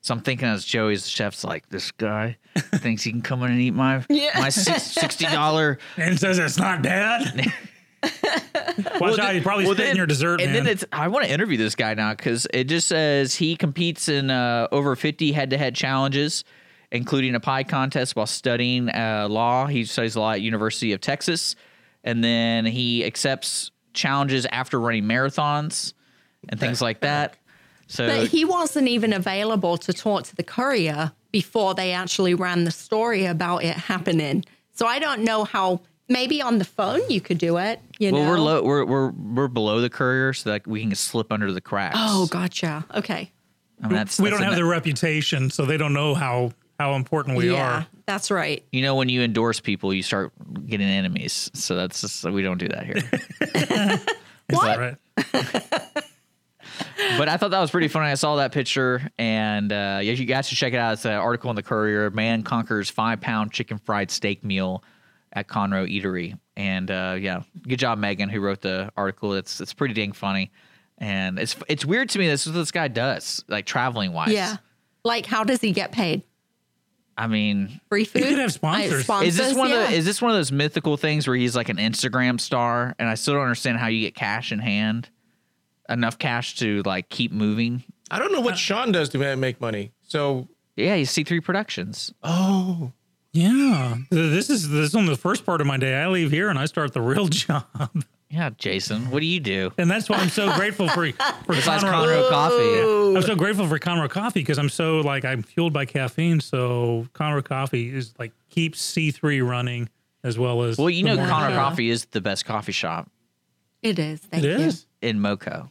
So 0.00 0.14
I'm 0.14 0.20
thinking 0.20 0.48
as 0.48 0.64
Joey's 0.64 1.04
the 1.04 1.10
chef's 1.10 1.44
like, 1.44 1.68
this 1.68 1.90
guy 1.90 2.38
thinks 2.56 3.02
he 3.02 3.10
can 3.10 3.20
come 3.20 3.42
in 3.42 3.50
and 3.50 3.60
eat 3.60 3.72
my 3.74 4.04
my 4.36 4.48
sixty 4.48 5.26
dollar 5.26 5.78
and 5.96 6.18
says 6.18 6.38
it's 6.38 6.56
not 6.56 6.82
bad. 6.82 7.52
Watch 9.00 9.18
out, 9.18 9.34
you 9.34 9.42
probably 9.42 9.64
well, 9.66 9.74
spit 9.74 9.88
in 9.90 9.96
your 9.96 10.06
dessert, 10.06 10.40
And 10.40 10.52
man. 10.52 10.64
then 10.64 10.72
it's 10.72 10.84
I 10.92 11.08
want 11.08 11.26
to 11.26 11.30
interview 11.32 11.58
this 11.58 11.74
guy 11.74 11.94
now 11.94 12.14
because 12.14 12.46
it 12.54 12.64
just 12.64 12.86
says 12.86 13.34
he 13.34 13.56
competes 13.56 14.08
in 14.08 14.30
uh, 14.30 14.68
over 14.70 14.94
50 14.94 15.32
head-to-head 15.32 15.74
challenges, 15.74 16.44
including 16.92 17.34
a 17.34 17.40
pie 17.40 17.64
contest 17.64 18.14
while 18.14 18.26
studying 18.26 18.88
uh, 18.88 19.26
law. 19.28 19.66
He 19.66 19.84
studies 19.84 20.16
law 20.16 20.32
at 20.32 20.40
University 20.40 20.92
of 20.92 21.00
Texas, 21.00 21.56
and 22.04 22.22
then 22.22 22.64
he 22.66 23.04
accepts 23.04 23.70
challenges 23.92 24.46
after 24.50 24.78
running 24.78 25.04
marathons 25.04 25.92
and 26.48 26.58
things 26.60 26.80
like 26.80 27.00
that. 27.00 27.36
So 27.86 28.06
But 28.06 28.28
he 28.28 28.44
wasn't 28.44 28.88
even 28.88 29.12
available 29.12 29.78
to 29.78 29.92
talk 29.92 30.24
to 30.24 30.36
the 30.36 30.42
courier 30.42 31.12
before 31.32 31.74
they 31.74 31.92
actually 31.92 32.34
ran 32.34 32.64
the 32.64 32.70
story 32.70 33.24
about 33.24 33.64
it 33.64 33.76
happening. 33.76 34.44
So 34.72 34.86
I 34.86 34.98
don't 34.98 35.22
know 35.22 35.44
how. 35.44 35.80
Maybe 36.10 36.40
on 36.40 36.56
the 36.56 36.64
phone 36.64 37.02
you 37.10 37.20
could 37.20 37.36
do 37.36 37.58
it. 37.58 37.80
You 37.98 38.12
well, 38.12 38.22
know. 38.24 38.30
we're 38.30 38.38
low, 38.38 38.62
we're 38.62 38.84
we're 38.86 39.10
we're 39.10 39.48
below 39.48 39.82
the 39.82 39.90
courier, 39.90 40.32
so 40.32 40.48
that 40.48 40.66
we 40.66 40.80
can 40.80 40.94
slip 40.94 41.30
under 41.30 41.52
the 41.52 41.60
cracks. 41.60 41.96
Oh, 41.98 42.26
gotcha. 42.28 42.86
Okay. 42.94 43.30
I 43.82 43.86
mean, 43.86 43.94
that's, 43.94 44.18
we 44.18 44.30
that's 44.30 44.40
don't 44.40 44.46
a- 44.46 44.50
have 44.50 44.56
the 44.56 44.64
reputation, 44.64 45.50
so 45.50 45.66
they 45.66 45.76
don't 45.76 45.92
know 45.92 46.14
how 46.14 46.52
how 46.80 46.94
important 46.94 47.36
we 47.36 47.50
yeah, 47.50 47.76
are. 47.76 47.86
That's 48.08 48.30
right. 48.30 48.64
you 48.72 48.80
know, 48.80 48.94
when 48.94 49.10
you 49.10 49.22
endorse 49.22 49.60
people, 49.60 49.92
you 49.92 50.02
start 50.02 50.32
getting 50.66 50.88
enemies. 50.88 51.50
So 51.52 51.76
that's 51.76 52.00
just 52.00 52.24
we 52.24 52.42
don't 52.42 52.56
do 52.56 52.68
that 52.68 52.84
here. 52.86 52.96
Is 54.48 54.58
that 54.60 54.78
right? 54.78 54.96
but 57.18 57.28
I 57.28 57.36
thought 57.36 57.50
that 57.50 57.60
was 57.60 57.70
pretty 57.70 57.88
funny. 57.88 58.10
I 58.10 58.14
saw 58.14 58.36
that 58.36 58.52
picture, 58.52 59.10
and 59.18 59.70
uh, 59.70 60.00
yeah, 60.02 60.12
you 60.12 60.24
guys 60.24 60.48
should 60.48 60.56
check 60.56 60.72
it 60.72 60.78
out. 60.78 60.94
It's 60.94 61.04
an 61.04 61.12
article 61.12 61.50
in 61.50 61.56
the 61.56 61.62
Courier. 61.62 62.10
Man 62.10 62.42
conquers 62.42 62.88
five 62.88 63.20
pound 63.20 63.52
chicken 63.52 63.76
fried 63.76 64.10
steak 64.10 64.42
meal 64.42 64.82
at 65.34 65.46
Conroe 65.46 65.86
Eatery, 65.86 66.38
And 66.56 66.90
uh, 66.90 67.16
yeah, 67.20 67.42
good 67.62 67.78
job, 67.78 67.98
Megan, 67.98 68.30
who 68.30 68.40
wrote 68.40 68.62
the 68.62 68.90
article. 68.96 69.34
It's 69.34 69.60
it's 69.60 69.74
pretty 69.74 69.92
dang 69.92 70.12
funny, 70.12 70.50
and 70.96 71.38
it's 71.38 71.56
it's 71.68 71.84
weird 71.84 72.08
to 72.10 72.18
me. 72.18 72.26
This 72.26 72.46
is 72.46 72.54
what 72.54 72.58
this 72.60 72.70
guy 72.70 72.88
does, 72.88 73.44
like 73.48 73.66
traveling 73.66 74.14
wise. 74.14 74.32
Yeah. 74.32 74.56
Like, 75.04 75.26
how 75.26 75.44
does 75.44 75.60
he 75.60 75.72
get 75.72 75.92
paid? 75.92 76.22
I 77.18 77.26
mean, 77.26 77.80
Free 77.88 78.04
food? 78.04 78.22
could 78.22 78.38
have 78.38 78.52
sponsors. 78.52 79.10
Uh, 79.10 79.22
is 79.24 79.36
this 79.36 79.52
one 79.52 79.70
yeah. 79.70 79.82
of 79.82 79.90
the, 79.90 79.96
is 79.96 80.04
this 80.04 80.22
one 80.22 80.30
of 80.30 80.36
those 80.36 80.52
mythical 80.52 80.96
things 80.96 81.26
where 81.26 81.36
he's 81.36 81.56
like 81.56 81.68
an 81.68 81.78
Instagram 81.78 82.40
star, 82.40 82.94
and 82.96 83.08
I 83.08 83.14
still 83.16 83.34
don't 83.34 83.42
understand 83.42 83.78
how 83.78 83.88
you 83.88 84.00
get 84.00 84.14
cash 84.14 84.52
in 84.52 84.60
hand, 84.60 85.10
enough 85.88 86.16
cash 86.18 86.54
to 86.56 86.82
like 86.84 87.08
keep 87.08 87.32
moving. 87.32 87.82
I 88.08 88.20
don't 88.20 88.30
know 88.32 88.40
what 88.40 88.56
Sean 88.56 88.92
does 88.92 89.08
to 89.10 89.36
make 89.36 89.60
money. 89.60 89.90
So, 90.04 90.48
Yeah, 90.76 90.94
he's 90.94 91.10
C 91.10 91.24
three 91.24 91.40
Productions. 91.40 92.14
oh, 92.22 92.92
Yeah, 93.32 93.96
this 94.10 94.48
is 94.48 94.68
this 94.70 94.90
is 94.90 94.94
on 94.94 95.06
the 95.06 95.16
first 95.16 95.44
part 95.44 95.60
of 95.60 95.66
my 95.66 95.76
day. 95.76 95.96
I 95.96 96.06
leave 96.06 96.30
here 96.30 96.48
and 96.50 96.58
I 96.58 96.66
start 96.66 96.92
the 96.94 97.02
real 97.02 97.26
job, 97.28 97.64
Yeah, 98.30 98.50
Jason, 98.58 99.10
what 99.10 99.20
do 99.20 99.26
you 99.26 99.40
do? 99.40 99.72
and 99.78 99.90
that's 99.90 100.08
why 100.08 100.16
I'm 100.18 100.28
so 100.28 100.54
grateful 100.54 100.86
for 100.88 101.10
for 101.12 101.12
Besides 101.48 101.82
Conroe. 101.82 102.28
Conroe 102.28 102.28
Coffee. 102.30 103.16
I'm 103.16 103.22
so 103.22 103.34
grateful 103.34 103.66
for 103.66 103.78
Conroe 103.78 104.10
Coffee 104.10 104.40
because 104.40 104.58
I'm 104.58 104.68
so 104.68 105.00
like 105.00 105.24
I'm 105.24 105.42
fueled 105.42 105.72
by 105.72 105.86
caffeine. 105.86 106.40
So 106.40 107.06
Conroe 107.14 107.42
Coffee 107.44 107.94
is 107.94 108.12
like 108.18 108.32
keeps 108.50 108.80
C3 108.92 109.46
running 109.48 109.88
as 110.24 110.38
well 110.38 110.62
as 110.62 110.76
Well, 110.76 110.90
you 110.90 111.04
know, 111.04 111.14
morning 111.14 111.30
Connor 111.30 111.50
show. 111.50 111.56
Coffee 111.56 111.88
is 111.90 112.04
the 112.06 112.20
best 112.20 112.44
coffee 112.44 112.72
shop 112.72 113.08
It 113.82 113.98
is. 113.98 114.20
It 114.32 114.44
you. 114.44 114.50
is. 114.50 114.84
in 115.00 115.20
Moco, 115.20 115.70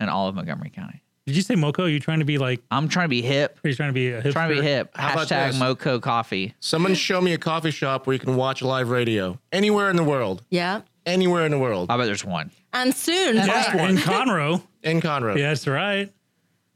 in 0.00 0.08
all 0.10 0.28
of 0.28 0.34
Montgomery 0.34 0.70
County. 0.70 1.02
Did 1.26 1.36
you 1.36 1.42
say 1.42 1.54
Moco? 1.54 1.84
Are 1.84 1.88
you 1.88 2.00
trying 2.00 2.18
to 2.18 2.24
be 2.24 2.38
like? 2.38 2.60
I'm 2.70 2.88
trying 2.88 3.04
to 3.04 3.10
be 3.10 3.22
hip. 3.22 3.58
Are 3.64 3.68
you 3.68 3.74
trying 3.74 3.90
to 3.90 3.94
be 3.94 4.08
a 4.10 4.20
hipster? 4.20 4.32
Trying 4.32 4.48
to 4.54 4.60
be 4.60 4.66
hip. 4.66 4.90
How 4.96 5.14
Hashtag 5.16 5.48
this? 5.52 5.58
Moco 5.60 6.00
Coffee. 6.00 6.54
someone 6.60 6.94
show 6.94 7.20
me 7.20 7.32
a 7.32 7.38
coffee 7.38 7.70
shop 7.70 8.06
where 8.06 8.14
you 8.14 8.20
can 8.20 8.34
watch 8.36 8.60
live 8.62 8.88
radio 8.90 9.38
anywhere 9.52 9.88
in 9.90 9.96
the 9.96 10.02
world. 10.04 10.42
Yeah. 10.50 10.80
Anywhere 11.06 11.44
in 11.46 11.50
the 11.50 11.58
world. 11.58 11.90
I 11.90 11.96
bet 11.96 12.06
there's 12.06 12.24
one. 12.24 12.50
And 12.72 12.94
soon, 12.94 13.36
Yes, 13.36 13.74
one. 13.74 13.90
in 13.90 13.96
Conroe. 13.96 14.62
In 14.82 15.00
Conroe. 15.00 15.36
Yeah, 15.36 15.48
that's 15.48 15.66
right. 15.66 16.10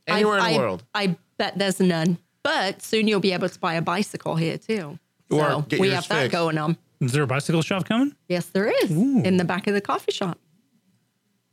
Anywhere 0.07 0.39
I, 0.39 0.49
in 0.51 0.55
the 0.55 0.59
I- 0.61 0.63
world. 0.63 0.85
I 0.95 1.17
bet 1.39 1.59
there's 1.59 1.81
none. 1.81 2.19
But 2.43 2.83
soon 2.83 3.09
you'll 3.09 3.21
be 3.21 3.33
able 3.33 3.49
to 3.49 3.59
buy 3.59 3.75
a 3.75 3.83
bicycle 3.83 4.37
here 4.37 4.59
too. 4.59 4.99
Or 5.31 5.41
So 5.49 5.61
get 5.63 5.81
we 5.81 5.87
yours 5.89 6.07
have 6.07 6.09
that 6.09 6.31
going 6.31 6.59
on. 6.59 6.77
Is 7.01 7.13
there 7.13 7.23
a 7.23 7.27
bicycle 7.27 7.63
shop 7.63 7.87
coming? 7.87 8.15
Yes, 8.29 8.47
there 8.47 8.67
is 8.83 8.91
in 8.91 9.37
the 9.39 9.45
back 9.45 9.67
of 9.67 9.73
the 9.75 9.81
coffee 9.81 10.13
shop. 10.13 10.39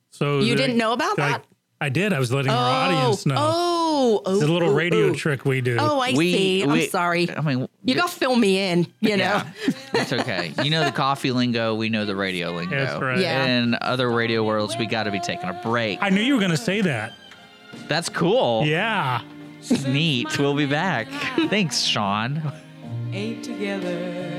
So 0.09 0.39
You 0.39 0.55
didn't 0.55 0.77
know 0.77 0.91
about 0.93 1.15
that? 1.17 1.45
I 1.81 1.89
did. 1.89 2.13
I 2.13 2.19
was 2.19 2.31
letting 2.31 2.51
our 2.51 2.57
audience 2.57 3.25
know. 3.25 3.35
Oh, 3.35 4.21
oh, 4.23 4.35
it's 4.35 4.43
a 4.43 4.47
little 4.47 4.69
oh, 4.69 4.73
radio 4.73 5.07
oh. 5.07 5.13
trick 5.15 5.45
we 5.45 5.61
do. 5.61 5.77
Oh, 5.79 5.99
I 5.99 6.13
see. 6.13 6.61
I'm 6.61 6.89
sorry. 6.89 7.27
I 7.35 7.41
mean, 7.41 7.67
You 7.83 7.95
got 7.95 8.09
to 8.09 8.15
fill 8.15 8.35
me 8.35 8.59
in, 8.59 8.85
you 8.99 9.17
know? 9.17 9.23
yeah, 9.23 9.51
it's 9.95 10.13
okay. 10.13 10.53
You 10.63 10.69
know 10.69 10.85
the 10.85 10.91
coffee 10.91 11.31
lingo. 11.31 11.73
We 11.73 11.89
know 11.89 12.05
the 12.05 12.15
radio 12.15 12.51
lingo. 12.51 12.77
That's 12.77 13.01
right. 13.01 13.17
Yeah. 13.17 13.47
In 13.47 13.75
other 13.81 14.11
radio 14.11 14.43
worlds, 14.43 14.77
we 14.77 14.85
got 14.85 15.03
to 15.03 15.11
be 15.11 15.19
taking 15.19 15.49
a 15.49 15.59
break. 15.63 15.97
I 16.03 16.09
knew 16.09 16.21
you 16.21 16.35
were 16.35 16.39
going 16.39 16.51
to 16.51 16.57
say 16.57 16.81
that. 16.81 17.13
That's 17.87 18.09
cool. 18.09 18.63
Yeah. 18.63 19.21
Neat. 19.87 20.37
We'll 20.37 20.55
be 20.55 20.67
back. 20.67 21.07
Thanks, 21.49 21.81
Sean. 21.81 22.43
ain't 23.11 23.43
together. 23.43 24.29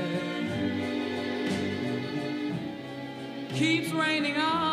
Keeps 3.53 3.91
raining 3.91 4.37
on. 4.37 4.72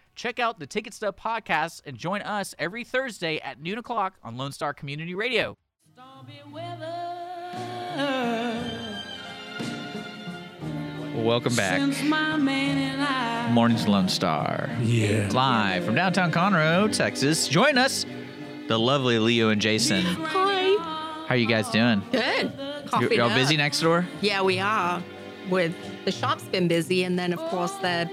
check 0.15 0.39
out 0.39 0.59
the 0.59 0.67
Ticket 0.67 0.93
Stub 0.93 1.17
podcast 1.19 1.81
and 1.85 1.97
join 1.97 2.21
us 2.21 2.53
every 2.59 2.83
Thursday 2.83 3.39
at 3.39 3.61
noon 3.61 3.77
o'clock 3.77 4.15
on 4.23 4.37
Lone 4.37 4.51
Star 4.51 4.73
Community 4.73 5.15
Radio. 5.15 5.57
Welcome 11.15 11.55
back. 11.55 11.79
Since 11.79 12.03
my 12.03 12.37
man 12.37 12.77
and 12.77 13.01
I 13.01 13.51
Morning's 13.51 13.87
Lone 13.87 14.07
Star. 14.09 14.69
Yeah. 14.81 15.29
Live 15.31 15.83
from 15.83 15.95
downtown 15.95 16.31
Conroe, 16.31 16.95
Texas. 16.95 17.47
Join 17.47 17.77
us, 17.77 18.05
the 18.67 18.79
lovely 18.79 19.19
Leo 19.19 19.49
and 19.49 19.61
Jason. 19.61 20.01
Hi. 20.03 20.77
How 21.27 21.35
are 21.35 21.37
you 21.37 21.47
guys 21.47 21.69
doing? 21.69 22.01
Good. 22.11 22.53
You- 22.57 22.71
Coffee 22.89 23.15
Y'all 23.15 23.29
up. 23.29 23.35
busy 23.35 23.55
next 23.57 23.79
door? 23.81 24.05
Yeah, 24.21 24.41
we 24.41 24.59
are. 24.59 25.01
With 25.49 25.75
the 26.05 26.11
shop's 26.11 26.43
been 26.43 26.67
busy, 26.67 27.03
and 27.03 27.17
then 27.19 27.33
of 27.33 27.39
course 27.39 27.71
they're 27.81 28.09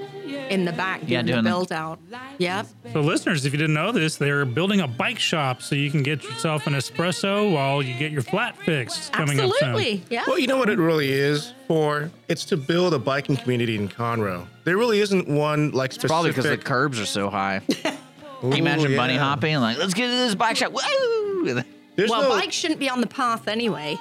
in 0.51 0.65
the 0.65 0.73
back 0.73 1.01
Yeah, 1.07 1.23
doing, 1.23 1.27
doing 1.27 1.37
the 1.37 1.43
the- 1.43 1.49
build 1.51 1.73
out. 1.73 1.99
Yep. 2.39 2.67
So, 2.93 3.01
listeners, 3.01 3.45
if 3.45 3.53
you 3.53 3.59
didn't 3.59 3.75
know 3.75 3.93
this, 3.93 4.17
they're 4.17 4.45
building 4.45 4.81
a 4.81 4.89
bike 4.89 5.19
shop 5.19 5.63
so 5.63 5.75
you 5.75 5.91
can 5.91 6.03
get 6.03 6.23
yourself 6.25 6.67
an 6.67 6.73
espresso 6.75 7.53
while 7.53 7.83
you 7.83 7.95
get 7.99 8.11
your 8.13 8.23
flat 8.23 8.57
fixed 8.57 9.13
coming 9.13 9.39
up 9.39 9.51
soon. 9.53 9.69
Absolutely. 9.69 10.03
Yeah. 10.11 10.25
Well, 10.27 10.39
you 10.39 10.47
know 10.47 10.57
what 10.57 10.69
it 10.69 10.79
really 10.79 11.13
is 11.13 11.53
for? 11.69 12.11
It's 12.29 12.45
to 12.47 12.57
build 12.57 12.95
a 12.95 12.99
biking 12.99 13.37
community 13.37 13.77
in 13.77 13.89
Conroe. 13.89 14.47
There 14.65 14.77
really 14.77 15.01
isn't 15.01 15.29
one 15.29 15.71
like 15.73 15.93
specific. 15.93 16.09
Probably 16.11 16.31
because 16.31 16.45
the 16.47 16.57
curbs 16.59 16.99
are 16.99 17.07
so 17.07 17.31
high. 17.31 17.61
Can 17.69 17.97
Ooh, 18.45 18.57
you 18.57 18.63
imagine 18.63 18.95
bunny 18.97 19.15
yeah. 19.15 19.21
hopping? 19.21 19.57
Like, 19.57 19.79
let's 19.79 19.95
get 19.95 20.07
to 20.07 20.13
this 20.17 20.35
bike 20.35 20.57
shop. 20.57 20.73
Woo! 20.73 21.63
There's 21.97 22.11
well, 22.11 22.23
no, 22.23 22.29
bikes 22.31 22.55
shouldn't 22.55 22.79
be 22.81 22.89
on 22.89 23.01
the 23.01 23.07
path 23.09 23.49
anyway. 23.49 23.97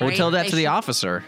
We'll 0.00 0.08
Right, 0.08 0.16
tell 0.16 0.30
that 0.32 0.44
they 0.44 0.50
to 0.50 0.56
the 0.56 0.62
should- 0.62 0.68
officer. 0.68 1.24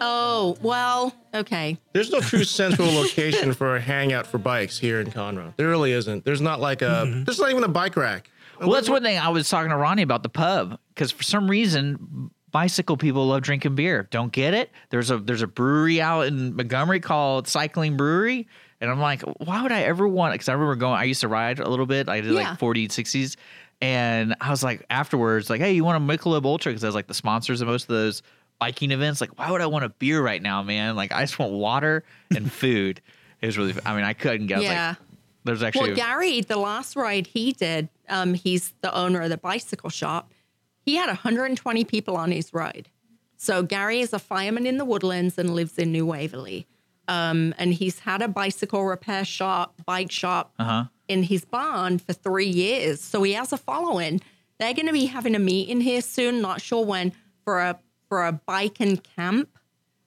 Oh, 0.00 0.56
well, 0.60 1.14
okay. 1.34 1.78
There's 1.92 2.10
no 2.10 2.20
true 2.20 2.44
central 2.44 2.92
location 2.92 3.52
for 3.52 3.76
a 3.76 3.80
hangout 3.80 4.26
for 4.26 4.38
bikes 4.38 4.78
here 4.78 5.00
in 5.00 5.10
Conroe. 5.10 5.54
There 5.56 5.68
really 5.68 5.92
isn't. 5.92 6.24
There's 6.24 6.40
not 6.40 6.60
like 6.60 6.82
a. 6.82 7.04
Mm-hmm. 7.06 7.24
There's 7.24 7.38
not 7.38 7.50
even 7.50 7.64
a 7.64 7.68
bike 7.68 7.96
rack. 7.96 8.30
Well, 8.60 8.70
that's 8.70 8.88
one 8.88 9.02
thing 9.02 9.18
I 9.18 9.28
was 9.28 9.48
talking 9.50 9.70
to 9.70 9.76
Ronnie 9.76 10.02
about 10.02 10.22
the 10.22 10.28
pub 10.30 10.78
because 10.94 11.10
for 11.12 11.22
some 11.22 11.48
reason 11.50 12.30
bicycle 12.52 12.96
people 12.96 13.26
love 13.26 13.42
drinking 13.42 13.74
beer. 13.74 14.08
Don't 14.10 14.32
get 14.32 14.54
it? 14.54 14.70
There's 14.90 15.10
a 15.10 15.18
there's 15.18 15.42
a 15.42 15.46
brewery 15.46 16.00
out 16.00 16.22
in 16.26 16.56
Montgomery 16.56 17.00
called 17.00 17.48
Cycling 17.48 17.96
Brewery, 17.98 18.48
and 18.80 18.90
I'm 18.90 19.00
like, 19.00 19.20
why 19.44 19.62
would 19.62 19.72
I 19.72 19.82
ever 19.82 20.08
want? 20.08 20.32
Because 20.32 20.48
I 20.48 20.52
remember 20.54 20.74
going. 20.76 20.94
I 20.98 21.04
used 21.04 21.20
to 21.20 21.28
ride 21.28 21.58
a 21.58 21.68
little 21.68 21.84
bit. 21.86 22.08
I 22.08 22.20
did 22.22 22.32
Yeah. 22.32 22.50
like 22.50 22.58
40, 22.58 22.88
60s, 22.88 23.36
and 23.82 24.34
I 24.40 24.50
was 24.50 24.62
like 24.64 24.86
afterwards, 24.88 25.50
like, 25.50 25.60
hey, 25.60 25.72
you 25.74 25.84
want 25.84 26.02
a 26.02 26.16
Michelob 26.16 26.46
Ultra? 26.46 26.72
Because 26.72 26.82
I 26.84 26.88
was 26.88 26.94
like 26.94 27.08
the 27.08 27.14
sponsors 27.14 27.60
of 27.60 27.68
most 27.68 27.82
of 27.84 27.88
those 27.88 28.22
biking 28.58 28.90
events. 28.90 29.20
Like, 29.20 29.38
why 29.38 29.50
would 29.50 29.60
I 29.60 29.66
want 29.66 29.84
a 29.84 29.88
beer 29.88 30.22
right 30.22 30.42
now, 30.42 30.62
man? 30.62 30.96
Like, 30.96 31.12
I 31.12 31.22
just 31.22 31.38
want 31.38 31.52
water 31.52 32.04
and 32.34 32.50
food. 32.62 33.00
It 33.40 33.46
was 33.46 33.58
really. 33.58 33.74
I 33.84 33.94
mean, 33.94 34.04
I 34.04 34.12
couldn't 34.12 34.46
get. 34.46 34.62
Yeah. 34.62 34.88
like, 34.88 34.98
there's 35.44 35.62
actually. 35.62 35.90
Well, 35.90 35.96
Gary, 35.96 36.40
the 36.40 36.56
last 36.56 36.96
ride 36.96 37.26
he 37.26 37.52
did, 37.52 37.88
um, 38.08 38.34
he's 38.34 38.72
the 38.80 38.94
owner 38.94 39.22
of 39.22 39.30
the 39.30 39.38
bicycle 39.38 39.90
shop. 39.90 40.32
He 40.80 40.96
had 40.96 41.08
120 41.08 41.84
people 41.84 42.16
on 42.16 42.30
his 42.30 42.54
ride. 42.54 42.88
So 43.36 43.62
Gary 43.62 44.00
is 44.00 44.12
a 44.12 44.18
fireman 44.18 44.66
in 44.66 44.78
the 44.78 44.84
Woodlands 44.84 45.38
and 45.38 45.54
lives 45.54 45.78
in 45.78 45.92
New 45.92 46.06
Waverly. 46.06 46.66
Um, 47.08 47.54
and 47.58 47.72
he's 47.72 48.00
had 48.00 48.22
a 48.22 48.28
bicycle 48.28 48.84
repair 48.84 49.24
shop, 49.24 49.74
bike 49.84 50.10
shop 50.10 50.52
uh-huh. 50.58 50.84
in 51.08 51.22
his 51.24 51.44
barn 51.44 51.98
for 51.98 52.12
three 52.12 52.48
years. 52.48 53.00
So 53.00 53.22
he 53.22 53.34
has 53.34 53.52
a 53.52 53.56
following. 53.56 54.20
They're 54.58 54.74
going 54.74 54.86
to 54.86 54.92
be 54.92 55.06
having 55.06 55.34
a 55.34 55.38
meeting 55.38 55.80
here 55.80 56.00
soon, 56.00 56.40
not 56.40 56.60
sure 56.60 56.84
when, 56.84 57.12
for 57.44 57.60
a 57.60 57.78
for 58.08 58.26
a 58.26 58.32
bike 58.32 58.80
and 58.80 59.02
camp. 59.02 59.48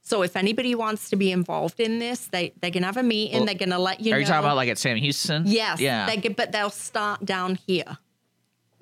So 0.02 0.24
if 0.24 0.36
anybody 0.36 0.74
wants 0.74 1.10
to 1.12 1.16
be 1.16 1.32
involved 1.32 1.80
in 1.80 2.00
this, 2.00 2.28
they 2.28 2.54
they're 2.62 2.72
going 2.72 2.82
to 2.82 2.88
have 2.88 2.98
a 2.98 3.04
meeting. 3.04 3.38
Well, 3.38 3.46
they're 3.46 3.56
going 3.56 3.70
to 3.70 3.78
let 3.80 4.00
you 4.00 4.12
know. 4.12 4.16
Are 4.16 4.20
know. 4.20 4.22
you 4.22 4.26
talking 4.28 4.46
about 4.46 4.56
like 4.56 4.70
at 4.70 4.78
Sam 4.78 4.98
Houston? 4.98 5.44
Yes. 5.46 5.80
Yeah. 5.80 6.08
They 6.08 6.18
get, 6.18 6.36
but 6.36 6.52
they'll 6.52 6.70
start 6.72 7.26
down 7.26 7.56
here. 7.56 7.98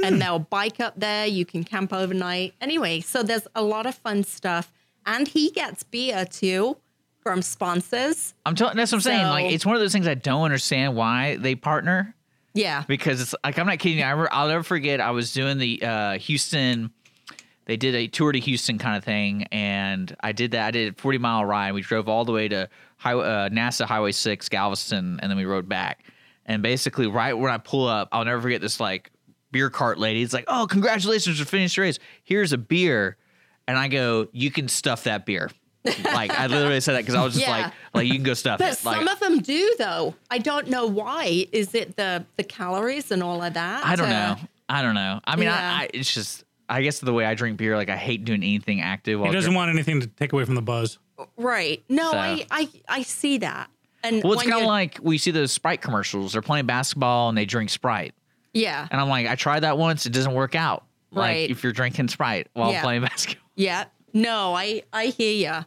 And 0.04 0.22
they'll 0.22 0.38
bike 0.40 0.80
up 0.80 0.94
there. 1.00 1.26
You 1.26 1.44
can 1.44 1.64
camp 1.64 1.92
overnight. 1.92 2.54
Anyway, 2.62 3.02
so 3.02 3.24
there's 3.24 3.48
a 3.56 3.64
lot 3.64 3.88
of 3.88 3.96
fun 3.96 4.24
stuff. 4.24 4.72
And 5.08 5.28
he 5.28 5.50
gets 5.50 5.82
beer 5.82 6.24
too 6.24 6.78
from 7.24 7.42
sponsors. 7.42 8.36
I'm 8.46 8.54
telling. 8.56 8.78
That's 8.78 8.92
what 8.92 8.98
I'm 8.98 9.02
saying. 9.02 9.26
Like, 9.26 9.52
it's 9.52 9.66
one 9.66 9.76
of 9.76 9.82
those 9.82 9.92
things 9.92 10.08
I 10.08 10.14
don't 10.14 10.44
understand 10.44 10.96
why 10.96 11.38
they 11.38 11.56
partner 11.56 12.14
Yeah. 12.54 12.84
because 12.88 13.20
it's 13.22 13.36
like 13.44 13.58
I'm 13.58 13.66
not 13.66 13.80
kidding 13.80 13.98
you. 13.98 14.04
I 14.06 14.12
re- 14.12 14.28
I'll 14.32 14.48
never 14.48 14.64
forget. 14.64 15.02
I 15.02 15.12
was 15.12 15.34
doing 15.34 15.58
the 15.58 15.82
uh, 15.82 16.18
Houston. 16.20 16.92
They 17.68 17.78
did 17.78 17.94
a 17.96 18.08
tour 18.08 18.32
to 18.32 18.40
Houston 18.40 18.78
kind 18.80 18.98
of 18.98 19.04
thing, 19.04 19.44
and 19.52 20.16
I 20.22 20.32
did 20.32 20.52
that. 20.52 20.68
I 20.68 20.72
did 20.72 20.94
a 20.98 21.02
40 21.02 21.18
mile 21.20 21.46
ride. 21.46 21.74
We 21.74 21.82
drove 21.82 22.08
all 22.10 22.26
the 22.26 22.32
way 22.32 22.48
to 22.48 22.70
highway, 22.96 23.26
uh, 23.26 23.50
NASA 23.50 23.86
Highway 23.86 24.14
Six, 24.14 24.50
Galveston, 24.50 25.20
and 25.22 25.30
then 25.30 25.38
we 25.38 25.46
rode 25.46 25.68
back. 25.70 26.04
And 26.46 26.64
basically, 26.64 27.08
right 27.08 27.34
when 27.34 27.52
I 27.52 27.58
pull 27.58 27.86
up, 27.88 28.08
I'll 28.14 28.24
never 28.26 28.42
forget 28.42 28.62
this 28.62 28.80
like 28.80 29.12
beer 29.52 29.70
cart 29.70 30.00
lady. 30.00 30.22
It's 30.24 30.34
like, 30.34 30.46
"Oh, 30.48 30.66
congratulations 30.68 31.40
for 31.40 31.46
finishing 31.46 31.82
the 31.82 31.88
race. 31.88 32.00
Here's 32.24 32.54
a 32.54 32.58
beer," 32.58 33.18
and 33.68 33.78
I 33.78 33.90
go, 33.90 34.28
"You 34.32 34.50
can 34.50 34.70
stuff 34.70 35.04
that 35.04 35.26
beer." 35.26 35.52
like 35.86 36.32
I 36.32 36.48
literally 36.48 36.80
said 36.82 36.94
that 36.96 37.00
because 37.02 37.16
I 37.16 37.24
was 37.24 37.34
just 37.34 37.46
Yeah. 37.46 37.52
like, 37.66 37.74
like 37.94 38.08
you 38.08 38.14
can 38.16 38.24
go 38.24 38.34
stuff 38.34 38.60
But 38.60 38.74
it. 38.80 38.86
Like, 38.86 38.98
some 38.98 39.08
of 39.08 39.20
them 39.22 39.40
do, 39.40 39.76
though. 39.78 40.16
I 40.30 40.38
don't 40.38 40.68
know 40.68 40.86
why. 40.86 41.48
Is 41.52 41.76
it 41.76 41.96
the 41.98 42.26
the 42.38 42.44
calories 42.44 43.12
and 43.12 43.22
all 43.22 43.44
of 43.44 43.54
that? 43.56 43.86
I 43.86 43.96
don't 43.98 44.08
Uh, 44.08 44.36
know. 44.36 44.38
I 44.70 44.82
don't 44.82 44.96
know. 44.96 45.20
I 45.26 45.36
mean, 45.36 45.46
Yeah. 45.46 45.56
I, 45.80 45.84
I 45.84 45.90
it's 45.94 46.14
just 46.14 46.44
I 46.70 46.82
guess 46.82 47.00
the 47.00 47.14
way 47.14 47.26
I 47.26 47.34
drink 47.34 47.58
beer, 47.58 47.76
like 47.78 47.90
I 47.90 47.96
hate 47.98 48.26
doing 48.26 48.44
anything 48.44 48.82
active. 48.82 49.20
He 49.20 49.26
doesn't 49.28 49.42
drink- 49.52 49.56
want 49.56 49.72
anything 49.72 50.02
to 50.02 50.08
take 50.08 50.34
away 50.34 50.44
from 50.46 50.56
the 50.56 50.62
buzz. 50.62 50.98
Right. 51.38 51.84
No, 51.90 52.12
So- 52.12 52.18
I, 52.18 52.46
I 52.52 52.70
I 52.90 53.02
see 53.04 53.38
that. 53.40 53.70
And 54.04 54.24
Well, 54.24 54.34
it's 54.34 54.44
when 54.44 54.50
kind 54.52 54.54
of 54.54 54.60
you're- 54.62 54.68
like 54.68 55.00
we 55.02 55.18
see 55.18 55.32
those 55.32 55.52
Sprite 55.52 55.82
commercials. 55.82 56.34
They're 56.34 56.42
playing 56.42 56.66
basketball 56.68 57.30
and 57.30 57.38
they 57.38 57.46
drink 57.46 57.70
Sprite, 57.72 58.14
yeah, 58.54 58.88
and 58.92 59.02
I'm 59.02 59.10
like, 59.10 59.28
I 59.28 59.36
tried 59.36 59.62
that 59.62 59.78
once. 59.78 60.06
It 60.06 60.12
doesn't 60.14 60.34
work 60.34 60.56
out. 60.56 60.84
Right. 61.12 61.42
Like 61.44 61.50
if 61.52 61.64
you're 61.64 61.72
drinking 61.74 62.10
Sprite 62.10 62.48
while 62.54 62.72
Yeah. 62.72 62.82
playing 62.84 63.02
basketball. 63.10 63.44
yeah. 63.56 63.86
No, 64.14 64.54
I 64.56 64.84
I 64.94 65.06
hear 65.08 65.34
you. 65.60 65.66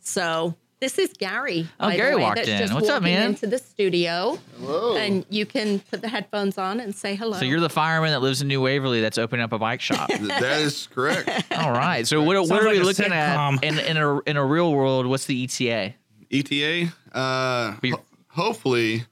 So 0.00 0.54
this 0.84 0.98
is 0.98 1.14
Gary. 1.14 1.66
Oh, 1.80 1.86
by 1.86 1.92
the 1.92 1.96
Gary 1.96 2.16
way, 2.16 2.22
walked 2.22 2.36
that's 2.36 2.48
in. 2.48 2.58
Just 2.58 2.74
What's 2.74 2.90
up, 2.90 3.02
man? 3.02 3.30
Into 3.30 3.46
the 3.46 3.56
studio. 3.56 4.38
Hello. 4.58 4.96
And 4.96 5.24
you 5.30 5.46
can 5.46 5.80
put 5.80 6.02
the 6.02 6.08
headphones 6.08 6.58
on 6.58 6.78
and 6.78 6.94
say 6.94 7.14
hello. 7.14 7.38
So 7.38 7.46
you're 7.46 7.60
the 7.60 7.70
fireman 7.70 8.10
that 8.10 8.20
lives 8.20 8.42
in 8.42 8.48
New 8.48 8.60
Waverly 8.60 9.00
that's 9.00 9.16
opening 9.16 9.42
up 9.42 9.52
a 9.52 9.58
bike 9.58 9.80
shop. 9.80 10.08
that 10.20 10.60
is 10.60 10.86
correct. 10.88 11.50
All 11.52 11.72
right. 11.72 12.06
So 12.06 12.22
what, 12.22 12.36
what 12.48 12.62
are 12.62 12.68
we 12.68 12.74
like 12.74 12.82
a 12.82 12.84
looking 12.84 13.06
sitcom. 13.06 13.56
at 13.56 13.64
in 13.64 13.78
in 13.78 13.96
a 13.96 14.20
in 14.20 14.36
a 14.36 14.44
real 14.44 14.72
world? 14.72 15.06
What's 15.06 15.24
the 15.24 15.44
ETA? 15.44 15.94
ETA. 16.30 16.92
Uh, 17.12 17.76
ho- 17.82 18.02
hopefully, 18.28 19.04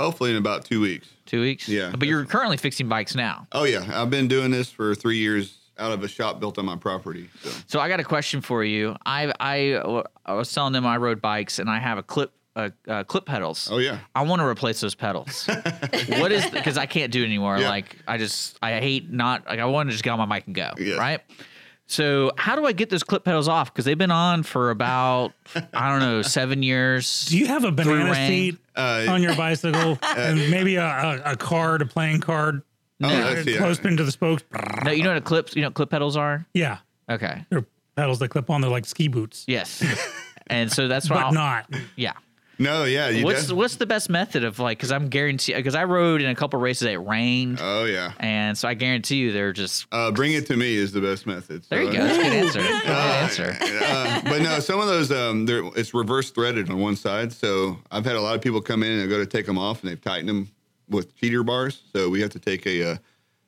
hopefully 0.00 0.32
in 0.32 0.36
about 0.36 0.64
two 0.64 0.80
weeks. 0.80 1.08
Two 1.24 1.40
weeks. 1.40 1.68
Yeah. 1.68 1.92
But 1.96 2.08
you're 2.08 2.24
currently 2.24 2.56
fixing 2.56 2.88
bikes 2.88 3.14
now. 3.14 3.46
Oh 3.52 3.62
yeah, 3.62 3.88
I've 3.92 4.10
been 4.10 4.26
doing 4.26 4.50
this 4.50 4.70
for 4.70 4.96
three 4.96 5.18
years 5.18 5.56
out 5.78 5.92
of 5.92 6.02
a 6.02 6.08
shop 6.08 6.40
built 6.40 6.58
on 6.58 6.64
my 6.66 6.76
property. 6.76 7.28
So 7.42 7.50
So 7.66 7.80
I 7.80 7.88
got 7.88 8.00
a 8.00 8.04
question 8.04 8.40
for 8.40 8.62
you. 8.64 8.96
I 9.04 9.32
I 9.40 10.02
I 10.24 10.34
was 10.34 10.52
telling 10.52 10.72
them 10.72 10.86
I 10.86 10.96
rode 10.96 11.20
bikes 11.20 11.58
and 11.58 11.68
I 11.70 11.78
have 11.78 11.98
a 11.98 12.02
clip 12.02 12.32
uh, 12.56 12.70
uh, 12.86 13.02
clip 13.02 13.26
pedals. 13.26 13.68
oh 13.72 13.78
yeah, 13.78 13.98
I 14.14 14.22
want 14.22 14.40
to 14.40 14.46
replace 14.46 14.80
those 14.80 14.94
pedals. 14.94 15.46
what 16.08 16.30
is 16.30 16.48
because 16.50 16.78
I 16.78 16.86
can't 16.86 17.10
do 17.10 17.22
it 17.22 17.26
anymore. 17.26 17.58
Yeah. 17.58 17.68
Like 17.68 17.96
I 18.06 18.16
just 18.18 18.56
I 18.62 18.78
hate 18.78 19.10
not 19.10 19.46
like 19.46 19.58
I 19.58 19.64
want 19.64 19.88
to 19.88 19.92
just 19.92 20.04
get 20.04 20.10
on 20.10 20.18
my 20.20 20.26
bike 20.26 20.46
and 20.46 20.54
go. 20.54 20.70
Yeah. 20.78 20.94
Right. 20.96 21.20
So 21.86 22.30
how 22.38 22.56
do 22.56 22.64
I 22.64 22.72
get 22.72 22.88
those 22.90 23.02
clip 23.02 23.24
pedals 23.24 23.46
off? 23.48 23.72
Because 23.72 23.84
they've 23.84 23.98
been 23.98 24.10
on 24.12 24.42
for 24.42 24.70
about 24.70 25.32
I 25.74 25.90
don't 25.90 26.00
know 26.00 26.22
seven 26.22 26.62
years. 26.62 27.26
Do 27.26 27.36
you 27.38 27.46
have 27.48 27.64
a 27.64 27.72
banana 27.72 28.14
seat 28.14 28.56
Uh, 28.76 29.06
on 29.08 29.22
your 29.22 29.34
bicycle 29.36 29.98
and 30.16 30.50
maybe 30.50 30.76
a, 30.76 30.84
a, 30.86 31.32
a 31.32 31.36
card, 31.36 31.82
a 31.82 31.86
playing 31.86 32.20
card, 32.20 32.62
oh, 33.02 33.08
uh, 33.08 33.42
yeah. 33.46 33.58
close 33.58 33.78
pinned 33.78 33.98
to 33.98 34.04
the 34.04 34.12
spokes? 34.12 34.42
No, 34.84 34.90
you 34.92 35.02
know 35.02 35.10
what 35.10 35.18
a 35.18 35.20
clips 35.20 35.54
you 35.56 35.62
know 35.62 35.68
what 35.68 35.74
clip 35.74 35.90
pedals 35.90 36.16
are? 36.16 36.46
Yeah, 36.54 36.78
Okay. 37.10 37.44
they're 37.50 37.66
pedals 37.96 38.18
that 38.20 38.28
clip 38.28 38.50
on. 38.50 38.60
They're 38.60 38.70
like 38.70 38.86
ski 38.86 39.08
boots, 39.08 39.44
Yes. 39.46 39.82
and 40.48 40.70
so 40.72 40.88
that's 40.88 41.08
why 41.10 41.16
but 41.16 41.24
I'll- 41.26 41.32
not. 41.32 41.70
yeah. 41.96 42.12
No, 42.56 42.84
yeah. 42.84 43.08
You 43.08 43.24
What's 43.24 43.48
def- 43.48 43.56
what's 43.56 43.74
the 43.76 43.84
best 43.86 44.08
method 44.08 44.44
of 44.44 44.60
like 44.60 44.78
because 44.78 44.92
I'm 44.92 45.08
guarantee 45.08 45.54
because 45.54 45.74
I 45.74 45.82
rode 45.82 46.22
in 46.22 46.30
a 46.30 46.36
couple 46.36 46.60
races 46.60 46.86
it 46.86 47.00
rained 47.00 47.58
oh 47.60 47.84
yeah. 47.84 48.12
and 48.20 48.56
so 48.56 48.68
I 48.68 48.74
guarantee 48.74 49.16
you 49.16 49.32
they're 49.32 49.52
just 49.52 49.86
Uh, 49.90 50.12
bring 50.12 50.34
it 50.34 50.46
to 50.46 50.56
me 50.56 50.76
is 50.76 50.92
the 50.92 51.00
best 51.00 51.26
method. 51.26 51.64
there 51.68 51.82
you 51.82 51.90
go 51.90 51.98
that's 52.04 52.16
a 52.16 52.22
good 52.22 52.32
answer 52.32 52.60
good 52.62 52.86
answer 52.86 53.56
uh, 53.84 54.20
but 54.22 54.40
no, 54.42 54.60
some 54.60 54.78
of 54.78 54.86
those 54.86 55.10
um, 55.10 55.46
they're, 55.46 55.64
it's 55.74 55.94
reverse 55.94 56.30
threaded 56.30 56.70
on 56.70 56.78
one 56.78 56.94
side. 56.94 57.32
So 57.32 57.80
I've 57.90 58.04
had 58.04 58.14
a 58.14 58.20
lot 58.20 58.36
of 58.36 58.40
people 58.40 58.60
come 58.60 58.84
in 58.84 59.00
and 59.00 59.10
go 59.10 59.18
to 59.18 59.26
take 59.26 59.46
them 59.46 59.58
off, 59.58 59.82
and 59.82 59.90
they've 59.90 60.00
tightened 60.00 60.28
them 60.28 60.48
with 60.88 61.16
cheater 61.16 61.42
bars. 61.42 61.82
So 61.92 62.08
we 62.10 62.20
have 62.20 62.30
to 62.30 62.38
take 62.38 62.66
a 62.66 62.92
uh, 62.92 62.96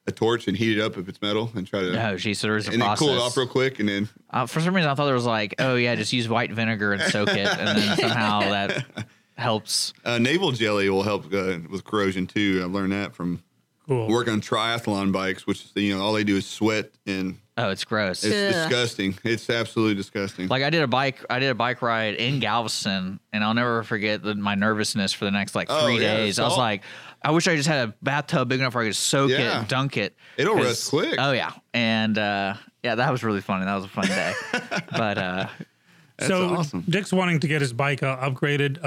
a 0.07 0.13
torch 0.13 0.47
and 0.47 0.57
heat 0.57 0.79
it 0.79 0.81
up 0.81 0.97
if 0.97 1.09
it's 1.09 1.21
metal, 1.21 1.51
and 1.55 1.67
try 1.67 1.81
to 1.81 1.93
no 1.93 2.17
geez 2.17 2.39
so 2.39 2.47
there's 2.49 2.69
a 2.69 2.73
and 2.73 2.81
then 2.81 2.87
process 2.87 3.07
cool 3.07 3.17
it 3.17 3.21
off 3.21 3.37
real 3.37 3.47
quick, 3.47 3.81
and 3.81 3.89
then 3.89 4.09
uh, 4.31 4.47
for 4.47 4.61
some 4.61 4.75
reason 4.75 4.91
I 4.91 4.95
thought 4.95 5.07
there 5.07 5.15
was 5.15 5.27
like 5.27 5.55
oh 5.59 5.75
yeah 5.75 5.95
just 5.95 6.13
use 6.13 6.29
white 6.29 6.53
vinegar 6.53 6.93
and 6.93 7.03
soak 7.03 7.29
it 7.31 7.47
and 7.47 7.79
then 7.79 7.97
somehow 7.99 8.41
that 8.41 8.85
helps 9.37 9.93
uh, 10.05 10.19
naval 10.19 10.53
jelly 10.53 10.89
will 10.89 11.03
help 11.03 11.33
uh, 11.35 11.59
with 11.69 11.85
corrosion 11.85 12.27
too. 12.27 12.63
I've 12.65 12.71
learned 12.71 12.93
that 12.93 13.15
from 13.15 13.43
Cool. 13.89 14.09
working 14.09 14.33
on 14.33 14.41
triathlon 14.41 15.13
bikes, 15.13 15.47
which 15.47 15.67
you 15.77 15.97
know 15.97 16.03
all 16.03 16.13
they 16.13 16.25
do 16.25 16.37
is 16.37 16.47
sweat, 16.47 16.91
and 17.07 17.39
oh 17.59 17.71
it's 17.71 17.85
gross 17.85 18.23
it's 18.25 18.35
Ugh. 18.35 18.53
disgusting. 18.71 19.19
It's 19.25 19.49
absolutely 19.51 19.95
disgusting. 19.95 20.49
like 20.49 20.63
I 20.63 20.71
did 20.71 20.83
a 20.83 20.87
bike 20.87 21.25
I 21.31 21.39
did 21.39 21.51
a 21.51 21.55
bike 21.55 21.83
ride 21.83 22.15
in 22.15 22.39
Galveston 22.41 23.21
and 23.33 23.45
I'll 23.45 23.55
never 23.55 23.83
forget 23.83 24.23
the, 24.23 24.35
my 24.35 24.55
nervousness 24.55 25.13
for 25.13 25.25
the 25.25 25.31
next 25.31 25.55
like 25.55 25.69
Oh, 25.71 25.85
three 25.85 25.95
yeah, 26.01 26.17
days 26.17 26.39
I 26.39 26.45
was 26.45 26.53
salt. 26.53 26.59
like 26.59 26.83
I 27.23 27.31
wish 27.31 27.49
I 27.49 27.57
just 27.57 27.69
had 27.69 27.89
a 27.89 27.95
bathtub 28.03 28.49
big 28.49 28.61
enough 28.61 28.75
where 28.75 28.85
I 28.85 28.89
could 28.89 28.97
soak 28.97 29.31
it 29.31 29.41
Yeah. 29.41 29.61
and 29.61 29.69
dunk 29.69 29.97
it 29.97 30.15
It'll 30.37 30.55
rust 30.55 30.91
quick. 30.91 31.17
Oh 31.19 31.33
yeah, 31.33 31.53
and 31.75 32.17
uh, 32.19 32.55
yeah, 32.83 32.95
that 32.97 33.11
was 33.11 33.25
really 33.25 33.41
funny. 33.41 33.65
That 33.65 33.75
was 33.75 33.85
a 33.87 33.89
fun 33.89 34.07
day. 34.07 34.33
but 34.93 35.19
uh, 35.19 35.49
That's 36.19 36.29
so 36.29 36.49
awesome. 36.57 36.85
Dick's 36.89 37.13
wanting 37.13 37.41
to 37.41 37.49
get 37.49 37.63
his 37.63 37.73
bike 37.73 38.03
uh, 38.03 38.19
upgraded. 38.31 38.85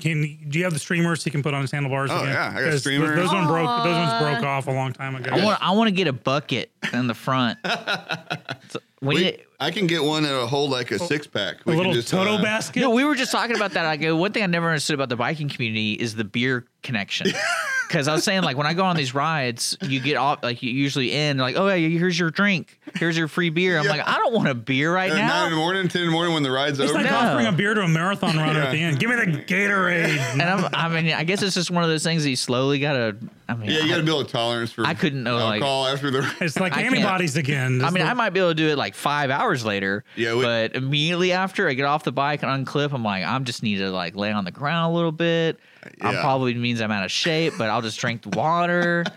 Can 0.00 0.22
do 0.48 0.58
you 0.58 0.64
have 0.64 0.72
the 0.72 0.78
streamers 0.78 1.24
he 1.24 1.30
can 1.30 1.42
put 1.42 1.52
on 1.52 1.60
his 1.60 1.70
handlebars? 1.72 2.10
Oh, 2.12 2.18
again? 2.20 2.28
yeah, 2.32 2.48
I 2.50 2.52
got 2.60 2.62
a 2.62 2.70
'Cause 2.70 2.80
streamer. 2.80 3.08
Those, 3.08 3.24
those 3.24 3.32
one 3.34 3.46
broke. 3.48 3.84
Those 3.84 3.96
ones 3.96 4.22
broke 4.22 4.44
off 4.44 4.66
a 4.68 4.70
long 4.70 4.92
time 4.92 5.16
ago. 5.16 5.30
I 5.32 5.44
want 5.44 5.62
I 5.62 5.70
want 5.72 5.88
to 5.88 5.92
get 5.94 6.06
a 6.06 6.12
bucket 6.12 6.70
in 6.92 7.06
the 7.08 7.14
front. 7.14 7.58
So 9.04 9.08
we 9.08 9.14
We- 9.24 9.38
I 9.60 9.70
can 9.70 9.86
get 9.86 10.02
one 10.02 10.24
that'll 10.24 10.48
hold 10.48 10.70
like 10.72 10.90
a 10.90 10.98
six 10.98 11.26
pack. 11.28 11.58
We 11.64 11.74
a 11.74 11.76
little 11.76 12.02
Toto 12.02 12.34
uh, 12.34 12.42
basket. 12.42 12.80
no, 12.80 12.90
we 12.90 13.04
were 13.04 13.14
just 13.14 13.30
talking 13.32 13.54
about 13.56 13.70
that. 13.72 13.86
I 13.86 13.96
go, 13.96 14.14
one 14.16 14.32
thing 14.32 14.42
I 14.42 14.46
never 14.46 14.68
understood 14.68 14.94
about 14.94 15.08
the 15.08 15.16
biking 15.16 15.48
community 15.48 15.92
is 15.94 16.16
the 16.16 16.24
beer 16.24 16.66
connection. 16.82 17.28
Because 17.86 18.08
I 18.08 18.14
was 18.14 18.24
saying, 18.24 18.42
like, 18.42 18.56
when 18.56 18.66
I 18.66 18.72
go 18.72 18.82
on 18.86 18.96
these 18.96 19.14
rides, 19.14 19.76
you 19.82 20.00
get 20.00 20.16
off, 20.16 20.42
like, 20.42 20.62
you 20.62 20.70
usually 20.72 21.12
end, 21.12 21.38
like, 21.38 21.54
oh, 21.56 21.68
yeah, 21.72 21.86
here's 21.86 22.18
your 22.18 22.30
drink. 22.30 22.80
Here's 22.96 23.16
your 23.16 23.28
free 23.28 23.50
beer. 23.50 23.78
I'm 23.78 23.84
Yeah. 23.84 23.90
like, 23.90 24.08
I 24.08 24.16
don't 24.16 24.32
want 24.32 24.48
a 24.48 24.54
beer 24.54 24.92
right 24.92 25.12
now. 25.12 25.28
Nine 25.28 25.44
in 25.44 25.50
the 25.52 25.56
morning, 25.58 25.86
ten 25.88 26.00
in 26.00 26.08
the 26.08 26.12
morning 26.12 26.32
when 26.34 26.42
the 26.42 26.50
ride's 26.50 26.80
over. 26.80 26.84
it's 26.88 26.92
over. 26.94 27.02
like 27.04 27.12
No. 27.12 27.18
offering 27.18 27.46
a 27.46 27.52
beer 27.52 27.74
to 27.74 27.82
a 27.82 27.88
marathon 27.88 28.36
runner 28.36 28.58
Yeah. 28.58 28.64
at 28.64 28.72
the 28.72 28.78
end. 28.82 28.98
Give 28.98 29.10
me 29.10 29.16
the 29.16 29.26
Gatorade. 29.44 30.16
And 30.32 30.42
I'm, 30.42 30.68
I 30.74 30.88
mean, 30.88 31.12
I 31.12 31.22
guess 31.24 31.40
it's 31.42 31.54
just 31.54 31.70
one 31.70 31.84
of 31.84 31.90
those 31.90 32.02
things 32.02 32.24
that 32.24 32.30
you 32.30 32.36
slowly 32.36 32.80
got 32.80 32.94
to, 32.94 33.16
I 33.48 33.54
mean, 33.54 33.70
yeah, 33.70 33.80
you 33.80 33.88
got 33.90 33.98
to 33.98 34.02
build 34.02 34.26
a 34.26 34.28
tolerance 34.28 34.72
for. 34.72 34.84
I 34.84 34.94
couldn't 34.94 35.22
know, 35.22 35.36
like- 35.36 35.60
alcohol 35.60 35.86
after 35.86 36.10
the. 36.10 36.34
It's 36.40 36.58
like 36.58 36.72
I 36.76 36.82
antibodies 36.82 37.36
again. 37.36 37.84
I 37.84 37.90
mean, 37.90 38.02
the- 38.02 38.10
I 38.10 38.14
might 38.14 38.30
be 38.30 38.40
able 38.40 38.50
to 38.50 38.54
do 38.54 38.70
it 38.70 38.78
like 38.78 38.93
five 38.94 39.30
hours 39.30 39.64
later. 39.64 40.04
Yeah, 40.16 40.34
we- 40.34 40.42
but 40.44 40.74
immediately 40.74 41.32
after 41.32 41.68
I 41.68 41.74
get 41.74 41.84
off 41.84 42.04
the 42.04 42.12
bike 42.12 42.42
and 42.42 42.66
unclip, 42.66 42.92
I'm 42.92 43.02
like, 43.02 43.24
I'm 43.24 43.44
just 43.44 43.62
need 43.62 43.78
to 43.78 43.90
like 43.90 44.16
lay 44.16 44.32
on 44.32 44.44
the 44.44 44.50
ground 44.50 44.92
a 44.92 44.94
little 44.96 45.12
bit. 45.12 45.58
I'm 46.00 46.14
probably 46.16 46.54
means 46.54 46.80
I'm 46.80 46.90
out 46.90 47.04
of 47.04 47.10
shape, 47.10 47.54
but 47.58 47.68
I'll 47.68 47.82
just 47.82 47.98
drink 47.98 48.22
the 48.22 48.30
water. 48.38 49.04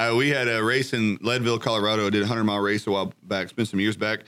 Uh, 0.00 0.14
we 0.16 0.28
had 0.28 0.46
a 0.46 0.62
race 0.62 0.92
in 0.92 1.18
Leadville, 1.22 1.58
Colorado. 1.58 2.06
I 2.06 2.10
did 2.10 2.22
a 2.22 2.26
hundred 2.28 2.44
mile 2.44 2.60
race 2.60 2.86
a 2.86 2.90
while 2.92 3.12
back. 3.24 3.42
It's 3.42 3.52
been 3.52 3.66
some 3.66 3.80
years 3.80 3.96
back, 3.96 4.20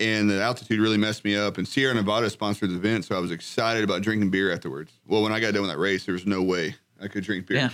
and 0.00 0.28
the 0.28 0.42
altitude 0.42 0.80
really 0.80 0.96
messed 0.96 1.24
me 1.24 1.36
up. 1.36 1.58
And 1.58 1.68
Sierra 1.68 1.94
Nevada 1.94 2.28
sponsored 2.28 2.70
the 2.70 2.74
event, 2.74 3.04
so 3.04 3.14
I 3.14 3.20
was 3.20 3.30
excited 3.30 3.84
about 3.84 4.02
drinking 4.02 4.30
beer 4.30 4.52
afterwards. 4.52 4.90
Well, 5.06 5.22
when 5.22 5.30
I 5.30 5.38
got 5.38 5.52
done 5.54 5.62
with 5.62 5.70
that 5.70 5.78
race, 5.78 6.04
there 6.06 6.12
was 6.14 6.26
no 6.26 6.42
way 6.42 6.74
I 7.00 7.06
could 7.06 7.22
drink 7.22 7.46
beer. 7.46 7.56
Yeah. 7.58 7.68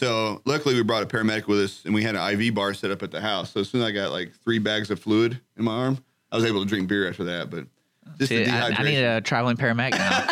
So 0.00 0.40
luckily, 0.46 0.76
we 0.76 0.82
brought 0.82 1.02
a 1.02 1.06
paramedic 1.06 1.46
with 1.46 1.60
us, 1.60 1.84
and 1.84 1.92
we 1.92 2.02
had 2.02 2.16
an 2.16 2.40
IV 2.40 2.54
bar 2.54 2.72
set 2.72 2.90
up 2.90 3.02
at 3.02 3.10
the 3.10 3.20
house. 3.20 3.50
So 3.50 3.60
as 3.60 3.68
soon 3.68 3.82
as 3.82 3.86
I 3.86 3.90
got 3.90 4.12
like 4.12 4.32
three 4.32 4.58
bags 4.58 4.90
of 4.90 4.98
fluid 4.98 5.38
in 5.58 5.64
my 5.64 5.72
arm, 5.72 6.02
I 6.32 6.36
was 6.36 6.46
able 6.46 6.62
to 6.62 6.66
drink 6.66 6.88
beer 6.88 7.06
after 7.06 7.24
that. 7.24 7.50
But 7.50 7.66
just 8.16 8.30
See, 8.30 8.44
the 8.44 8.50
I. 8.50 8.68
I 8.78 8.82
need 8.82 8.96
a 8.96 9.20
traveling 9.20 9.58
paramedic 9.58 9.90
now. 9.90 10.24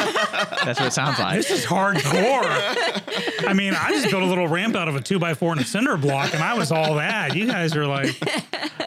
That's 0.64 0.80
what 0.80 0.86
it 0.86 0.92
sounds 0.94 1.18
like. 1.18 1.36
This 1.36 1.50
is 1.50 1.66
hardcore. 1.66 3.44
I 3.46 3.52
mean, 3.52 3.74
I 3.74 3.90
just 3.90 4.08
built 4.08 4.22
a 4.22 4.26
little 4.26 4.48
ramp 4.48 4.74
out 4.74 4.88
of 4.88 4.96
a 4.96 5.02
two 5.02 5.18
by 5.18 5.34
four 5.34 5.52
and 5.52 5.60
a 5.60 5.64
cinder 5.64 5.98
block, 5.98 6.32
and 6.32 6.42
I 6.42 6.54
was 6.54 6.72
all 6.72 6.94
that. 6.94 7.36
You 7.36 7.46
guys 7.46 7.76
are 7.76 7.86
like, 7.86 8.16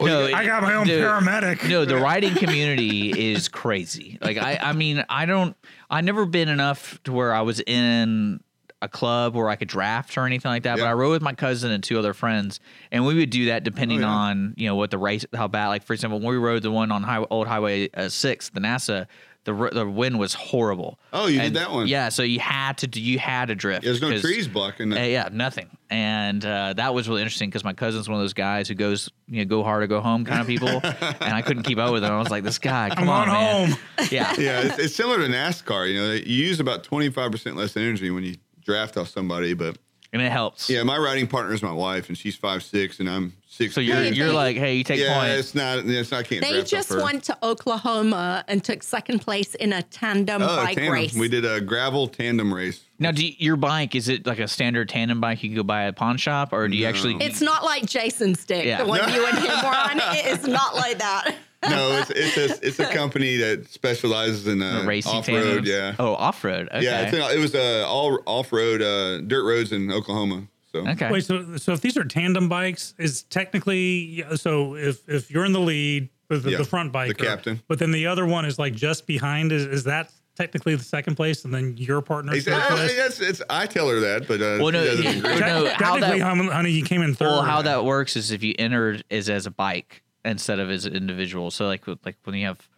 No, 0.00 0.26
I 0.34 0.44
got 0.44 0.64
my 0.64 0.74
own 0.74 0.88
dude, 0.88 1.00
paramedic. 1.00 1.68
No, 1.68 1.84
the 1.84 1.96
riding 1.96 2.34
community 2.34 3.32
is 3.32 3.46
crazy. 3.46 4.18
Like 4.20 4.36
I, 4.36 4.58
I 4.60 4.72
mean, 4.72 5.04
I 5.08 5.26
don't. 5.26 5.56
I 5.88 6.00
never 6.00 6.26
been 6.26 6.48
enough 6.48 7.00
to 7.04 7.12
where 7.12 7.32
I 7.32 7.42
was 7.42 7.60
in 7.60 8.40
a 8.82 8.88
club 8.88 9.34
where 9.34 9.48
I 9.48 9.56
could 9.56 9.68
draft 9.68 10.18
or 10.18 10.26
anything 10.26 10.50
like 10.50 10.64
that. 10.64 10.76
But 10.78 10.86
I 10.86 10.92
rode 10.92 11.12
with 11.12 11.22
my 11.22 11.32
cousin 11.32 11.70
and 11.70 11.82
two 11.82 11.98
other 11.98 12.12
friends, 12.12 12.60
and 12.90 13.06
we 13.06 13.14
would 13.14 13.30
do 13.30 13.46
that 13.46 13.64
depending 13.64 13.98
Oh, 14.04 14.08
yeah. 14.08 14.12
on 14.12 14.54
you 14.58 14.66
know 14.68 14.74
what 14.76 14.90
the 14.90 14.98
race, 14.98 15.24
how 15.34 15.48
bad. 15.48 15.68
Like 15.68 15.84
for 15.84 15.92
example, 15.94 16.18
when 16.20 16.28
we 16.28 16.36
rode 16.36 16.62
the 16.62 16.70
one 16.70 16.92
on 16.92 17.02
high, 17.02 17.24
old 17.30 17.46
Highway 17.46 17.88
uh, 17.94 18.08
Six, 18.10 18.50
the 18.50 18.60
NASA. 18.60 19.06
The, 19.44 19.70
the 19.72 19.84
wind 19.84 20.20
was 20.20 20.34
horrible. 20.34 21.00
Oh, 21.12 21.26
you 21.26 21.40
did 21.40 21.54
that 21.54 21.72
one? 21.72 21.88
Yeah, 21.88 22.10
so 22.10 22.22
you 22.22 22.38
had 22.38 22.78
to 22.78 22.86
do, 22.86 23.00
you 23.00 23.18
had 23.18 23.46
to 23.46 23.56
drift. 23.56 23.82
There's 23.82 24.00
no 24.00 24.16
trees 24.20 24.46
blocking. 24.46 24.92
uh, 24.92 25.00
yeah, 25.02 25.30
nothing. 25.32 25.68
And 25.90 26.46
uh, 26.46 26.74
that 26.74 26.94
was 26.94 27.08
really 27.08 27.22
interesting 27.22 27.48
because 27.50 27.64
my 27.64 27.72
cousin's 27.72 28.08
one 28.08 28.18
of 28.18 28.22
those 28.22 28.34
guys 28.34 28.68
who 28.68 28.74
goes, 28.76 29.10
you 29.26 29.38
know, 29.38 29.44
go 29.46 29.64
hard 29.64 29.82
or 29.82 29.88
go 29.88 30.00
home 30.00 30.24
kind 30.24 30.40
of 30.40 30.46
people. 30.46 30.68
and 30.84 31.34
I 31.34 31.42
couldn't 31.42 31.64
keep 31.64 31.78
up 31.78 31.92
with 31.92 32.04
him. 32.04 32.12
I 32.12 32.20
was 32.20 32.30
like, 32.30 32.44
this 32.44 32.60
guy, 32.60 32.90
come 32.90 33.10
I'm 33.10 33.10
on, 33.10 33.28
on 33.30 33.34
man. 33.34 33.70
home. 33.72 33.78
Yeah. 34.12 34.32
yeah, 34.38 34.60
it's, 34.60 34.78
it's 34.78 34.94
similar 34.94 35.18
to 35.18 35.26
NASCAR. 35.26 35.92
You 35.92 36.00
know, 36.00 36.12
you 36.12 36.46
use 36.46 36.60
about 36.60 36.84
25% 36.84 37.56
less 37.56 37.76
energy 37.76 38.12
when 38.12 38.22
you 38.22 38.36
draft 38.64 38.96
off 38.96 39.08
somebody. 39.08 39.54
But 39.54 39.78
And 40.12 40.20
it 40.22 40.30
helps. 40.32 40.68
yeah, 40.70 40.82
my 40.82 40.98
riding 40.98 41.26
partner 41.26 41.52
is 41.54 41.62
my 41.62 41.72
wife, 41.72 42.08
and 42.08 42.16
she's 42.18 42.36
five 42.36 42.62
six, 42.62 43.00
and 43.00 43.08
I'm 43.08 43.32
six. 43.48 43.74
So 43.74 43.80
you're 43.80 43.96
Hey, 43.96 44.12
you're 44.12 44.28
they- 44.28 44.32
like, 44.34 44.56
hey, 44.56 44.74
you 44.76 44.84
take 44.84 45.00
yeah, 45.00 45.18
point. 45.18 45.32
it's 45.32 45.54
not. 45.54 45.78
It's 45.80 46.10
not. 46.10 46.20
I 46.20 46.22
can't. 46.22 46.42
They 46.42 46.52
draft 46.52 46.68
just 46.68 46.90
off 46.92 46.98
her. 46.98 47.04
went 47.04 47.24
to 47.24 47.38
Oklahoma 47.42 48.44
and 48.48 48.62
took 48.62 48.82
second 48.82 49.20
place 49.20 49.54
in 49.54 49.72
a 49.72 49.82
tandem 49.82 50.42
Oh, 50.42 50.46
bike 50.56 50.76
tandem. 50.76 50.92
race. 50.92 51.14
We 51.14 51.28
did 51.28 51.44
a 51.44 51.60
gravel 51.60 52.08
tandem 52.08 52.52
race. 52.52 52.82
Now, 52.98 53.10
do 53.10 53.26
you, 53.26 53.34
your 53.38 53.56
bike 53.56 53.94
is 53.96 54.08
it 54.08 54.26
like 54.26 54.38
a 54.38 54.46
standard 54.46 54.88
tandem 54.88 55.20
bike 55.20 55.42
you 55.42 55.48
can 55.48 55.56
go 55.56 55.62
buy 55.64 55.84
at 55.84 55.88
a 55.88 55.92
pawn 55.92 56.16
shop, 56.18 56.52
or 56.52 56.68
do 56.68 56.76
you 56.76 56.84
No. 56.84 56.88
actually? 56.90 57.16
It's 57.24 57.40
not 57.40 57.64
like 57.64 57.84
Jason's 57.86 58.40
stick, 58.40 58.64
Yeah. 58.64 58.78
the 58.82 58.86
one 58.86 59.00
you 59.12 59.26
and 59.26 59.38
him 59.38 59.46
were 59.46 59.74
on. 59.76 60.00
It 60.16 60.26
is 60.26 60.46
not 60.46 60.76
like 60.76 60.98
that. 60.98 61.34
No, 61.68 61.98
it's 62.00 62.10
it's 62.10 62.36
a 62.36 62.66
it's 62.66 62.78
a 62.80 62.86
company 62.92 63.36
that 63.36 63.68
specializes 63.70 64.46
in 64.46 64.62
uh, 64.62 64.84
racing 64.86 65.12
off 65.12 65.28
road. 65.28 65.66
Yeah. 65.66 65.94
Oh, 65.98 66.14
off 66.14 66.42
road. 66.44 66.68
Okay. 66.72 66.84
Yeah, 66.84 67.02
it's 67.02 67.12
an, 67.12 67.20
it 67.36 67.40
was 67.40 67.54
uh, 67.54 67.84
all 67.86 68.18
off 68.26 68.52
road 68.52 68.82
uh, 68.82 69.20
dirt 69.20 69.44
roads 69.44 69.72
in 69.72 69.90
Oklahoma. 69.92 70.48
So 70.72 70.86
okay. 70.88 71.10
Wait, 71.10 71.24
so 71.24 71.56
so 71.56 71.72
if 71.72 71.80
these 71.80 71.96
are 71.96 72.04
tandem 72.04 72.48
bikes, 72.48 72.94
is 72.98 73.22
technically 73.24 74.24
so 74.36 74.74
if 74.74 75.08
if 75.08 75.30
you're 75.30 75.44
in 75.44 75.52
the 75.52 75.60
lead 75.60 76.08
with 76.28 76.44
the, 76.44 76.52
Yeah, 76.52 76.58
the 76.58 76.64
front 76.64 76.92
bike, 76.92 77.08
the 77.16 77.24
captain. 77.24 77.62
but 77.68 77.78
then 77.78 77.90
the 77.92 78.06
other 78.06 78.26
one 78.26 78.44
is 78.44 78.58
like 78.58 78.74
just 78.74 79.06
behind, 79.06 79.52
is 79.52 79.64
is 79.66 79.84
that 79.84 80.10
technically 80.34 80.74
the 80.74 80.82
second 80.82 81.14
place, 81.14 81.44
and 81.44 81.52
then 81.52 81.76
your 81.76 82.00
partner 82.00 82.32
Exactly. 82.32 82.76
place? 82.78 82.96
Yes, 82.96 83.20
it's 83.20 83.42
I 83.50 83.66
tell 83.66 83.88
her 83.90 84.00
that, 84.00 84.26
but 84.26 84.40
uh, 84.40 84.58
Well, 84.62 84.72
no, 84.72 84.82
she 84.82 85.02
doesn't 85.02 85.04
you- 85.04 85.18
agree. 85.30 85.40
no, 85.40 85.66
how 85.74 85.96
Technically, 85.98 86.20
that- 86.20 86.52
honey, 86.52 86.70
you 86.70 86.84
came 86.84 87.02
in 87.02 87.14
third. 87.14 87.26
Well, 87.26 87.42
how 87.42 87.60
that 87.62 87.84
works 87.84 88.16
is 88.16 88.30
if 88.30 88.42
you 88.42 88.54
entered 88.58 89.04
is 89.10 89.28
as 89.28 89.44
a 89.46 89.50
bike 89.50 90.02
instead 90.24 90.58
of 90.58 90.70
as 90.70 90.84
an 90.86 90.94
individual. 90.94 91.50
So 91.50 91.66
like 91.66 91.86
like 92.04 92.16
when 92.24 92.36
you 92.36 92.46
have 92.46 92.68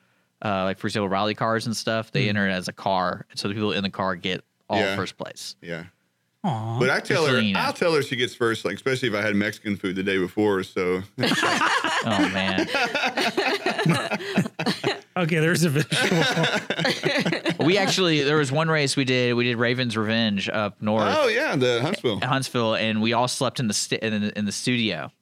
uh, 0.45 0.65
like 0.65 0.79
for 0.79 0.87
example 0.87 1.09
rally 1.09 1.35
cars 1.35 1.67
and 1.67 1.77
stuff, 1.77 2.11
they 2.13 2.29
enter 2.29 2.49
it 2.49 2.53
as 2.53 2.69
a 2.69 2.73
car, 2.73 3.27
so 3.35 3.49
the 3.49 3.55
people 3.55 3.73
in 3.73 3.83
the 3.83 3.91
car 3.91 4.17
get 4.17 4.43
all 4.69 4.79
Yeah. 4.79 4.97
first 4.97 5.17
place. 5.17 5.57
Yeah. 5.63 5.85
Aw. 6.47 6.79
But 6.79 6.91
I 6.91 7.01
tell 7.01 7.25
her. 7.27 7.41
I'll 7.57 7.73
tell 7.73 7.95
her 7.95 8.03
she 8.03 8.17
gets 8.17 8.35
first, 8.35 8.67
like 8.67 8.75
especially 8.75 9.09
if 9.09 9.15
I 9.15 9.23
had 9.23 9.35
Mexican 9.35 9.77
food 9.77 9.97
the 9.97 10.03
day 10.03 10.19
before. 10.19 10.63
So 10.63 11.03
Oh 12.07 12.31
man, 12.35 12.67
Okay, 15.17 15.39
there's 15.39 15.63
a 15.63 15.71
visual. 15.71 17.67
we 17.67 17.79
actually 17.79 18.23
there 18.25 18.37
was 18.37 18.51
one 18.51 18.69
race 18.69 18.97
we 18.97 19.05
did. 19.05 19.35
We 19.35 19.45
did 19.45 19.57
Ravens 19.57 19.97
Revenge 19.97 20.49
up 20.49 20.83
north. 20.83 21.15
oh 21.17 21.29
yeah, 21.29 21.55
the 21.57 21.81
Huntsville. 21.81 22.19
Huntsville, 22.21 22.75
and 22.75 23.01
we 23.01 23.13
all 23.13 23.29
slept 23.29 23.61
in 23.61 23.69
the 23.69 23.75
sti- 23.75 24.01
in, 24.03 24.23
the, 24.23 24.37
in 24.39 24.45
the 24.45 24.53
studio 24.53 25.13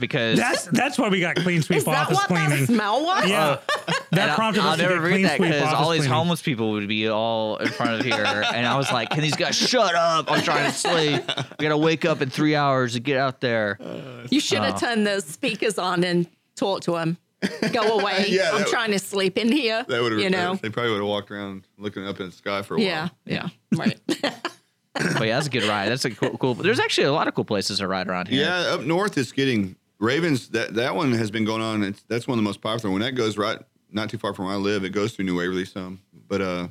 because 0.00 0.38
that's 0.38 0.64
that's 0.66 0.98
why 0.98 1.08
we 1.08 1.20
got 1.20 1.36
clean 1.36 1.62
sweep 1.62 1.78
Is 1.78 1.84
that 1.84 2.06
office 2.06 2.16
what 2.16 2.26
cleaning. 2.26 2.48
that 2.60 2.66
smell 2.66 3.04
was? 3.04 3.28
yeah, 3.28 3.46
uh, 3.46 3.60
that 3.86 3.96
And 4.12 4.30
I- 4.30 4.34
prompted 4.34 4.62
I'll 4.62 4.70
us 4.70 4.76
to 4.78 4.82
never 4.82 4.94
get 4.94 5.00
forget 5.02 5.12
clean 5.12 5.22
that 5.24 5.36
sweep 5.36 5.50
because 5.52 5.74
all 5.74 5.90
these 5.90 6.00
cleaning. 6.00 6.16
homeless 6.16 6.42
people 6.42 6.70
would 6.72 6.88
be 6.88 7.08
all 7.08 7.56
in 7.58 7.68
front 7.68 8.00
of 8.00 8.04
here, 8.06 8.14
and 8.54 8.66
I 8.66 8.76
was 8.76 8.90
like, 8.90 9.10
"Can 9.10 9.20
these 9.20 9.36
guys 9.36 9.54
shut 9.56 9.94
up? 9.94 10.30
I'm 10.32 10.42
trying 10.42 10.70
to 10.70 10.76
sleep. 10.76 11.22
We 11.58 11.62
gotta 11.64 11.76
wake 11.76 12.04
up 12.04 12.20
in 12.22 12.30
three 12.30 12.56
hours 12.56 12.94
to 12.94 13.00
get 13.00 13.16
out 13.18 13.40
there." 13.40 13.78
You 14.30 14.40
should 14.40 14.58
have 14.62 14.74
Oh. 14.76 14.78
turned 14.78 15.06
those 15.06 15.24
speakers 15.24 15.78
on 15.78 16.02
and 16.04 16.26
talked 16.56 16.84
to 16.84 16.92
them. 16.92 17.18
Go 17.72 17.98
away. 18.00 18.26
Yeah, 18.28 18.50
I'm 18.52 18.64
trying 18.66 18.90
to 18.92 18.98
sleep 18.98 19.38
in 19.38 19.50
here. 19.50 19.84
That 19.88 20.02
would 20.02 20.12
have, 20.12 20.20
you 20.20 20.28
know. 20.30 20.56
they 20.56 20.68
probably 20.68 20.90
would 20.92 20.98
have 21.00 21.06
walked 21.08 21.30
around 21.30 21.66
looking 21.78 22.06
up 22.06 22.20
in 22.20 22.26
the 22.26 22.32
sky 22.32 22.62
for 22.62 22.74
a 22.74 22.76
while. 22.78 22.86
Yeah, 22.86 23.08
yeah, 23.24 23.48
right. 23.76 23.98
But 24.92 25.22
yeah, 25.26 25.36
that's 25.36 25.46
a 25.46 25.50
good 25.50 25.62
ride. 25.64 25.88
That's 25.88 26.04
a 26.04 26.10
cool. 26.10 26.36
cool 26.36 26.54
there's 26.54 26.80
actually 26.80 27.06
a 27.06 27.12
lot 27.12 27.28
of 27.28 27.34
cool 27.34 27.44
places 27.44 27.78
to 27.78 27.86
ride 27.88 28.08
around 28.08 28.28
here. 28.28 28.42
Yeah, 28.44 28.74
up 28.74 28.82
north 28.82 29.16
it's 29.16 29.32
getting 29.32 29.76
Ravens. 30.00 30.48
That 30.48 30.74
that 30.74 30.96
one 30.96 31.12
has 31.12 31.30
been 31.30 31.44
going 31.44 31.62
on. 31.62 31.82
It's, 31.84 32.02
that's 32.08 32.26
one 32.26 32.38
of 32.38 32.42
the 32.42 32.48
most 32.48 32.60
popular. 32.60 32.92
When 32.92 33.02
that 33.02 33.12
goes 33.14 33.36
right, 33.38 33.58
not 33.92 34.10
too 34.10 34.18
far 34.18 34.34
from 34.34 34.46
where 34.46 34.54
I 34.54 34.58
live, 34.58 34.82
it 34.84 34.90
goes 34.90 35.14
through 35.14 35.26
New 35.26 35.36
Waverly 35.36 35.64
some. 35.64 36.00
But 36.28 36.40
uh, 36.40 36.68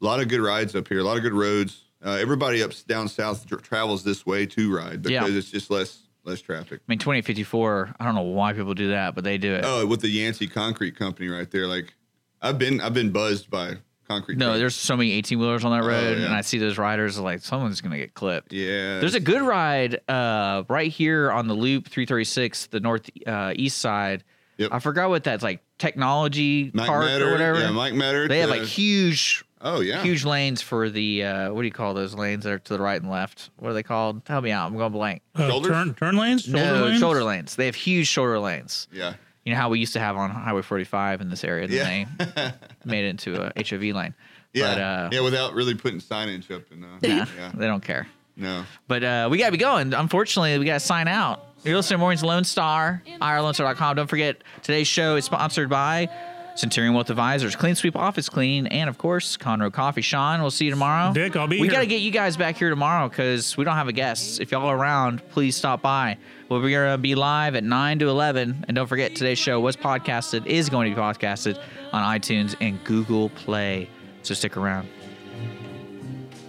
a 0.00 0.04
lot 0.04 0.20
of 0.20 0.28
good 0.28 0.40
rides 0.40 0.74
up 0.74 0.88
here. 0.88 0.98
A 0.98 1.04
lot 1.04 1.16
of 1.16 1.22
good 1.22 1.32
roads. 1.32 1.82
Uh, 2.04 2.10
everybody 2.20 2.62
up 2.62 2.72
down 2.86 3.08
south 3.08 3.46
tr- 3.46 3.56
travels 3.56 4.04
this 4.04 4.26
way 4.26 4.44
to 4.46 4.74
ride 4.74 5.02
because 5.02 5.30
Yeah. 5.30 5.38
it's 5.38 5.50
just 5.50 5.70
less 5.70 6.02
less 6.24 6.40
traffic. 6.40 6.80
I 6.80 6.84
mean, 6.92 6.98
2054, 6.98 7.94
I 8.00 8.04
don't 8.04 8.14
know 8.16 8.22
why 8.22 8.52
people 8.52 8.74
do 8.74 8.88
that, 8.90 9.14
but 9.14 9.22
they 9.24 9.38
do 9.38 9.54
it. 9.54 9.64
Oh, 9.64 9.86
with 9.86 10.00
the 10.00 10.08
Yancey 10.08 10.46
Concrete 10.48 10.96
Company 10.96 11.28
right 11.28 11.50
there. 11.50 11.66
Like 11.66 11.94
I've 12.42 12.58
been 12.58 12.80
I've 12.80 12.94
been 12.94 13.10
buzzed 13.10 13.48
by 13.50 13.76
concrete. 14.08 14.38
no, 14.38 14.46
trucks. 14.46 14.58
there's 14.60 14.74
so 14.76 14.96
many 14.96 15.12
18 15.12 15.38
wheelers 15.38 15.64
on 15.64 15.72
that 15.72 15.86
road, 15.86 16.16
Oh, 16.16 16.20
yeah. 16.20 16.26
and 16.26 16.34
I 16.34 16.40
see 16.42 16.58
those 16.58 16.78
riders 16.78 17.18
like 17.18 17.40
someone's 17.40 17.80
gonna 17.80 17.96
get 17.98 18.14
clipped. 18.14 18.52
yeah. 18.52 19.00
There's 19.00 19.14
a 19.14 19.20
good 19.20 19.42
ride 19.42 20.00
uh, 20.08 20.64
right 20.68 20.90
here 20.90 21.30
on 21.32 21.48
the 21.48 21.54
Loop 21.54 21.88
336, 21.88 22.66
the 22.68 22.80
north 22.80 23.08
uh, 23.26 23.52
east 23.56 23.78
side. 23.78 24.24
Yep. 24.58 24.70
I 24.72 24.78
forgot 24.78 25.08
what 25.10 25.24
that's 25.24 25.42
like. 25.42 25.60
Technology 25.78 26.70
Mike 26.72 26.86
Park 26.86 27.04
Matter, 27.04 27.28
or 27.28 27.32
whatever. 27.32 27.60
Yeah, 27.60 27.70
Mike 27.70 27.92
Meador. 27.92 28.28
they 28.28 28.38
have 28.38 28.48
like 28.48 28.62
huge, 28.62 29.44
Oh 29.60 29.80
yeah. 29.80 30.02
huge 30.02 30.24
lanes 30.24 30.62
for 30.62 30.88
the 30.88 31.22
uh, 31.24 31.52
what 31.52 31.60
do 31.60 31.66
you 31.66 31.72
call 31.72 31.92
those 31.92 32.14
lanes 32.14 32.44
that 32.44 32.52
are 32.54 32.58
to 32.60 32.72
the 32.76 32.82
right 32.82 33.00
and 33.00 33.10
left? 33.10 33.50
What 33.58 33.70
are 33.70 33.74
they 33.74 33.82
called? 33.82 34.22
Help 34.26 34.44
me 34.44 34.52
out. 34.52 34.66
I'm 34.70 34.76
going 34.78 34.92
blank. 34.92 35.20
Uh, 35.34 35.48
Shoulders? 35.48 35.72
turn 35.72 35.94
turn 35.94 36.16
lanes, 36.16 36.44
shoulder 36.44 36.58
no, 36.58 36.84
lanes. 36.86 36.98
shoulder 37.00 37.24
lanes. 37.24 37.56
They 37.56 37.66
have 37.66 37.74
huge 37.74 38.06
shoulder 38.06 38.38
lanes. 38.38 38.88
Yeah. 38.90 39.14
You 39.46 39.52
know 39.54 39.60
how 39.60 39.68
we 39.70 39.78
used 39.78 39.92
to 39.92 40.00
have 40.00 40.16
on 40.16 40.28
Highway 40.28 40.60
45 40.62 41.20
in 41.20 41.30
this 41.30 41.44
area. 41.44 41.68
Then 41.68 42.08
Yeah. 42.18 42.34
they 42.34 42.52
made 42.84 43.04
it 43.06 43.10
into 43.10 43.40
a 43.40 43.52
HOV 43.56 43.94
lane. 43.94 44.12
Yeah. 44.52 44.74
But, 44.74 44.80
uh, 44.80 45.08
yeah, 45.12 45.20
without 45.20 45.54
really 45.54 45.74
putting 45.76 46.00
signage 46.00 46.50
up 46.50 46.62
and 46.72 46.84
uh, 46.84 46.88
nah, 47.00 47.26
yeah. 47.36 47.52
they 47.54 47.66
don't 47.66 47.82
care. 47.82 48.08
No. 48.36 48.64
But 48.88 49.04
uh, 49.04 49.28
we 49.30 49.38
got 49.38 49.46
to 49.46 49.52
be 49.52 49.58
going. 49.58 49.94
Unfortunately, 49.94 50.58
we 50.58 50.64
got 50.64 50.74
to 50.74 50.80
sign 50.80 51.06
out. 51.08 51.44
You're 51.64 51.76
listening 51.76 51.96
to 51.98 52.00
Mornings 52.00 52.22
Lone 52.24 52.44
Star, 52.44 53.02
IRLoneStar.com. 53.06 53.96
Don't 53.96 54.06
forget, 54.08 54.42
today's 54.62 54.88
show 54.88 55.16
is 55.16 55.24
sponsored 55.24 55.68
by 55.70 56.08
Centurion 56.56 56.94
Wealth 56.94 57.10
Advisors, 57.10 57.54
Clean 57.54 57.74
Sweep 57.74 57.94
Office 57.96 58.28
Clean, 58.28 58.66
and 58.66 58.88
of 58.88 58.96
course, 58.98 59.36
Conroe 59.36 59.72
Coffee. 59.72 60.00
Sean, 60.00 60.40
we'll 60.40 60.50
see 60.50 60.64
you 60.64 60.70
tomorrow. 60.70 61.12
Dick, 61.12 61.36
I'll 61.36 61.46
be 61.46 61.60
We 61.60 61.66
here. 61.68 61.74
got 61.76 61.80
to 61.80 61.86
get 61.86 62.00
you 62.00 62.10
guys 62.10 62.36
back 62.36 62.56
here 62.56 62.70
tomorrow 62.70 63.08
because 63.08 63.56
we 63.56 63.64
don't 63.64 63.76
have 63.76 63.88
a 63.88 63.92
guest. 63.92 64.40
If 64.40 64.50
y'all 64.52 64.66
are 64.66 64.76
around, 64.76 65.22
please 65.30 65.54
stop 65.54 65.82
by. 65.82 66.16
We're 66.48 66.60
going 66.70 66.92
to 66.92 66.98
be 66.98 67.14
live 67.14 67.56
at 67.56 67.64
9 67.64 67.98
to 67.98 68.08
11. 68.08 68.64
And 68.68 68.74
don't 68.74 68.86
forget, 68.86 69.14
today's 69.14 69.38
show 69.38 69.60
was 69.60 69.76
podcasted, 69.76 70.46
is 70.46 70.68
going 70.70 70.88
to 70.90 70.96
be 70.96 71.00
podcasted 71.00 71.60
on 71.92 72.02
iTunes 72.18 72.54
and 72.60 72.82
Google 72.84 73.28
Play. 73.30 73.90
So 74.22 74.32
stick 74.34 74.56
around. 74.56 74.88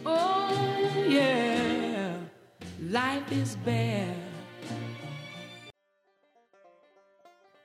Oh, 0.05 1.05
yeah, 1.07 2.15
life 2.89 3.29
is 3.31 3.55
bare. 3.57 4.15